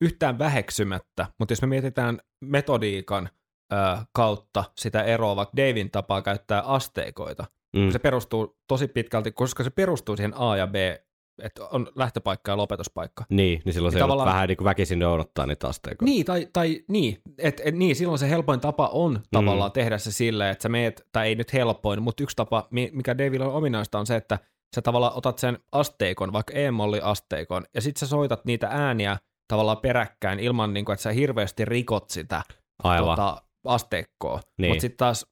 yhtään 0.02 0.40
väheksymättä, 0.40 1.28
mutta 1.40 1.52
jos 1.52 1.62
me 1.62 1.68
mietitään 1.68 2.20
metodiikan 2.46 3.30
ö, 3.74 3.76
kautta 4.12 4.64
sitä 4.78 5.04
eroa, 5.04 5.36
vaikka 5.36 5.58
Davin 5.58 5.92
tapaa 5.92 6.22
käyttää 6.22 6.62
asteikoita, 6.62 7.46
Mm. 7.76 7.92
se 7.92 8.00
perustuu 8.00 8.58
tosi 8.68 8.88
pitkälti, 8.88 9.32
koska 9.32 9.64
se 9.64 9.70
perustuu 9.70 10.16
siihen 10.16 10.34
A- 10.38 10.58
ja 10.58 10.68
että 11.44 11.66
on 11.66 11.88
lähtöpaikka 11.96 12.52
ja 12.52 12.58
lopetuspaikka. 12.58 13.26
Niin, 13.30 13.62
niin 13.66 13.74
silloin 13.74 13.92
Niin 13.92 13.98
se 14.00 14.04
tavallaan- 14.04 14.30
vähän 14.34 14.48
niin 14.48 14.58
kuin 14.58 14.66
väkisin 14.66 15.00
noudattaa 15.00 15.46
niitä 15.46 15.68
asteikoita. 15.68 16.06
Niin, 16.06 16.26
tai, 16.26 16.48
tai 16.54 16.84
niin, 16.88 17.22
et, 17.38 17.62
et, 17.66 17.76
niin, 17.76 17.96
silloin 17.96 18.20
se 18.20 18.30
helpoin 18.30 18.60
tapa 18.60 18.88
on 18.94 19.20
tavallaan 19.32 19.72
tehdä 19.72 19.98
se 19.98 20.12
silleen, 20.12 20.52
että 20.52 20.62
sä 20.64 20.70
meet, 20.70 21.08
tai 21.12 21.28
ei 21.28 21.36
nyt 21.36 21.54
helpoin, 21.54 22.02
mutta 22.02 22.24
yksi 22.24 22.36
tapa, 22.36 22.68
mi- 22.72 22.90
mikä 22.94 23.18
Davilla 23.18 23.46
on 23.46 23.54
ominaista, 23.54 24.00
on 24.00 24.06
se, 24.08 24.16
että 24.16 24.40
sä 24.76 24.82
tavallaan 24.82 25.14
otat 25.18 25.38
sen 25.40 25.60
asteikon, 25.72 26.34
vaikka 26.34 26.54
E-molli-asteikon, 26.54 27.64
ja 27.76 27.82
sitten 27.82 28.00
sä 28.00 28.08
soitat 28.08 28.46
niitä 28.46 28.68
ääniä 28.72 29.18
tavallaan 29.48 29.78
peräkkäin 29.78 30.40
ilman, 30.40 30.74
niin 30.74 30.86
kuin, 30.86 30.94
että 30.94 31.04
sä 31.04 31.12
hirveästi 31.12 31.66
rikot 31.66 32.10
sitä 32.10 32.42
Aivan. 32.84 33.10
tota, 33.10 33.42
asteikkoa. 33.66 34.40
Niin. 34.58 34.72
Mutta 34.72 34.82
sitten 34.82 34.98
taas 34.98 35.26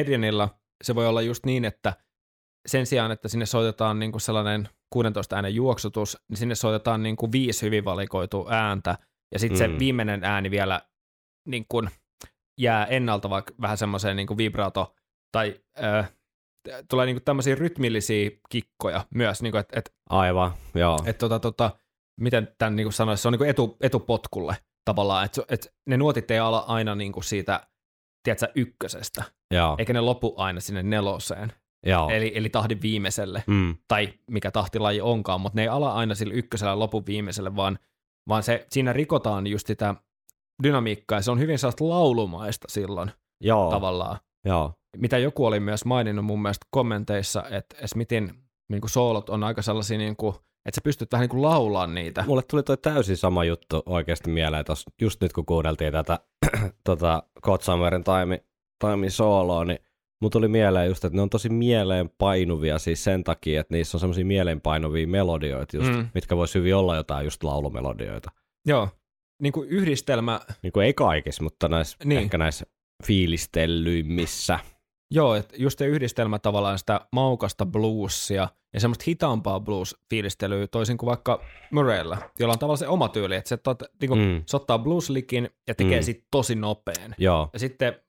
Adrianilla 0.00 0.48
se 0.84 0.94
voi 0.94 1.06
olla 1.06 1.22
just 1.22 1.46
niin, 1.46 1.64
että 1.64 1.92
sen 2.66 2.86
sijaan, 2.86 3.10
että 3.10 3.28
sinne 3.28 3.46
soitetaan 3.46 3.98
niin 3.98 4.12
kuin 4.12 4.22
sellainen 4.22 4.68
16 4.90 5.36
äänen 5.36 5.54
juoksutus, 5.54 6.18
niin 6.28 6.36
sinne 6.36 6.54
soitetaan 6.54 7.02
niin 7.02 7.16
kuin 7.16 7.32
viisi 7.32 7.66
hyvin 7.66 7.84
valikoitua 7.84 8.50
ääntä, 8.50 8.98
ja 9.32 9.38
sitten 9.38 9.58
mm. 9.58 9.72
Mm. 9.72 9.74
se 9.74 9.78
viimeinen 9.78 10.24
ääni 10.24 10.50
vielä 10.50 10.80
niin 11.48 11.66
kuin 11.68 11.90
jää 12.60 12.86
ennalta 12.86 13.30
vaikka 13.30 13.54
vähän 13.60 13.78
semmoiseen 13.78 14.16
niin 14.16 14.26
kuin 14.26 14.38
vibrato, 14.38 14.94
tai 15.32 15.60
äh, 15.84 16.12
tulee 16.88 17.06
niin 17.06 17.16
kuin 17.16 17.24
tämmöisiä 17.24 17.54
rytmillisiä 17.54 18.30
kikkoja 18.48 19.04
myös, 19.14 19.42
niin 19.42 19.50
kuin, 19.50 19.60
että 19.60 19.78
et, 19.78 19.94
Aivan, 20.10 20.52
joo. 20.74 20.98
et, 21.06 21.18
tota, 21.18 21.38
tota, 21.38 21.70
miten 22.20 22.54
tämän 22.58 22.76
niin 22.76 22.84
kuin 22.84 22.92
sanoisi, 22.92 23.22
se 23.22 23.28
on 23.28 23.32
niin 23.32 23.38
kuin 23.38 23.50
etu, 23.50 23.76
etupotkulle 23.80 24.56
tavallaan, 24.84 25.24
että 25.24 25.42
et 25.48 25.74
ne 25.86 25.96
nuotit 25.96 26.30
ei 26.30 26.38
ala 26.38 26.58
aina 26.58 26.94
niin 26.94 27.12
kuin 27.12 27.24
siitä, 27.24 27.66
tiedätkö, 28.34 28.60
ykkösestä, 28.60 29.24
joo. 29.54 29.76
eikä 29.78 29.92
ne 29.92 30.00
lopu 30.00 30.34
aina 30.36 30.60
sinne 30.60 30.82
neloseen, 30.82 31.52
joo. 31.86 32.08
eli, 32.10 32.32
eli 32.34 32.48
tahdin 32.48 32.82
viimeiselle, 32.82 33.44
Mm. 33.46 33.76
tai 33.88 34.08
mikä 34.30 34.50
tahtilaji 34.50 35.00
onkaan, 35.00 35.40
mutta 35.40 35.56
ne 35.56 35.62
ei 35.62 35.68
ala 35.68 35.92
aina 35.92 36.14
sille 36.14 36.34
ykkösellä 36.34 36.78
lopun 36.78 37.06
viimeiselle, 37.06 37.56
vaan, 37.56 37.78
vaan 38.28 38.42
se, 38.42 38.66
siinä 38.70 38.92
rikotaan 38.92 39.46
just 39.46 39.66
sitä 39.66 39.94
dynamiikkaa, 40.62 41.18
ja 41.18 41.22
se 41.22 41.30
on 41.30 41.38
hyvin 41.38 41.58
sellaista 41.58 41.88
laulumaista 41.88 42.68
silloin 42.70 43.10
Joo. 43.40 43.70
tavallaan. 43.70 44.18
Joo. 44.44 44.72
Mitä 44.96 45.18
joku 45.18 45.46
oli 45.46 45.60
myös 45.60 45.84
maininnut 45.84 46.24
mun 46.24 46.42
mielestä 46.42 46.66
kommenteissa, 46.70 47.44
että 47.50 47.86
Smithin 47.86 48.34
niin 48.68 48.80
kuin 48.80 48.90
soolot 48.90 49.30
on 49.30 49.44
aika 49.44 49.62
sellaisia, 49.62 49.98
niin 49.98 50.16
kuin, 50.16 50.34
että 50.66 50.74
sä 50.74 50.80
pystyt 50.84 51.12
vähän 51.12 51.22
niin 51.22 51.30
kuin 51.30 51.42
laulaa 51.42 51.86
niitä. 51.86 52.24
Mulle 52.26 52.42
tuli 52.50 52.62
toi 52.62 52.76
täysin 52.78 53.16
sama 53.16 53.44
juttu 53.44 53.82
oikeasti 53.86 54.30
mieleen 54.30 54.64
tossa, 54.64 54.90
just 55.00 55.20
nyt 55.20 55.32
kun 55.32 55.46
kuunneltiin 55.46 55.92
tätä 55.92 56.18
tota 56.84 57.22
Kotsamerin 57.40 58.04
taimi, 58.04 58.38
taimi 58.78 59.10
sooloa, 59.10 59.64
niin 59.64 59.78
mun 60.22 60.30
tuli 60.30 60.48
mieleen 60.48 60.88
just, 60.88 61.04
että 61.04 61.16
ne 61.16 61.22
on 61.22 61.30
tosi 61.30 61.48
mieleen 61.48 62.10
painuvia 62.18 62.78
siis 62.78 63.04
sen 63.04 63.24
takia, 63.24 63.60
että 63.60 63.74
niissä 63.74 63.96
on 63.96 64.00
semmoisia 64.00 64.24
mieleen 64.24 64.60
painuvia 64.60 65.06
melodioita 65.06 65.76
just, 65.76 65.90
Mm. 65.92 66.08
mitkä 66.14 66.36
vois 66.36 66.54
hyvin 66.54 66.76
olla 66.76 66.96
jotain 66.96 67.24
just 67.24 67.44
laulumelodioita. 67.44 68.30
Joo, 68.66 68.88
niin 69.42 69.52
kuin 69.52 69.68
yhdistelmä, 69.68 70.40
Niin 70.62 70.72
kuin 70.72 70.86
ei 70.86 70.94
kaikissa, 70.94 71.42
mutta 71.42 71.68
näissä, 71.68 71.96
niin. 72.04 72.20
ehkä 72.20 72.38
näissä 72.38 72.66
fiilistellyimmissä. 73.06 74.58
Joo, 75.10 75.34
että 75.34 75.54
just 75.58 75.78
se 75.78 75.86
yhdistelmä 75.86 76.38
tavallaan 76.38 76.78
sitä 76.78 77.00
maukasta 77.12 77.66
bluesia 77.66 78.48
ja 78.74 78.80
semmoista 78.80 79.04
hitaampaa 79.06 79.60
blues-fiilistelyä, 79.60 80.66
toisin 80.70 80.98
kuin 80.98 81.06
vaikka 81.08 81.40
Murraylla, 81.70 82.18
jolla 82.38 82.52
on 82.52 82.58
tavallaan 82.58 82.78
se 82.78 82.88
oma 82.88 83.08
tyyli, 83.08 83.36
että 83.36 83.48
se, 83.48 83.56
tot, 83.56 83.82
niin 84.00 84.08
kuin, 84.08 84.20
Mm. 84.20 84.42
se 84.46 84.56
ottaa 84.56 84.78
blueslikin 84.78 85.50
ja 85.68 85.74
tekee 85.74 86.00
mm. 86.00 86.04
Sit 86.04 86.24
tosi 86.30 86.54
nopeen. 86.54 87.14
Joo, 87.18 87.50
Ja 87.52 87.58
sitten 87.58 88.00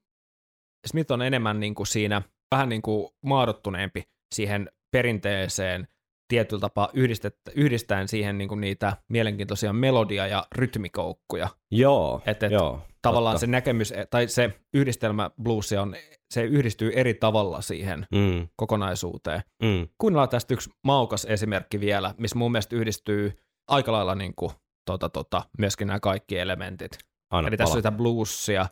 Smith 0.88 1.12
on 1.12 1.22
enemmän 1.22 1.60
niin 1.60 1.76
kuin 1.76 1.88
siinä 1.88 2.22
vähän 2.52 2.70
niin 2.70 2.82
kuin 2.82 3.08
maadottuneempi 3.26 4.04
siihen 4.36 4.72
perinteeseen 4.92 5.88
tietyllä 6.28 6.60
tapaa 6.62 6.90
yhdistet- 6.94 7.52
yhdistäen 7.56 8.08
siihen 8.08 8.38
niin 8.38 8.48
kuin 8.50 8.62
niitä 8.62 8.98
mielenkiintoisia 9.10 9.74
melodia- 9.74 10.28
ja 10.28 10.48
rytmikoukkuja. 10.56 11.50
joo, 11.72 12.22
Et- 12.26 12.44
et 12.44 12.52
joo. 12.52 12.82
Tavallaan 13.02 13.34
totta. 13.34 13.40
se 13.46 13.48
näkemys, 13.48 13.94
tai 14.10 14.28
se 14.28 14.54
yhdistelmä 14.74 15.32
blues 15.44 15.72
on, 15.74 15.96
se 16.34 16.44
yhdistyy 16.44 16.92
eri 16.96 17.14
tavalla 17.14 17.62
siihen 17.62 18.08
Mm, 18.12 18.48
kokonaisuuteen. 18.56 19.42
mm, 19.64 19.88
Kuunnellaan 19.98 20.30
tästä 20.30 20.54
yksi 20.54 20.70
maukas 20.84 21.26
esimerkki 21.26 21.80
vielä, 21.80 22.14
missä 22.18 22.38
mun 22.38 22.52
mielestä 22.52 22.76
yhdistyy 22.76 23.40
aika 23.68 23.92
lailla 23.92 24.16
niin 24.16 24.34
kuin, 24.36 24.52
tota, 24.86 25.10
tota, 25.10 25.42
myöskin 25.58 25.88
nämä 25.88 26.00
kaikki 26.00 26.38
elementit. 26.40 26.92
aina 27.32 27.48
Eli 27.48 27.58
tässä 27.58 27.72
on 27.72 27.74
pala. 27.74 27.80
sitä 27.80 27.92
bluesia, 27.98 28.66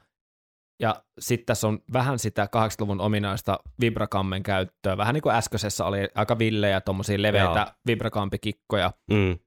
ja 0.79 1.03
sitten 1.19 1.45
tässä 1.45 1.67
on 1.67 1.79
vähän 1.93 2.19
sitä 2.19 2.45
80-luvun 2.45 3.01
ominaista 3.01 3.59
vibrakammen 3.81 4.43
käyttöä, 4.43 4.97
vähän 4.97 5.13
niin 5.13 5.21
kuin 5.21 5.35
äskeisessä 5.35 5.85
oli 5.85 5.97
aika 6.15 6.39
villejä, 6.39 6.81
tuommoisia 6.81 7.21
leveitä 7.21 7.59
Joo. 7.59 7.65
vibrakampikikkoja. 7.87 8.91
Mm. 9.11 9.39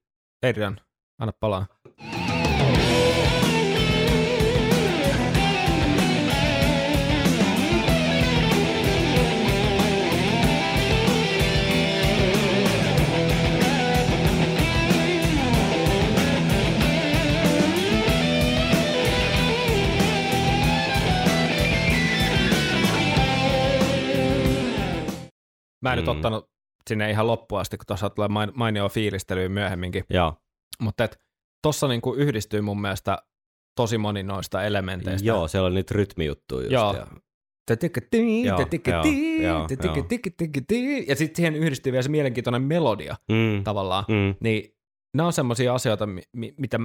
Adrian, 0.48 0.80
anna 1.18 1.32
palaa. 1.40 1.66
Mä 25.82 25.92
en 25.92 25.98
mm. 25.98 26.00
nyt 26.00 26.09
ottanut 26.09 26.50
sinne 26.88 27.10
ihan 27.10 27.26
loppuun 27.26 27.60
asti, 27.60 27.76
kun 27.76 27.86
tuossa 27.86 28.10
tulee 28.10 28.28
main- 28.28 28.52
mainio 28.55 28.88
fiilistelyä 28.88 29.48
myöhemminkin, 29.48 30.05
Joo, 30.10 30.34
mutta 30.80 31.05
et, 31.05 31.18
tossa 31.62 31.88
niinku 31.88 32.14
yhdistyy 32.14 32.60
mun 32.60 32.80
mielestä 32.80 33.18
tosi 33.76 33.98
moni 33.98 34.22
noista 34.22 34.62
elementeistä. 34.64 35.26
joo, 35.28 35.48
siellä 35.48 35.66
on 35.66 35.74
niitä 35.74 35.94
rytmijuttuja 35.94 36.62
just. 36.62 36.72
Joo. 36.72 36.94
Ja, 36.94 37.06
Ja 41.09 41.16
sitten 41.16 41.36
siihen 41.36 41.55
yhdistyy 41.56 41.92
vielä 41.92 42.02
se 42.02 42.09
mielenkiintoinen 42.09 42.62
melodia 42.62 43.16
mm, 43.30 43.64
tavallaan. 43.64 44.05
mm, 44.09 44.34
Niin 44.40 44.74
nämä 45.16 45.26
on 45.26 45.32
semmoisia 45.32 45.74
asioita, 45.74 46.06
mi- 46.06 46.22
mi- 46.36 46.55
mitä, 46.59 46.78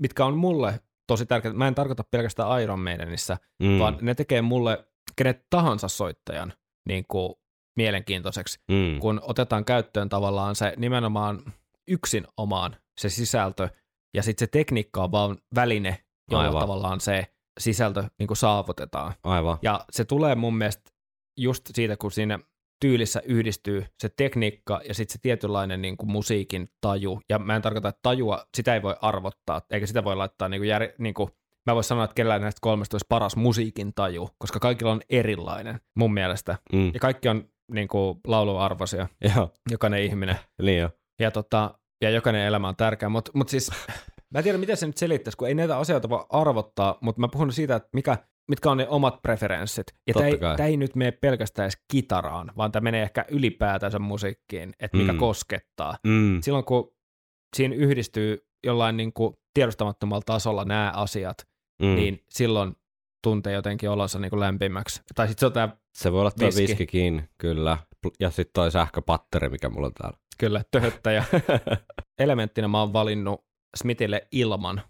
mitkä 0.00 0.24
on 0.24 0.36
mulle 0.36 0.80
tosi 1.06 1.26
tärkeitä. 1.26 1.56
Mä 1.56 1.68
en 1.68 1.74
tarkoita 1.74 2.04
pelkästään 2.10 2.62
Iron 2.62 2.80
Maidenissä, 2.80 3.36
mm. 3.62 3.78
vaan 3.78 3.98
ne 4.00 4.14
tekee 4.14 4.42
mulle 4.42 4.84
kenet 5.16 5.46
tahansa 5.50 5.88
soittajan 5.88 6.52
niin 6.88 7.04
kuin 7.08 7.34
mielenkiintoiseksi, 7.76 8.58
mm, 8.70 9.00
kun 9.00 9.20
otetaan 9.22 9.64
käyttöön 9.64 10.08
tavallaan 10.08 10.54
se 10.56 10.74
nimenomaan 10.76 11.52
yksin 11.88 12.26
omaan 12.36 12.76
se 13.00 13.08
sisältö, 13.08 13.68
ja 14.14 14.22
sitten 14.22 14.46
se 14.46 14.50
tekniikka 14.50 15.04
on 15.04 15.12
vaan 15.12 15.36
väline, 15.54 15.98
jolla 16.30 16.44
Aivan. 16.44 16.60
tavallaan 16.60 17.00
se 17.00 17.26
sisältö 17.60 18.04
niin 18.18 18.26
kuin 18.26 18.36
saavutetaan. 18.36 19.12
aivan. 19.24 19.58
Ja 19.62 19.84
se 19.90 20.04
tulee 20.04 20.34
mun 20.34 20.56
mielestä 20.58 20.90
just 21.36 21.62
siitä, 21.74 21.96
kun 21.96 22.10
siinä 22.12 22.38
tyylissä 22.80 23.22
yhdistyy 23.24 23.86
se 23.98 24.08
tekniikka 24.08 24.80
ja 24.88 24.94
sitten 24.94 25.12
se 25.12 25.18
tietynlainen 25.22 25.82
niin 25.82 25.96
kuin 25.96 26.10
musiikin 26.10 26.68
taju. 26.80 27.20
Ja 27.28 27.38
mä 27.38 27.56
en 27.56 27.62
tarkoita, 27.62 27.88
että 27.88 27.98
tajua, 28.02 28.44
sitä 28.56 28.74
ei 28.74 28.82
voi 28.82 28.96
arvottaa, 29.00 29.60
eikä 29.70 29.86
sitä 29.86 30.04
voi 30.04 30.16
laittaa 30.16 30.48
niin 30.48 30.60
kuin 30.60 30.68
jär, 30.68 30.82
niin 30.98 31.14
kuin, 31.14 31.28
mä 31.66 31.74
voin 31.74 31.84
sanoa, 31.84 32.04
että 32.04 32.14
kellään 32.14 32.40
näistä 32.42 32.58
kolmesta 32.62 32.94
olisi 32.94 33.06
paras 33.08 33.36
musiikin 33.36 33.94
taju, 33.94 34.30
koska 34.38 34.60
kaikilla 34.60 34.92
on 34.92 35.00
erilainen 35.10 35.80
mun 35.94 36.14
mielestä. 36.14 36.58
Mm, 36.72 36.90
Ja 36.94 37.00
kaikki 37.00 37.28
on 37.28 37.48
niin 37.72 37.88
kuin 37.88 38.20
lauluarvoisia, 38.26 39.08
joo, 39.36 39.50
jokainen 39.70 40.02
ihminen. 40.02 40.36
niin 40.62 40.78
jo. 40.80 40.90
Ja, 41.20 41.30
tota, 41.30 41.78
ja 42.02 42.10
jokainen 42.10 42.42
elämä 42.46 42.68
on 42.68 42.76
tärkeä, 42.76 43.08
mutta 43.08 43.30
mut 43.34 43.48
siis 43.48 43.70
mä 44.32 44.38
en 44.38 44.44
tiedä, 44.44 44.58
miten 44.58 44.76
se 44.76 44.86
nyt 44.86 44.96
selittäisi, 44.96 45.36
kun 45.36 45.48
ei 45.48 45.54
näitä 45.54 45.78
asioita 45.78 46.08
voi 46.08 46.24
arvottaa, 46.30 46.98
mutta 47.00 47.20
mä 47.20 47.28
puhun 47.28 47.52
siitä, 47.52 47.76
että 47.76 47.88
mikä, 47.92 48.18
mitkä 48.48 48.70
on 48.70 48.76
ne 48.76 48.88
omat 48.88 49.22
preferenssit. 49.22 49.86
Ja 50.06 50.14
tämä 50.14 50.26
ei, 50.26 50.38
tää 50.56 50.66
ei 50.66 50.76
nyt 50.76 50.94
mene 50.96 51.12
pelkästään 51.12 51.64
edes 51.64 51.78
kitaraan, 51.92 52.52
vaan 52.56 52.72
tämä 52.72 52.84
menee 52.84 53.02
ehkä 53.02 53.24
ylipäätänsä 53.30 53.98
musiikkiin, 53.98 54.72
että 54.80 54.96
mikä 54.96 55.12
Mm. 55.12 55.18
koskettaa. 55.18 55.96
Mm, 56.06 56.40
Silloin 56.42 56.64
kun 56.64 56.94
siinä 57.56 57.74
yhdistyy 57.74 58.38
jollain 58.66 58.96
niin 58.96 59.12
kuin 59.12 59.34
tiedostamattomalla 59.54 60.22
tasolla 60.26 60.64
nämä 60.64 60.92
asiat, 60.96 61.36
mm. 61.82 61.94
niin 61.94 62.24
silloin 62.30 62.76
tuntee 63.22 63.52
jotenkin 63.52 63.90
olonsa 63.90 64.18
niin 64.18 64.30
kuin 64.30 64.40
lämpimäksi. 64.40 65.02
Tai 65.14 65.28
sitten 65.28 65.40
se 65.40 65.46
on 65.46 65.52
tämä 65.52 65.68
Se 65.94 66.12
voi 66.12 66.20
olla 66.20 66.30
tuo 66.30 66.46
Viski. 66.46 66.62
viskikin, 66.62 67.28
kyllä. 67.38 67.78
Ja 68.20 68.30
sitten 68.30 68.52
toi 68.54 68.70
sähköpatteri, 68.70 69.48
mikä 69.48 69.68
mulla 69.68 69.86
on 69.86 69.92
täällä. 69.94 70.16
kyllä 70.38 70.62
töhöttäjä. 70.70 71.24
Elementtinä 72.18 72.68
mä 72.68 72.80
oon 72.80 72.92
valinnut 72.92 73.44
Smithille 73.76 74.28
ilman, 74.32 74.82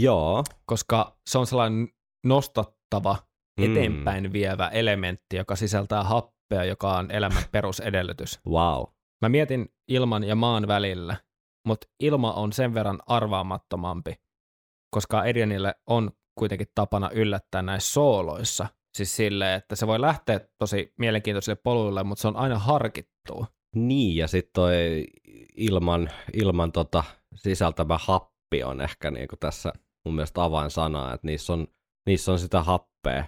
Joo. 0.00 0.44
koska 0.66 1.18
se 1.30 1.38
on 1.38 1.46
sellainen 1.46 1.88
nostattava, 2.26 3.16
Mm. 3.60 3.64
eteenpäin 3.72 4.32
vievä 4.32 4.68
elementti, 4.68 5.36
joka 5.36 5.56
sisältää 5.56 6.04
happea, 6.04 6.64
joka 6.64 6.96
on 6.96 7.10
elämän 7.10 7.42
perusedellytys. 7.52 8.40
Wow. 8.48 8.84
Mä 9.22 9.28
mietin 9.28 9.68
ilman 9.88 10.24
ja 10.24 10.34
maan 10.34 10.68
välillä, 10.68 11.16
mutta 11.66 11.86
ilma 12.00 12.32
on 12.32 12.52
sen 12.52 12.74
verran 12.74 12.98
arvaamattomampi, 13.06 14.14
koska 14.90 15.24
Edianille 15.24 15.74
on 15.86 16.10
kuitenkin 16.38 16.66
tapana 16.74 17.10
yllättää 17.10 17.62
näissä 17.62 17.92
sooloissa. 17.92 18.66
Siis 18.96 19.16
silleen, 19.16 19.56
että 19.56 19.76
se 19.76 19.86
voi 19.86 20.00
lähteä 20.00 20.40
tosi 20.58 20.92
mielenkiintoisille 20.98 21.58
poluille, 21.64 22.02
mutta 22.04 22.22
se 22.22 22.28
on 22.28 22.36
aina 22.36 22.58
harkittua. 22.58 23.46
Niin, 23.76 24.16
ja 24.16 24.28
sitten 24.28 24.50
toi 24.54 25.04
ilman, 25.56 26.10
ilman 26.34 26.72
tota 26.72 27.04
sisältämä 27.34 27.98
happi 28.00 28.62
on 28.64 28.80
ehkä 28.80 29.10
niinku 29.10 29.36
tässä 29.40 29.72
mun 30.04 30.14
mielestä 30.14 30.42
avainsana, 30.44 31.14
että 31.14 31.26
niissä 31.26 31.52
on, 31.52 31.66
niissä 32.06 32.32
on 32.32 32.38
sitä 32.38 32.62
happea. 32.62 33.24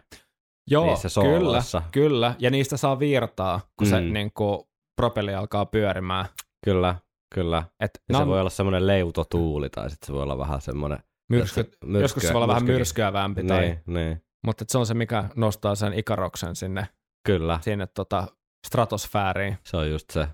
Joo, 0.70 0.86
niissä 0.86 1.08
kyllä, 1.22 1.38
sooloissa. 1.38 1.82
kyllä. 1.92 2.34
Ja 2.38 2.50
niistä 2.50 2.76
saa 2.76 2.98
virtaa, 2.98 3.60
kun 3.76 3.86
mm. 3.86 3.90
se 3.90 4.00
Mm. 4.00 4.12
niin 4.12 4.30
kuin, 4.34 4.58
propelli 5.00 5.34
alkaa 5.34 5.66
pyörimään. 5.66 6.26
Kyllä, 6.64 6.94
kyllä. 7.34 7.62
Et, 7.80 7.90
Ja 8.12 8.18
se 8.18 8.26
voi 8.26 8.40
olla 8.40 8.50
semmoinen 8.50 8.86
leutotuuli, 8.86 9.70
tai 9.70 9.90
sitten 9.90 10.06
se 10.06 10.12
voi 10.12 10.22
olla 10.22 10.38
vähän 10.38 10.60
semmoinen... 10.60 10.98
myrsky, 11.30 11.60
myrsky- 11.84 12.02
joskus 12.02 12.22
se 12.22 12.28
voi 12.32 12.36
olla 12.38 12.48
vähän 12.48 12.62
myrskykin. 12.62 12.78
myrskyävämpi, 12.78 13.44
tai, 13.44 13.60
Niin, 13.60 13.80
niin, 13.86 14.22
mutta 14.46 14.64
se 14.68 14.78
on 14.78 14.86
se, 14.86 14.94
mikä 14.94 15.24
nostaa 15.36 15.74
sen 15.74 15.92
ikaroksen 15.92 16.56
sinne, 16.56 16.88
kyllä. 17.26 17.58
sinne 17.62 17.86
tota, 17.86 18.26
stratosfääriin. 18.66 19.58
Se 19.64 19.76
on 19.76 19.90
just 19.90 20.10
se. 20.10 20.28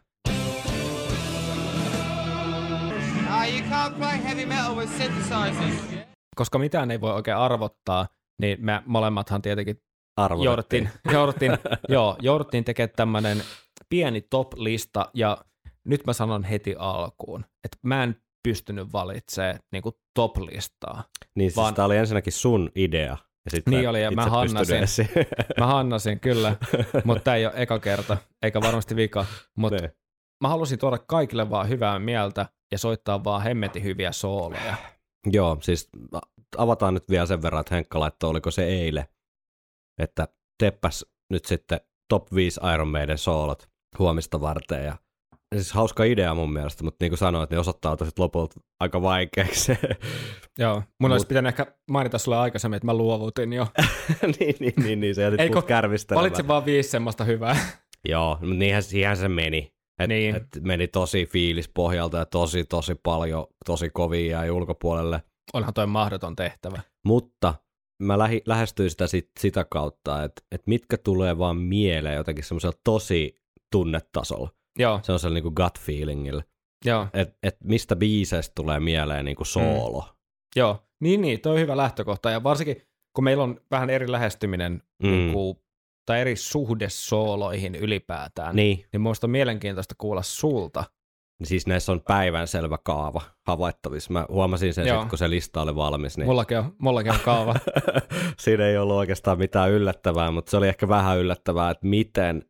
Ah, 3.28 3.48
you 3.48 3.60
can't 3.70 3.94
play 3.98 4.22
heavy 4.24 4.46
metal 4.46 4.76
with 4.76 4.92
synthesizers. 4.96 5.92
Yeah? 5.92 6.06
Koska 6.36 6.58
mitään 6.58 6.90
ei 6.90 7.00
voi 7.00 7.12
oikein 7.12 7.36
arvottaa, 7.36 8.06
niin 8.40 8.58
me 8.64 8.82
molemmathan 8.86 9.42
tietenkin 9.42 9.82
Arvotettiin. 10.16 10.44
jouduttiin, 10.84 10.90
jouduttiin, 11.14 11.52
joo, 11.88 12.16
jouduttiin 12.20 12.64
tekemään 12.64 12.92
tämmöinen 12.96 13.42
pieni 13.88 14.20
top-lista, 14.20 15.10
ja 15.14 15.38
nyt 15.84 16.06
mä 16.06 16.12
sanon 16.12 16.44
heti 16.44 16.74
alkuun, 16.78 17.44
että 17.64 17.78
mä 17.82 18.02
en 18.02 18.16
pystynyt 18.48 18.92
valitsemaan 18.92 19.58
niin 19.72 19.82
top-listaa. 20.14 21.04
Niin 21.34 21.50
siis 21.50 21.56
vaan- 21.56 21.74
tämä 21.74 21.86
oli 21.86 21.96
ensinnäkin 21.96 22.32
sun 22.32 22.70
idea. 22.74 23.16
Ja 23.46 23.50
sit 23.50 23.66
Niin 23.68 23.88
oli, 23.88 24.02
ja 24.02 24.10
mä 24.10 24.26
hannasin. 24.26 25.08
Mä 25.60 25.66
hannasin 25.66 26.20
kyllä, 26.20 26.56
mutta 27.04 27.22
tämä 27.24 27.34
ei 27.34 27.46
ole 27.46 27.54
eka 27.56 27.78
kerta, 27.78 28.16
eikä 28.42 28.60
varmasti 28.60 28.96
vika. 28.96 29.26
Mutta 29.56 29.80
Niin. 29.82 29.90
mä 30.42 30.48
halusin 30.48 30.78
tuoda 30.78 30.98
kaikille 30.98 31.50
vaan 31.50 31.68
hyvää 31.68 31.98
mieltä 31.98 32.46
ja 32.72 32.78
soittaa 32.78 33.24
vaan 33.24 33.42
hemmetin 33.42 33.82
hyviä 33.82 34.12
sooloja. 34.12 34.74
Joo, 35.32 35.58
siis 35.62 35.88
avataan 36.56 36.94
nyt 36.94 37.04
vielä 37.10 37.26
sen 37.26 37.42
verran, 37.42 37.60
että 37.60 37.74
Henkka 37.74 38.00
laittoi, 38.00 38.30
oliko 38.30 38.50
se 38.50 38.64
eile, 38.64 39.08
että 40.02 40.28
teppäs 40.58 41.06
nyt 41.30 41.44
sitten 41.44 41.80
top 42.08 42.34
5 42.34 42.60
Iron 42.74 42.88
Maiden 42.88 43.18
soolot 43.18 43.68
huomista 43.98 44.40
varten. 44.40 44.84
Ja, 44.84 44.96
siis 45.54 45.72
hauska 45.72 46.04
idea 46.04 46.34
mun 46.34 46.52
mielestä, 46.52 46.84
mutta 46.84 47.04
niin 47.04 47.10
kuin 47.10 47.18
sanoit, 47.18 47.50
niin 47.50 47.58
osoittautui 47.60 48.06
sitten 48.06 48.22
lopulta 48.22 48.60
aika 48.80 49.02
vaikeaksi. 49.02 49.72
Joo, 50.58 50.74
mun 50.74 51.10
Mut- 51.10 51.12
olisi 51.12 51.26
pitänyt 51.26 51.48
ehkä 51.48 51.66
mainita 51.90 52.18
sulle 52.18 52.36
aikaisemmin, 52.36 52.76
että 52.76 52.86
mä 52.86 52.94
luovutin 52.94 53.52
jo. 53.52 53.66
niin, 54.40 54.56
niin, 54.60 54.72
niin, 54.84 55.00
niin, 55.00 55.14
se 55.14 55.22
jätit 55.22 55.40
Eikö- 55.40 55.62
kärvistelemään. 55.62 56.22
Valitsin 56.22 56.48
vaan 56.48 56.64
viisi 56.64 56.88
semmoista 56.90 57.24
hyvää. 57.24 57.56
Joo, 58.08 58.38
mutta 58.40 58.54
niinhän, 58.54 58.82
siihen 58.82 59.16
se 59.16 59.28
meni. 59.28 59.72
Et, 60.02 60.08
Niin. 60.08 60.36
et 60.36 60.46
meni 60.60 60.88
tosi 60.88 61.26
fiilis 61.26 61.68
pohjalta 61.68 62.16
ja 62.18 62.26
tosi, 62.26 62.64
tosi 62.64 62.94
paljon, 63.02 63.46
tosi 63.66 63.90
kovia 63.90 64.30
jäi 64.30 64.50
ulkopuolelle. 64.50 65.22
Onhan 65.52 65.74
toi 65.74 65.86
mahdoton 65.86 66.36
tehtävä. 66.36 66.80
Mutta 67.06 67.54
mä 68.02 68.18
lähi, 68.18 68.42
lähestyin 68.46 68.90
sitä 68.90 69.06
sit, 69.06 69.30
sitä 69.40 69.66
kautta, 69.70 70.24
että 70.24 70.42
et 70.52 70.62
mitkä 70.66 70.96
tulee 70.98 71.38
vaan 71.38 71.56
mieleen 71.56 72.16
jotenkin 72.16 72.44
semmoisella 72.44 72.78
tosi 72.84 73.34
tunnetasolla. 73.72 74.50
Joo, 74.78 75.00
Se 75.02 75.12
on 75.12 75.18
sellainen 75.18 75.44
niinku 75.44 75.62
gut 75.64 75.78
feelingillä. 75.80 76.42
joo, 76.84 77.06
Että 77.14 77.34
et 77.42 77.56
mistä 77.64 77.96
biiseistä 77.96 78.52
tulee 78.54 78.80
mieleen 78.80 79.24
niinku 79.24 79.44
soolo. 79.44 80.04
joo. 80.56 80.82
Niin, 81.00 81.20
niin, 81.20 81.40
toi 81.40 81.52
on 81.52 81.58
hyvä 81.60 81.76
lähtökohta. 81.76 82.30
Ja 82.30 82.42
varsinkin, 82.42 82.82
kun 83.16 83.24
meillä 83.24 83.42
on 83.44 83.60
vähän 83.70 83.90
eri 83.90 84.12
lähestyminen 84.12 84.82
Mm. 85.02 85.10
niin 85.10 85.32
kuin, 85.32 85.56
tai 86.06 86.20
eri 86.20 86.36
suhde 86.36 86.88
sooloihin 86.88 87.74
ylipäätään, 87.74 88.56
Niin, 88.56 88.84
niin 88.92 89.00
muista 89.00 89.26
on 89.26 89.30
mielenkiintoista 89.30 89.94
kuulla 89.98 90.22
sulta. 90.22 90.84
siis 91.44 91.66
näissä 91.66 91.92
on 91.92 92.00
päivänselvä 92.00 92.78
kaava 92.84 93.22
havaittavissa. 93.46 94.12
Mä 94.12 94.26
huomasin 94.28 94.74
sen 94.74 94.84
sitten, 94.84 95.08
kun 95.08 95.18
se 95.18 95.30
lista 95.30 95.62
oli 95.62 95.74
valmis. 95.74 96.16
Niin 96.18 96.26
Mullakin 96.26 96.58
on, 96.58 96.74
mullakin 96.78 97.12
on 97.12 97.20
kaava. 97.24 97.54
Siinä 98.40 98.66
ei 98.66 98.78
ollut 98.78 98.96
oikeastaan 98.96 99.38
mitään 99.38 99.70
yllättävää, 99.70 100.30
mutta 100.30 100.50
se 100.50 100.56
oli 100.56 100.68
ehkä 100.68 100.88
vähän 100.88 101.18
yllättävää, 101.18 101.70
että 101.70 101.86
miten 101.86 102.42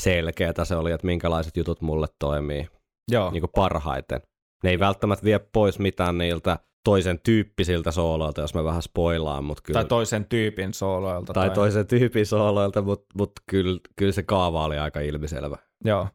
selkeätä 0.00 0.64
se 0.64 0.76
oli, 0.76 0.92
että 0.92 1.06
minkälaiset 1.06 1.56
jutut 1.56 1.80
mulle 1.80 2.06
toimii 2.18 2.68
Joo, 3.10 3.30
niin 3.30 3.40
kuin 3.40 3.50
parhaiten. 3.54 4.20
Ne 4.64 4.70
ei 4.70 4.78
välttämättä 4.78 5.24
vie 5.24 5.38
pois 5.52 5.78
mitään 5.78 6.18
niiltä 6.18 6.58
toisen 6.84 7.20
tyyppisiltä 7.20 7.90
sooloilta, 7.90 8.40
jos 8.40 8.54
mä 8.54 8.64
vähän 8.64 8.82
spoilaan, 8.82 9.44
mutta 9.44 9.62
kyllä, 9.62 9.80
tai 9.80 9.88
toisen 9.88 10.24
tyypin 10.24 10.74
sooloilta. 10.74 11.32
tai 11.32 11.50
toisen 11.50 11.86
tyypin 11.86 12.26
sooloilta, 12.26 12.82
mutta 12.82 13.06
mut 13.14 13.32
kyllä, 13.50 13.80
kyllä 13.96 14.12
se 14.12 14.22
kaava 14.22 14.64
oli 14.64 14.78
aika 14.78 15.00
ilmiselvä. 15.00 15.56
Joo. 15.84 16.08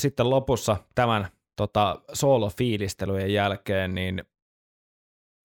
Sitten 0.00 0.30
lopussa 0.30 0.76
tämän 0.94 1.28
tota, 1.56 2.02
soolofiilistelyjen 2.12 3.32
jälkeen, 3.32 3.94
niin 3.94 4.24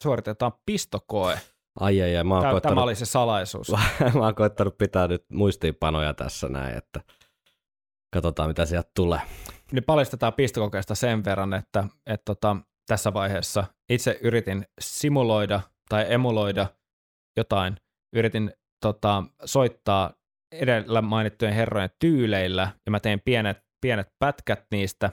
suoritetaan 0.04 0.54
pistokoe. 0.66 1.40
Ai 1.80 2.02
ai 2.02 2.18
ai, 2.18 2.24
mä 2.24 2.34
oon, 2.34 2.42
Tämä, 2.42 2.52
koittanut, 2.52 2.76
tämä 2.76 2.84
oli 2.84 2.96
se 2.96 3.06
salaisuus. 3.06 3.72
mä 4.16 4.24
oon 4.24 4.36
koittanut 4.36 4.78
pitää 4.78 5.08
nyt 5.08 5.26
muistiinpanoja 5.32 6.14
tässä 6.14 6.50
näin, 6.50 6.78
että 6.78 7.02
katsotaan 8.14 8.50
mitä 8.50 8.66
sieltä 8.66 8.92
tulee. 8.96 9.22
Nyt 9.72 9.86
paljastetaan 9.86 10.34
pistokokeesta 10.34 10.96
sen 10.96 11.26
verran, 11.26 11.54
että, 11.54 11.84
että 12.06 12.26
tota, 12.26 12.58
tässä 12.88 13.14
vaiheessa 13.14 13.64
itse 13.90 14.20
yritin 14.22 14.66
simuloida 14.82 15.62
tai 15.90 16.06
emuloida 16.14 16.68
jotain. 17.38 17.78
Yritin 18.16 18.54
tota, 18.82 19.24
soittaa 19.46 20.14
edellä 20.52 21.02
mainittujen 21.02 21.54
herrojen 21.54 21.90
tyyleillä, 22.00 22.72
ja 22.86 22.92
mä 22.92 23.00
tein 23.00 23.22
pienet, 23.26 23.58
pienet 23.82 24.08
pätkät 24.20 24.66
niistä. 24.72 25.10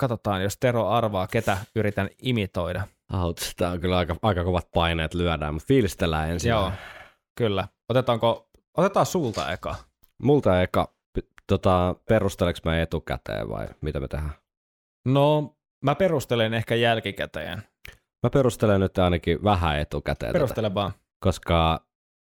Katsotaan, 0.00 0.42
jos 0.42 0.56
Tero 0.60 0.88
arvaa, 0.88 1.26
ketä 1.26 1.58
yritän 1.76 2.08
imitoida. 2.22 2.82
Auts, 3.12 3.52
tää 3.56 3.70
on 3.70 3.80
kyllä 3.80 3.98
aika, 3.98 4.16
aika 4.22 4.44
kovat 4.44 4.68
paineet 4.74 5.14
lyödään, 5.14 5.54
mutta 5.54 5.66
fiilistellään 5.66 6.30
ensin. 6.30 6.48
Joo, 6.48 6.72
kyllä. 7.38 7.68
Otetaanko, 7.88 8.48
otetaan 8.76 9.06
sulta 9.06 9.52
eka. 9.52 9.74
Multa 10.22 10.62
eka, 10.62 10.94
tota, 11.50 11.94
perusteleks 12.08 12.64
mä 12.64 12.80
etukäteen 12.80 13.48
vai 13.48 13.68
mitä 13.80 14.00
me 14.00 14.08
tehdään? 14.08 14.34
No, 15.08 15.56
mä 15.84 15.94
perustelen 15.94 16.54
ehkä 16.54 16.74
jälkikäteen. 16.74 17.62
Mä 18.26 18.30
perustelen 18.30 18.80
nyt 18.80 18.98
ainakin 18.98 19.44
vähän 19.44 19.78
etukäteen 19.78 20.32
tätä, 20.32 20.38
Perustele 20.38 20.74
vaan. 20.74 20.92
koska 21.24 21.86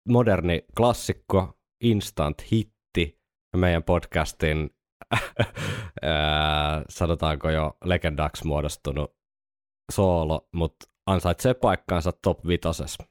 moderni 0.09 0.65
klassikko, 0.77 1.59
instant 1.85 2.53
hitti, 2.53 3.19
meidän 3.57 3.83
podcastin 3.83 4.71
ää, 6.03 6.83
sanotaanko 6.89 7.51
jo 7.51 7.77
legendaksi 7.85 8.47
muodostunut 8.47 9.15
soolo, 9.93 10.49
mutta 10.55 10.87
ansaitsee 11.07 11.55
paikkaansa 11.55 12.13
top 12.13 12.47
vitosessa. 12.47 13.05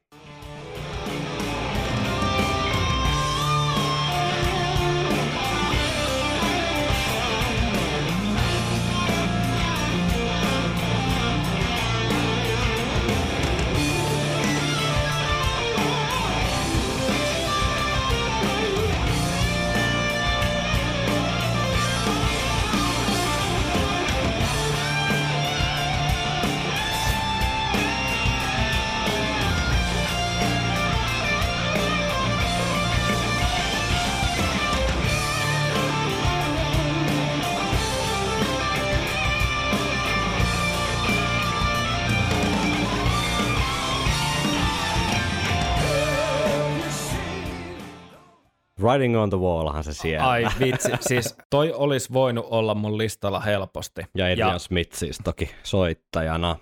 Riding 48.93 49.18
on 49.18 49.30
the 49.30 49.38
wallhan 49.38 49.84
se 49.84 49.93
siellä. 49.93 50.30
Ai 50.30 50.45
vitsi, 50.60 50.89
siis 50.99 51.35
toi 51.49 51.73
olisi 51.73 52.14
voinut 52.14 52.45
olla 52.49 52.76
mun 52.76 52.97
listalla 52.97 53.39
helposti. 53.39 54.01
Ja 54.15 54.26
Adrian 54.26 54.53
Ja- 54.53 54.60
Smith 54.60 54.93
siis 54.95 55.18
toki 55.23 55.49
soittajana. 55.64 56.56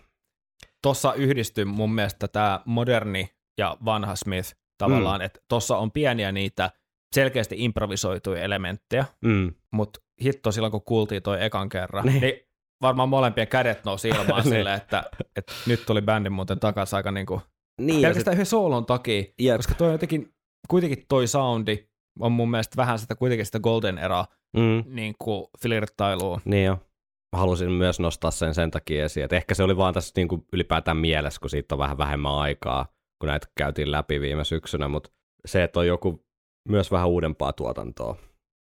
Tossa 0.81 1.13
yhdistyy 1.13 1.65
mun 1.65 1.93
mielestä 1.95 2.27
tämä 2.27 2.59
moderni 2.65 3.29
ja 3.57 3.77
vanha 3.85 4.15
Smith 4.15 4.53
tavallaan, 4.77 5.21
mm. 5.21 5.25
että 5.25 5.39
tossa 5.47 5.77
on 5.77 5.91
pieniä 5.91 6.31
niitä 6.31 6.71
selkeästi 7.15 7.55
improvisoituja 7.59 8.41
elementtejä, 8.41 9.05
Mm. 9.21 9.53
mutta 9.73 9.99
hitto 10.23 10.51
silloin 10.51 10.71
kun 10.71 10.81
kuultiin 10.85 11.23
toi 11.23 11.43
ekan 11.45 11.69
kerran, 11.69 12.05
Niin. 12.05 12.21
niin, 12.21 12.21
niin 12.21 12.47
varmaan 12.81 13.09
molempien 13.09 13.47
kädet 13.47 13.85
nousi 13.85 14.07
ilmaan 14.09 14.27
Niin. 14.43 14.53
silleen, 14.53 14.77
että, 14.77 15.03
että 15.35 15.53
nyt 15.67 15.85
tuli 15.85 16.01
bändi 16.01 16.29
muuten 16.29 16.59
takaisin 16.59 16.95
aika 16.97 17.11
niinku, 17.11 17.41
Niin, 17.81 18.01
ja 18.01 18.07
pelkästään 18.07 18.33
yhden 18.33 18.45
soolon 18.45 18.85
takia, 18.85 19.23
Jep. 19.39 19.57
koska 19.57 19.73
toi 19.73 19.87
on 19.87 19.93
jotenkin, 19.93 20.33
kuitenkin 20.67 21.05
toi 21.09 21.27
soundi 21.27 21.86
on 22.19 22.31
mun 22.31 22.51
mielestä 22.51 22.77
vähän 22.77 22.99
sitä 22.99 23.15
kuitenkin 23.15 23.45
sitä 23.45 23.59
golden 23.59 23.97
era 23.97 24.25
Mm, 24.57 24.83
niin 24.95 25.15
kuin 25.19 25.47
flirttailuun. 25.61 26.41
niin 26.45 26.65
jo. 26.65 26.73
Mä 27.35 27.39
halusin 27.39 27.71
myös 27.71 27.99
nostaa 27.99 28.31
sen 28.31 28.53
sen 28.53 28.71
takia 28.71 29.05
esiin, 29.05 29.23
että 29.23 29.35
ehkä 29.35 29.55
se 29.55 29.63
oli 29.63 29.77
vaan 29.77 29.93
tässä 29.93 30.13
niin 30.15 30.27
kuin 30.27 30.45
ylipäätään 30.53 30.97
mielessä, 30.97 31.39
kun 31.41 31.49
siitä 31.49 31.75
on 31.75 31.79
vähän 31.79 31.97
vähemmän 31.97 32.31
aikaa, 32.35 32.85
kun 33.21 33.27
näitä 33.27 33.47
käytiin 33.57 33.91
läpi 33.91 34.21
viime 34.21 34.43
syksynä, 34.43 34.87
mutta 34.87 35.09
se, 35.45 35.63
että 35.63 35.79
on 35.79 35.87
joku 35.87 36.25
myös 36.69 36.91
vähän 36.91 37.07
uudempaa 37.07 37.53
tuotantoa 37.53 38.15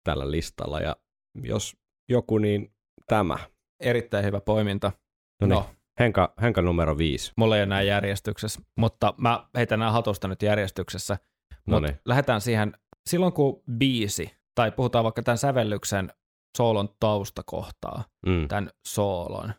tällä 0.05 0.31
listalla, 0.31 0.81
ja 0.81 0.97
jos 1.43 1.77
joku, 2.09 2.39
niin 2.39 2.73
tämä. 3.07 3.39
Erittäin 3.81 4.25
hyvä 4.25 4.41
poiminta. 4.41 4.93
No 5.41 5.47
niin, 5.47 5.55
No, 5.55 5.67
Henka, 6.01 6.35
Henka 6.43 6.63
numero 6.63 6.99
viisi. 6.99 7.33
mulla 7.37 7.57
ei 7.57 7.61
ole 7.63 7.67
näin 7.67 7.87
järjestyksessä, 7.87 8.61
mutta 8.79 9.15
mä 9.19 9.47
heitän 9.57 9.79
nämä 9.79 9.93
hatusta 9.93 10.29
nyt 10.29 10.43
järjestyksessä. 10.43 11.19
Mutta 11.67 11.93
lähdetään 12.05 12.41
siihen, 12.41 12.73
silloin 13.11 13.33
kun 13.33 13.63
biisi, 13.79 14.37
tai 14.55 14.71
puhutaan 14.73 15.05
vaikka 15.05 15.23
tämän 15.23 15.39
sävellyksen 15.39 16.13
soolon 16.57 16.89
taustakohtaa, 17.01 18.05
Mm. 18.27 18.49
tämän 18.49 18.71
soolon, 18.89 19.55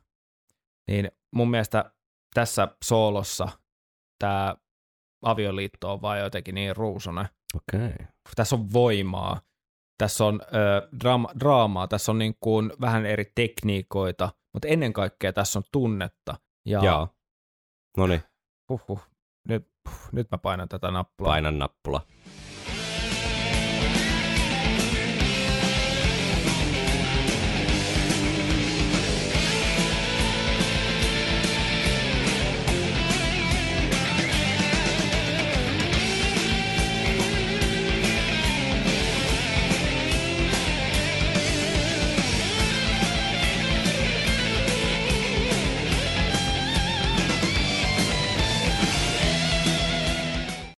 niin 0.88 1.11
mun 1.36 1.49
mielestä 1.52 1.91
tässä 2.34 2.68
soolossa 2.84 3.48
tämä 4.20 4.56
avioliitto 5.22 5.94
on 5.94 6.02
vaan 6.02 6.20
jotenkin 6.20 6.56
niin 6.56 6.76
ruusunen. 6.76 7.26
Okei. 7.56 7.86
Okay. 7.86 8.06
Tässä 8.36 8.56
on 8.56 8.74
voimaa, 8.74 9.41
tässä 9.98 10.26
on 10.26 10.41
ö, 10.44 10.88
drama, 11.03 11.30
draamaa, 11.40 11.88
tässä 11.88 12.11
on 12.11 12.18
niin 12.20 12.38
kuin 12.40 12.72
vähän 12.82 13.06
eri 13.06 13.32
tekniikoita, 13.36 14.30
mutta 14.53 14.68
ennen 14.68 14.94
kaikkea 14.94 15.34
tässä 15.34 15.60
on 15.60 15.64
tunnetta. 15.72 16.36
Ja 16.65 16.84
Jaa. 16.84 17.07
No 17.98 18.07
niin, 18.07 18.24
Huhhuh, 18.70 18.99
nyt, 19.48 19.68
puh, 19.84 19.99
nyt 20.11 20.32
mä 20.32 20.38
painan 20.38 20.70
tätä 20.70 20.91
nappulaa. 20.91 21.32
painan 21.32 21.60
nappula. 21.60 22.02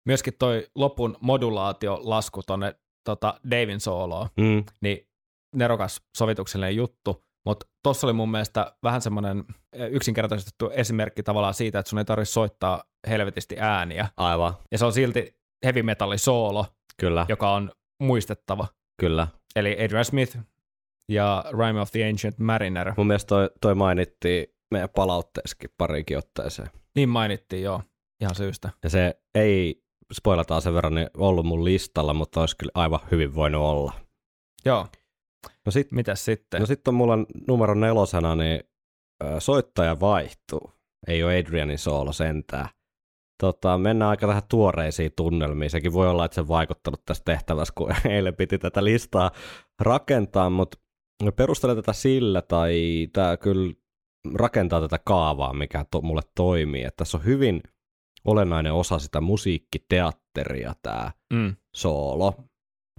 Myöskin 0.05 0.34
toi 0.39 0.67
lopun 0.75 1.17
modulaatiolasku 1.21 2.41
tonne 2.43 2.75
tota 3.05 3.39
Davin 3.51 3.80
sooloon, 3.80 4.27
Mm. 4.38 4.63
niin 4.81 5.07
nerokas 5.55 6.01
sovituksellinen 6.17 6.75
juttu, 6.75 7.23
mutta 7.45 7.65
tossa 7.84 8.07
oli 8.07 8.13
mun 8.13 8.31
mielestä 8.31 8.75
vähän 8.84 9.01
semmoinen 9.01 9.43
yksinkertaistettu 9.89 10.69
esimerkki 10.69 11.23
tavallaan 11.23 11.53
siitä, 11.53 11.80
että 11.80 11.89
sun 11.89 11.99
ei 11.99 12.05
tarvitse 12.05 12.31
soittaa 12.34 12.84
helvetisti 13.07 13.55
ääniä. 13.59 14.07
Aivan, 14.17 14.53
Ja 14.71 14.77
se 14.77 14.85
on 14.85 14.93
silti 14.93 15.35
heavy 15.65 15.84
metalli 15.84 16.17
soolo, 16.17 16.65
kyllä, 16.97 17.25
joka 17.30 17.51
on 17.53 17.71
muistettava. 18.03 18.67
kyllä. 19.01 19.27
Eli 19.55 19.77
Adrian 19.85 20.05
Smith 20.05 20.38
ja 21.11 21.43
Rime 21.59 21.81
of 21.81 21.91
the 21.91 22.09
Ancient 22.09 22.39
Mariner. 22.39 22.93
Mun 22.97 23.07
mielestä 23.07 23.27
toi, 23.27 23.49
toi 23.61 23.75
mainittiin 23.75 24.47
meidän 24.71 24.89
palautteessakin 24.89 25.69
parikin 25.77 26.17
otteeseen. 26.17 26.69
Niin 26.95 27.09
mainittiin, 27.09 27.63
joo. 27.63 27.81
Ihan 28.21 28.35
syystä. 28.35 28.69
Ja 28.84 28.89
se 28.89 29.21
ei, 29.35 29.82
spoilataan 30.13 30.61
sen 30.61 30.73
verran, 30.73 30.95
niin 30.95 31.09
ollut 31.17 31.45
mun 31.45 31.65
listalla, 31.65 32.13
mutta 32.13 32.39
olisi 32.39 32.57
kyllä 32.57 32.71
aivan 32.75 32.99
hyvin 33.11 33.35
voinut 33.35 33.61
olla. 33.61 33.93
Joo. 34.65 34.88
No 35.65 35.71
sit, 35.71 35.91
Mitäs 35.91 36.25
sitten? 36.25 36.59
no 36.59 36.65
sit 36.65 36.88
on 36.88 36.93
mulla 36.93 37.17
numero 37.47 37.73
nelosena, 37.73 38.35
niin 38.35 38.59
soittaja 39.39 39.99
vaihtuu. 39.99 40.71
Ei 41.07 41.23
ole 41.23 41.39
Adrianin 41.39 41.80
soolo 41.80 42.13
sentään. 42.13 42.69
Tota, 43.41 43.77
mennään 43.77 44.09
aika 44.09 44.27
tähän 44.27 44.43
tuoreisiin 44.49 45.11
tunnelmiin. 45.15 45.71
Sekin 45.71 45.93
voi 45.93 46.09
olla, 46.09 46.25
että 46.25 46.35
se 46.35 46.41
on 46.41 46.47
vaikuttanut 46.47 47.05
tässä 47.05 47.23
tehtävässä, 47.25 47.73
kun 47.77 47.95
eilen 48.09 48.35
piti 48.35 48.57
tätä 48.57 48.84
listaa 48.84 49.31
rakentaa, 49.81 50.49
mutta 50.49 50.77
perustelen 51.35 51.75
tätä 51.75 51.93
sillä, 51.93 52.41
tai 52.41 53.07
tämä 53.13 53.38
kyllä 53.38 53.73
rakentaa 54.35 54.81
tätä 54.81 54.99
kaavaa, 55.05 55.53
mikä 55.53 55.85
to, 55.91 56.01
mulle 56.01 56.21
toimii. 56.35 56.84
Että 56.84 56.97
tässä 56.97 57.17
on 57.17 57.25
hyvin 57.25 57.61
olennainen 58.26 58.74
osa 58.74 59.00
sitä 59.00 59.22
musiikkiteatteria 59.22 60.74
tämä 60.82 61.12
mm. 61.34 61.56
soolo. 61.76 62.34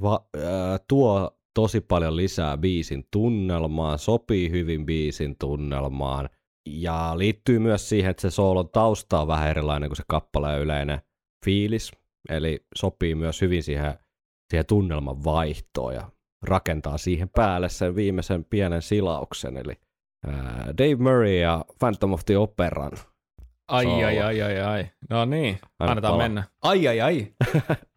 Va, 0.02 0.26
ää, 0.36 0.78
tuo 0.88 1.38
tosi 1.54 1.80
paljon 1.80 2.16
lisää 2.16 2.56
biisin 2.56 3.04
tunnelmaan, 3.12 3.98
sopii 3.98 4.50
hyvin 4.50 4.86
biisin 4.86 5.36
tunnelmaan 5.38 6.28
ja 6.68 7.12
liittyy 7.16 7.58
myös 7.58 7.88
siihen, 7.88 8.10
että 8.10 8.20
se 8.20 8.30
soolon 8.30 8.68
tausta 8.68 9.20
on 9.20 9.28
vähän 9.28 9.48
erilainen 9.48 9.88
kuin 9.88 9.96
se 9.96 10.02
kappaleen 10.08 10.60
yleinen 10.60 11.00
fiilis, 11.44 11.92
eli 12.28 12.66
sopii 12.74 13.14
myös 13.14 13.40
hyvin 13.40 13.62
siihen, 13.62 13.98
siihen 14.50 14.66
tunnelman 14.66 15.24
vaihtoon 15.24 15.94
ja 15.94 16.10
rakentaa 16.42 16.98
siihen 16.98 17.28
päälle 17.28 17.68
sen 17.68 17.94
viimeisen 17.94 18.44
pienen 18.44 18.82
silauksen, 18.82 19.56
eli 19.56 19.72
ää, 20.26 20.74
Dave 20.78 20.96
Murray 20.96 21.36
ja 21.38 21.64
Phantom 21.78 22.12
of 22.12 22.24
the 22.24 22.38
Operan. 22.38 22.92
Ai, 23.68 23.86
ai, 24.04 24.18
ai, 24.20 24.42
ai, 24.42 24.60
ai. 24.60 24.90
No 25.10 25.24
niin, 25.24 25.58
annetaan 25.78 26.16
mennä. 26.16 26.42
Ai, 26.62 26.88
ai, 26.88 27.00
ai. 27.00 27.32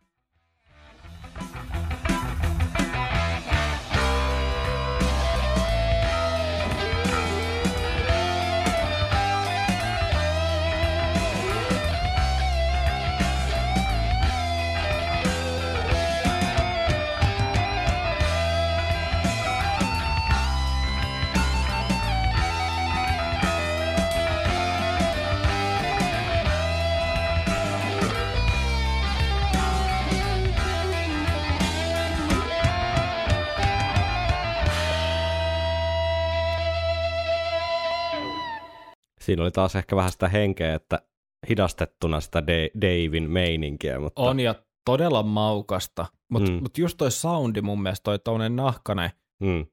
Siinä 39.27 39.43
oli 39.43 39.51
taas 39.51 39.75
ehkä 39.75 39.95
vähän 39.95 40.11
sitä 40.11 40.27
henkeä, 40.27 40.73
että 40.75 41.01
hidastettuna 41.49 42.19
sitä 42.19 42.39
Da- 42.47 42.81
Davin 42.81 43.29
meininkiä, 43.31 43.99
mutta 43.99 44.21
On 44.21 44.39
ja 44.39 44.55
todella 44.85 45.23
maukasta. 45.23 46.05
Mutta 46.31 46.51
Mm. 46.51 46.57
mut 46.61 46.77
just 46.77 46.97
toi 46.97 47.11
soundi 47.11 47.61
mun 47.61 47.81
mielestä, 47.81 48.03
toi 48.03 48.19
toinen 48.19 48.55
nahkane, 48.55 49.11
mm, 49.43 49.65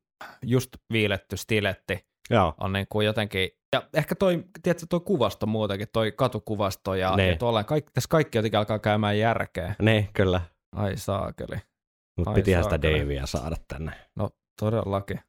just 0.43 0.69
viiletty 0.93 1.37
stiletti, 1.37 2.07
joo, 2.31 2.55
on 2.61 2.73
niin 2.73 2.87
kuin 2.89 3.07
jotenkin, 3.07 3.51
ja 3.75 3.83
ehkä 3.95 4.15
toi, 4.15 4.45
tiedätkö, 4.63 4.87
toi 4.91 5.01
kuvasto 5.01 5.47
muutenkin, 5.47 5.89
toi 5.93 6.13
katukuvasto 6.13 6.95
ja, 6.95 7.17
Ne. 7.17 7.29
ja 7.29 7.37
tuolla, 7.37 7.65
kaikki, 7.65 7.91
tässä 7.93 8.09
kaikki 8.11 8.39
jotenkin 8.39 8.59
alkaa 8.59 8.79
käymään 8.79 9.19
järkeä. 9.19 9.75
ne 9.83 10.09
kyllä, 10.13 10.41
Ai 10.77 10.97
saakeli. 10.97 11.57
mutta 12.19 12.33
pitihän 12.33 12.65
sitä. 12.65 12.83
Davia 12.83 13.27
saada 13.27 13.57
tänne. 13.69 13.93
No 14.17 14.31
todellakin. 14.61 15.21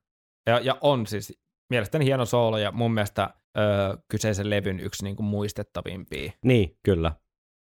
Ja, 0.50 0.60
ja 0.60 0.78
on 0.82 1.08
siis 1.08 1.40
mielestäni 1.70 2.06
hieno 2.06 2.26
soolo 2.26 2.58
ja 2.58 2.72
mun 2.72 2.94
mielestä 2.94 3.30
öö, 3.58 3.98
kyseisen 4.08 4.50
levyn 4.50 4.80
yksi 4.80 5.04
niin 5.04 5.16
kuin 5.16 5.26
muistettavimpia, 5.26 6.32
Niin, 6.46 6.78
kyllä. 6.84 7.12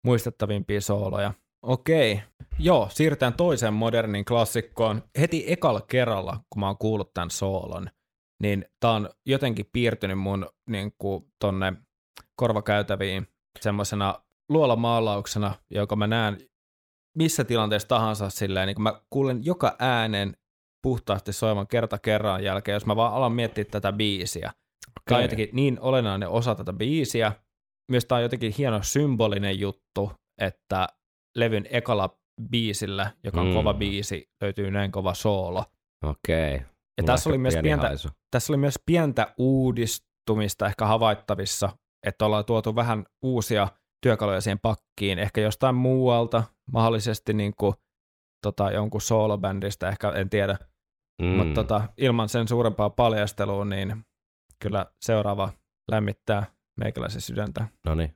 muistettavimpia 0.05 0.81
sooloja. 0.81 1.33
Okei. 1.61 2.21
Joo, 2.59 2.87
siirrytään 2.91 3.33
toiseen 3.33 3.73
modernin 3.73 4.25
klassikkoon. 4.25 5.01
Heti 5.19 5.43
ekalla 5.47 5.81
kerralla, 5.81 6.39
kun 6.49 6.59
mä 6.59 6.67
oon 6.67 6.77
kuullut 6.77 7.13
tämän 7.13 7.29
soolon, 7.29 7.89
niin 8.41 8.65
tää 8.79 8.91
on 8.91 9.09
jotenkin 9.25 9.69
piirtynyt 9.73 10.19
mun 10.19 10.49
niin 10.69 10.91
kuin, 10.97 11.25
tonne 11.39 11.73
korvakäytäviin 12.35 13.27
semmoisena 13.61 14.23
luolamaalauksena, 14.49 15.53
joka 15.71 15.95
mä 15.95 16.07
näen 16.07 16.37
missä 17.17 17.43
tilanteessa 17.43 17.87
tahansa 17.87 18.29
silleen, 18.29 18.67
niin 18.67 18.75
kun 18.75 18.83
mä 18.83 19.01
kuulen 19.09 19.45
joka 19.45 19.75
äänen 19.79 20.37
puhtaasti 20.83 21.33
soivan 21.33 21.67
kerta 21.67 21.97
kerran 21.97 22.43
jälkeen, 22.43 22.73
jos 22.73 22.85
mä 22.85 22.95
vaan 22.95 23.13
alan 23.13 23.31
miettiä 23.31 23.65
tätä 23.65 23.91
biisiä. 23.91 24.51
Tämä 25.05 25.17
on 25.17 25.23
jotenkin 25.23 25.49
niin 25.53 25.79
olennainen 25.81 26.29
osa 26.29 26.55
tätä 26.55 26.73
biisiä. 26.73 27.31
Myös 27.91 28.05
tämä 28.05 28.17
on 28.17 28.23
jotenkin 28.23 28.53
hieno 28.57 28.79
symbolinen 28.83 29.59
juttu, 29.59 30.11
että 30.41 30.87
levyn 31.37 31.67
ekalla 31.69 32.17
biisillä, 32.49 33.11
joka 33.23 33.41
on 33.41 33.47
Mm. 33.47 33.53
kova 33.53 33.73
biisi, 33.73 34.29
löytyy 34.41 34.71
näin 34.71 34.91
kova 34.91 35.13
soolo. 35.13 35.63
Okei. 36.05 36.53
Ja 36.53 36.61
Mulla 37.01 37.13
tässä 37.13 37.29
oli, 37.29 37.37
myös 37.37 37.55
pientä, 37.61 37.87
haisu. 37.87 38.09
tässä 38.31 38.53
oli 38.53 38.57
myös 38.57 38.79
pientä 38.85 39.33
uudistumista 39.37 40.65
ehkä 40.67 40.85
havaittavissa, 40.85 41.69
että 42.07 42.25
ollaan 42.25 42.45
tuotu 42.45 42.75
vähän 42.75 43.05
uusia 43.21 43.67
työkaluja 44.05 44.41
siihen 44.41 44.59
pakkiin, 44.59 45.19
ehkä 45.19 45.41
jostain 45.41 45.75
muualta, 45.75 46.43
mahdollisesti 46.71 47.33
niin 47.33 47.53
kuin, 47.59 47.73
tota, 48.45 48.71
jonkun 48.71 49.01
soolobändistä, 49.01 49.89
ehkä 49.89 50.09
en 50.09 50.29
tiedä, 50.29 50.57
Mm. 51.21 51.27
Mutta 51.27 51.53
tota, 51.53 51.81
ilman 51.97 52.29
sen 52.29 52.47
suurempaa 52.47 52.89
paljastelua, 52.89 53.65
niin 53.65 54.05
kyllä 54.59 54.85
seuraava 55.01 55.53
lämmittää 55.91 56.45
meikäläisen 56.75 57.21
sydäntä. 57.21 57.67
No 57.85 57.95
niin. 57.95 58.15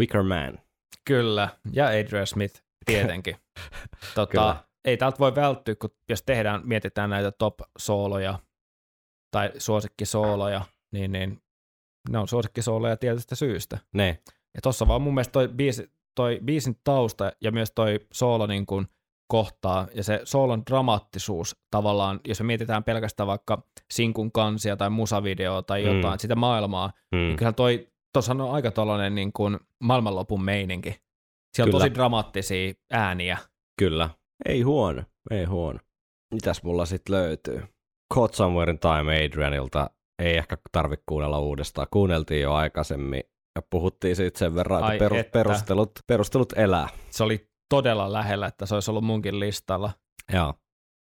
Wicker 0.00 0.22
Man. 0.22 0.58
Kyllä, 1.04 1.48
ja 1.72 1.86
Adrian 1.86 2.26
Smith 2.26 2.62
tietenkin. 2.86 3.36
tota, 4.14 4.30
Kyllä. 4.30 4.69
Ei 4.84 4.96
täältä 4.96 5.18
voi 5.18 5.34
välttyä, 5.34 5.74
kun 5.74 5.90
jos 6.08 6.22
tehdään, 6.22 6.60
mietitään 6.64 7.10
näitä 7.10 7.32
top-sooloja 7.32 8.38
tai 9.30 9.50
suosikkisooloja, 9.58 10.60
niin, 10.92 11.12
niin 11.12 11.42
ne 12.10 12.18
on 12.18 12.28
suosikkisooloja 12.28 12.96
tietystä 12.96 13.34
syystä. 13.34 13.78
Ne. 13.94 14.18
Ja 14.54 14.60
tossa 14.62 14.88
vaan 14.88 15.02
mun 15.02 15.14
mielestä 15.14 15.32
toi, 15.32 15.48
biisi, 15.48 15.92
toi 16.16 16.40
biisin 16.44 16.76
tausta 16.84 17.32
ja 17.40 17.52
myös 17.52 17.72
toi 17.74 18.00
soolo 18.12 18.46
niin 18.46 18.66
kuin 18.66 18.86
kohtaa 19.28 19.86
ja 19.94 20.04
se 20.04 20.20
soolon 20.24 20.62
dramaattisuus 20.70 21.56
tavallaan, 21.70 22.20
jos 22.28 22.40
me 22.40 22.46
mietitään 22.46 22.84
pelkästään 22.84 23.26
vaikka 23.26 23.62
sinkun 23.90 24.32
kansia 24.32 24.76
tai 24.76 24.90
musavideoa 24.90 25.62
tai 25.62 25.84
Mm. 25.84 25.96
jotain, 25.96 26.20
sitä 26.20 26.34
maailmaa, 26.36 26.92
Mm. 27.12 27.18
niin 27.18 27.36
kyllähän 27.36 27.54
toi, 27.54 27.88
tuossa 28.12 28.32
on 28.32 28.40
aika 28.40 28.70
tollainen 28.70 29.14
niin 29.14 29.32
kuin 29.32 29.58
maailmanlopun 29.80 30.44
meininki. 30.44 30.90
Siellä 30.90 31.68
on 31.68 31.72
Kyllä. 31.72 31.78
tosi 31.84 31.94
dramaattisia 31.94 32.72
ääniä. 32.90 33.38
Kyllä. 33.78 34.10
Ei 34.46 34.62
huono, 34.62 35.02
ei 35.30 35.44
huono. 35.44 35.78
Mitäs 36.34 36.62
mulla 36.62 36.86
sitten 36.86 37.14
löytyy? 37.16 37.62
Caught 38.14 38.34
Somewhere 38.34 38.70
in 38.72 38.78
Time 38.78 39.24
Adrianilta 39.24 39.90
ei 40.22 40.36
ehkä 40.36 40.56
tarvitse 40.72 41.04
kuunnella 41.08 41.38
uudestaan. 41.38 41.86
Kuunneltiin 41.90 42.42
jo 42.42 42.52
aikaisemmin 42.54 43.22
ja 43.56 43.62
puhuttiin 43.70 44.16
siitä 44.16 44.38
sen 44.38 44.54
verran, 44.54 44.82
Ai 44.84 44.94
että 44.94 45.04
peru- 45.04 45.16
että. 45.16 45.30
perustelut, 45.32 45.90
perustelut 46.06 46.52
elää. 46.52 46.88
Se 47.10 47.24
oli 47.24 47.48
todella 47.68 48.12
lähellä, 48.12 48.46
että 48.46 48.66
se 48.66 48.74
olisi 48.74 48.90
ollut 48.90 49.04
munkin 49.04 49.40
listalla. 49.40 49.90
Joo. 50.32 50.54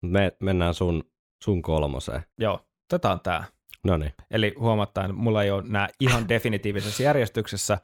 Me 0.06 0.32
mennään 0.40 0.74
sun, 0.74 1.04
sun 1.44 1.62
kolmoseen. 1.62 2.24
Joo, 2.40 2.60
otetaan 2.94 3.20
tämä. 3.20 3.44
No 3.84 3.98
niin. 3.98 4.14
Eli 4.32 4.56
huomattaen, 4.60 5.16
mulla 5.16 5.44
ei 5.44 5.52
ole 5.52 5.64
nämä 5.68 5.90
ihan 6.00 6.28
definitiivisessa 6.30 7.04
järjestyksessä, 7.04 7.78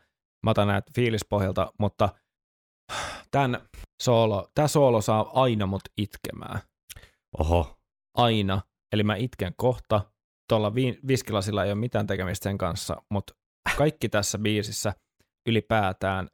mä 0.45 0.51
otan 0.51 0.67
näitä 0.67 0.91
fiilispohjalta, 0.95 1.73
mutta 1.79 2.09
tämän 3.31 3.61
soolo, 4.01 4.49
tämä 4.55 4.67
soolo 4.67 5.01
saa 5.01 5.29
aina 5.33 5.65
mut 5.65 5.81
itkemään. 5.97 6.59
Oho. 7.39 7.75
Aina. 8.17 8.61
Eli 8.93 9.03
mä 9.03 9.15
itken 9.15 9.53
kohta. 9.57 10.01
Tuolla 10.49 10.75
vi- 10.75 10.99
viskilasilla 11.07 11.63
ei 11.63 11.71
ole 11.71 11.79
mitään 11.79 12.07
tekemistä 12.07 12.43
sen 12.43 12.57
kanssa, 12.57 13.01
mutta 13.09 13.33
kaikki 13.77 14.09
tässä 14.09 14.37
biisissä 14.39 14.93
ylipäätään, 15.49 16.27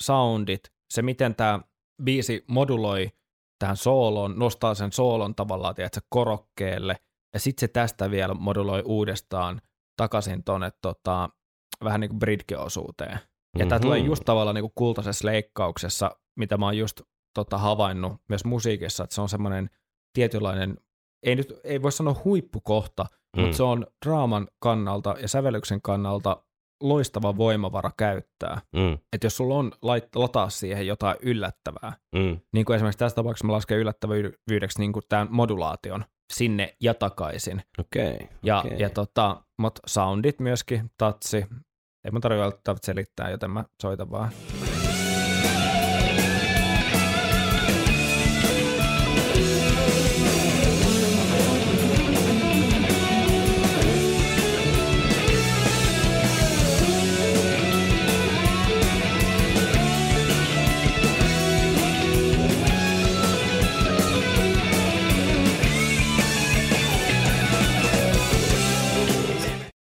soundit, 0.00 0.60
se 0.92 1.02
miten 1.02 1.34
tämä 1.34 1.60
biisi 2.02 2.44
moduloi 2.48 3.10
tähän 3.58 3.76
sooloon, 3.76 4.38
nostaa 4.38 4.74
sen 4.74 4.92
soolon 4.92 5.34
tavallaan, 5.34 5.74
tiedätkö, 5.74 6.00
korokkeelle, 6.08 6.96
ja 7.34 7.40
sitten 7.40 7.60
se 7.60 7.68
tästä 7.68 8.10
vielä 8.10 8.34
moduloi 8.34 8.82
uudestaan 8.84 9.60
takaisin 9.96 10.44
tuonne 10.44 10.72
tota, 10.82 11.28
vähän 11.84 12.00
niin 12.00 12.08
kuin 12.10 12.18
bridge-osuuteen. 12.18 13.18
Ja 13.58 13.66
tämä 13.66 13.78
Mhm. 13.78 13.82
tulee 13.82 13.98
just 13.98 14.22
tavallaan 14.26 14.54
niin 14.54 14.62
kuin 14.62 14.72
kultaisessa 14.74 15.26
leikkauksessa, 15.26 16.16
mitä 16.36 16.56
mä 16.56 16.64
oon 16.64 16.78
just 16.78 17.00
tota, 17.34 17.58
havainnut 17.58 18.12
myös 18.28 18.44
musiikissa, 18.44 19.04
että 19.04 19.14
se 19.14 19.20
on 19.20 19.28
semmoinen 19.28 19.70
tietynlainen, 20.12 20.78
ei 21.22 21.36
nyt 21.36 21.52
ei 21.64 21.82
voi 21.82 21.92
sanoa 21.92 22.20
huippukohta, 22.24 23.06
mm. 23.36 23.42
mutta 23.42 23.56
se 23.56 23.62
on 23.62 23.86
draaman 24.06 24.48
kannalta 24.58 25.14
ja 25.22 25.28
sävellyksen 25.28 25.82
kannalta 25.82 26.44
loistava 26.82 27.36
voimavara 27.36 27.90
käyttää. 27.96 28.60
Mm. 28.76 28.92
Että 29.12 29.26
jos 29.26 29.36
sulla 29.36 29.54
on 29.54 29.72
lait, 29.82 30.16
lataa 30.16 30.50
siihen 30.50 30.86
jotain 30.86 31.16
yllättävää, 31.22 31.92
Mm. 32.14 32.38
niin 32.52 32.64
kuin 32.64 32.76
esimerkiksi 32.76 32.98
tässä 32.98 33.16
tapauksessa 33.16 33.46
mä 33.46 33.52
lasken 33.52 33.78
yllättävyydeksi 33.78 34.78
niin 34.78 34.92
kuin 34.92 35.02
tämän 35.08 35.28
modulaation 35.30 36.04
sinne 36.32 36.76
ja 36.80 36.94
takaisin. 36.94 37.62
Okei. 37.78 38.14
Okay. 38.14 38.26
Ja, 38.42 38.58
okay. 38.58 38.76
ja 38.78 38.90
tota, 38.90 39.42
mut 39.58 39.78
soundit 39.86 40.40
myöskin, 40.40 40.90
tatsi, 40.98 41.36
ei 42.04 42.10
mun 42.12 42.20
tarvitse 42.20 42.42
välttämättä 42.42 42.86
selittää, 42.86 43.30
joten 43.30 43.50
mä 43.50 43.64
soitan 43.82 44.10
vaan. 44.10 44.30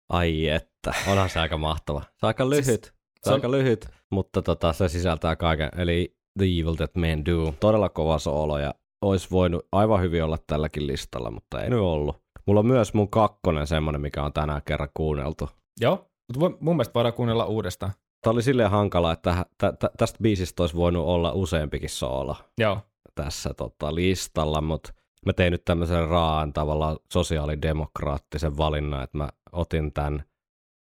Ai 0.10 0.48
että, 0.48 0.94
onhan 1.08 1.30
se 1.30 1.40
aika 1.40 1.58
mahtava. 1.58 2.02
Se 2.02 2.26
on 2.26 2.28
aika 2.28 2.50
lyhyt, 2.50 2.66
Siis 2.66 2.94
se, 3.24 3.30
on 3.30 3.34
aika 3.34 3.52
lyhyt, 3.52 3.88
mutta 4.12 4.42
tota, 4.42 4.74
se 4.74 4.90
sisältää 4.90 5.36
kaiken. 5.36 5.70
Eli 5.78 6.16
The 6.38 6.46
Evil 6.46 6.76
That 6.76 6.96
Men 6.96 7.26
Do. 7.26 7.54
Todella 7.60 7.90
kova 7.90 8.20
soolo 8.20 8.58
ja 8.60 8.74
olisi 9.02 9.28
voinut 9.32 9.68
aivan 9.72 10.02
hyvin 10.02 10.24
olla 10.24 10.38
tälläkin 10.48 10.88
listalla, 10.88 11.32
mutta 11.32 11.62
ei 11.64 11.70
nyt 11.70 11.80
ollut. 11.80 12.22
Mulla 12.48 12.60
on 12.60 12.66
myös 12.66 12.94
mun 12.94 13.10
kakkonen 13.10 13.68
semmonen, 13.68 14.02
mikä 14.02 14.24
on 14.24 14.34
tänään 14.34 14.62
kerran 14.66 14.90
kuunneltu. 14.94 15.50
Joo, 15.82 16.10
mutta 16.38 16.58
mun 16.60 16.76
mielestä 16.76 16.94
voidaan 16.94 17.14
kuunnella 17.14 17.46
uudestaan. 17.46 17.92
Tämä 18.22 18.32
oli 18.32 18.42
silleen 18.44 18.72
hankala, 18.72 19.12
että 19.12 19.46
tä- 19.58 19.74
tä- 19.80 19.92
tästä 19.98 20.18
biisistä 20.22 20.64
olisi 20.64 20.76
voinut 20.76 21.06
olla 21.06 21.32
useampikin 21.32 21.90
soolo 21.90 22.36
Joo, 22.58 22.78
tässä 23.16 23.54
tota, 23.54 23.96
listalla, 23.96 24.62
mutta 24.62 24.94
mä 25.26 25.34
tein 25.34 25.52
nyt 25.52 25.66
tämmöisen 25.66 26.08
raan 26.08 26.54
tavallaan 26.54 26.98
sosiaalidemokraattisen 27.14 28.58
valinnan, 28.58 29.04
että 29.04 29.18
mä 29.18 29.30
otin 29.52 29.94
tämän, 29.94 30.24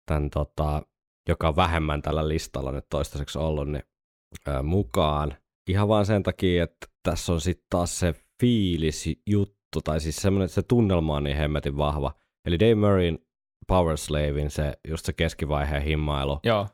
tämän 0.07 0.31
tota, 0.31 0.83
joka 1.29 1.49
on 1.49 1.57
vähemmän 1.57 2.03
tällä 2.03 2.29
listalla 2.29 2.73
nyt 2.73 2.87
toistaiseksi 2.91 3.39
ollut, 3.39 3.69
niin 3.69 3.83
ää, 4.47 4.63
mukaan. 4.63 5.37
Ihan 5.69 5.89
vaan 5.89 6.07
sen 6.07 6.23
takia, 6.23 6.65
että 6.65 6.87
tässä 7.03 7.33
on 7.33 7.41
sitten 7.41 7.67
taas 7.71 7.99
se 7.99 8.15
fiilis 8.41 9.05
juttu, 9.27 9.81
tai 9.85 10.01
siis 10.01 10.17
semmoinen, 10.17 10.45
että 10.45 10.55
se 10.55 10.63
tunnelma 10.63 11.17
on 11.17 11.25
niin 11.25 11.37
hemmetin 11.37 11.77
vahva. 11.77 12.15
Eli 12.45 12.59
Dave 12.59 12.75
Murrayn 12.75 13.19
Power 13.67 13.97
Slavein 13.97 14.51
se, 14.51 14.73
just 14.89 15.07
se 15.07 15.13
keskivaiheen 15.13 15.83
himmailu, 15.83 16.41
joo, 16.45 16.69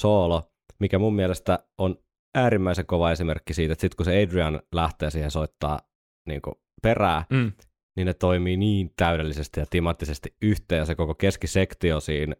soolo, 0.00 0.42
mikä 0.80 0.98
mun 0.98 1.14
mielestä 1.14 1.58
on 1.78 1.96
äärimmäisen 2.34 2.86
kova 2.86 3.12
esimerkki 3.12 3.54
siitä, 3.54 3.72
että 3.72 3.80
sitten 3.80 3.96
kun 3.96 4.04
se 4.04 4.22
Adrian 4.22 4.60
lähtee 4.72 5.10
siihen 5.10 5.30
soittaa 5.30 5.80
niin 6.26 6.40
perää, 6.82 7.24
mm. 7.30 7.52
niin 7.96 8.06
ne 8.06 8.14
toimii 8.14 8.56
niin 8.56 8.92
täydellisesti 8.96 9.60
ja 9.60 9.66
timattisesti 9.70 10.34
yhteen, 10.42 10.78
ja 10.78 10.84
se 10.84 10.94
koko 10.94 11.14
keskisektio 11.14 12.00
siinä 12.00 12.34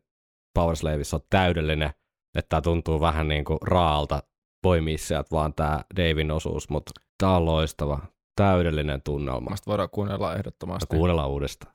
Powerslavissa 0.54 1.16
on 1.16 1.22
täydellinen, 1.30 1.90
että 2.38 2.48
tämä 2.48 2.60
tuntuu 2.60 3.00
vähän 3.00 3.28
niin 3.28 3.44
kuin 3.44 3.58
raalta 3.62 4.22
poimia 4.62 4.98
sieltä 4.98 5.28
vaan 5.30 5.54
tämä 5.54 5.80
Davin 5.96 6.30
osuus, 6.30 6.68
mutta 6.68 6.92
tämä 7.18 7.36
on 7.36 7.44
loistava, 7.44 7.98
täydellinen 8.36 9.02
tunnelma. 9.02 9.50
Masta 9.50 9.70
voidaan 9.70 9.90
kuunnella 9.90 10.36
ehdottomasti. 10.36 10.96
Kuunnellaan 10.96 11.30
uudestaan. 11.30 11.72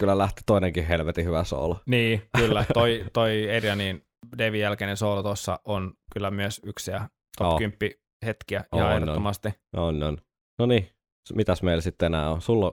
Kyllä 0.00 0.18
lähti 0.18 0.42
toinenkin 0.46 0.86
helvetin 0.86 1.24
hyvä 1.24 1.44
soolo. 1.44 1.80
Niin, 1.86 2.22
kyllä. 2.38 2.64
Toi, 2.74 3.04
toi 3.12 3.56
Adrianin 3.56 4.04
Davin 4.38 4.60
jälkeinen 4.60 4.96
soolo 4.96 5.22
tuossa 5.22 5.60
on 5.64 5.92
kyllä 6.12 6.30
myös 6.30 6.60
yksi 6.64 6.90
ja 6.90 7.08
top 7.38 7.46
Oo. 7.46 7.58
10 7.58 7.78
hetkiä 8.26 8.64
ihan 8.76 8.88
on. 8.88 8.96
ehdottomasti. 8.96 9.48
On, 9.76 10.02
on. 10.02 10.18
No 10.58 10.66
niin, 10.66 10.88
mitäs 11.34 11.62
meillä 11.62 11.80
sitten 11.80 12.06
enää 12.06 12.30
on? 12.30 12.42
Sulla, 12.42 12.66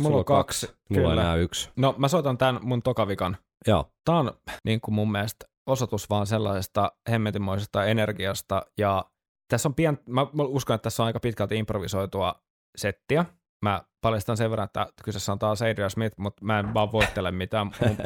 Mulla 0.00 0.08
sulla 0.08 0.18
on 0.18 0.24
kaksi, 0.24 0.66
Mulla 0.66 1.08
on 1.08 1.10
kyllä. 1.10 1.22
enää 1.22 1.36
yksi. 1.36 1.70
No 1.76 1.94
mä 1.98 2.08
soitan 2.08 2.38
tämän 2.38 2.58
mun 2.62 2.82
tokavikan. 2.82 3.36
Joo, 3.66 3.92
Tämä 4.04 4.18
on 4.18 4.32
niin 4.64 4.80
kuin 4.80 4.94
mun 4.94 5.12
mielestä 5.12 5.46
osoitus 5.66 6.10
vaan 6.10 6.26
sellaisesta 6.26 6.92
hemmetimoisesta 7.10 7.84
energiasta 7.84 8.62
ja 8.78 9.04
tässä 9.48 9.68
on 9.68 9.74
pien, 9.74 9.98
mä, 10.06 10.26
mä 10.32 10.42
uskon, 10.42 10.74
että 10.74 10.82
tässä 10.82 11.02
on 11.02 11.06
aika 11.06 11.20
pitkälti 11.20 11.56
improvisoitua 11.56 12.34
settiä. 12.76 13.24
Mä 13.62 13.82
paljastan 14.00 14.36
sen 14.36 14.50
verran, 14.50 14.64
että 14.64 14.86
kyseessä 15.04 15.32
on 15.32 15.38
taas 15.38 15.62
Adrian 15.62 15.90
Smith, 15.90 16.18
mutta 16.18 16.44
mä 16.44 16.58
en 16.58 16.74
vaan 16.74 16.92
voittele 16.92 17.30
mitään. 17.30 17.66
Mun, 17.66 17.96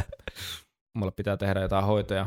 mulle 0.98 1.12
pitää 1.12 1.36
tehdä 1.36 1.60
jotain 1.60 1.84
hoitoja, 1.84 2.26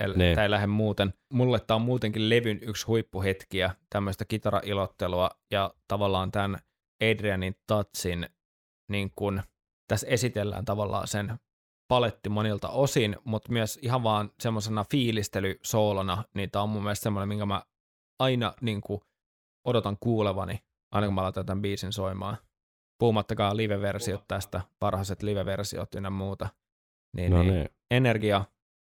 eli 0.00 0.14
Niin. 0.16 0.34
tämä 0.34 0.42
ei 0.42 0.50
lähde 0.50 0.66
muuten. 0.66 1.14
Mulle 1.32 1.60
tämä 1.60 1.76
on 1.76 1.82
muutenkin 1.82 2.28
levyn 2.30 2.58
yksi 2.62 2.86
huippuhetkiä, 2.86 3.74
tämmöistä 3.90 4.24
kitarailottelua 4.24 5.30
ja 5.50 5.74
tavallaan 5.88 6.32
tämän 6.32 6.58
Adrianin 7.10 7.54
touchin, 7.66 8.28
niin 8.90 9.12
kun 9.16 9.42
tässä 9.88 10.06
esitellään 10.06 10.64
tavallaan 10.64 11.08
sen 11.08 11.38
paletti 11.88 12.28
monilta 12.28 12.68
osin, 12.68 13.16
mutta 13.24 13.52
myös 13.52 13.78
ihan 13.82 14.02
vaan 14.02 14.30
semmoisena 14.40 14.84
fiilistelysoolona, 14.90 16.24
niin 16.34 16.50
tämä 16.50 16.62
on 16.62 16.68
mun 16.68 16.82
mielestä 16.82 17.02
semmoinen, 17.02 17.28
minkä 17.28 17.46
mä 17.46 17.62
aina 18.18 18.54
niin 18.60 18.80
kuin, 18.80 19.00
odotan 19.64 19.96
kuulevani, 20.00 20.58
aina 20.92 21.06
kun 21.06 21.14
mä 21.14 21.22
laitan 21.22 21.46
tämän 21.46 21.62
biisin 21.62 21.92
soimaan. 21.92 22.36
Puhumattakaan 22.98 23.56
live-versiot 23.56 24.24
tästä, 24.28 24.60
parhaiset 24.78 25.22
live-versiot 25.22 25.94
ynnä 25.94 26.10
muuta. 26.10 26.48
Niin, 27.16 27.30
no 27.32 27.42
niin. 27.42 27.54
niin. 27.54 27.68
Energia 27.90 28.44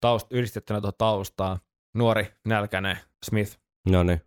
taust, 0.01 0.27
yhdistettynä 0.31 0.81
tuohon 0.81 0.93
taustaan, 0.97 1.59
nuori, 1.93 2.33
nälkäinen 2.47 2.97
Smith. 3.25 3.59
No 3.89 4.03
niin. 4.03 4.21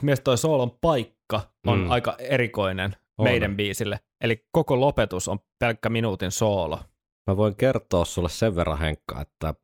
Siis 0.00 0.06
myös 0.06 0.20
toi 0.20 0.38
soolon 0.38 0.70
paikka 0.80 1.40
on 1.66 1.78
Mm. 1.78 1.90
aika 1.90 2.16
erikoinen 2.18 2.96
On. 3.18 3.24
meidän 3.24 3.56
biisille. 3.56 4.00
Eli 4.20 4.44
koko 4.52 4.80
lopetus 4.80 5.28
on 5.28 5.38
pelkkä 5.58 5.88
minuutin 5.88 6.30
soolo. 6.30 6.78
Mä 7.30 7.36
voin 7.36 7.56
kertoa 7.56 8.04
sulle 8.04 8.28
sen 8.28 8.56
verran, 8.56 8.78
Henkka, 8.78 9.20
että 9.20 9.54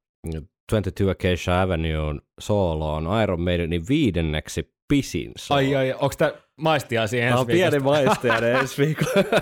22 0.70 1.10
Acacia 1.28 1.62
Avenue'n 1.64 2.20
soolo 2.40 2.94
on 2.94 3.22
Iron 3.22 3.40
Maidenin 3.40 3.88
viidenneksi 3.88 4.74
pisin 4.88 5.32
soolo. 5.38 5.58
Ai 5.58 5.76
ai, 5.76 5.92
onko 5.92 6.14
tämä 6.18 6.32
maistiaisia 6.60 7.26
ensi 7.26 7.38
on 7.40 7.46
pieni 7.46 7.78
maistiainen 7.78 8.54
ensi 8.60 8.82
viikolla. 8.82 9.40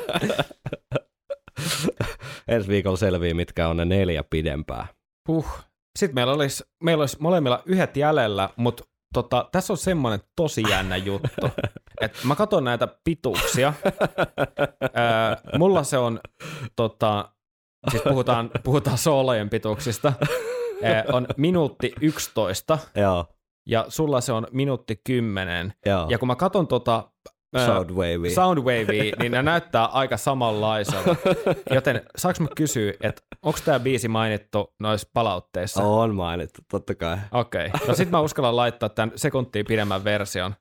ensi 2.49 2.69
viikolla 2.69 2.97
selvii, 2.97 3.35
mitkä 3.35 3.69
on 3.69 3.77
ne 3.77 3.85
neljä 3.85 4.25
pidempää. 4.31 4.87
Huh. 5.29 5.47
Sitten 5.99 6.15
meillä 6.15 6.33
olisi, 6.33 6.65
meillä 6.83 7.03
olisi 7.03 7.16
molemmilla 7.21 7.62
yhdet 7.66 7.97
jäljellä, 7.97 8.49
mutta 8.57 8.85
tota, 9.15 9.49
tässä 9.53 9.73
on 9.73 9.77
semmoinen 9.77 10.20
tosi 10.36 10.62
jännä 10.70 10.97
juttu. 10.97 11.51
että 12.01 12.19
mä 12.24 12.36
katson 12.36 12.65
näitä 12.65 12.89
pituuksia. 13.05 13.73
Öö, 14.82 15.59
mulla 15.59 15.82
se 15.82 15.99
on, 15.99 16.20
tota, 16.77 17.28
siis 17.91 18.03
puhutaan, 18.03 18.51
puhutaan 18.65 18.99
soolojen 18.99 19.51
pituuksista, 19.51 20.12
öö, 20.85 21.03
on 21.12 21.27
minuutti 21.36 21.93
11 22.01 22.78
Joo, 22.95 23.27
ja 23.66 23.85
sulla 23.89 24.20
se 24.20 24.32
on 24.32 24.47
minuutti 24.53 25.01
10. 25.05 25.74
joo. 25.86 26.07
Ja 26.11 26.19
kun 26.19 26.28
mä 26.28 26.36
katson 26.36 26.66
tota 26.66 27.11
öö, 27.57 27.67
Soundwave. 27.67 28.31
Soundwavea, 28.31 29.13
niin 29.19 29.33
ne 29.33 29.43
näyttää 29.43 29.85
aika 29.87 30.17
samanlaiselta. 30.17 31.17
Joten 31.75 32.03
saanko 32.17 32.43
mä 32.43 32.49
kysyä, 32.57 32.93
että 33.01 33.23
onko 33.43 33.59
tämä 33.65 33.81
biisi 33.81 34.09
mainittu 34.09 34.75
noissa 34.81 35.09
palautteissa? 35.13 35.83
On 35.83 36.15
mainittu, 36.15 36.61
totta 36.71 36.95
kai. 36.95 37.17
Okei. 37.33 37.67
Okay. 37.67 37.89
No 37.89 37.95
sit 37.95 38.11
mä 38.11 38.21
uskallan 38.21 38.57
laittaa 38.57 38.89
tämän 38.89 39.13
sekuntia 39.17 39.65
pidemmän 39.69 40.05
version. 40.05 40.55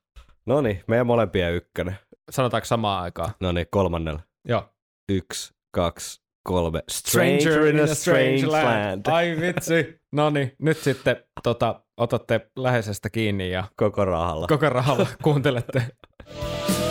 No 0.46 0.62
niin, 0.62 0.84
meidän 0.88 1.08
molempien 1.08 1.54
ykkönen. 1.54 1.98
Sanotaanko 2.32 2.66
samaan 2.66 3.04
aikaan? 3.04 3.32
No 3.40 3.52
niin, 3.52 3.68
kolmannella. 3.72 4.20
Joo. 4.48 4.70
Yksi, 5.10 5.54
kaksi, 5.72 6.22
kolme. 6.44 6.84
Stranger 6.90 7.66
in 7.66 7.84
a 7.84 7.88
strange 7.96 8.46
land. 8.46 9.02
Ai 9.12 9.38
vitsi. 9.42 10.00
No 10.12 10.30
niin, 10.30 10.56
nyt 10.60 10.78
sitten 10.78 11.16
tota, 11.44 11.82
otatte 11.98 12.50
läheisestä 12.56 13.10
kiinni 13.10 13.52
ja 13.52 13.64
Koko 13.76 14.06
rahalla. 14.06 14.48
koko 14.48 14.70
rahalla 14.70 15.08
kuuntelette. 15.24 15.88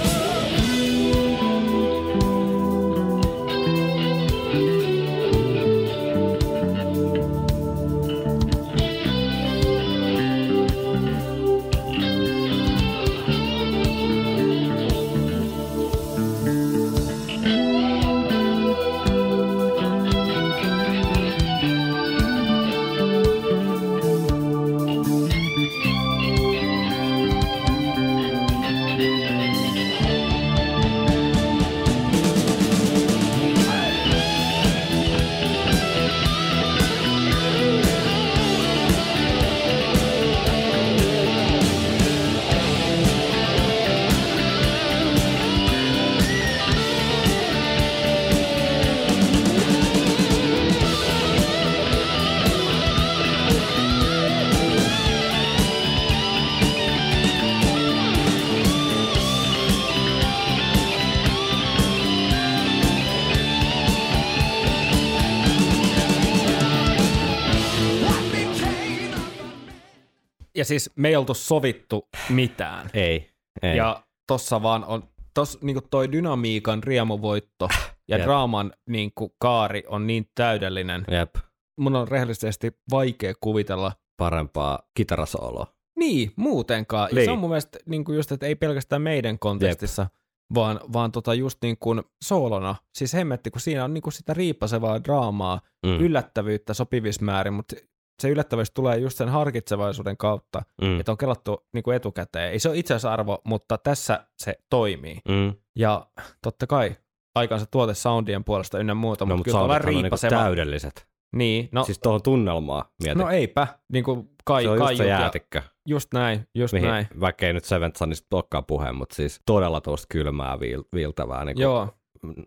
Ja 70.62 70.66
siis 70.66 70.90
me 70.96 71.08
ei 71.08 71.16
oltu 71.16 71.34
sovittu 71.34 72.08
mitään. 72.28 72.90
Ei, 72.94 73.30
ei. 73.62 73.76
Ja 73.76 74.02
tossa 74.26 74.62
vaan 74.62 74.84
on, 74.84 75.02
tos 75.34 75.58
niinku 75.62 75.80
toi 75.90 76.12
dynamiikan 76.12 76.82
riemuvoitto 76.82 77.68
ja 78.08 78.16
Jep. 78.16 78.24
draaman 78.26 78.72
niinku 78.88 79.34
kaari 79.40 79.82
on 79.88 80.06
niin 80.06 80.28
täydellinen. 80.34 81.04
Jep, 81.10 81.34
Mun 81.80 81.96
on 81.96 82.08
rehellisesti 82.08 82.72
vaikea 82.90 83.32
kuvitella 83.40 83.92
parempaa 84.16 84.78
kitarasooloa. 84.96 85.66
Niin, 85.98 86.32
muutenkaan. 86.36 87.08
Ja 87.10 87.14
Niin. 87.14 87.24
se 87.24 87.30
on 87.30 87.38
mun 87.38 87.50
mielestä 87.50 87.78
niin 87.86 88.04
kuin 88.04 88.16
just, 88.16 88.32
että 88.32 88.46
ei 88.46 88.54
pelkästään 88.54 89.02
meidän 89.02 89.38
kontekstissa, 89.38 90.06
vaan, 90.54 90.80
vaan 90.92 91.12
tota 91.12 91.34
just 91.34 91.58
niin 91.62 91.76
kuin 91.80 92.02
soolona. 92.24 92.74
Siis 92.94 93.12
hemmetti, 93.14 93.50
kun 93.50 93.60
siinä 93.60 93.84
on 93.84 93.94
niin 93.94 94.02
kuin 94.02 94.12
sitä 94.12 94.34
riippasevaa 94.34 95.04
draamaa, 95.04 95.60
Mm. 95.86 95.92
yllättävyyttä 96.00 96.74
sopivissa 96.74 97.24
määrin, 97.24 97.52
mutta 97.54 97.76
se 98.20 98.28
yllättävyys 98.28 98.70
tulee 98.70 98.98
just 98.98 99.18
sen 99.18 99.28
harkitsevaisuuden 99.28 100.16
kautta, 100.16 100.62
Mm. 100.82 101.00
että 101.00 101.12
on 101.12 101.18
kelattu 101.18 101.66
niin 101.72 101.82
kuin 101.82 101.96
etukäteen. 101.96 102.52
Ei 102.52 102.58
se 102.58 102.68
ole 102.68 102.78
itseisarvo, 102.78 103.38
mutta 103.44 103.78
tässä 103.78 104.26
se 104.38 104.54
toimii. 104.70 105.18
Mm. 105.28 105.54
Ja 105.76 106.06
totta 106.42 106.66
kai 106.66 106.96
aikansa 107.34 107.66
tuote 107.66 107.94
soundien 107.94 108.44
puolesta 108.44 108.78
ynnä 108.78 108.94
muuta, 108.94 109.24
No, 109.24 109.36
mutta 109.36 109.50
kyllä 109.50 109.62
on 109.62 109.68
vähän 109.68 109.84
riippaseva. 109.84 110.36
täydelliset. 110.42 111.06
Niin, 111.36 111.68
no, 111.72 111.84
siis 111.84 111.98
tuohon 111.98 112.22
tunnelmaa 112.22 112.90
mietin. 113.04 113.18
no 113.20 113.30
eipä, 113.30 113.66
niin 113.92 114.04
kuin 114.04 114.28
kai, 114.44 114.62
se 114.62 114.68
on 114.68 114.74
just 114.76 114.86
kai 114.86 114.96
se 114.96 115.06
jäätikkö, 115.06 115.62
just 115.88 116.08
näin, 116.14 116.48
just 116.54 116.72
mihin, 116.74 116.88
näin. 116.88 117.06
vaikka 117.20 117.46
ei 117.46 117.52
nyt 117.52 117.64
Seventh 117.64 117.98
Sunista 117.98 118.36
olekaan 118.36 118.64
puheen, 118.64 118.94
mutta 118.94 119.14
siis 119.14 119.40
todella 119.46 119.80
tuosta 119.80 120.06
kylmää 120.10 120.60
viil, 120.60 120.84
viiltävää 120.94 121.44
niin 121.44 121.58
Joo, 121.60 121.88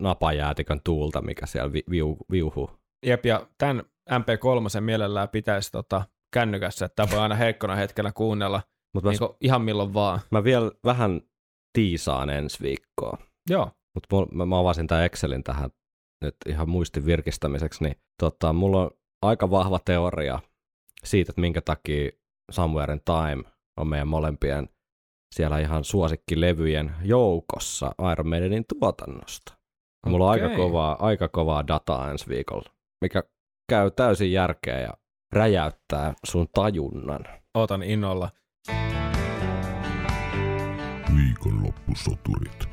napajäätikön 0.00 0.80
tuulta, 0.84 1.22
mikä 1.22 1.46
siellä 1.46 1.72
vi, 1.72 1.82
viu, 1.90 2.16
viuhuu. 2.30 2.70
jep, 3.06 3.26
ja 3.26 3.46
tämän 3.58 3.82
MP3 4.10 4.80
mielellään 4.80 5.28
pitäisi 5.28 5.72
tota, 5.72 6.02
kännykässä, 6.32 6.84
että 6.84 6.96
tämä 6.96 7.12
voi 7.12 7.20
aina 7.20 7.34
heikkona 7.34 7.74
hetkellä 7.74 8.12
kuunnella, 8.12 8.62
Mutta 8.94 9.08
mä, 9.08 9.10
niin 9.10 9.18
kuin 9.18 9.36
ihan 9.40 9.62
milloin 9.62 9.94
vaan. 9.94 10.20
mä 10.30 10.44
vielä 10.44 10.70
vähän 10.84 11.20
tiisaan 11.72 12.30
ensi 12.30 12.62
viikkoa. 12.62 13.18
Joo, 13.50 13.70
Mutta 13.94 14.34
mä, 14.36 14.46
mä 14.46 14.58
avasin 14.58 14.86
tämän 14.86 15.04
Excelin 15.04 15.44
tähän 15.44 15.70
nyt 16.24 16.36
ihan 16.46 16.68
muistin 16.68 17.06
virkistämiseksi, 17.06 17.84
niin 17.84 17.96
tota, 18.22 18.52
mulla 18.52 18.82
on 18.82 18.90
aika 19.22 19.50
vahva 19.50 19.78
teoria 19.84 20.38
siitä, 21.04 21.30
että 21.30 21.40
minkä 21.40 21.60
takia 21.60 22.10
Somewhere 22.50 22.92
in 22.92 23.00
Time 23.04 23.50
on 23.76 23.88
meidän 23.88 24.08
molempien 24.08 24.68
siellä 25.34 25.58
ihan 25.58 25.84
suosikkilevyjen 25.84 26.94
joukossa 27.02 27.92
Iron 28.12 28.28
Maidenin 28.28 28.64
tuotannosta. 28.78 29.56
Mulla 30.06 30.24
on 30.24 30.30
aika 30.30 30.56
kovaa, 30.56 31.06
aika 31.06 31.28
kovaa 31.28 31.66
dataa 31.66 32.10
ensi 32.10 32.28
viikolla, 32.28 32.70
mikä 33.00 33.22
käy 33.68 33.90
täysin 33.90 34.32
järkeä 34.32 34.80
ja 34.80 34.90
räjäyttää 35.32 36.14
sun 36.24 36.46
tajunnan. 36.54 37.24
ootan 37.54 37.82
innolla. 37.82 38.30
Viikonloppusoturit. 41.16 42.68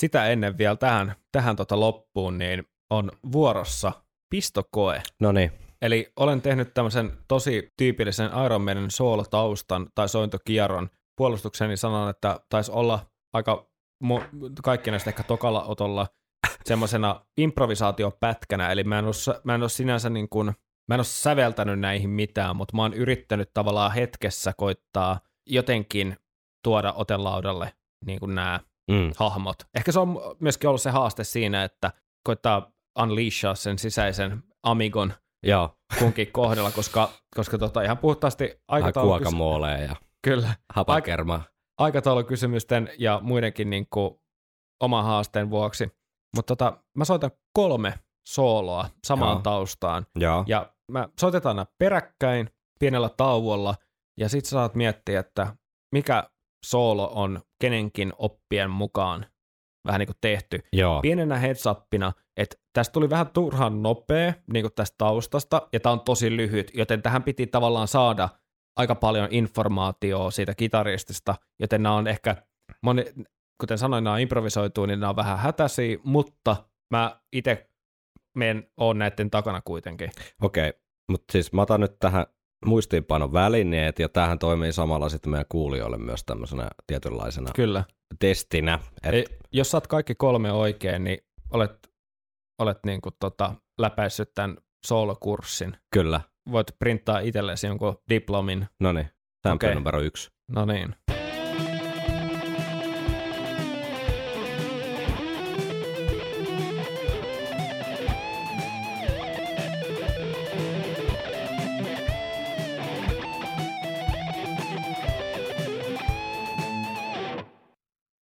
Sitä 0.00 0.26
ennen 0.26 0.58
vielä 0.58 0.76
tähän, 0.76 1.14
tähän 1.32 1.56
tota 1.56 1.80
loppuun, 1.80 2.38
niin 2.38 2.64
on 2.90 3.10
vuorossa 3.32 3.92
pistokoe. 4.30 5.02
No 5.20 5.32
niin, 5.32 5.52
Eli 5.82 6.12
olen 6.16 6.42
tehnyt 6.42 6.74
tämmöisen 6.74 7.12
tosi 7.28 7.72
tyypillisen 7.76 8.30
Iron 8.44 8.62
Maiden 8.62 8.90
soolotaustan 8.90 9.86
tai 9.94 10.08
sointokierron. 10.08 10.90
Puolustukseni 11.16 11.76
sanon, 11.76 12.10
että 12.10 12.40
taisi 12.48 12.72
olla 12.72 13.06
aika 13.32 13.66
mu- 14.04 14.50
kaikki 14.62 14.90
näistä 14.90 15.10
ehkä 15.10 15.22
tokalla 15.22 15.64
otolla 15.64 16.06
semmoisena 16.64 17.26
improvisaatiopätkänä, 17.36 18.72
eli 18.72 18.84
mä 18.84 18.98
en 18.98 19.04
ole, 19.04 19.40
mä 19.44 19.54
en 19.54 19.62
ole 19.62 19.68
sinänsä 19.68 20.10
niin 20.10 20.28
kuin, 20.28 20.46
mä 20.88 20.94
en 20.94 21.00
ole 21.00 21.04
säveltänyt 21.04 21.80
näihin 21.80 22.10
mitään, 22.10 22.56
mutta 22.56 22.76
mä 22.76 22.82
oon 22.82 22.94
yrittänyt 22.94 23.50
tavallaan 23.54 23.92
hetkessä 23.92 24.52
koittaa 24.56 25.20
jotenkin 25.46 26.16
tuoda 26.64 26.92
otelaudalle 26.92 27.72
niin 28.06 28.20
kuin 28.20 28.34
nämä 28.34 28.60
mm, 28.90 29.12
hahmot. 29.16 29.56
Ehkä 29.74 29.92
se 29.92 30.00
on 30.00 30.20
myöskin 30.40 30.68
ollut 30.68 30.82
se 30.82 30.90
haaste 30.90 31.24
siinä, 31.24 31.64
että 31.64 31.92
koittaa 32.26 32.72
unleashaa 33.02 33.54
sen 33.54 33.78
sisäisen 33.78 34.42
amigon 34.62 35.12
joo, 35.42 35.78
kunkin 35.98 36.32
kohdalla, 36.32 36.70
koska, 36.70 37.10
koska 37.36 37.58
tota, 37.58 37.82
ihan 37.82 37.98
puhtaasti 37.98 38.44
vähän 38.44 38.60
aikataulukys- 38.68 39.22
kuokamooleja 39.22 39.78
ja 39.78 39.96
kyllä, 40.22 40.54
hapakermaa. 40.74 41.44
aikataulukysymysten 41.78 42.90
ja 42.98 43.20
muidenkin 43.22 43.70
niin 43.70 43.86
kuin, 43.90 44.20
oman 44.82 45.04
haasteen 45.04 45.50
vuoksi. 45.50 45.97
Mutta 46.36 46.56
tota, 46.56 46.78
mä 46.96 47.04
soitan 47.04 47.30
kolme 47.52 47.94
sooloa 48.28 48.88
samaan 49.06 49.32
Joo. 49.34 49.42
taustaan. 49.42 50.06
Joo. 50.18 50.44
Ja 50.46 50.72
mä 50.92 51.08
soitetaan 51.20 51.56
nämä 51.56 51.66
peräkkäin 51.78 52.50
pienellä 52.80 53.08
tauolla, 53.08 53.74
ja 54.20 54.28
sit 54.28 54.44
sä 54.44 54.50
saat 54.50 54.74
miettiä, 54.74 55.20
että 55.20 55.56
mikä 55.92 56.30
soolo 56.66 57.10
on 57.14 57.40
kenenkin 57.60 58.12
oppien 58.18 58.70
mukaan 58.70 59.26
vähän 59.86 59.98
niin 59.98 60.06
kuin 60.06 60.16
tehty. 60.20 60.60
Joo. 60.72 61.00
Pienenä 61.00 61.36
heads 61.36 61.66
upina, 61.66 62.12
että 62.36 62.56
tästä 62.72 62.92
tuli 62.92 63.10
vähän 63.10 63.28
turhan 63.28 63.82
nopea 63.82 64.32
niin 64.52 64.62
kuin 64.62 64.74
tästä 64.74 64.94
taustasta, 64.98 65.68
ja 65.72 65.80
tämä 65.80 65.92
on 65.92 66.00
tosi 66.00 66.36
lyhyt, 66.36 66.70
joten 66.74 67.02
tähän 67.02 67.22
piti 67.22 67.46
tavallaan 67.46 67.88
saada 67.88 68.28
aika 68.76 68.94
paljon 68.94 69.28
informaatiota 69.30 70.30
siitä 70.30 70.54
kitaristista, 70.54 71.34
joten 71.60 71.82
nämä 71.82 71.94
on 71.94 72.06
ehkä, 72.06 72.36
moni, 72.82 73.04
kuten 73.60 73.78
sanoin, 73.78 74.04
nämä 74.04 74.14
on 74.14 74.20
improvisoitu, 74.20 74.86
niin 74.86 75.00
nämä 75.00 75.10
on 75.10 75.16
vähän 75.16 75.38
hätäisiä, 75.38 75.98
mutta 76.04 76.56
mä 76.90 77.20
itse 77.32 77.70
menen, 78.36 78.70
oon 78.76 78.98
näiden 78.98 79.30
takana 79.30 79.60
kuitenkin. 79.64 80.10
Okei, 80.42 80.72
mutta 81.10 81.32
siis 81.32 81.52
mä 81.52 81.62
otan 81.62 81.80
nyt 81.80 81.98
tähän 81.98 82.26
muistiinpanon 82.66 83.32
välineet, 83.32 83.98
ja 83.98 84.08
tämähän 84.08 84.38
toimii 84.38 84.72
samalla 84.72 85.08
sitten 85.08 85.30
meidän 85.30 85.46
kuulijoille 85.48 85.98
myös 85.98 86.24
tämmöisenä 86.24 86.68
tietynlaisena 86.86 87.50
Kyllä. 87.56 87.84
testinä. 88.18 88.78
Et, 89.02 89.14
Ei, 89.14 89.24
jos 89.52 89.70
saat 89.70 89.86
kaikki 89.86 90.14
kolme 90.14 90.52
oikein, 90.52 91.04
niin 91.04 91.18
olet, 91.50 91.90
olet 92.58 92.78
niin 92.86 93.00
kuin 93.00 93.14
tota, 93.20 93.54
läpäissyt 93.78 94.34
tämän 94.34 94.56
soolokurssin. 94.86 95.76
Kyllä, 95.94 96.20
Voit 96.52 96.66
printtaa 96.78 97.18
itsellesi 97.18 97.66
jonkun 97.66 97.98
diplomin. 98.10 98.66
no 98.80 98.92
niin, 98.92 99.10
sample 99.46 99.68
Okei. 99.68 99.74
numero 99.74 100.00
yksi. 100.00 100.30
No 100.48 100.64
niin. 100.64 100.94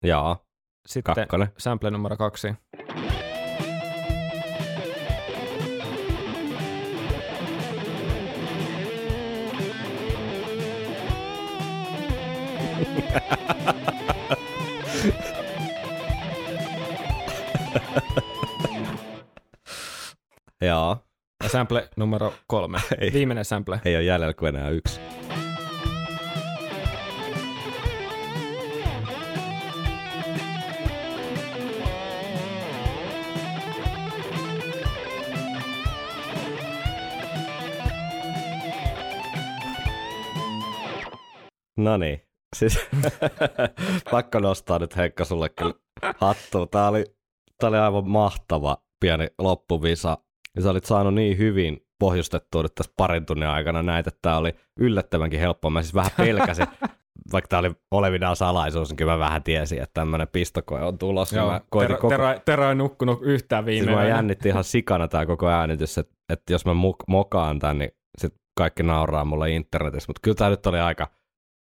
Jaa, 0.04 0.38
Sitten 0.86 1.16
kakkonen. 1.16 1.48
sample 1.58 1.92
numero 1.92 2.18
kaksi. 2.18 2.48
Jaa, 20.62 20.98
Ja 21.44 21.50
sample 21.50 21.90
numero 21.98 22.34
kolme. 22.48 22.80
Ei. 23.00 23.14
Viimeinen 23.14 23.46
sample. 23.46 23.82
ei 23.86 23.96
ole 23.96 24.04
jäljellä 24.04 24.34
kuin 24.34 24.56
enää 24.56 24.70
yksi. 24.70 25.00
No 41.78 41.98
niin, 41.98 42.22
siis 42.56 42.80
pakko 44.12 44.40
nostaa 44.40 44.80
nyt 44.80 44.98
Heikka 44.98 45.26
sulle 45.26 45.50
kyllä 45.50 45.74
hattua. 46.18 46.68
Tää 46.68 46.88
oli, 46.88 47.06
tää 47.60 47.70
oli 47.70 47.78
aivan 47.78 48.10
mahtava 48.10 48.78
pieni 49.00 49.28
loppuvisa. 49.40 50.18
Ja 50.56 50.62
sä 50.62 50.70
olit 50.70 50.86
saanut 50.86 51.14
niin 51.14 51.38
hyvin 51.38 51.86
pohjustettua 52.00 52.64
nyt 52.64 52.76
tässä 52.76 52.94
parin 52.98 53.26
tunnin 53.26 53.50
aikana 53.50 53.84
näitä, 53.84 54.08
että 54.08 54.20
tää 54.22 54.38
oli 54.38 54.56
yllättävänkin 54.80 55.40
helppoa. 55.40 55.72
Mä 55.72 55.82
siis 55.82 55.94
vähän 55.94 56.12
pelkäsin, 56.18 56.68
vaikka 57.34 57.48
tää 57.48 57.60
oli 57.60 57.72
olevinaan 57.92 58.36
salaisuus, 58.36 58.90
niin 58.90 58.98
kyllä 58.98 59.12
mä 59.12 59.20
vähän 59.20 59.44
tiesin, 59.44 59.82
että 59.82 59.94
tämmönen 59.94 60.28
pistokoe 60.28 60.84
on 60.84 60.98
tulossa. 60.98 61.36
Joo, 61.36 61.52
mä 61.52 61.62
Tero, 61.80 61.98
koko... 61.98 62.10
Tero, 62.10 62.40
Tero 62.46 62.70
ei 62.70 62.76
nukkunut 62.76 63.20
yhtään 63.22 63.66
Siis 63.66 63.80
viime 63.80 63.96
mä 63.96 64.04
yönä. 64.04 64.16
jännitti 64.16 64.50
ihan 64.50 64.64
sikana 64.64 65.08
tää 65.08 65.26
koko 65.26 65.48
äänitys, 65.50 65.98
että, 65.98 66.16
että 66.30 66.54
jos 66.54 66.66
mä 66.66 66.72
muk- 66.72 67.04
mokaan 67.08 67.60
tän, 67.60 67.78
niin 67.78 67.92
sit 68.18 68.34
kaikki 68.58 68.84
nauraa 68.84 69.26
mulle 69.26 69.52
internetissä. 69.52 70.10
Mutta 70.10 70.22
kyllä 70.24 70.36
tää 70.36 70.50
nyt 70.50 70.66
oli 70.66 70.80
aika, 70.80 71.08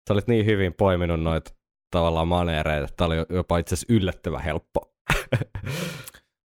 sä 0.08 0.14
olit 0.14 0.28
niin 0.28 0.46
hyvin 0.46 0.74
poiminut 0.74 1.22
noita 1.22 1.52
tavallaan 1.92 2.28
maneereita, 2.28 2.84
että 2.84 2.94
tää 2.98 3.08
oli 3.08 3.16
jopa 3.30 3.58
itse 3.58 3.74
asiassa 3.76 3.94
yllättävän 3.94 4.42
helppo. 4.44 4.94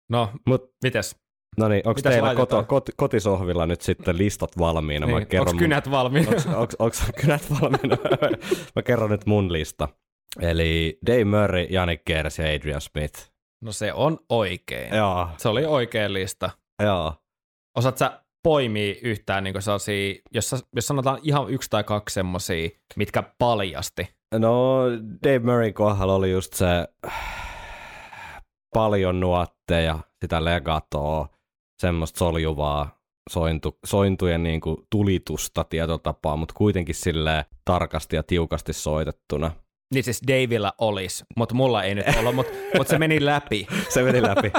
No, 0.09 0.29
Mut 0.47 0.71
mites? 0.83 1.15
no 1.57 1.67
niin, 1.67 1.87
onko 1.87 2.01
teillä 2.01 2.35
koto, 2.35 2.63
kot, 2.63 2.89
kotisohvilla 2.97 3.65
nyt 3.65 3.81
sitten 3.81 4.17
listat 4.17 4.57
valmiina? 4.57 5.05
Niin, 5.05 5.27
kerron 5.27 5.47
onks 5.49 5.59
kynät 5.59 5.91
valmiina? 5.91 6.31
Onks 6.79 7.03
kynät 7.21 7.45
valmiina? 7.51 7.97
mä 8.75 8.81
kerron 8.83 9.09
nyt 9.09 9.25
mun 9.25 9.53
lista. 9.53 9.87
Eli 10.41 10.99
Dave 11.05 11.25
Murray, 11.25 11.63
Janik 11.69 12.05
Gers 12.05 12.39
ja 12.39 12.45
Adrian 12.45 12.81
Smith. 12.81 13.31
No 13.61 13.71
se 13.71 13.93
on 13.93 14.19
oikein. 14.29 14.95
Joo, 14.95 15.29
Se 15.37 15.49
oli 15.49 15.65
oikea 15.65 16.13
lista. 16.13 16.49
joo. 16.83 17.13
Osaat 17.77 17.97
sä 17.97 18.22
poimii 18.43 18.99
yhtään 19.03 19.43
niin 19.43 19.61
sellaisia, 19.61 20.15
jos, 20.33 20.65
jos 20.75 20.87
sanotaan 20.87 21.19
ihan 21.23 21.49
yksi 21.49 21.69
tai 21.69 21.83
kaksi 21.83 22.13
semmosia, 22.13 22.69
mitkä 22.95 23.23
paljasti 23.39 24.07
No, 24.39 24.85
Dave 25.23 25.39
Murray 25.39 25.71
kohdalla 25.71 26.15
oli 26.15 26.31
just 26.31 26.53
se 26.53 26.87
paljon 28.73 29.19
nuotteja, 29.19 29.99
sitä 30.21 30.45
legatoa, 30.45 31.27
semmoista 31.81 32.17
soljuvaa 32.17 32.99
sointu, 33.29 33.77
sointujen 33.85 34.43
niin 34.43 34.61
kuin 34.61 34.77
tulitusta 34.89 35.63
tietotapaa, 35.63 36.37
mutta 36.37 36.53
kuitenkin 36.57 36.95
sille 36.95 37.45
tarkasti 37.65 38.15
ja 38.15 38.23
tiukasti 38.23 38.73
soitettuna. 38.73 39.51
Niin 39.93 40.03
siis 40.03 40.21
Davilla 40.27 40.73
olisi, 40.77 41.23
mutta 41.37 41.55
mulla 41.55 41.83
ei 41.83 41.95
nyt 41.95 42.05
ollut, 42.19 42.35
mutta, 42.35 42.53
mutta 42.77 42.91
se 42.91 42.99
meni 42.99 43.25
läpi. 43.25 43.67
se 43.93 44.03
meni 44.03 44.21
läpi. 44.21 44.51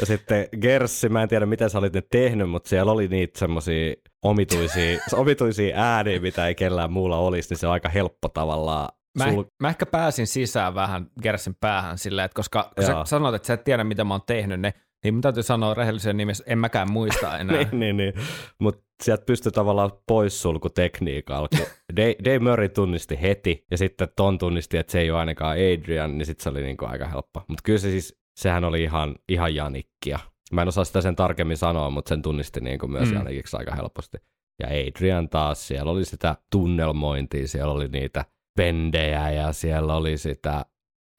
Ja 0.00 0.06
sitten 0.06 0.48
Gerssi, 0.60 1.08
mä 1.08 1.22
en 1.22 1.28
tiedä 1.28 1.46
miten 1.46 1.70
sä 1.70 1.78
olit 1.78 1.92
ne 1.92 2.02
tehnyt, 2.10 2.50
mutta 2.50 2.68
siellä 2.68 2.92
oli 2.92 3.08
niitä 3.08 3.38
semmoisia 3.38 3.94
omituisia, 4.22 4.98
omituisia 5.12 5.76
ääniä, 5.76 6.20
mitä 6.20 6.46
ei 6.46 6.54
kellään 6.54 6.92
muulla 6.92 7.18
olisi, 7.18 7.48
niin 7.50 7.58
se 7.58 7.66
on 7.66 7.72
aika 7.72 7.88
helppo 7.88 8.28
tavallaan 8.28 8.88
Mä, 9.18 9.30
sul... 9.30 9.44
mä 9.62 9.68
ehkä 9.68 9.86
pääsin 9.86 10.26
sisään 10.26 10.74
vähän 10.74 11.06
Gersin 11.22 11.54
päähän 11.60 11.98
silleen, 11.98 12.24
että 12.24 12.36
koska 12.36 12.70
kun 12.76 12.84
sä 12.84 12.94
sanoit, 13.04 13.34
että 13.34 13.46
sä 13.46 13.54
et 13.54 13.64
tiedä, 13.64 13.84
mitä 13.84 14.04
mä 14.04 14.14
oon 14.14 14.22
tehnyt, 14.26 14.60
niin, 14.60 14.74
niin 15.04 15.14
mä 15.14 15.20
täytyy 15.20 15.42
sanoa 15.42 15.74
rehellisen 15.74 16.16
nimessä, 16.16 16.44
en 16.46 16.58
mäkään 16.58 16.92
muista 16.92 17.34
enää. 17.38 17.56
niin, 17.56 17.68
niin, 17.80 17.96
niin. 17.96 18.12
mutta 18.58 18.86
sieltä 19.02 19.24
pystyi 19.24 19.52
tavallaan 19.52 19.90
poissulkutekniikalla. 20.08 21.48
Dave, 21.96 22.14
Dave 22.24 22.38
Murray 22.38 22.68
tunnisti 22.68 23.22
heti, 23.22 23.64
ja 23.70 23.78
sitten 23.78 24.08
Ton 24.16 24.38
tunnisti, 24.38 24.76
että 24.76 24.92
se 24.92 25.00
ei 25.00 25.10
ole 25.10 25.18
ainakaan 25.18 25.56
Adrian, 25.56 26.18
niin 26.18 26.26
sitten 26.26 26.42
se 26.42 26.48
oli 26.48 26.62
niinku 26.62 26.84
aika 26.84 27.08
helppo. 27.08 27.42
Mutta 27.48 27.62
kyllä 27.64 27.78
se 27.78 27.90
siis, 27.90 28.20
sehän 28.36 28.64
oli 28.64 28.82
ihan, 28.82 29.14
ihan 29.28 29.54
Janikkia. 29.54 30.18
Mä 30.52 30.62
en 30.62 30.68
osaa 30.68 30.84
sitä 30.84 31.00
sen 31.00 31.16
tarkemmin 31.16 31.56
sanoa, 31.56 31.90
mutta 31.90 32.08
sen 32.08 32.22
tunnisti 32.22 32.60
niinku 32.60 32.88
myös 32.88 33.08
mm. 33.08 33.14
Janikiksi 33.14 33.56
aika 33.56 33.74
helposti. 33.74 34.18
Ja 34.62 34.68
Adrian 34.68 35.28
taas, 35.28 35.68
siellä 35.68 35.92
oli 35.92 36.04
sitä 36.04 36.36
tunnelmointia, 36.52 37.48
siellä 37.48 37.72
oli 37.72 37.88
niitä 37.88 38.24
bendejä 38.56 39.30
ja 39.30 39.52
siellä 39.52 39.96
oli 39.96 40.18
sitä, 40.18 40.64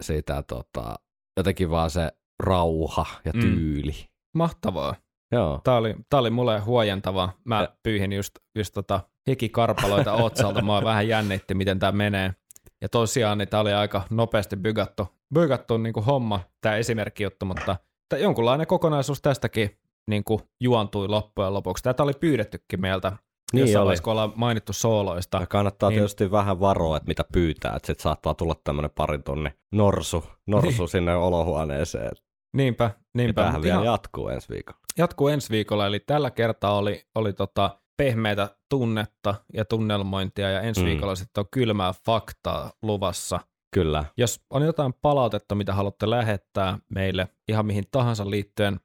sitä 0.03 0.43
tota, 0.43 0.95
jotenkin 1.37 1.69
vaan 1.69 1.89
se 1.89 2.11
rauha 2.39 3.05
ja 3.25 3.31
mm. 3.35 3.39
tyyli. 3.39 3.91
Mm. 3.91 4.07
Mahtavaa. 4.37 4.95
Joo. 5.31 5.61
Tämä 5.63 5.77
oli, 5.77 5.95
tämä 6.09 6.19
oli 6.19 6.29
mulle 6.29 6.59
huojentavaa. 6.59 7.31
Mä 7.43 7.61
ja. 7.61 7.69
pyyhin 7.83 8.13
just, 8.13 8.31
just 8.57 8.73
tota 8.73 8.99
hikikarpaloita 9.27 10.13
otsalta. 10.13 10.61
Mä 10.61 10.83
vähän 10.83 11.07
jännitti, 11.07 11.53
miten 11.53 11.79
tämä 11.79 11.91
menee. 11.91 12.33
Ja 12.81 12.89
tosiaan 12.89 13.37
niin 13.37 13.49
tämä 13.49 13.61
oli 13.61 13.73
aika 13.73 14.01
nopeasti 14.09 14.55
bygattu, 14.55 15.07
bygattu 15.33 15.77
niin 15.77 15.93
kuin 15.93 16.05
homma, 16.05 16.39
tämä 16.61 16.75
juttu, 17.19 17.45
mutta 17.45 17.77
jonkunlainen 18.17 18.67
kokonaisuus 18.67 19.21
tästäkin 19.21 19.77
niin 20.07 20.23
kuin 20.23 20.41
juontui 20.59 21.07
loppujen 21.07 21.53
lopuksi. 21.53 21.83
Tätä 21.83 22.03
oli 22.03 22.13
pyydettykin 22.19 22.81
meiltä 22.81 23.17
niin 23.53 23.61
jossain 23.61 23.85
vaiheessa, 23.85 24.03
kun 24.03 24.11
ollaan 24.11 24.33
mainittu 24.35 24.73
sooloista. 24.73 25.37
Ja 25.37 25.45
kannattaa 25.45 25.89
niin... 25.89 25.97
tietysti 25.97 26.31
vähän 26.31 26.59
varoa, 26.59 26.97
että 26.97 27.07
mitä 27.07 27.23
pyytää, 27.33 27.75
että 27.75 27.87
sitten 27.87 28.03
saattaa 28.03 28.33
tulla 28.33 28.55
tämmöinen 28.63 28.91
parin 28.95 29.23
tunnin 29.23 29.53
norsu, 29.71 30.23
norsu 30.47 30.81
niin. 30.81 30.89
sinne 30.89 31.15
olohuoneeseen. 31.15 32.11
Niinpä, 32.57 32.91
niinpä. 33.13 33.41
Tämähän 33.41 33.61
vielä 33.61 33.85
jatkuu 33.85 34.27
ensi 34.29 34.49
viikolla. 34.49 34.79
Jatkuu 34.97 35.27
ensi 35.27 35.49
viikolla, 35.49 35.87
eli 35.87 35.99
tällä 35.99 36.31
kertaa 36.31 36.77
oli, 36.77 37.03
oli 37.15 37.33
tota 37.33 37.79
pehmeitä 37.97 38.49
tunnetta 38.69 39.35
ja 39.53 39.65
tunnelmointia, 39.65 40.51
ja 40.51 40.61
ensi 40.61 40.81
mm. 40.81 40.87
viikolla 40.87 41.15
sitten 41.15 41.41
on 41.41 41.47
kylmää 41.51 41.93
faktaa 42.05 42.71
luvassa. 42.81 43.39
Kyllä. 43.73 44.05
Jos 44.17 44.45
on 44.49 44.61
jotain 44.61 44.93
palautetta, 45.01 45.55
mitä 45.55 45.73
haluatte 45.73 46.09
lähettää 46.09 46.77
meille 46.89 47.27
ihan 47.47 47.65
mihin 47.65 47.83
tahansa 47.91 48.29
liittyen, 48.29 48.79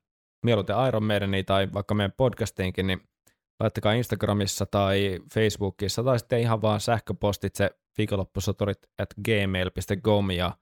mieluiten 0.44 0.76
Iron 0.88 1.04
Maideniin 1.04 1.44
tai 1.44 1.68
vaikka 1.74 1.94
meidän 1.94 2.12
podcastiinkin, 2.16 2.86
niin 2.86 3.00
laittakaa 3.60 3.92
Instagramissa 3.92 4.66
tai 4.66 5.18
Facebookissa 5.34 6.04
tai 6.04 6.18
sitten 6.18 6.40
ihan 6.40 6.62
vaan 6.62 6.80
sähköpostitse 6.80 7.70
viikonloppusoturit 7.98 8.78
at 8.98 9.08
gmail.com 9.24 10.30
ja 10.30 10.52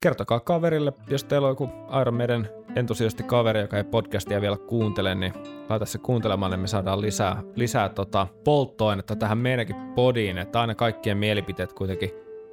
kertokaa 0.00 0.40
kaverille, 0.40 0.92
jos 1.08 1.24
teillä 1.24 1.46
on 1.46 1.52
joku 1.52 1.68
Iron 2.00 2.14
Maiden 2.14 2.48
entusiasti 2.76 3.22
kaveri, 3.22 3.60
joka 3.60 3.76
ei 3.76 3.84
podcastia 3.84 4.40
vielä 4.40 4.56
kuuntele, 4.56 5.14
niin 5.14 5.32
laita 5.68 5.86
se 5.86 5.98
kuuntelemaan, 5.98 6.50
niin 6.50 6.60
me 6.60 6.66
saadaan 6.66 7.00
lisää, 7.00 7.42
lisää 7.54 7.88
tota 7.88 8.26
polttoainetta 8.44 9.16
tähän 9.16 9.38
meidänkin 9.38 9.76
podiin, 9.94 10.38
että 10.38 10.60
aina 10.60 10.74
kaikkien 10.74 11.18
mielipiteet 11.18 11.72
kuitenkin 11.72 12.10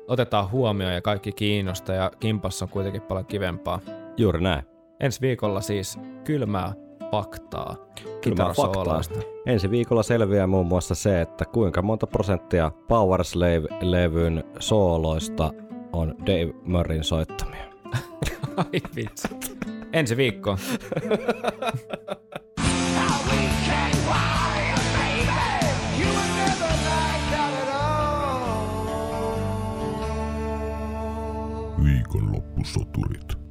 otetaan 0.07 0.51
huomioon 0.51 0.93
ja 0.93 1.01
kaikki 1.01 1.31
kiinnosta 1.31 1.93
ja 1.93 2.11
kimpassa 2.19 2.65
on 2.65 2.69
kuitenkin 2.69 3.01
paljon 3.01 3.25
kivempaa. 3.25 3.79
Juuri 4.17 4.41
näin. 4.41 4.63
Ensi 4.99 5.21
viikolla 5.21 5.61
siis 5.61 5.99
kylmää 6.23 6.73
faktaa 7.11 7.75
kitarasooloista. 8.21 9.19
Ensi 9.45 9.71
viikolla 9.71 10.03
selviää 10.03 10.47
muun 10.47 10.67
muassa 10.67 10.95
se, 10.95 11.21
että 11.21 11.45
kuinka 11.45 11.81
monta 11.81 12.07
prosenttia 12.07 12.71
Power 12.87 13.23
Slave-levyn 13.23 14.43
sooloista 14.59 15.51
on 15.93 16.15
Dave 16.25 16.53
Murrayn 16.63 17.03
soittamia. 17.03 17.63
Ai 18.57 18.81
vitsi. 18.95 19.27
Ensi 19.93 20.17
viikko. 20.17 20.57
Viikonloppusoturit. 31.83 33.42